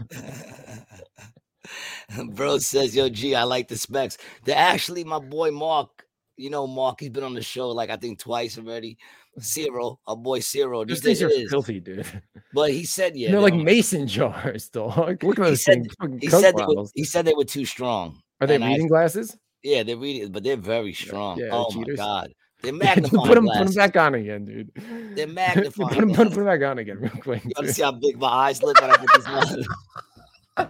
[2.33, 5.89] Bro says, "Yo, G, I like the specs." They're actually my boy Mark.
[6.36, 7.01] You know, Mark.
[7.01, 8.97] He's been on the show like I think twice already.
[9.39, 10.85] Cyril, our boy Cyril.
[10.86, 11.51] Those These things are is.
[11.51, 12.07] filthy, dude.
[12.55, 15.23] But he said, "Yeah." they're they like don't- mason jars, dog.
[15.23, 15.94] Look at He those said- things.
[16.01, 18.20] fucking he said they were, he said they were too strong.
[18.41, 19.36] Are they and I- reading glasses?
[19.62, 21.39] Yeah, they're reading, but they're very strong.
[21.39, 21.99] yeah, oh cheaters.
[21.99, 24.70] my god, they're put them, put them back on again, dude.
[25.15, 27.45] They're put magnifying them, put them, back on again, real quick.
[27.45, 29.65] You want to see how big my eyes look when I put this on?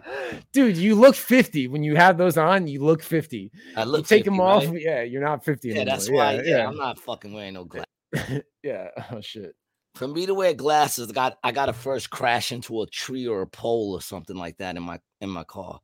[0.53, 2.67] Dude, you look 50 when you have those on.
[2.67, 3.51] You look 50.
[3.75, 4.67] I You look take them off.
[4.67, 4.83] right?
[4.83, 5.91] Yeah, you're not 50 Yeah, anymore.
[5.91, 6.35] that's why.
[6.35, 8.43] Yeah, yeah, I'm not fucking wearing no glasses.
[8.63, 8.89] yeah.
[9.11, 9.55] Oh shit.
[9.95, 13.27] For me to wear glasses, I got I got to first crash into a tree
[13.27, 15.81] or a pole or something like that in my in my car.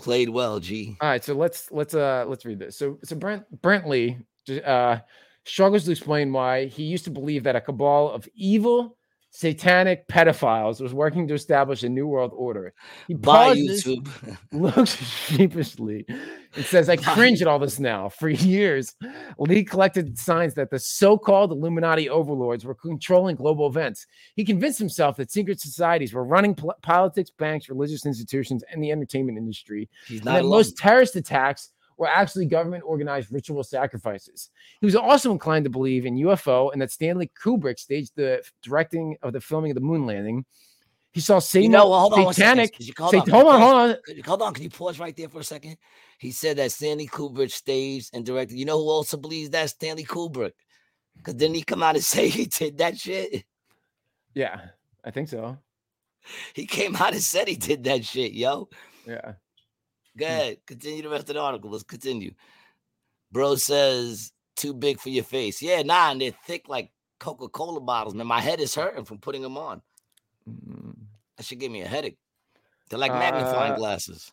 [0.00, 0.96] Played well, G.
[1.00, 2.76] All right, so let's let's uh let's read this.
[2.76, 4.24] So so Brent Brentley
[4.64, 4.98] uh
[5.44, 8.96] struggles to explain why he used to believe that a cabal of evil
[9.30, 12.74] satanic pedophiles was working to establish a new world order.
[13.06, 14.36] He Bye, pauses, YouTube.
[14.52, 17.02] looks sheepishly and says, I Bye.
[17.14, 18.08] cringe at all this now.
[18.08, 18.94] For years,
[19.38, 24.06] Lee collected signs that the so called Illuminati overlords were controlling global events.
[24.34, 28.90] He convinced himself that secret societies were running pol- politics, banks, religious institutions, and the
[28.90, 30.50] entertainment industry He's and not that alone.
[30.50, 31.70] most terrorist attacks
[32.00, 34.48] were actually government organized ritual sacrifices.
[34.80, 39.18] He was also inclined to believe in UFO and that Stanley Kubrick staged the directing
[39.20, 40.46] of the filming of the moon landing.
[41.12, 42.34] He saw You Satan, know, hold on second.
[42.34, 42.80] satanic.
[42.80, 43.96] You- hold Sat- on, hold on, hold on.
[44.16, 45.76] You- Hold on, can you pause right there for a second?
[46.18, 48.56] He said that Stanley Kubrick staged and directed.
[48.56, 50.52] You know who also believes that Stanley Kubrick?
[51.18, 53.44] Because didn't he come out and say he did that shit?
[54.32, 54.58] Yeah,
[55.04, 55.58] I think so.
[56.54, 58.70] He came out and said he did that shit, yo.
[59.06, 59.32] Yeah.
[60.16, 60.58] Go ahead.
[60.66, 61.70] Continue the rest of the article.
[61.70, 62.32] Let's continue.
[63.32, 65.62] Bro says too big for your face.
[65.62, 66.90] Yeah, nah, and they're thick like
[67.20, 68.26] Coca-Cola bottles, man.
[68.26, 69.82] My head is hurting from putting them on.
[70.48, 70.96] Mm.
[71.36, 72.18] That should give me a headache.
[72.88, 74.32] They're like magnifying Uh, glasses.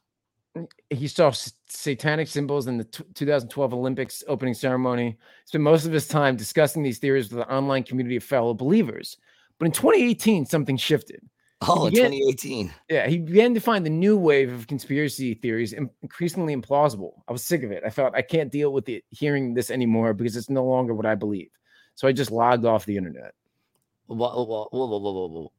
[0.90, 1.32] He saw
[1.68, 5.18] satanic symbols in the t- 2012 Olympics opening ceremony.
[5.46, 9.18] Spent most of his time discussing these theories with an online community of fellow believers.
[9.60, 11.22] But in 2018, something shifted.
[11.62, 12.74] Oh, in began- 2018.
[12.90, 17.14] Yeah, he began to find the new wave of conspiracy theories increasingly implausible.
[17.28, 17.84] I was sick of it.
[17.86, 21.06] I felt I can't deal with it hearing this anymore because it's no longer what
[21.08, 21.50] I believe.
[21.96, 23.34] So I just logged off the internet.
[24.06, 25.52] Whoa, whoa, whoa.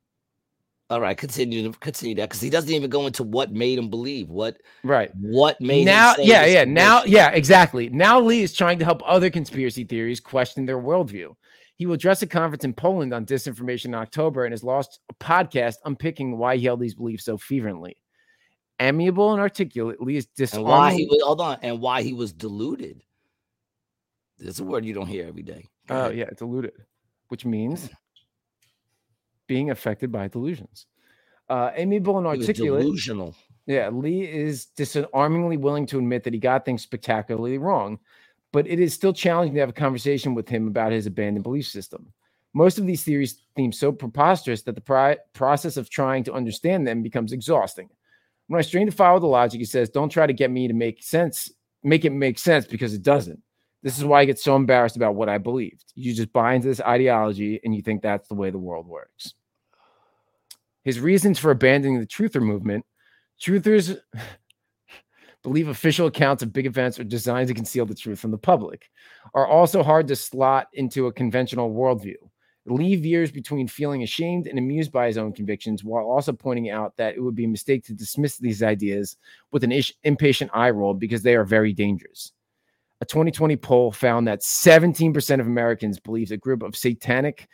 [0.90, 3.90] All right, continue to continue that because he doesn't even go into what made him
[3.90, 4.30] believe.
[4.30, 5.10] What Right.
[5.16, 6.64] what made him now, yeah, yeah.
[6.64, 7.90] Now, yeah, exactly.
[7.90, 11.34] Now Lee is trying to help other conspiracy theories question their worldview.
[11.78, 15.14] He will address a conference in Poland on disinformation in October and has lost a
[15.14, 17.96] podcast unpicking why he held these beliefs so fervently.
[18.80, 22.32] Amiable and articulate, Lee is and why he was hold on, and why he was
[22.32, 23.02] deluded.
[24.38, 25.66] There's a word you don't hear every day.
[25.88, 26.16] Oh ahead.
[26.16, 26.72] yeah, deluded,
[27.28, 27.88] which means
[29.46, 30.86] being affected by delusions.
[31.48, 32.82] Uh, amiable and articulate.
[32.82, 33.34] delusional.
[33.66, 37.98] Yeah, Lee is disarmingly willing to admit that he got things spectacularly wrong,
[38.52, 41.66] but it is still challenging to have a conversation with him about his abandoned belief
[41.66, 42.12] system.
[42.54, 46.86] Most of these theories seem so preposterous that the pri- process of trying to understand
[46.86, 47.88] them becomes exhausting.
[48.46, 50.74] When I strain to follow the logic, he says, "Don't try to get me to
[50.74, 51.52] make sense,
[51.82, 53.42] make it make sense because it doesn't."
[53.82, 55.92] This is why I get so embarrassed about what I believed.
[55.94, 59.34] You just buy into this ideology and you think that's the way the world works.
[60.82, 62.84] His reasons for abandoning the truther movement
[63.40, 64.00] truthers
[65.42, 68.90] believe official accounts of big events are designed to conceal the truth from the public,
[69.34, 72.16] are also hard to slot into a conventional worldview.
[72.66, 76.94] Leave years between feeling ashamed and amused by his own convictions while also pointing out
[76.96, 79.16] that it would be a mistake to dismiss these ideas
[79.52, 82.32] with an ish- impatient eye roll because they are very dangerous.
[83.00, 87.48] A 2020 poll found that 17% of Americans believe a group of satanic,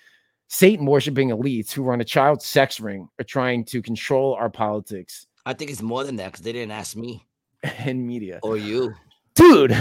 [0.49, 5.27] Satan worshiping elites who run a child sex ring are trying to control our politics
[5.47, 7.27] I think it's more than that because they didn't ask me.
[7.79, 8.41] and media.
[8.43, 8.95] Or you.
[9.35, 9.77] Dude,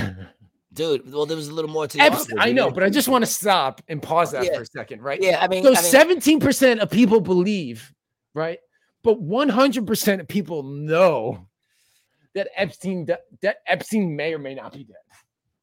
[0.74, 2.40] Dude, well, there was a little more to the Epstein.
[2.40, 4.56] I know, but I just want to stop and pause that Yeah.
[4.56, 5.22] for a second, right?
[5.22, 7.94] Yeah, I mean, So mean, 17% of people believe,
[8.34, 8.58] right?
[9.04, 11.48] But 100% of people know
[12.34, 13.06] that Epstein
[13.42, 14.96] that Epstein may or may not be dead.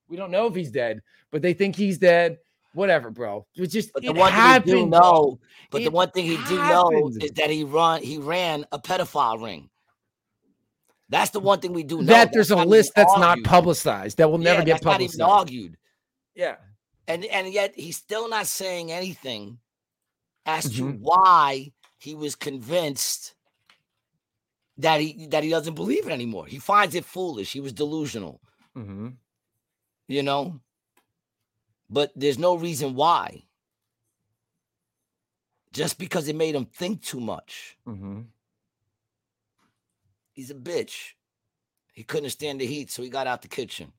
[0.08, 1.00] We don't know if he's dead,
[1.32, 2.39] but they think he's dead.
[2.74, 3.47] Whatever, bro.
[3.57, 5.40] It just But the it one thing he do know,
[5.73, 9.42] but the one thing he do know is that he run he ran a pedophile
[9.42, 9.68] ring.
[11.10, 12.05] That's the one thing we do know.
[12.06, 15.00] that there's That's a list that's not publicized that will never Yeah, get that's not
[15.00, 15.76] even argued.
[16.34, 16.56] Yeah.
[17.08, 19.58] And and yet he's still not saying anything
[20.47, 21.00] as to Mhm.
[21.00, 23.34] why he was convinced
[24.78, 26.47] that he that he doesn't believe it anymore.
[26.47, 27.52] He finds it foolish.
[27.52, 28.40] He was delusional,
[28.74, 29.08] hmm
[30.06, 30.60] you know.
[31.90, 33.42] But there's no reason why.
[35.72, 37.76] Just because it made him think too much.
[37.84, 38.22] hmm
[40.33, 41.12] He's a bitch.
[41.92, 43.92] He couldn't stand the heat, so he got out the kitchen.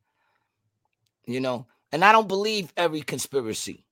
[1.25, 3.85] You know, and I don't believe every conspiracy.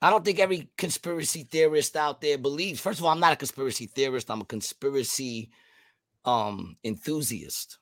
[0.00, 2.80] I don't think every conspiracy theorist out there believes.
[2.80, 4.30] First of all, I'm not a conspiracy theorist.
[4.30, 5.50] I'm a conspiracy
[6.24, 7.78] um enthusiast.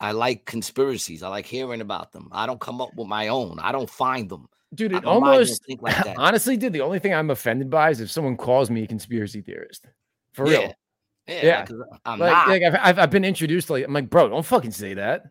[0.00, 1.22] I like conspiracies.
[1.22, 2.28] I like hearing about them.
[2.32, 3.58] I don't come up with my own.
[3.60, 4.48] I don't find them.
[4.74, 8.36] Dude, it almost like honestly, dude, the only thing I'm offended by is if someone
[8.36, 9.86] calls me a conspiracy theorist.
[10.32, 10.58] For yeah.
[10.58, 10.74] real.
[11.30, 11.64] Yeah, Yeah.
[11.66, 12.48] 'cause I'm Like, not.
[12.48, 15.22] like I've, I've, I've been introduced to like I'm like, bro, don't fucking say that.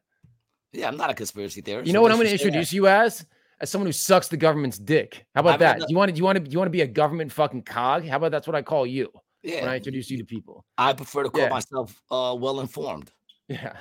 [0.72, 1.88] yeah, I'm not a conspiracy theorist.
[1.88, 2.48] You know what I'm going to say that.
[2.48, 3.26] introduce you as?
[3.62, 5.26] As someone who sucks the government's dick.
[5.36, 5.80] How about I've that?
[5.80, 8.06] got You want to you want to you want to be a government fucking cog?
[8.08, 9.12] How about that's what I call you
[9.44, 10.64] Yeah, when I introduce you to people?
[10.78, 11.50] I prefer to call Yeah.
[11.50, 13.12] myself uh, well informed.
[13.50, 13.76] Yeah.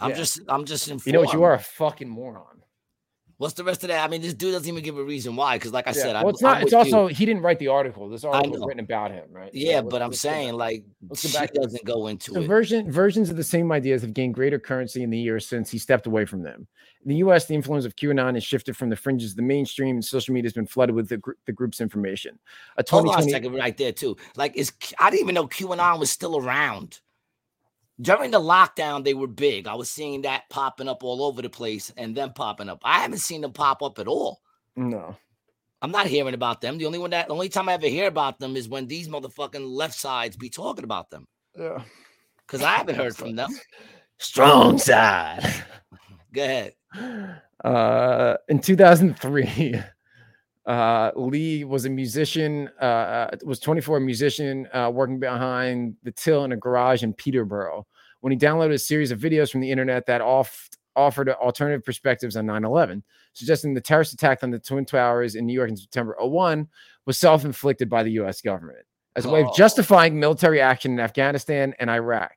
[0.00, 0.16] I'm Yeah.
[0.16, 1.06] just I'm just informed.
[1.06, 1.32] You know what?
[1.34, 2.62] You are a fucking moron.
[3.40, 4.04] What's the rest of that?
[4.04, 5.56] I mean, this dude doesn't even give a reason why.
[5.56, 5.94] Because, like I Yeah.
[5.94, 6.56] said, well, I'm, it's not.
[6.58, 6.94] I'm It's with you.
[6.98, 8.06] also he didn't write the article.
[8.10, 9.50] This article was written about him, right?
[9.54, 12.46] Yeah, but I'm saying like she back doesn't go into So it.
[12.46, 15.78] version versions of the same ideas have gained greater currency in the years since he
[15.78, 16.68] stepped away from them.
[17.02, 19.96] In the U.S., the influence of QAnon has shifted from the fringes to the mainstream,
[19.96, 22.38] and social media has been flooded with the, gr- the group's information.
[22.76, 24.18] A Hold on a 2020 second, right there too.
[24.36, 27.00] Like, is I didn't even know QAnon was still around.
[28.00, 29.66] During the lockdown, they were big.
[29.66, 32.80] I was seeing that popping up all over the place, and them popping up.
[32.84, 34.40] I haven't seen them pop up at all.
[34.76, 35.16] no.
[35.82, 36.76] I'm not hearing about them.
[36.76, 39.08] The only one that the only time I ever hear about them is when these
[39.08, 41.26] motherfucking left sides be talking about them.
[41.56, 41.82] Yeah.
[42.46, 43.48] Because I haven't heard from them.
[44.18, 45.64] Strong side.
[46.34, 46.74] Go ahead.
[47.64, 49.80] Uh, in 2003,
[50.70, 56.44] uh, Lee was a musician, uh, was 24, a musician uh, working behind the till
[56.44, 57.86] in a garage in Peterborough.
[58.20, 62.36] When he downloaded a series of videos from the internet that off, offered alternative perspectives
[62.36, 65.76] on 9 11, suggesting the terrorist attack on the Twin Towers in New York in
[65.76, 66.68] September 01
[67.06, 68.84] was self inflicted by the US government
[69.16, 69.48] as a way Oh.
[69.48, 72.34] of justifying military action in Afghanistan and Iraq.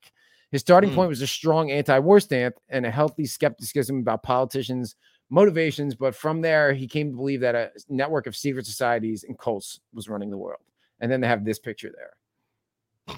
[0.52, 0.96] His starting Hmm.
[0.96, 4.96] point was a strong anti-war stance and a healthy skepticism about politicians'
[5.34, 5.96] motivations.
[5.96, 9.80] But from there, he came to believe that a network of secret societies and cults
[9.94, 10.62] was running the world.
[11.00, 13.18] And then they have this picture there.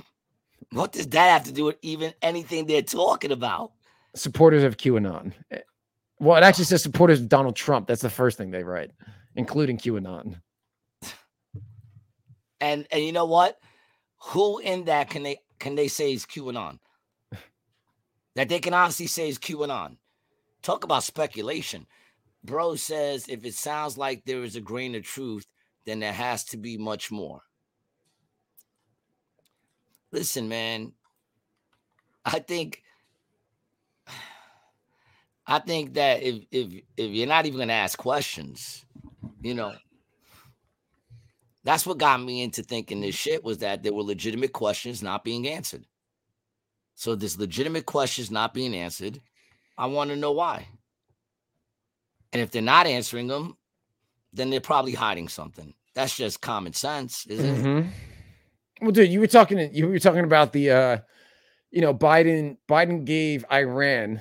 [0.71, 3.73] What does that have to do with even anything they're talking about?
[4.15, 5.33] Supporters of QAnon.
[5.51, 5.59] Eh,
[6.19, 7.87] Well, it actually says supporters of Donald Trump.
[7.87, 8.91] That's the first thing they write,
[9.35, 10.41] including QAnon.
[12.61, 13.59] And and you know what?
[14.29, 16.79] Who in that can they can they say is QAnon?
[18.35, 19.97] That they can honestly say is QAnon.
[20.61, 21.85] Talk about speculation.
[22.45, 25.45] Bro says if it sounds like there is a grain of truth,
[25.85, 27.41] then there has to be much more.
[30.11, 30.93] Listen, man.
[32.25, 32.81] I think
[35.47, 38.85] I think that if if if you're not even gonna ask questions,
[39.41, 39.73] you know,
[41.63, 45.23] that's what got me into thinking this shit was that there were legitimate questions not
[45.23, 45.85] being answered.
[46.95, 49.21] So there's legitimate questions not being answered.
[49.77, 50.67] I want to know why.
[52.35, 53.55] And if they're not answering them,
[54.33, 55.73] then they're probably hiding something.
[55.93, 57.63] That's just common sense, isn't it?
[57.63, 57.89] Mhm.
[58.81, 59.73] Well, dude, you were talking.
[59.73, 60.97] You were talking about the, uh,
[61.71, 62.57] you know, Biden.
[62.67, 64.19] Biden gave Iran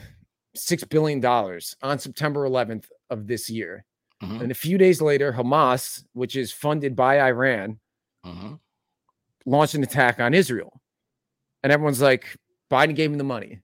[0.54, 3.84] six billion dollars on September 11th of this year,
[4.22, 7.80] Mhm, and a few days later, Hamas, which is funded by Iran,
[8.24, 8.60] mhm.
[9.44, 10.80] launched an attack on Israel,
[11.64, 12.36] and everyone's like,
[12.70, 13.60] Biden gave him the money,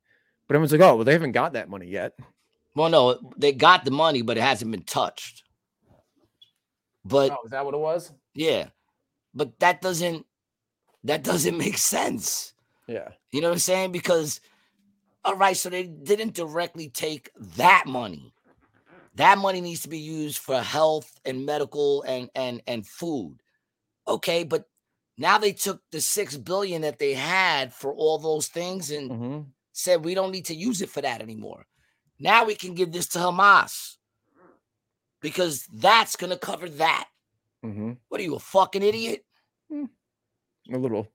[0.49, 2.19] but everyone's like, oh, well, they haven't got that money yet.
[2.81, 5.43] Well, no, they got the money, but it hasn't been touched.
[7.05, 8.11] But Oh, is that what it was?
[8.33, 8.69] yeah,
[9.35, 10.25] but that doesn't
[11.05, 12.55] that doesn't make sense.
[12.87, 13.11] Yeah.
[13.33, 13.93] You know what I'm saying?
[13.93, 14.41] Because
[15.27, 18.33] all right, so they didn't directly take that money.
[19.17, 23.43] That money needs to be used for health and medical and and and food.
[24.09, 24.65] Okay, but
[25.19, 29.47] now they took the 6 billion that they had for all those things and Mhm.
[29.73, 31.67] said we don't need to use it for that anymore.
[32.21, 33.97] Now we can give this to Hamas
[35.23, 37.09] because that's going to cover that.
[37.63, 39.25] hmm What are you, a fucking idiot?
[39.73, 41.09] A little.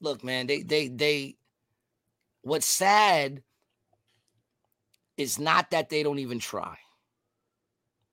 [0.00, 1.36] Look, man, they, they, they,
[2.42, 3.42] what's sad
[5.16, 6.76] is not that they don't even try.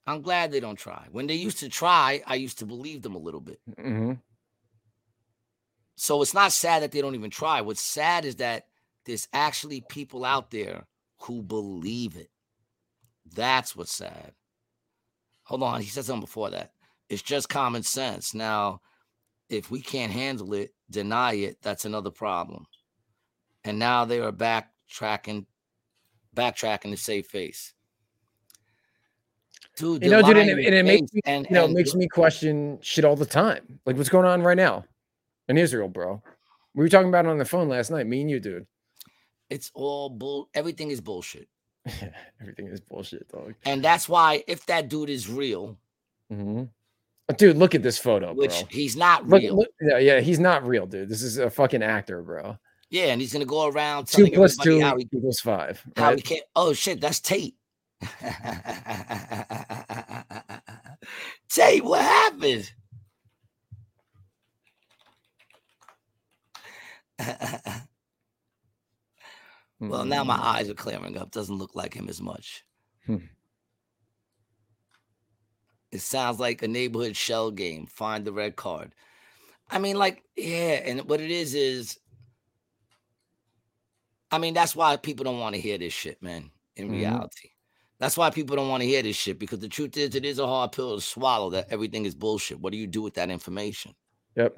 [0.08, 1.08] I'm glad they don't try.
[1.12, 3.60] When they used to try, I used to believe them a little bit.
[3.80, 4.14] hmm
[5.96, 7.62] So it's not sad that they don't even try.
[7.62, 8.68] What's sad is that
[9.06, 10.86] there's actually people out there
[11.22, 12.30] who believe it.
[13.34, 14.34] That's what's sad.
[15.44, 16.72] Hold on, he said something before that.
[17.10, 18.34] It's just common sense.
[18.34, 18.82] Now,
[19.50, 22.66] if we can't handle it, deny it, that's another problem.
[23.64, 25.46] And now they are backtracking,
[26.36, 27.74] backtracking to save face.
[29.78, 31.94] Dude, You know, dude, and it- and it makes me- and, You know, and makes
[31.94, 33.80] me question shit all the time.
[33.86, 34.86] Like what's going on right now
[35.48, 36.24] in Israel, bro?
[36.74, 38.68] We were talking about it on the phone last night, me and you, dude.
[39.50, 40.50] It's all bull.
[40.54, 41.48] Everything is bullshit.
[42.42, 43.54] Everything is bullshit, dog.
[43.66, 45.78] And that's why if that dude is real,
[46.30, 46.64] hmm
[47.38, 48.68] Dude, look at this photo, which bro.
[48.70, 49.56] he's not Look, real.
[49.58, 51.10] look, yeah, yeah, he's not real, dude.
[51.10, 52.56] This is a fucking actor, bro.
[52.92, 55.84] Yeah, and he's gonna go around Two telling two how he equals five.
[55.98, 56.44] how he can't.
[56.56, 57.56] Oh shit, that's Tate.
[61.50, 62.72] Tate, what happened?
[69.88, 71.32] Well, now my Mm, eyes are clearing up.
[71.32, 72.64] Doesn't look like him as much.
[73.06, 73.18] Hmm.
[75.92, 77.86] It sounds like a neighborhood shell game.
[77.88, 78.94] Find the red card.
[79.70, 82.00] I mean, like, yeah, and what it is is,
[84.32, 86.52] I mean, that's why people don't want to hear this shit, man.
[86.76, 86.92] In Mhm.
[86.92, 87.52] reality,
[88.00, 90.40] that's why people don't want to hear this shit because the truth is, it is
[90.40, 92.60] a hard pill to swallow that everything is bullshit.
[92.60, 93.96] What do you do with that information?
[94.36, 94.58] Yep.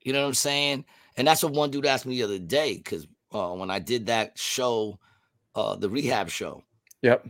[0.00, 0.84] You know what I'm saying?
[1.16, 4.06] And that's what one dude asked me the other day because uh, when I did
[4.06, 4.98] that show,
[5.54, 6.62] uh, the rehab show,
[7.02, 7.28] Yep.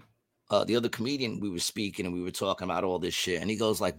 [0.51, 3.41] uh, the other comedian we were speaking and we were talking about all this shit,
[3.41, 3.97] and he goes like,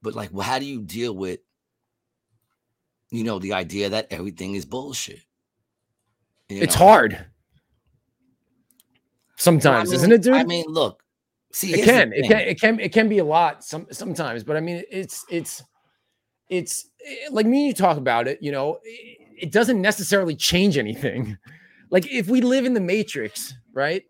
[0.00, 1.40] "But like, well, how do you deal with,
[3.10, 5.20] you know, the idea that everything is bullshit?"
[6.48, 6.84] You It's know?
[6.84, 7.12] hard.
[7.12, 7.26] Well, I
[9.36, 10.34] Sometimes, mean- isn't it, dude?
[10.34, 11.02] I mean, look,
[11.52, 14.56] see, it can, it can, it can, it can be a lot some sometimes, but
[14.56, 15.62] I mean, it's, it's,
[16.48, 20.36] it's eh, like me and you talk about it, you know, it, it doesn't necessarily
[20.36, 21.38] change anything.
[21.92, 24.04] Like if we live in the matrix, right?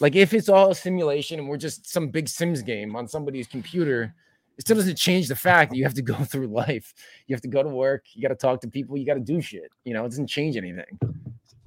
[0.00, 3.46] Like if it's all a simulation and we're just some big Sims game on somebody's
[3.46, 4.14] computer,
[4.56, 6.94] it still doesn't change the fact that you have to go through life.
[7.26, 8.06] You have to go to work.
[8.14, 8.96] You got to talk to people.
[8.96, 9.70] You got to do shit.
[9.84, 10.98] You know, it doesn't change anything.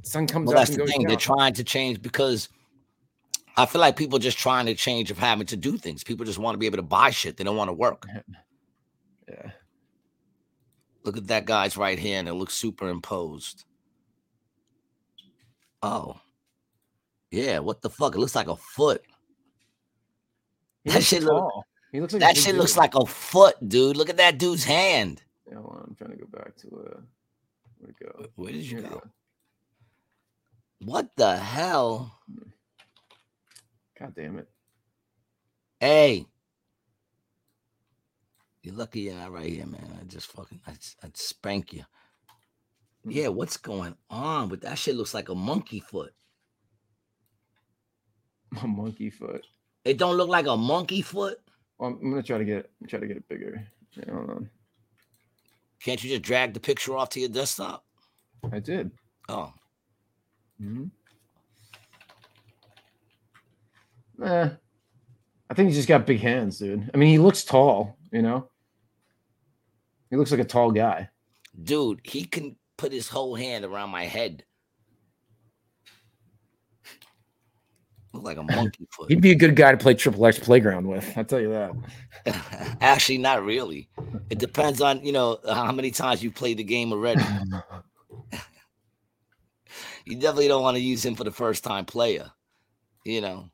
[0.02, 1.06] Sun comes Well, up that's and the thing.
[1.06, 2.50] They're trying to change because
[3.56, 6.04] I feel like people just trying to change of having to do things.
[6.04, 7.38] People just want to be able to buy shit.
[7.38, 8.08] They don't want to work.
[9.30, 9.52] Yeah.
[11.04, 12.28] Look at that guy's right hand.
[12.28, 13.66] It looks superimposed.
[15.82, 16.20] Oh.
[17.32, 18.16] Yeah, what the fuck?
[18.16, 19.04] It looks like a foot.
[20.84, 21.52] He That shit look-
[21.94, 23.98] looks like a That shit looks like a foot, dude.
[23.98, 25.22] Look at that dude's hand.
[25.48, 27.02] Yeah, hold on, I'm trying to go back to uh,
[27.80, 28.26] where'd it go?
[28.36, 29.02] Where did you we go?
[30.80, 32.20] What the hell?
[34.00, 34.50] God damn it!
[35.80, 36.26] Hey.
[38.64, 40.00] You're lucky you're not right here, man.
[40.00, 41.84] I just fucking I'd, I'd spank you.
[43.06, 43.14] Mm.
[43.14, 44.48] Yeah, what's going on?
[44.48, 46.14] But that shit looks like a monkey foot.
[48.64, 49.46] A monkey foot.
[49.84, 51.40] It don't look like a monkey foot.
[51.78, 53.68] Well, I'm, I'm gonna try to get try to get it bigger.
[53.98, 54.50] Yeah, hold on.
[55.82, 57.84] Can't you just drag the picture off to your desktop?
[58.52, 58.92] I did.
[59.28, 59.52] Oh,
[60.60, 60.86] hmm
[64.24, 64.50] Eh,
[65.50, 66.90] I think he's just got big hands, dude.
[66.94, 67.98] I mean, he looks tall.
[68.12, 68.48] You know,
[70.14, 71.10] he looks like a tall guy.
[71.64, 74.44] dude, he can put his whole hand around my head.
[78.14, 79.10] Look like a monkey foot.
[79.10, 81.12] He'd be a good guy to play Triple X Playground with.
[81.18, 82.78] I'll tell you that.
[82.82, 83.90] Actually, not really.
[84.30, 87.24] It depends on you know how many times you played the game already.
[90.06, 92.30] You definitely don't want to use him for the first time player.
[93.06, 93.50] You know.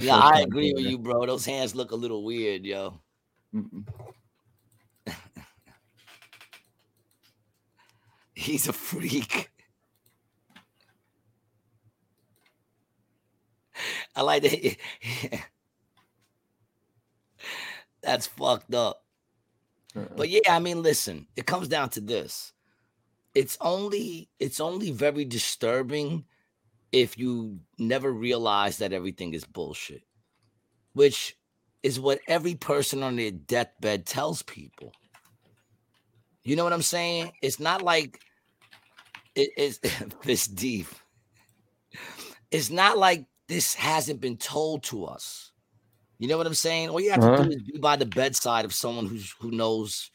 [0.00, 1.26] Yeah, I agree with you, bro.
[1.26, 2.98] Those hands look a little weird, yo.
[8.34, 9.50] He's a freak.
[14.16, 14.76] I like that.
[18.02, 19.04] That's fucked up.
[19.96, 20.06] Uh-uh.
[20.16, 22.52] But yeah, I mean, listen, it comes down to this.
[23.34, 26.24] It's only it's only very disturbing
[26.92, 30.04] if you never realize that everything is bullshit,
[30.94, 31.36] which
[31.82, 34.92] is what every person on their deathbed tells people.
[36.42, 37.32] You know what I'm saying?
[37.42, 38.20] It's not like
[39.34, 39.80] it is
[40.24, 40.86] this deep.
[42.50, 45.52] It's not like this hasn't been told to us.
[46.18, 46.90] You know what I'm saying?
[46.90, 47.44] All you have Uh-huh.
[47.44, 50.10] to do is be by the bedside of someone who's who knows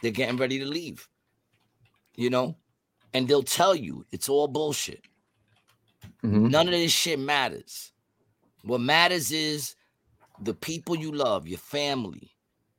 [0.00, 1.08] they're getting ready to leave.
[2.16, 2.56] You know,
[3.14, 5.02] and they'll tell you it's all bullshit.
[6.22, 6.50] Mhm.
[6.50, 7.92] None of this shit matters.
[8.62, 9.74] What matters is
[10.44, 12.30] the people you love, your family.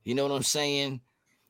[0.03, 1.01] You know what I'm saying?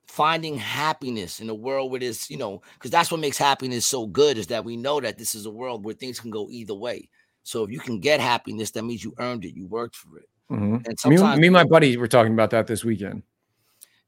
[0.05, 4.05] Finding happiness in a world where there's, you know, because that's what makes happiness so
[4.05, 6.75] good is that we know that this is a world where things can go either
[6.75, 7.09] way.
[7.43, 10.29] So if you can get happiness, that means you earned it, you worked for it.
[10.51, 10.85] Mhm.
[10.85, 13.23] And Me, sometimes, me and my buddies were talking about that this weekend.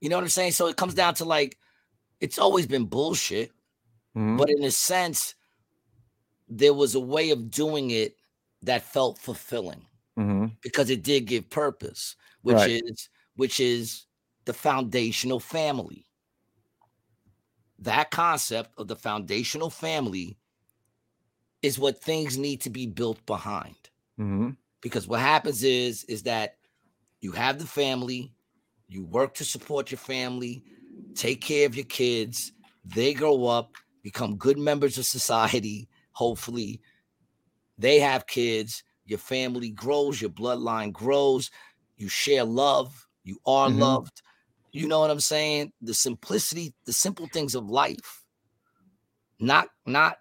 [0.01, 0.51] you know what I'm saying?
[0.51, 1.57] So it comes down to like,
[2.19, 3.51] it's always been bullshit,
[4.15, 4.37] Mhm.
[4.37, 5.33] but in a sense,
[6.47, 8.15] there was a way of doing it
[8.61, 9.85] that felt fulfilling.
[10.17, 10.57] Mhm.
[10.61, 12.67] because it did give purpose, which Right.
[12.67, 14.05] is which is
[14.45, 16.07] the foundational family.
[17.79, 20.37] That concept of the foundational family
[21.61, 23.75] is what things need to be built behind.
[24.17, 24.55] Mhm.
[24.81, 26.57] Because what happens is is that
[27.21, 28.33] you have the family,
[28.87, 30.63] you work to support your family,
[31.15, 32.53] take care of your kids,
[32.85, 36.81] they grow up, become good members of society, hopefully.
[37.77, 41.51] They have kids, your family grows, your bloodline grows,
[41.97, 43.79] you share love, you are Mhm.
[43.79, 44.21] loved.
[44.71, 45.71] You know what I'm saying?
[45.81, 48.25] The simplicity, the simple things of life.
[49.39, 50.17] Not not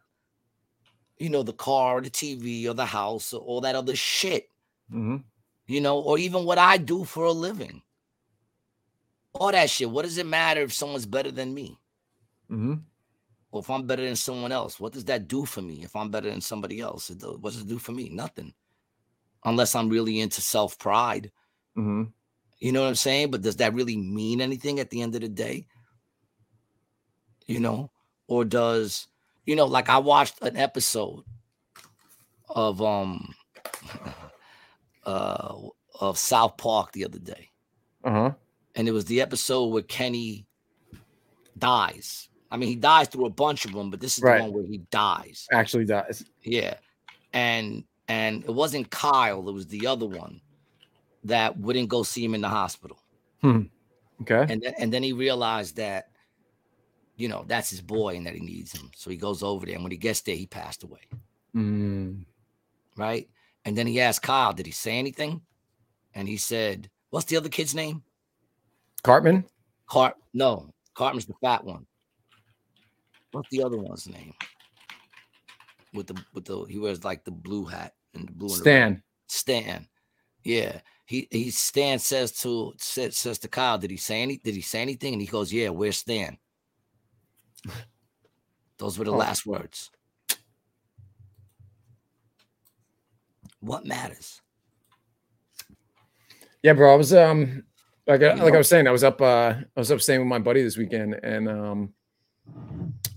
[1.18, 4.48] you know the car or the TV or the house or all that other shit
[4.92, 5.24] Mhm.
[5.66, 7.82] you know, or even what I do for a living.
[9.32, 9.90] All that shit.
[9.90, 11.78] What does it matter if someone's better than me?
[12.50, 12.74] Mm-hmm.
[13.50, 14.78] Or if I'm better than someone else?
[14.78, 17.10] What does that do for me if I'm better than somebody else?
[17.10, 18.08] What does it do for me?
[18.10, 18.52] Nothing.
[19.44, 21.31] Unless I'm really into self pride.
[21.76, 22.12] Mhm.
[22.60, 23.31] You know what I'm saying?
[23.31, 25.66] But does that really mean anything at the end of the day?
[27.47, 27.90] You know,
[28.26, 29.06] or does,
[29.44, 31.24] you know, like I watched an episode
[32.48, 33.34] of um
[35.05, 35.55] uh
[36.00, 37.50] of South Park the other day.
[38.05, 38.32] Uh-huh.
[38.76, 40.47] and it was the episode where Kenny
[41.56, 42.28] dies.
[42.50, 44.39] I mean, he dies through a bunch of them, but this is Right.
[44.39, 45.47] the one where he dies.
[45.52, 46.23] Actually dies.
[46.42, 46.74] Yeah,
[47.32, 50.41] and and it wasn't Kyle; it was the other one
[51.24, 52.99] that wouldn't go see him in the hospital.
[54.23, 54.47] Okay.
[54.52, 56.10] And then, and then he realized that,
[57.16, 58.91] you know, that's his boy and that he needs him.
[58.94, 61.00] So he goes over there, and when he gets there, he passed away.
[61.55, 62.24] Mm.
[62.97, 63.28] Right?
[63.65, 65.41] And then he asked Kyle, "Did he say anything?"
[66.15, 68.02] And he said, "What's the other kid's name?"
[69.02, 69.44] Cartman?
[69.86, 70.16] Cart.
[70.33, 71.86] No, Cartman's the fat one.
[73.33, 74.33] What's the other one's name?
[75.94, 78.60] With the with the he wears like the blue hat and the blue and the.
[78.60, 79.02] Stan.
[79.28, 79.89] Stan.
[80.42, 80.81] Yeah.
[81.06, 84.60] He he Stan says to says, says to Kyle, did he say any did he
[84.60, 85.12] say anything?
[85.12, 86.36] And he goes, Yeah, where's Stan?
[88.78, 89.16] Those were the Oh.
[89.16, 89.90] last words.
[93.60, 94.40] What matters?
[96.62, 96.92] Yeah, bro.
[96.92, 97.64] I was um
[98.06, 100.20] like I, You like I was saying, I was up uh I was up staying
[100.20, 101.94] with my buddy this weekend and um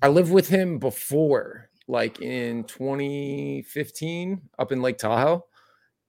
[0.01, 5.45] I lived with him before, like in 2015 up in Lake Tahoe.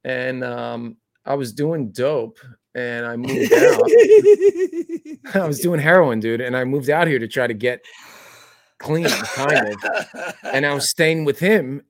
[0.04, 2.38] And um I was doing dope
[2.74, 3.82] and I moved out.
[5.34, 7.84] I was doing heroin, dude, and I moved out here to try to get
[8.78, 10.34] clean, kind of.
[10.44, 11.82] And I was staying with him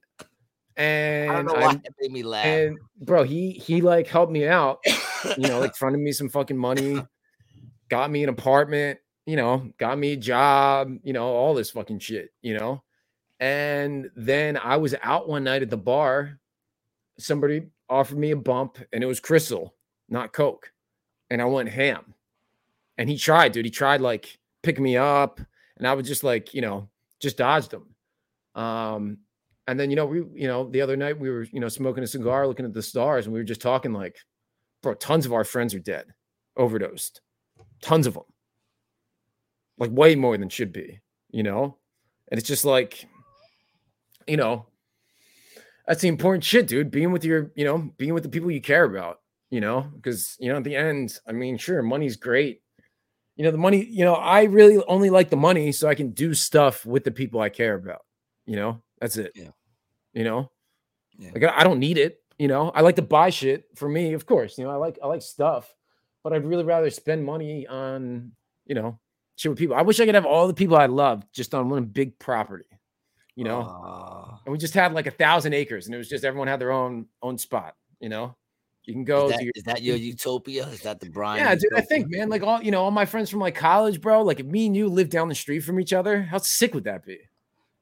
[0.76, 2.46] and I don't know why it made me laugh.
[2.46, 4.78] and bro, he he like helped me out
[5.36, 7.02] you know, like fronted me some fucking money,
[7.88, 11.98] got me an apartment, you know, got me a job, you know, all this fucking
[11.98, 12.82] shit, you know.
[13.40, 16.38] And then I was out one night at the bar.
[17.18, 19.74] Somebody offered me a bump, and it was Crystal,
[20.08, 20.72] not Coke.
[21.30, 22.14] And I went ham.
[22.96, 23.64] And he tried, dude.
[23.64, 25.40] He tried like picking me up,
[25.76, 26.88] and I was just like, you know,
[27.20, 27.86] just dodged him.
[28.60, 29.18] Um,
[29.68, 32.02] and then you know, we, you know, the other night we were, you know, smoking
[32.02, 34.16] a cigar, looking at the stars, and we were just talking like,
[34.82, 36.06] bro, tons of our friends are dead,
[36.56, 37.20] overdosed,
[37.82, 38.24] tons of them,
[39.78, 41.00] like way more than should be,
[41.30, 41.76] you know.
[42.30, 43.06] And it's just like,
[44.28, 44.66] you know,
[45.86, 46.90] that's the important shit, dude.
[46.90, 50.36] Being with your, you know, being with the people you care about, you know, because
[50.38, 52.62] you know, at the end, I mean, sure, money's great.
[53.36, 56.10] You know, the money, you know, I really only like the money so I can
[56.10, 58.04] do stuff with the people I care about.
[58.46, 59.32] You know, that's it.
[59.34, 59.50] Yeah.
[60.12, 60.50] You know,
[61.16, 61.30] Yeah.
[61.34, 62.20] like I I don't need it.
[62.38, 64.58] You know, I like to buy shit for me, of course.
[64.58, 65.72] You know, I like I like stuff,
[66.22, 68.32] but I'd really rather spend money on,
[68.66, 68.98] you know,
[69.36, 69.76] shit with people.
[69.76, 72.64] I wish I could have all the people I love just on one big property,
[73.38, 73.60] you know.
[73.60, 76.60] Uh, and we just had like a thousand acres, and it was just everyone had
[76.60, 78.34] their own own spot, you know.
[78.82, 80.66] You can go Is that, your is that your utopia?
[80.68, 81.44] Is that the Brian?
[81.44, 81.72] yeah, dude.
[81.76, 84.22] I think, man, like all you know, all my friends from like college, bro.
[84.22, 86.84] Like if me and you live down the street from each other, how sick would
[86.84, 87.18] that be?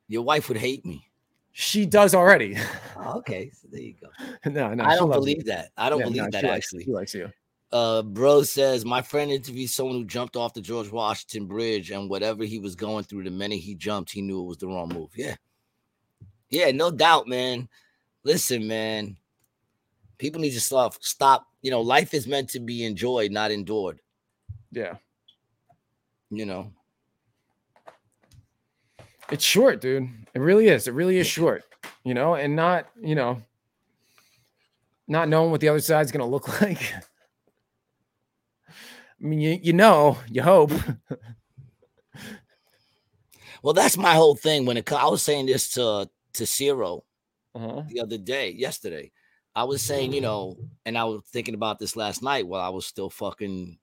[0.08, 1.04] your wife would hate me.
[1.52, 2.56] She does already.
[2.98, 4.08] Oh, okay, so there you go.
[4.50, 5.70] no, no, I don't believe that.
[5.76, 6.84] I don't Yeah, believe no, that likes- actually.
[6.84, 7.30] She likes you.
[7.72, 12.08] Uh, bro says my friend interviewed someone who jumped off the George Washington Bridge, and
[12.08, 14.88] whatever he was going through, the minute he jumped, he knew it was the wrong
[14.88, 15.10] move.
[15.16, 15.34] Yeah,
[16.48, 17.68] yeah, no doubt, man.
[18.22, 19.16] Listen, man,
[20.18, 20.94] people need to stop.
[21.00, 21.46] Stop.
[21.62, 24.00] You know, life is meant to be enjoyed, not endured.
[24.70, 24.94] Yeah,
[26.30, 26.72] You know,
[29.30, 30.08] it's short, dude.
[30.34, 30.86] It really is.
[30.86, 31.64] It really is short.
[32.04, 33.42] You know, and not you know,
[35.08, 36.94] not knowing what the other side's gonna look like.
[39.22, 40.72] I mean, you you know, you hope.
[43.62, 44.66] well, that's my whole thing.
[44.66, 47.04] When it, I was saying this to to Ciro
[47.54, 47.82] Uh-huh.
[47.88, 49.10] the other day, yesterday.
[49.54, 52.68] I was saying, you know, and I was thinking about this last night while I
[52.68, 53.78] was still fucking,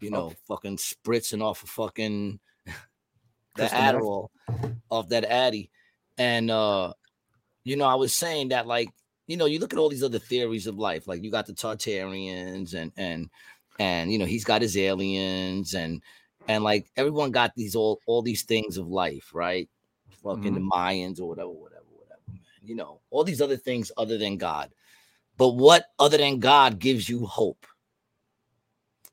[0.00, 2.38] you know, fucking spritzing off of fucking
[3.56, 3.64] the.
[3.64, 4.28] Adderall
[4.90, 5.70] off that Addy.
[6.18, 6.92] And uh,
[7.64, 8.90] you know, I was saying that like,
[9.26, 11.54] you know, you look at all these other theories of life, like you got the
[11.54, 13.30] Tartarians and and
[13.80, 16.02] and you know, he's got his aliens and
[16.46, 19.68] and like everyone got these all all these things of life, right?
[20.22, 20.54] Fucking mm-hmm.
[20.54, 22.40] the Mayans or whatever, whatever, whatever, man.
[22.62, 24.70] You know, all these other things other than God.
[25.38, 27.66] But what other than God gives you hope?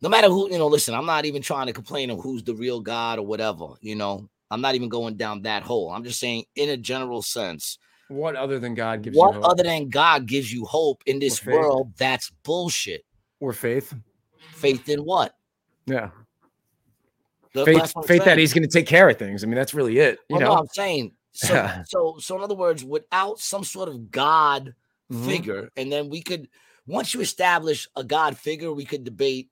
[0.02, 2.54] No matter who, you know, listen, I'm not even trying to complain of who's the
[2.54, 4.30] real God or whatever, you know.
[4.52, 5.90] I'm not even going down that hole.
[5.90, 7.80] I'm just saying, in a general sense,
[8.10, 9.52] What other than God gives what you hope?
[9.52, 13.04] other than God gives you hope in this world that's bullshit?
[13.40, 13.94] or faith?
[14.54, 15.36] Faith in what?
[15.86, 16.10] Yeah,
[17.54, 17.94] That- faith.
[17.96, 19.44] I'm Faith that he's gonna take care of things.
[19.44, 20.20] I mean, that's really it.
[20.30, 20.48] You Well, know.
[20.48, 21.84] no, I'm saying so, Yeah.
[21.88, 24.74] so so in other words, without some sort of God
[25.12, 25.26] Mhm.
[25.26, 26.50] figure, and then we could
[26.88, 29.50] once you establish a God figure, we could debate.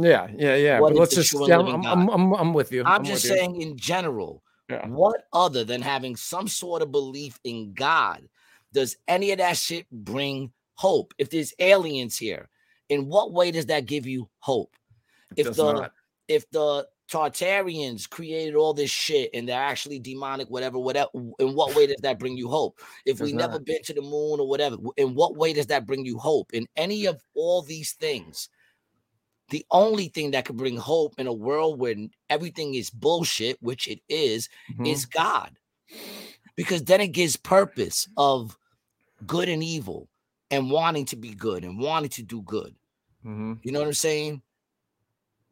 [0.00, 0.80] Yeah, yeah, yeah.
[0.80, 1.32] But let's just.
[1.48, 2.84] Yeah, I'm, I'm, I'm, I'm with you.
[2.84, 3.30] I'm with just you.
[3.30, 4.86] saying in general, Yeah.
[4.86, 8.28] what other than having some sort of belief in God
[8.72, 11.12] does any of that shit bring hope?
[11.18, 12.48] If there's aliens here,
[12.90, 14.76] in what way does that give you hope?
[15.36, 15.92] It If the not.
[16.28, 21.08] if the Tartarians created all this shit and they're actually demonic, whatever, whatever,
[21.40, 22.78] in what way does that bring you hope?
[23.04, 23.64] If we Does never not.
[23.64, 26.52] been to the moon or whatever, in what way does that bring you hope?
[26.52, 28.48] In any of all these things,
[29.48, 31.96] the only thing that could bring hope in a world where
[32.28, 34.86] everything is bullshit, which it is, Mhm.
[34.86, 35.56] is God.
[36.56, 38.56] Because then it gives purpose of
[39.26, 40.08] good and evil
[40.52, 42.76] and wanting to be good and wanting to do good.
[43.24, 43.60] Mhm.
[43.62, 44.42] You know what I'm saying?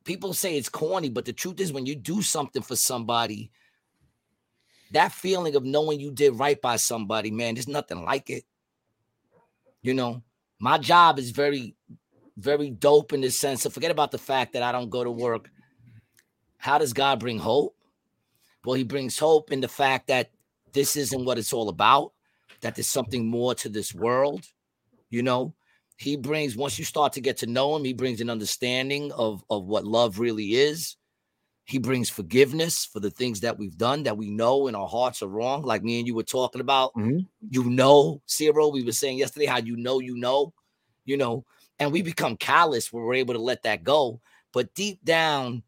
[0.05, 3.51] People say it's corny, but the truth is, when you do something for somebody,
[4.93, 8.45] that feeling of knowing you did right by somebody, man, there's nothing like it.
[9.83, 10.23] You know,
[10.59, 11.77] my job is very,
[12.37, 15.11] very dope in the sense of forget about the fact that I don't go to
[15.11, 15.51] work.
[16.57, 17.77] How does God bring hope?
[18.65, 20.31] Well, He brings hope in the fact that
[20.73, 22.13] this isn't what it's all about,
[22.61, 24.47] that there's something more to this world.
[25.11, 25.55] You know,
[25.99, 29.45] he brings once you start to get to know him he brings an understanding of
[29.51, 30.97] of what love really is
[31.65, 35.23] he brings forgiveness for the things that we've done that we know in our hearts
[35.23, 37.27] are wrong like me and you were talking about Mhm.
[37.51, 40.53] you know zero we were saying yesterday how you know you know
[41.05, 41.45] you know
[41.79, 44.21] and we become callous when we're able to let that go
[44.53, 45.63] but deep down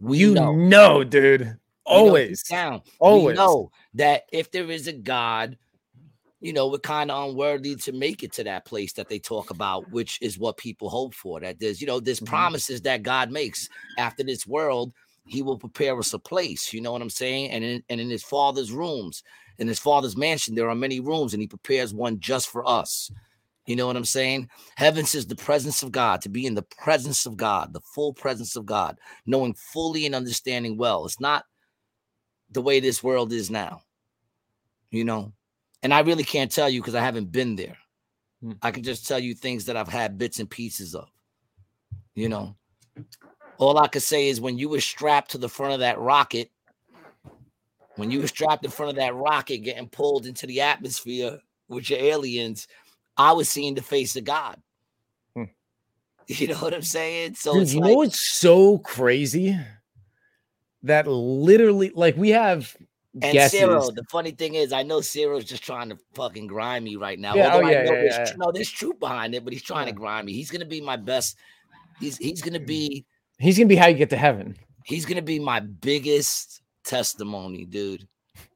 [0.00, 1.40] we You know know, dude.
[1.40, 2.42] we know deep Always.
[2.44, 3.36] down we Always.
[3.36, 5.56] know that if there is a god
[6.44, 9.48] you know, we're kind of unworthy to make it to that place that they talk
[9.48, 11.40] about, which is what people hope for.
[11.40, 12.26] That there's, you know, there's Mhm.
[12.26, 13.66] promises that God makes
[13.96, 14.92] after this world,
[15.26, 16.70] He will prepare us a place.
[16.74, 17.50] You know what I'm saying?
[17.50, 19.22] And in, and in His Father's rooms,
[19.58, 23.10] in His Father's mansion, there are many rooms, and He prepares one just for us.
[23.64, 24.50] You know what I'm saying?
[24.76, 28.12] Heaven says the presence of God, to be in the presence of God, the full
[28.12, 31.06] presence of God, knowing fully and understanding well.
[31.06, 31.46] It's not
[32.50, 33.80] the way this world is now.
[34.90, 35.32] You know,
[35.84, 37.76] and I really can't tell you because I haven't been there.
[38.42, 38.52] Hmm.
[38.62, 41.08] I can just tell you things that I've had bits and pieces of.
[42.14, 42.56] You know,
[43.58, 46.50] all I could say is when you were strapped to the front of that rocket,
[47.96, 51.38] when you were strapped in front of that rocket getting pulled into the atmosphere
[51.68, 52.66] with your aliens,
[53.16, 54.60] I was seeing the face of God.
[55.36, 55.44] Hmm.
[56.26, 57.34] You know what I'm saying?
[57.34, 59.58] So Dude, it's you like, know what's so crazy?
[60.82, 62.74] That literally, like, we have
[63.22, 63.58] and guesses.
[63.58, 67.18] Cyril, the funny thing is, I know Cyril's just trying to fucking grind me right
[67.18, 67.34] now.
[67.34, 69.86] Yeah, oh, yeah, I know yeah, there's, yeah, there's truth behind it, but he's trying
[69.86, 70.32] to grind me.
[70.32, 71.36] He's gonna be my best.
[72.00, 73.04] He's he's gonna be
[73.38, 74.56] He's gonna be how you get to heaven.
[74.84, 78.06] he's gonna be my biggest testimony, dude.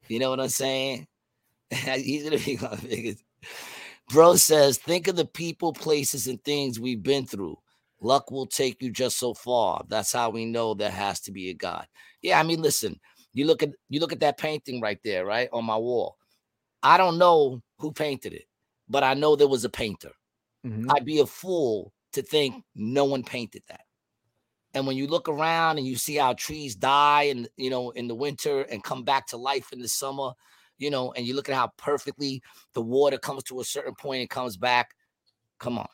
[0.09, 1.07] You know what I'm saying?
[1.71, 3.25] he's gonna be my biggest.
[4.11, 7.59] Bro says, think of the people, places, and things we've been through.
[8.01, 9.85] Luck will take you just so far.
[9.89, 11.87] That's how we know there has to be a God.
[12.23, 12.99] Yeah, I mean, listen,
[13.33, 16.17] you look at you look at that painting right there, right on my wall.
[16.83, 18.47] I don't know who painted it,
[18.89, 20.13] but I know there was a painter.
[20.65, 20.97] Mhm.
[20.97, 23.83] I'd be a fool to think no one painted that.
[24.75, 28.09] And when you look around and you see how trees die and you know in
[28.09, 30.33] the winter and come back to life in the summer,
[30.79, 32.43] you know, and you look at how perfectly
[32.75, 34.95] the water comes to a certain point and comes back.
[35.59, 35.89] Come on.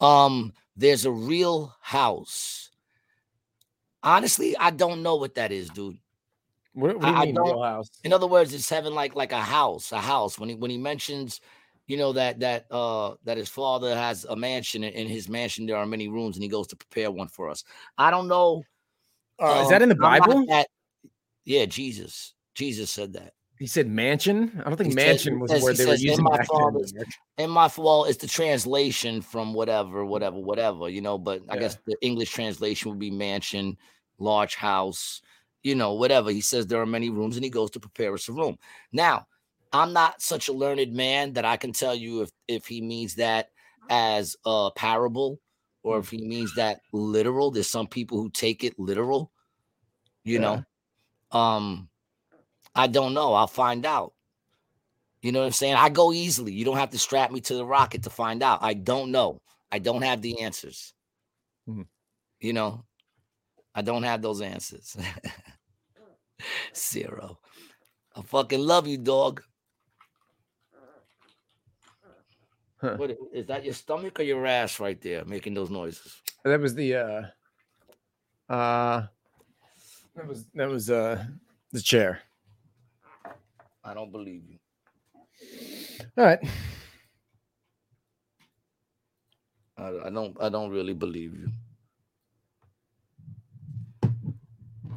[0.00, 2.70] Um, there's a real house.
[4.02, 5.98] Honestly, I don't know what that is, dude.
[6.74, 7.90] What, what do you I- I mean, real house?
[8.04, 10.38] In other words, it's having like like a house, a house.
[10.38, 11.40] When he when he mentions,
[11.86, 15.66] you know, that that uh that his father has a mansion and in his mansion
[15.66, 17.64] there are many rooms and he goes to prepare one for us.
[17.98, 18.62] I don't know.
[19.38, 20.44] Uh, is um, that in the Bible?
[20.48, 20.68] that-
[21.44, 22.34] yeah, Jesus.
[22.54, 23.32] Jesus said that.
[23.62, 24.60] He said mansion.
[24.66, 26.36] I don't think He mansion was says- where he they were says, "In using my
[26.36, 26.60] back then.
[26.60, 26.92] father's
[27.38, 31.16] And my well, it's the translation from whatever, whatever, whatever, you know.
[31.16, 33.78] But I guess the English translation would be mansion,
[34.18, 35.22] large house,
[35.62, 36.32] you know, whatever.
[36.32, 38.58] He says there are many rooms, and he goes to prepare us a room.
[38.90, 39.28] Now,
[39.72, 43.14] I'm not such a learned man that I can tell you if if he means
[43.14, 43.50] that
[43.90, 45.38] as a parable
[45.84, 47.52] or if he means that literal.
[47.52, 49.30] There's some people who take it literal,
[50.24, 50.64] you know.
[51.30, 51.88] Um,
[52.74, 53.34] I don't know.
[53.34, 54.14] I'll find out.
[55.20, 55.74] You know what I'm saying?
[55.74, 56.52] I go easily.
[56.52, 58.58] You don't have to strap me to the rocket to find out.
[58.62, 59.40] I don't know.
[59.70, 60.94] I don't have the answers.
[61.68, 61.86] Mhm.
[62.40, 62.84] You know,
[63.74, 64.96] I don't have those answers.
[66.74, 67.38] Zero.
[68.16, 69.42] I fucking love you, dog.
[72.80, 72.96] Huh.
[72.96, 76.20] What is that your stomach or your ass right there making those noises?
[76.44, 77.22] That was the uh
[78.52, 79.06] uh
[80.16, 81.24] that was that was uh
[81.70, 82.22] the chair.
[83.84, 84.58] I don't believe you.
[86.16, 86.38] All right.
[89.76, 91.50] I, I don't I don't really believe you.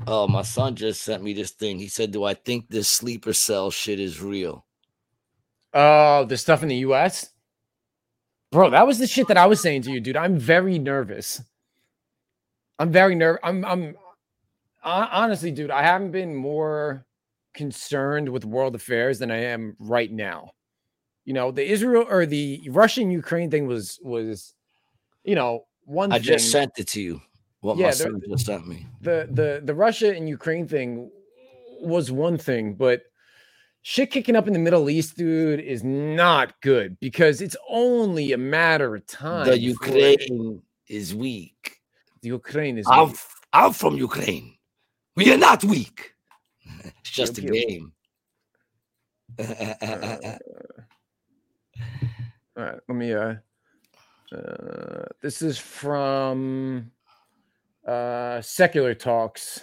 [0.08, 1.80] Oh, my son just sent me this thing.
[1.80, 4.66] He said, Do I think this sleeper cell shit is real?
[5.74, 7.32] Oh, the stuff in the US?
[8.52, 10.16] Bro, that was the shit that I was saying to you, dude.
[10.16, 11.42] I'm very nervous.
[12.78, 13.40] I'm very nervous.
[13.44, 13.96] I'm I'm
[14.82, 17.06] hon- honestly, dude, I haven't been more
[17.56, 20.52] concerned with world affairs than I am right now.
[21.24, 24.54] You know, the Israel or the Russian Ukraine thing was was
[25.24, 26.24] you know, one I thing.
[26.24, 27.22] just sent it to you.
[27.62, 28.86] What Yeah, my son just sent me.
[29.02, 31.10] the the the Russia and Ukraine thing
[31.82, 33.02] was one thing, but
[33.82, 38.38] shit kicking up in the Middle East, dude, is not good because it's only a
[38.38, 39.46] matter of time.
[39.48, 41.82] The Ukraine is weak.
[42.22, 42.86] the Ukraine is.
[42.88, 43.18] I'm, weak.
[43.54, 44.56] I'm from Ukraine.
[45.16, 46.14] We are not weak.
[47.02, 47.68] It's just a Pew, pew.
[47.68, 47.92] game.
[52.58, 53.14] Uh, all right, let me.
[53.14, 53.36] Uh,
[54.34, 56.90] uh, this is from
[57.86, 59.62] uh, Secular Talks.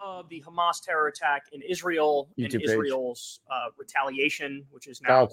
[0.00, 2.62] of the Hamas terror attack in Israel YouTube and.
[2.64, 5.28] Israel's uh, retaliation, which is now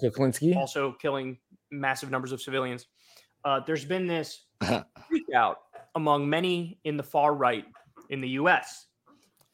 [0.56, 1.38] also killing
[1.70, 2.86] massive numbers of civilians.
[3.44, 4.44] Uh, there's been this
[5.08, 5.58] freak out
[5.94, 7.64] among many in the far right
[8.10, 8.86] in the U.S.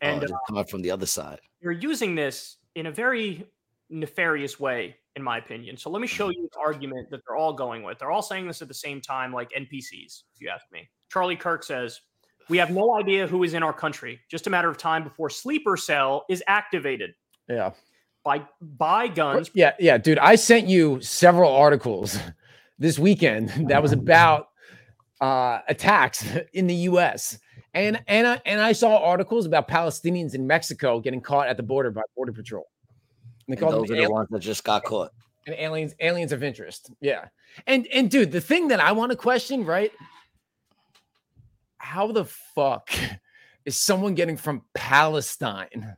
[0.01, 1.41] and oh, uh, they're from the other side.
[1.61, 3.47] you're using this in a very
[3.89, 5.77] nefarious way, in my opinion.
[5.77, 7.99] So let me show you the argument that they're all going with.
[7.99, 10.89] They're all saying this at the same time, like NPCs, if you ask me.
[11.11, 12.01] Charlie Kirk says,
[12.49, 14.21] We have no idea who is in our country.
[14.31, 17.15] Just a matter of time before Sleeper Cell is activated.
[17.49, 17.73] Yeah.
[18.25, 19.51] By buy guns.
[19.55, 20.19] Yeah, yeah, dude.
[20.19, 22.19] I sent you several articles
[22.79, 24.49] this weekend that was about
[25.21, 27.39] uh, attacks in the U.S.
[27.77, 31.63] and and I, and I saw articles about Palestinians in Mexico getting caught at the
[31.63, 32.67] border by border patrol.
[33.47, 35.13] And they And those them are the ones that just got caught.
[35.47, 36.91] and aliens aliens of interest.
[37.01, 37.27] Yeah,
[37.67, 39.93] and and dude, the thing that I want to question, right?
[41.77, 42.91] How the fuck
[43.67, 45.97] is someone getting from Palestine,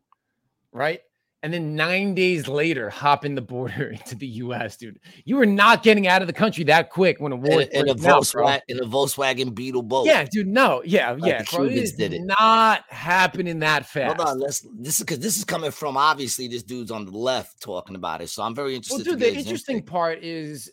[0.73, 1.01] right?
[1.49, 5.01] And then nine days later, hopping the border into the U.S., dude.
[5.25, 7.89] You were not getting out of the country that quick when a war In, in
[7.89, 7.95] a.
[7.95, 10.05] Volkswagen, in a Volkswagen Beetle boat.
[10.05, 10.47] Yeah, dude.
[10.47, 11.43] No, yeah, Like yeah.
[11.51, 12.21] bro, it did it.
[12.39, 14.19] not happening that fast.
[14.19, 14.61] Hold on, let's.
[14.75, 18.21] This is because this is coming from obviously this dude's on the left talking about
[18.21, 18.29] it.
[18.29, 19.07] So I'm very interested.
[19.07, 20.71] Well, dude, the interesting part is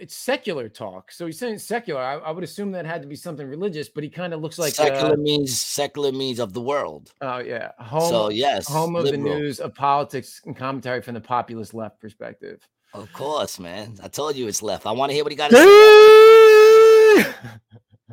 [0.00, 1.12] it's secular talk.
[1.12, 2.00] So he's saying secular.
[2.00, 4.58] I, I would assume that had to be something religious, but he kind of looks
[4.58, 7.12] like secular uh, means secular means of the world.
[7.20, 11.20] oh yeah, home, so yes, home of the news of politics and commentary from the
[11.20, 12.66] populist left perspective.
[12.94, 13.98] Of course, man.
[14.02, 14.86] I told you it's left.
[14.86, 15.62] I want to hear what he got to say.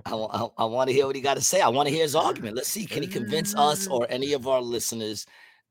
[0.05, 1.61] I, want to hear what he got to say.
[1.61, 2.55] I want to hear his argument.
[2.55, 2.85] Let's see.
[2.85, 5.25] Can he convince us or any of our listeners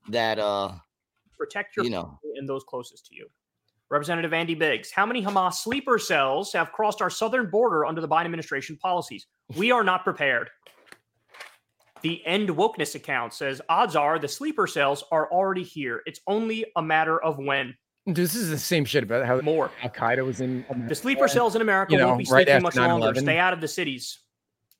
[0.08, 0.72] that uh
[1.38, 3.28] Protect your you know family and those closest to you.
[3.90, 8.08] Representative Andy Biggs, how many Hamas sleeper cells have crossed our southern border under the
[8.08, 9.26] Biden administration policies?
[9.56, 10.50] We are not prepared.
[12.02, 16.02] The End Wokeness account says odds are the sleeper cells are already here.
[16.04, 17.74] It's only a matter of when.
[18.06, 19.70] This is the same shit about how More.
[19.82, 20.64] Al Qaeda was in.
[20.68, 20.88] America.
[20.88, 23.12] The sleeper cells in America You know, won't be right sleeping much longer.
[23.12, 23.22] 9/11.
[23.22, 24.20] Stay out of the cities.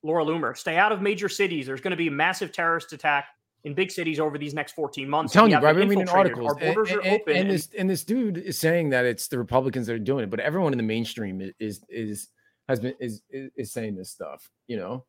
[0.03, 1.67] Laura Loomer, stay out of major cities.
[1.67, 3.27] There's going to be a massive terrorist attack
[3.67, 5.35] in big cities over these next 14 months.
[5.35, 6.53] I'm telling you, bro, I've been been reading articles.
[6.53, 7.23] Our borders and, are open.
[7.31, 10.23] and and- this and this dude is saying that it's the Republicans that are doing
[10.23, 12.29] it, but everyone in the mainstream i- is is
[12.69, 14.49] has been is is, is saying this stuff.
[14.69, 15.05] You know,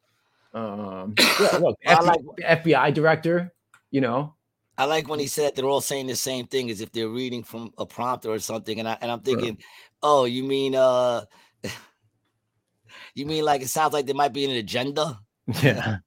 [0.56, 3.54] um, yeah, look, I FBI, like- the FBI director.
[3.92, 4.34] You know,
[4.78, 7.44] I like when he said they're all saying the same thing as if they're reading
[7.44, 8.80] from a prompter or something.
[8.80, 9.36] And I and I'm Sure.
[9.40, 9.60] thinking,
[10.02, 11.26] oh, you mean uh
[13.14, 15.20] you mean like it sounds like there might be an agenda?
[15.62, 15.98] yeah,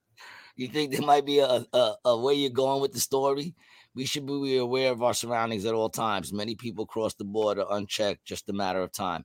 [0.61, 3.55] You think there might be a, a, a way you're going with the story?
[3.95, 6.35] We should be aware of our surroundings at all times.
[6.35, 9.25] Many people cross the border unchecked, just a matter of time.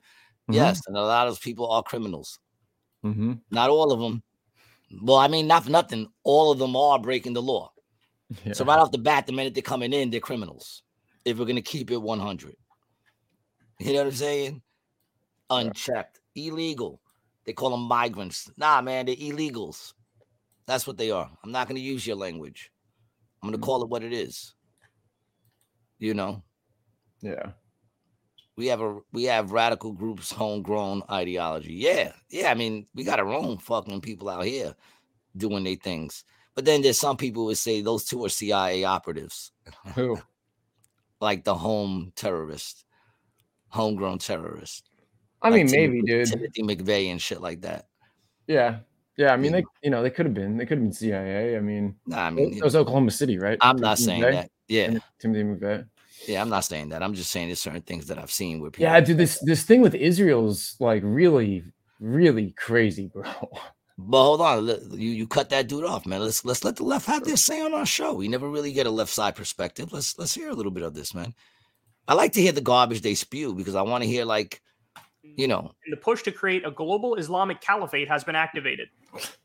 [0.49, 0.55] Mhm.
[0.55, 2.39] Yes, and a lot of those people are criminals.
[3.03, 4.23] hmm Not all of them.
[5.01, 6.07] Well, I mean, not for nothing.
[6.23, 7.73] All of them are breaking the law.
[8.45, 8.53] yeah.
[8.53, 10.83] So right off the bat, the minute they're coming in, they're criminals.
[11.25, 12.55] If we're gonna keep it 100,
[13.79, 14.61] you know what I'm saying?
[15.49, 17.01] Unchecked, illegal.
[17.45, 18.49] They call them migrants.
[18.55, 19.93] Nah, man, they're illegals.
[20.67, 21.29] That's what they are.
[21.43, 22.71] I'm not gonna use your language.
[23.41, 23.65] I'm gonna mm-hmm.
[23.65, 24.53] call it what it is.
[25.97, 26.43] You know,
[27.21, 27.51] yeah.
[28.57, 31.73] we have a we have radical groups, homegrown ideology.
[31.73, 32.51] Yeah, yeah.
[32.51, 34.75] I mean, we got our own fucking people out here
[35.37, 36.23] doing their things.
[36.53, 39.51] But then there's some people who would say those two are CIA operatives.
[39.95, 40.17] Who?
[41.21, 42.85] like the home terrorist,
[43.69, 44.89] homegrown terrorist.
[45.41, 46.27] I like mean, Tim- maybe, dude.
[46.27, 47.87] Timothy McVeigh and shit like that.
[48.47, 48.79] Yeah,
[49.17, 49.33] yeah.
[49.33, 51.57] I mean, they you know they could have been they could have been CIA.
[51.57, 53.57] I mean, Nah, I it mean, you was Oklahoma City, right?
[53.61, 54.31] I'm not Timothy saying McVeigh?
[54.31, 54.49] that.
[54.67, 55.87] Yeah, Timothy McVeigh.
[56.27, 57.03] yeah, I'm not saying that.
[57.03, 58.91] I'm just saying there's certain things that I've seen with people.
[58.91, 61.63] Yeah, dude, this this thing with Israel's like really,
[61.99, 63.23] really crazy, bro.
[63.97, 64.67] But hold on,
[64.99, 66.19] you you cut that dude off, man.
[66.19, 68.13] Let's let's let the left have their say on our show.
[68.13, 69.93] We never really get a left side perspective.
[69.93, 71.33] Let's let's hear a little bit of this, man.
[72.07, 74.61] I like to hear the garbage they spew because I want to hear like,
[75.35, 78.89] you know, and the push to create a global Islamic caliphate has been activated.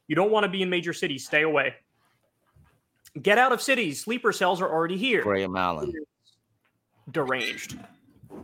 [0.06, 1.26] You don't want to be in major cities.
[1.26, 1.74] Stay away.
[3.20, 4.00] Get out of cities.
[4.00, 5.22] Sleeper cells are already here.
[5.22, 5.92] Graham Allen.
[7.10, 7.78] deranged.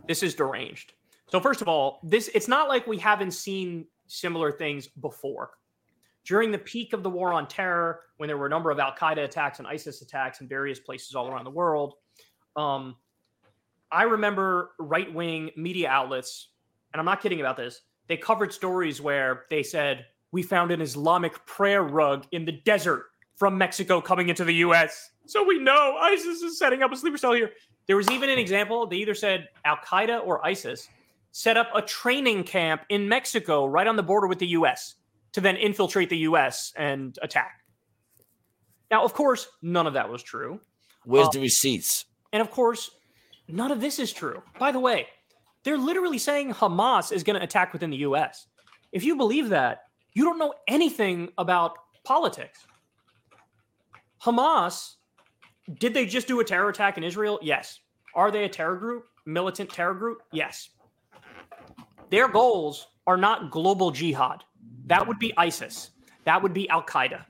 [0.07, 0.93] This is deranged.
[1.29, 5.51] So first of all, this it's not like we haven't seen similar things before.
[6.25, 8.93] During the peak of the war on terror, when there were a number of Al
[8.93, 11.93] Qaeda attacks and ISIS attacks in various places all around the world,
[12.57, 12.97] um,
[13.91, 16.49] I remember right wing media outlets,
[16.93, 20.81] and I'm not kidding about this, they covered stories where they said, We found an
[20.81, 25.11] Islamic prayer rug in the desert from Mexico coming into the US.
[25.25, 27.51] So we know ISIS is setting up a sleeper cell here.
[27.85, 30.87] There was even an example, they either said Al Qaeda or ISIS
[31.31, 34.95] set up a training camp in Mexico right on the border with the US
[35.33, 37.63] to then infiltrate the US and attack.
[38.89, 40.61] Now, of course, none of that was true.
[41.03, 42.05] Where's Uh, the receipts?
[42.33, 42.89] And of course,
[43.47, 44.41] none of this is true.
[44.57, 45.07] By the way,
[45.63, 48.47] they're literally saying Hamas is going to attack within the US.
[48.91, 52.65] If you believe that, you don't know anything about politics.
[54.21, 54.95] Hamas,
[55.79, 57.39] did they just do a terror attack in Israel?
[57.41, 57.79] Yes.
[58.15, 59.05] Are they a terror group?
[59.25, 60.23] Militant terror group?
[60.31, 60.69] Yes.
[62.09, 64.43] Their goals are not global jihad.
[64.85, 65.91] That would be ISIS.
[66.23, 67.25] That would be Al Qaeda.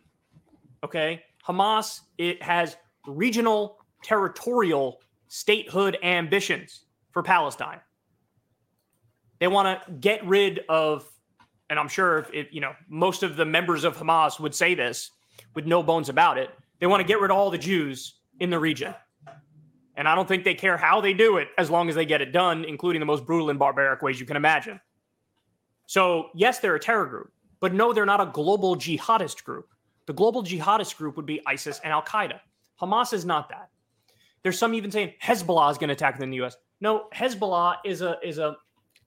[0.84, 1.24] Okay?
[1.46, 7.80] Hamas, it has regional, territorial statehood ambitions for Palestine.
[9.40, 11.06] They want to get rid of,
[11.70, 14.74] and I'm sure if, if you know most of the members of Hamas would say
[14.74, 15.12] this
[15.54, 16.50] with no bones about it.
[16.80, 18.94] They want to get rid of all the Jews in the region.
[19.96, 22.22] And I don't think they care how they do it as long as they get
[22.22, 24.80] it done, including the most brutal and barbaric ways you can imagine.
[25.88, 29.70] So, yes, they're a terror group, but no, they're not a global jihadist group.
[30.06, 32.40] The global jihadist group would be ISIS and Al Qaeda.
[32.80, 33.70] Hamas is not that.
[34.44, 36.56] There's some even saying Hezbollah is going to attack in the U.S.
[36.80, 38.56] No, Hezbollah is a is a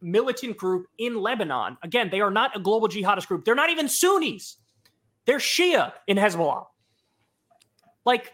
[0.03, 1.77] militant group in Lebanon.
[1.83, 3.45] Again, they are not a global jihadist group.
[3.45, 4.57] They're not even Sunnis.
[5.27, 6.67] They're Shia in Hezbollah.
[8.05, 8.33] Like,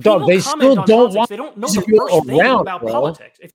[0.00, 2.60] Dog, people they still don't politics, want They don't know the Israel first thing around,
[2.62, 2.92] about bro.
[2.92, 3.38] politics.
[3.40, 3.52] If-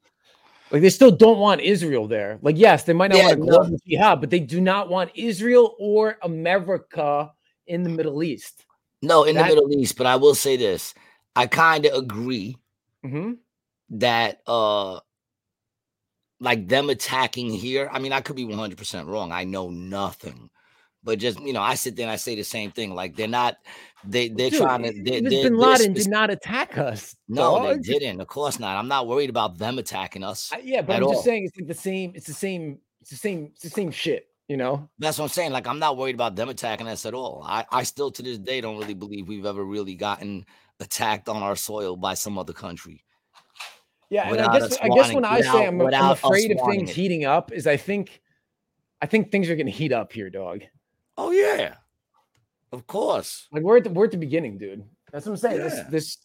[0.71, 2.39] Like they still don't want Israel there.
[2.41, 3.45] Like yes, they might not Yeah, want a no.
[3.45, 7.31] global jihad, but they do not want Israel or America
[7.67, 8.65] in the Middle East.
[9.01, 10.93] No, in that- the Middle East, but I will say this.
[11.35, 12.57] I kind of agree
[13.03, 13.33] hmm
[13.91, 14.99] that uh
[16.43, 17.89] like them attacking here.
[17.91, 19.31] I mean, I could be 100% wrong.
[19.31, 20.49] I know nothing.
[21.01, 22.93] But just you know, I sit there and I say the same thing.
[22.95, 23.57] Like they're not,
[24.05, 24.91] they they're Dude, trying to.
[24.91, 27.15] They, they're, Bin they're Laden did not attack us.
[27.27, 28.21] no, they didn't.
[28.21, 28.77] Of course not.
[28.77, 30.51] I'm not worried about them attacking us.
[30.63, 32.13] Yeah, but I'm just saying it's like the same.
[32.15, 32.77] It's the same.
[33.01, 33.45] It's the same.
[33.53, 34.27] It's the same shit.
[34.47, 34.87] You know.
[34.99, 35.51] That's what I'm saying.
[35.51, 37.43] Like I'm not worried about them attacking us at all.
[37.45, 40.45] I I still to this day don't really believe we've ever really gotten
[40.79, 43.03] attacked on our soil by some other country.
[44.13, 46.95] Yeah, and I guess I guess when I say I'm, I'm afraid of things it.
[46.95, 48.21] heating up, is I think,
[49.01, 50.61] I think things are gonna heat up here, dog.
[51.17, 51.75] Oh yeah,
[52.71, 53.47] of course.
[53.51, 54.83] Like we're at the we're at the beginning, dude.
[55.11, 55.57] That's what I'm saying.
[55.57, 55.63] Yeah.
[55.63, 56.17] This this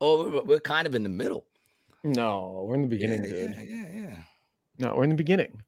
[0.00, 1.46] Oh, we're, we're kind of in the middle.
[2.04, 3.68] no, we're in the beginning, yeah, dude.
[3.68, 4.16] yeah, yeah.
[4.78, 5.62] No, we're in the beginning.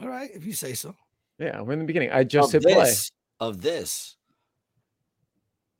[0.00, 0.94] All right, if you say so.
[1.38, 2.10] Yeah, we're in the beginning.
[2.10, 2.92] I just of hit play.
[3.40, 4.16] of this,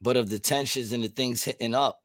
[0.03, 2.03] but of the tensions and the things hitting up,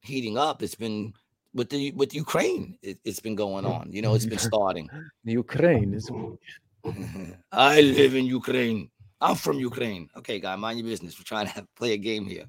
[0.00, 0.62] heating up.
[0.62, 1.14] It's been
[1.54, 2.78] with the with Ukraine.
[2.82, 3.90] It, it's been going on.
[3.90, 4.88] You know, it's been starting.
[5.24, 6.10] Ukraine is
[7.52, 8.90] I live in Ukraine.
[9.20, 10.08] I'm from Ukraine.
[10.16, 11.16] Okay, guy, mind your business.
[11.18, 12.46] We're trying to have, play a game here.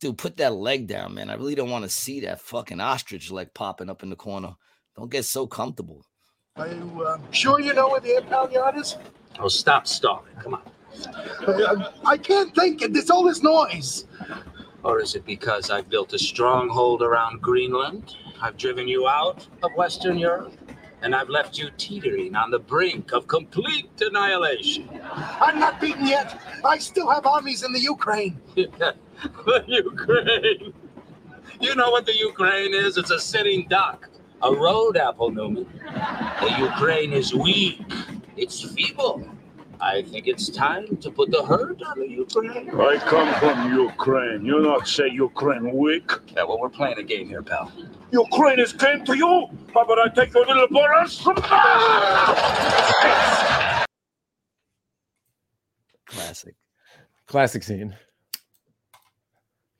[0.00, 1.28] Dude, put that leg down, man.
[1.28, 4.54] I really don't want to see that fucking ostrich leg popping up in the corner.
[4.96, 6.06] Don't get so comfortable.
[6.56, 8.96] Are you uh, sure you know where the air pal yard is?
[9.38, 10.34] Oh, stop stalling.
[10.42, 10.62] Come on.
[11.46, 12.80] Uh, I can't think.
[12.80, 14.06] There's all this noise.
[14.82, 18.16] Or is it because I've built a stronghold around Greenland?
[18.40, 20.54] I've driven you out of Western Europe?
[21.02, 24.88] And I've left you teetering on the brink of complete annihilation.
[25.12, 26.40] I'm not beaten yet.
[26.64, 28.38] I still have armies in the Ukraine.
[28.54, 30.74] the Ukraine.
[31.60, 32.96] You know what the Ukraine is?
[32.96, 34.08] It's a sitting duck,
[34.42, 35.66] a road apple, Newman.
[36.40, 37.82] The Ukraine is weak.
[38.36, 39.26] It's feeble.
[39.82, 42.68] I think it's time to put the herd on the Ukraine.
[42.78, 44.44] I come from Ukraine.
[44.44, 46.10] You not say Ukraine weak.
[46.36, 47.72] Yeah, well, we're playing a game here, pal.
[48.12, 49.48] Ukraine is came to you.
[49.72, 51.22] How about I take your little Boris?
[56.06, 56.54] Classic.
[57.26, 57.96] classic scene.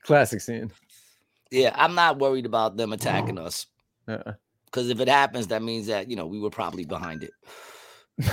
[0.04, 0.70] Classic scene.
[1.50, 3.66] Yeah, I'm not worried about them attacking us.
[4.08, 4.32] Uh,
[4.64, 7.32] Because if it happens, that means that you know we were probably behind it.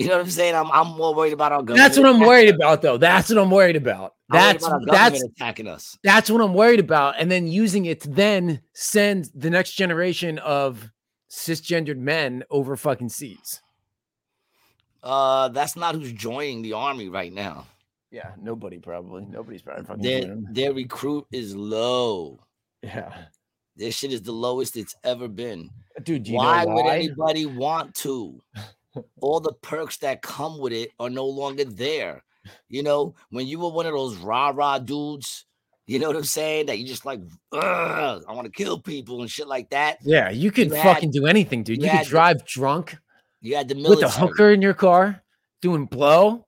[0.00, 0.54] you know what I'm saying?
[0.54, 1.78] I'm I'm more worried about our government.
[1.78, 2.96] that's what I'm worried about, though.
[2.96, 4.14] That's what I'm worried about.
[4.30, 5.98] I'm worried That's about that's attacking us.
[6.02, 7.16] that's what I'm worried about.
[7.18, 10.90] And then using it to then send the next generation of
[11.30, 13.60] cisgendered men over fucking seas.
[15.02, 17.66] Uh, that's not who's joining the army right now.
[18.10, 19.24] Yeah, nobody probably.
[19.24, 22.40] Nobody's probably fucking Their their recruit is low.
[22.82, 23.12] Yeah.
[23.76, 25.70] Their shit is the lowest it's ever been.
[26.02, 28.40] Dude, why know would anybody want to?
[29.20, 32.22] All the perks that come with it are no longer there.
[32.68, 35.44] You know, when you were one of those rah rah dudes,
[35.86, 36.66] you know what I'm saying?
[36.66, 37.20] That you just like,
[37.52, 39.98] I want to kill people and shit like that.
[40.02, 41.78] Yeah, you could fucking do anything, dude.
[41.82, 42.96] you You, could the- drive drunk
[43.40, 44.08] You had the with military.
[44.10, 45.22] a hooker in your car,
[45.62, 46.46] doing blow,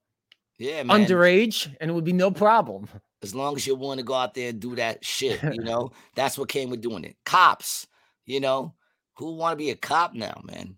[0.58, 1.04] yeah, man.
[1.06, 2.88] underage, and it would be no problem.
[3.22, 5.90] as long as you're willing to go out there and do that shit, you know,
[6.16, 7.16] that's what came with doing it.
[7.24, 7.86] Cops,
[8.26, 8.74] you know,
[9.16, 10.76] who want to be a cop now, man?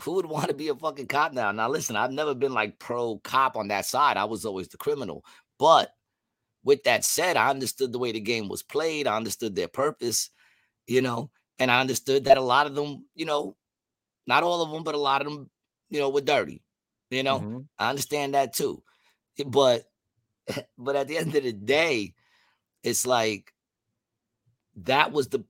[0.00, 1.52] Who would want to be a fucking cop now?
[1.52, 4.16] Now, listen, I've never been like pro cop on that side.
[4.16, 5.24] I was always the criminal.
[5.58, 5.92] But
[6.64, 9.06] with that said, I understood the way the game was played.
[9.06, 10.30] I understood their purpose,
[10.86, 13.56] you know, and I understood that a lot of them, you know,
[14.26, 15.50] not all of them, but a lot of them,
[15.90, 16.62] you know, were dirty,
[17.10, 17.40] you know.
[17.40, 17.68] Mhm.
[17.78, 18.82] I understand that too.
[19.38, 19.84] Eh, But
[20.78, 22.14] but at the end of the day,
[22.82, 23.52] it's like
[24.76, 25.44] that was the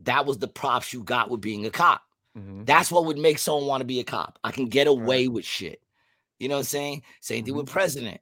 [0.00, 2.02] that was the props you got with being a cop.
[2.36, 2.64] Mhm.
[2.66, 4.38] That's what would make someone want to be a cop.
[4.44, 5.82] I can get away with shit.
[6.38, 7.02] You know what I'm saying?
[7.20, 8.20] Same thing with president.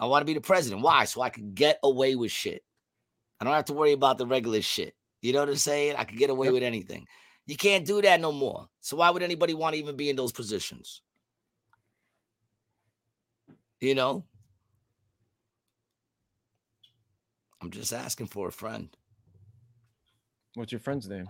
[0.00, 0.82] I want to be the president.
[0.82, 1.04] Why?
[1.04, 2.64] So I can get away with shit.
[3.40, 4.94] I don't have to worry about the regular shit.
[5.22, 5.96] You know what I'm saying?
[5.96, 6.54] I can get away Yep.
[6.54, 7.06] with anything.
[7.46, 8.68] You can't do that no more.
[8.80, 11.02] So why would anybody want to even be in those positions?
[13.80, 14.24] You know?
[17.60, 18.94] I'm just asking for a friend.
[20.54, 21.28] What's your friend's name?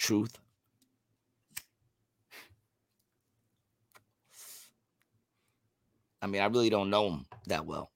[0.00, 0.38] Truth.
[6.22, 7.90] I mean, I really don't know him that well.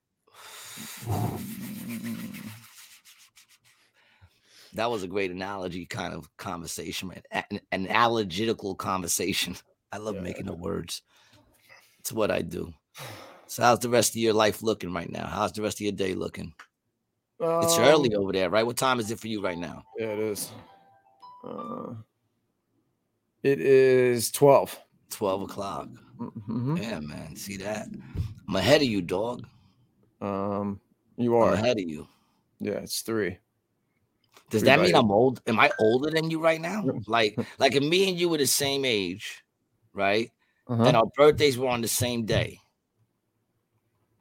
[4.74, 7.22] That was a great analogy kind of conversation, man.
[7.30, 9.56] An, an analogetical conversation.
[9.90, 11.00] I love making the words.
[12.00, 12.74] It's what I do.
[13.46, 15.26] So, how's the rest of your life looking right now?
[15.26, 16.52] How's the rest of your day looking?
[17.40, 18.66] It's early Um, over there, right?
[18.66, 19.84] What time is it for you right now?
[19.98, 20.50] Yeah, it is.
[21.44, 21.94] Uh,
[23.42, 24.78] it is 12.
[25.10, 25.88] 12 o'clock.
[26.18, 26.80] Mhm.
[26.80, 27.36] Yeah, man.
[27.36, 27.88] See that?
[28.48, 29.46] I'm ahead of you, dog.
[30.20, 30.80] Um,
[31.16, 31.52] you I'm are.
[31.54, 32.08] ahead of you.
[32.60, 33.38] Yeah, it's three.
[34.50, 34.94] Does Three that mean eight.
[34.94, 35.40] I'm old?
[35.46, 36.84] Am I older than you right now?
[37.06, 39.44] Like, like if me and you were the same age,
[39.92, 40.30] right?
[40.68, 40.84] Uh-huh.
[40.84, 42.58] And our birthdays were on the same day,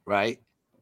[0.04, 0.38] right?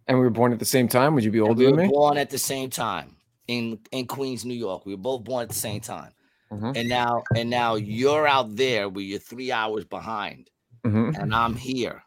[0.08, 1.14] And we were born at the same time.
[1.14, 1.88] Would you be older we than me?
[1.88, 4.84] born at the same time in in Queens, New York.
[4.86, 6.12] We were both born at the same time.
[6.52, 6.76] Mhm.
[6.76, 10.50] And now and now you're out there where you're three hours behind,
[10.84, 11.18] Mhm.
[11.18, 12.02] and I'm here.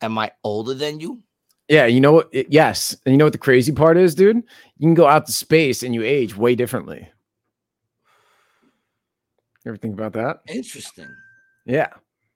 [0.00, 1.22] Am I older than you?
[1.68, 2.30] Yeah, you know what?
[2.32, 4.36] yes, and you know what the crazy part is, dude?
[4.36, 7.08] You can go out to space and you age way differently.
[9.64, 10.40] You ever think about that?
[10.46, 11.08] Interesting.
[11.66, 11.88] Yeah.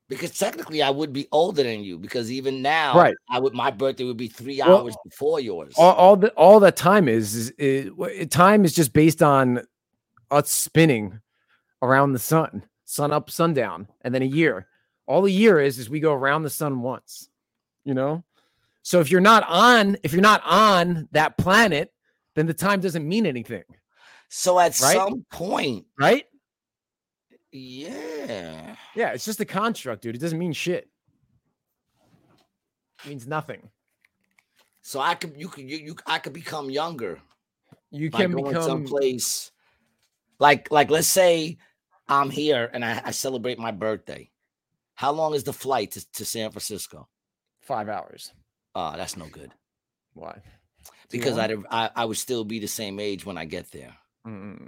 [0.09, 3.15] Because technically I would be older than you because even now Right.
[3.31, 5.73] I would my birthday would be three Well, hours before yours.
[5.79, 9.63] All, all the all that time is is, is time is just based on
[10.33, 11.21] us spinning
[11.83, 14.67] around the sun, sun up, sundown, and then a year.
[15.07, 17.29] All a year is is we go around the sun once.
[17.85, 18.25] You know,
[18.83, 21.93] so if you're not on, if you're not on that planet,
[22.35, 23.65] then the time doesn't mean anything,
[24.29, 24.97] so at right?
[24.97, 26.27] some point, right?
[27.53, 28.77] yeah.
[28.95, 30.15] Yeah, it's just a construct, dude.
[30.15, 30.89] It doesn't mean shit.
[33.05, 33.69] It means nothing.
[34.83, 37.21] So I could you could you, you I could become younger
[37.91, 39.52] You can become someplace
[40.39, 41.59] like like let's say
[42.09, 44.31] I'm here and I, I celebrate my birthday.
[44.95, 47.09] How long is the flight to, to San Francisco?
[47.61, 48.33] five hours.
[48.75, 49.53] Oh, that's no good.
[50.15, 50.41] Why?
[51.11, 51.39] Because?
[51.39, 53.95] I'd I I would still be the same age when I get there.
[54.27, 54.67] Mm,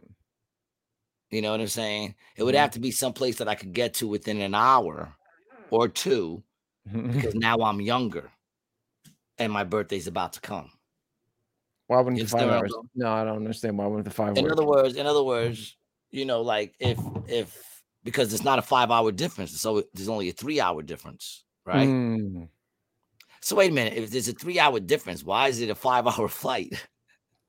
[1.30, 2.14] You know what I'm saying?
[2.36, 2.58] It would Mhm.
[2.58, 5.16] have to be someplace that I could get to within an hour
[5.70, 6.44] or two
[7.12, 8.30] because now I'm younger
[9.38, 10.70] and my birthday's about to come.
[11.86, 12.72] Why wouldn't You the five understand where I'm hours?
[12.72, 12.90] going?
[12.94, 13.78] No, I don't understand.
[13.78, 14.36] Why wouldn't the five?
[14.36, 14.52] In work?
[14.52, 15.76] other words, in other words,
[16.10, 16.98] you know, like if
[17.28, 21.44] if because it's not a five hour difference, so there's only a three hour difference,
[21.64, 21.88] right?
[21.88, 22.48] Mm.
[23.40, 26.06] So wait a minute, if there's a three hour difference, why is it a five
[26.06, 26.86] hour flight?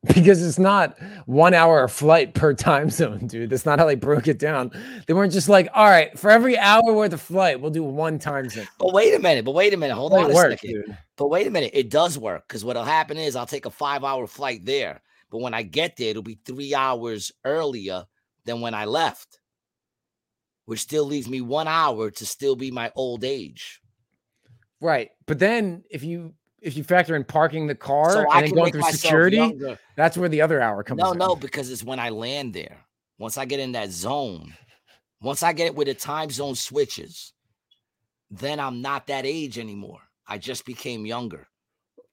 [0.14, 3.50] Because it's not one hour of flight per time zone, dude.
[3.50, 4.72] That's not how they broke it down.
[5.08, 8.20] They weren't just like, all right, for every hour worth of flight, we'll do one
[8.20, 8.68] time zone.
[8.78, 10.84] But wait a minute, but wait a minute, hold It on a works, second.
[10.86, 10.98] dude.
[11.18, 14.04] But wait a minute, it does work because what'll happen is I'll take a five
[14.04, 15.02] hour flight there,
[15.32, 18.06] but when I get there, it'll be three hours earlier
[18.46, 19.40] than when I left,
[20.66, 23.82] which still leaves me one hour to still be my old age.
[24.82, 25.10] Right.
[25.26, 26.34] But then if you
[26.66, 29.78] if you factor in parking the car So and then going through security, younger.
[29.96, 31.20] that's where the other hour comes No, in.
[31.20, 32.78] no, because it's when I land there.
[33.20, 34.56] Once I get in that zone,
[35.22, 37.34] once I get where the time zone switches,
[38.32, 40.00] then I'm not that age anymore.
[40.28, 41.48] I just became younger.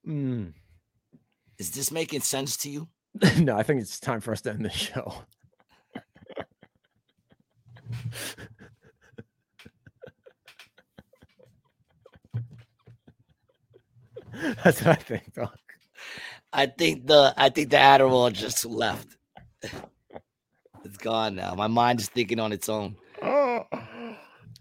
[0.07, 0.53] Mm.
[1.59, 2.89] Is this making sense to you?
[3.39, 5.15] no, I think it's time for us to end the show.
[14.65, 15.57] That's what I think, dog.
[16.53, 19.17] I think the I think the Adderall just left.
[20.85, 21.55] It's gone now.
[21.55, 22.97] My mind is thinking on its own.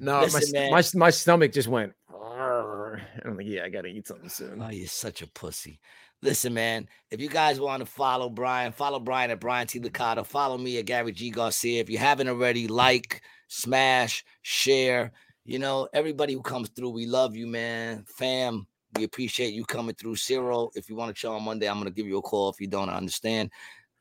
[0.03, 0.72] No, my, Listen, st- man.
[0.72, 1.93] my my stomach just went.
[2.11, 4.60] "Arr." I'm like, yeah, I gotta eat something soon.
[4.60, 5.80] Oh, you're such a pussy.
[6.24, 6.88] Listen, man.
[7.11, 9.80] If you guys want to follow Brian, follow Brian at Brian T.
[9.80, 10.26] Licata.
[10.26, 11.30] Follow me at Gary G.
[11.30, 11.82] Garcia.
[11.82, 15.11] If you haven't already, like, smash, share.
[15.45, 18.03] You know, everybody who comes through, we love you, man.
[18.08, 20.16] Fam, we appreciate you coming through.
[20.16, 20.70] Zero.
[20.76, 22.50] If you want to chill on Monday, I'm gonna give you a call.
[22.50, 23.52] If you don't I understand,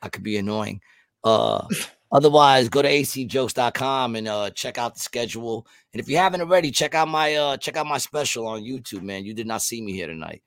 [0.03, 0.81] I could be annoying.
[1.25, 1.67] Uh
[2.13, 5.67] otherwise go to acjokes.com and uh check out the schedule.
[5.93, 9.03] And if you haven't already, check out my uh check out my special on YouTube,
[9.03, 9.25] man.
[9.25, 10.43] You did not see me here tonight.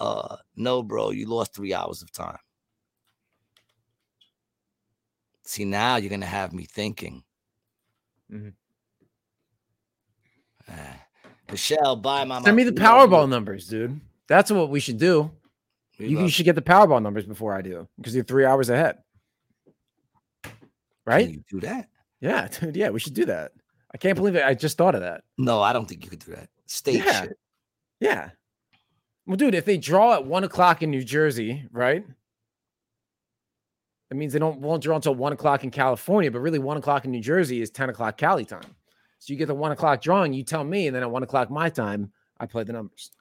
[0.00, 2.38] Uh no, bro, you lost three hours of time.
[5.44, 7.22] See, now you're gonna have me thinking.
[8.30, 8.54] Mhm.
[10.68, 11.06] Ah,
[11.52, 13.16] Michelle, buy my Send me the we love you.
[13.16, 14.00] Powerball numbers, dude.
[14.28, 15.30] That's what we should do.
[15.98, 18.70] We You, you should get the Powerball numbers before I do because you're three hours
[18.70, 18.98] ahead.
[20.42, 20.52] Can
[21.06, 21.28] Right?
[21.30, 21.88] you do that?
[22.20, 22.76] Yeah, dude.
[22.76, 23.52] Yeah, we should do that.
[23.94, 24.44] I can't believe it.
[24.44, 25.22] I just thought of that.
[25.38, 26.48] No, I don't think you could do that.
[26.66, 27.22] State Yeah.
[27.22, 27.38] shit.
[28.00, 28.30] Yeah.
[29.26, 32.04] Well, dude, if they draw at one o'clock in New Jersey, right?
[34.08, 37.04] That means they don't won't draw until one o'clock in California, but really one o'clock
[37.04, 38.74] in New Jersey is 10 o'clock Cali time.
[39.22, 41.48] So you get the one o'clock drawing, you tell me, and then at one o'clock
[41.48, 42.10] my time,
[42.40, 43.12] I play the numbers.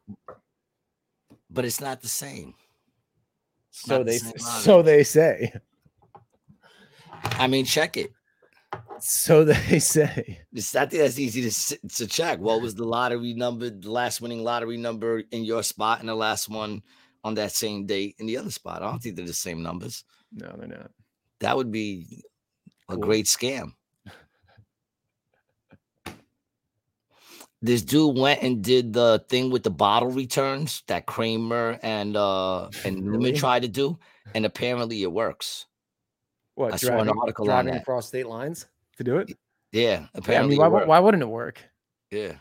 [1.48, 2.56] But it's not the same.
[3.70, 5.54] It's So not the they same so they say.
[7.24, 8.10] I mean, check it.
[8.98, 10.40] So they say.
[10.52, 12.40] It's, I think that's easy to to check.
[12.40, 16.16] What was the lottery number, the last winning lottery number in your spot, and the
[16.16, 16.82] last one
[17.24, 18.82] on that same date in the other spot?
[18.82, 20.04] I don't think they're the same numbers.
[20.32, 20.90] No, they're not.
[21.42, 22.24] That would be
[22.90, 23.04] a Cool.
[23.04, 23.76] great scam.
[27.64, 32.70] This dude went and did the thing with the bottle returns that Kramer and uh
[32.86, 33.34] and Newman Really?
[33.34, 34.00] tried to do,
[34.34, 35.68] and apparently it works.
[36.56, 37.82] What I saw an driving, on that.
[37.82, 38.66] across state lines
[38.98, 39.30] to do it?
[39.72, 40.88] Yeah, Yeah, I apparently mean, why, it wou- works.
[40.88, 41.62] why wouldn't it work?
[42.10, 42.34] Yeah.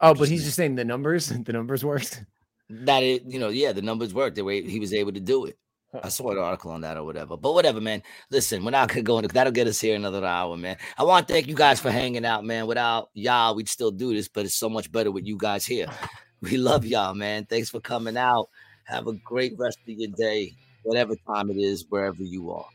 [0.00, 1.28] Oh, but he's just saying the numbers.
[1.44, 2.24] The numbers worked.
[2.68, 4.36] That it, you know, yeah, the numbers worked.
[4.36, 5.56] The way he was able to do it.
[6.02, 7.36] I saw an article on that or whatever.
[7.36, 8.02] But whatever, man.
[8.30, 10.76] Listen, we're not gonna go into that'll get us here another hour, man.
[10.98, 12.66] I want to thank you guys for hanging out, man.
[12.66, 15.86] Without y'all, we'd still do this, but it's so much better with you guys here.
[16.40, 17.46] We love y'all, man.
[17.46, 18.50] Thanks for coming out.
[18.84, 22.66] Have a great rest of your day, whatever time it is, wherever you are.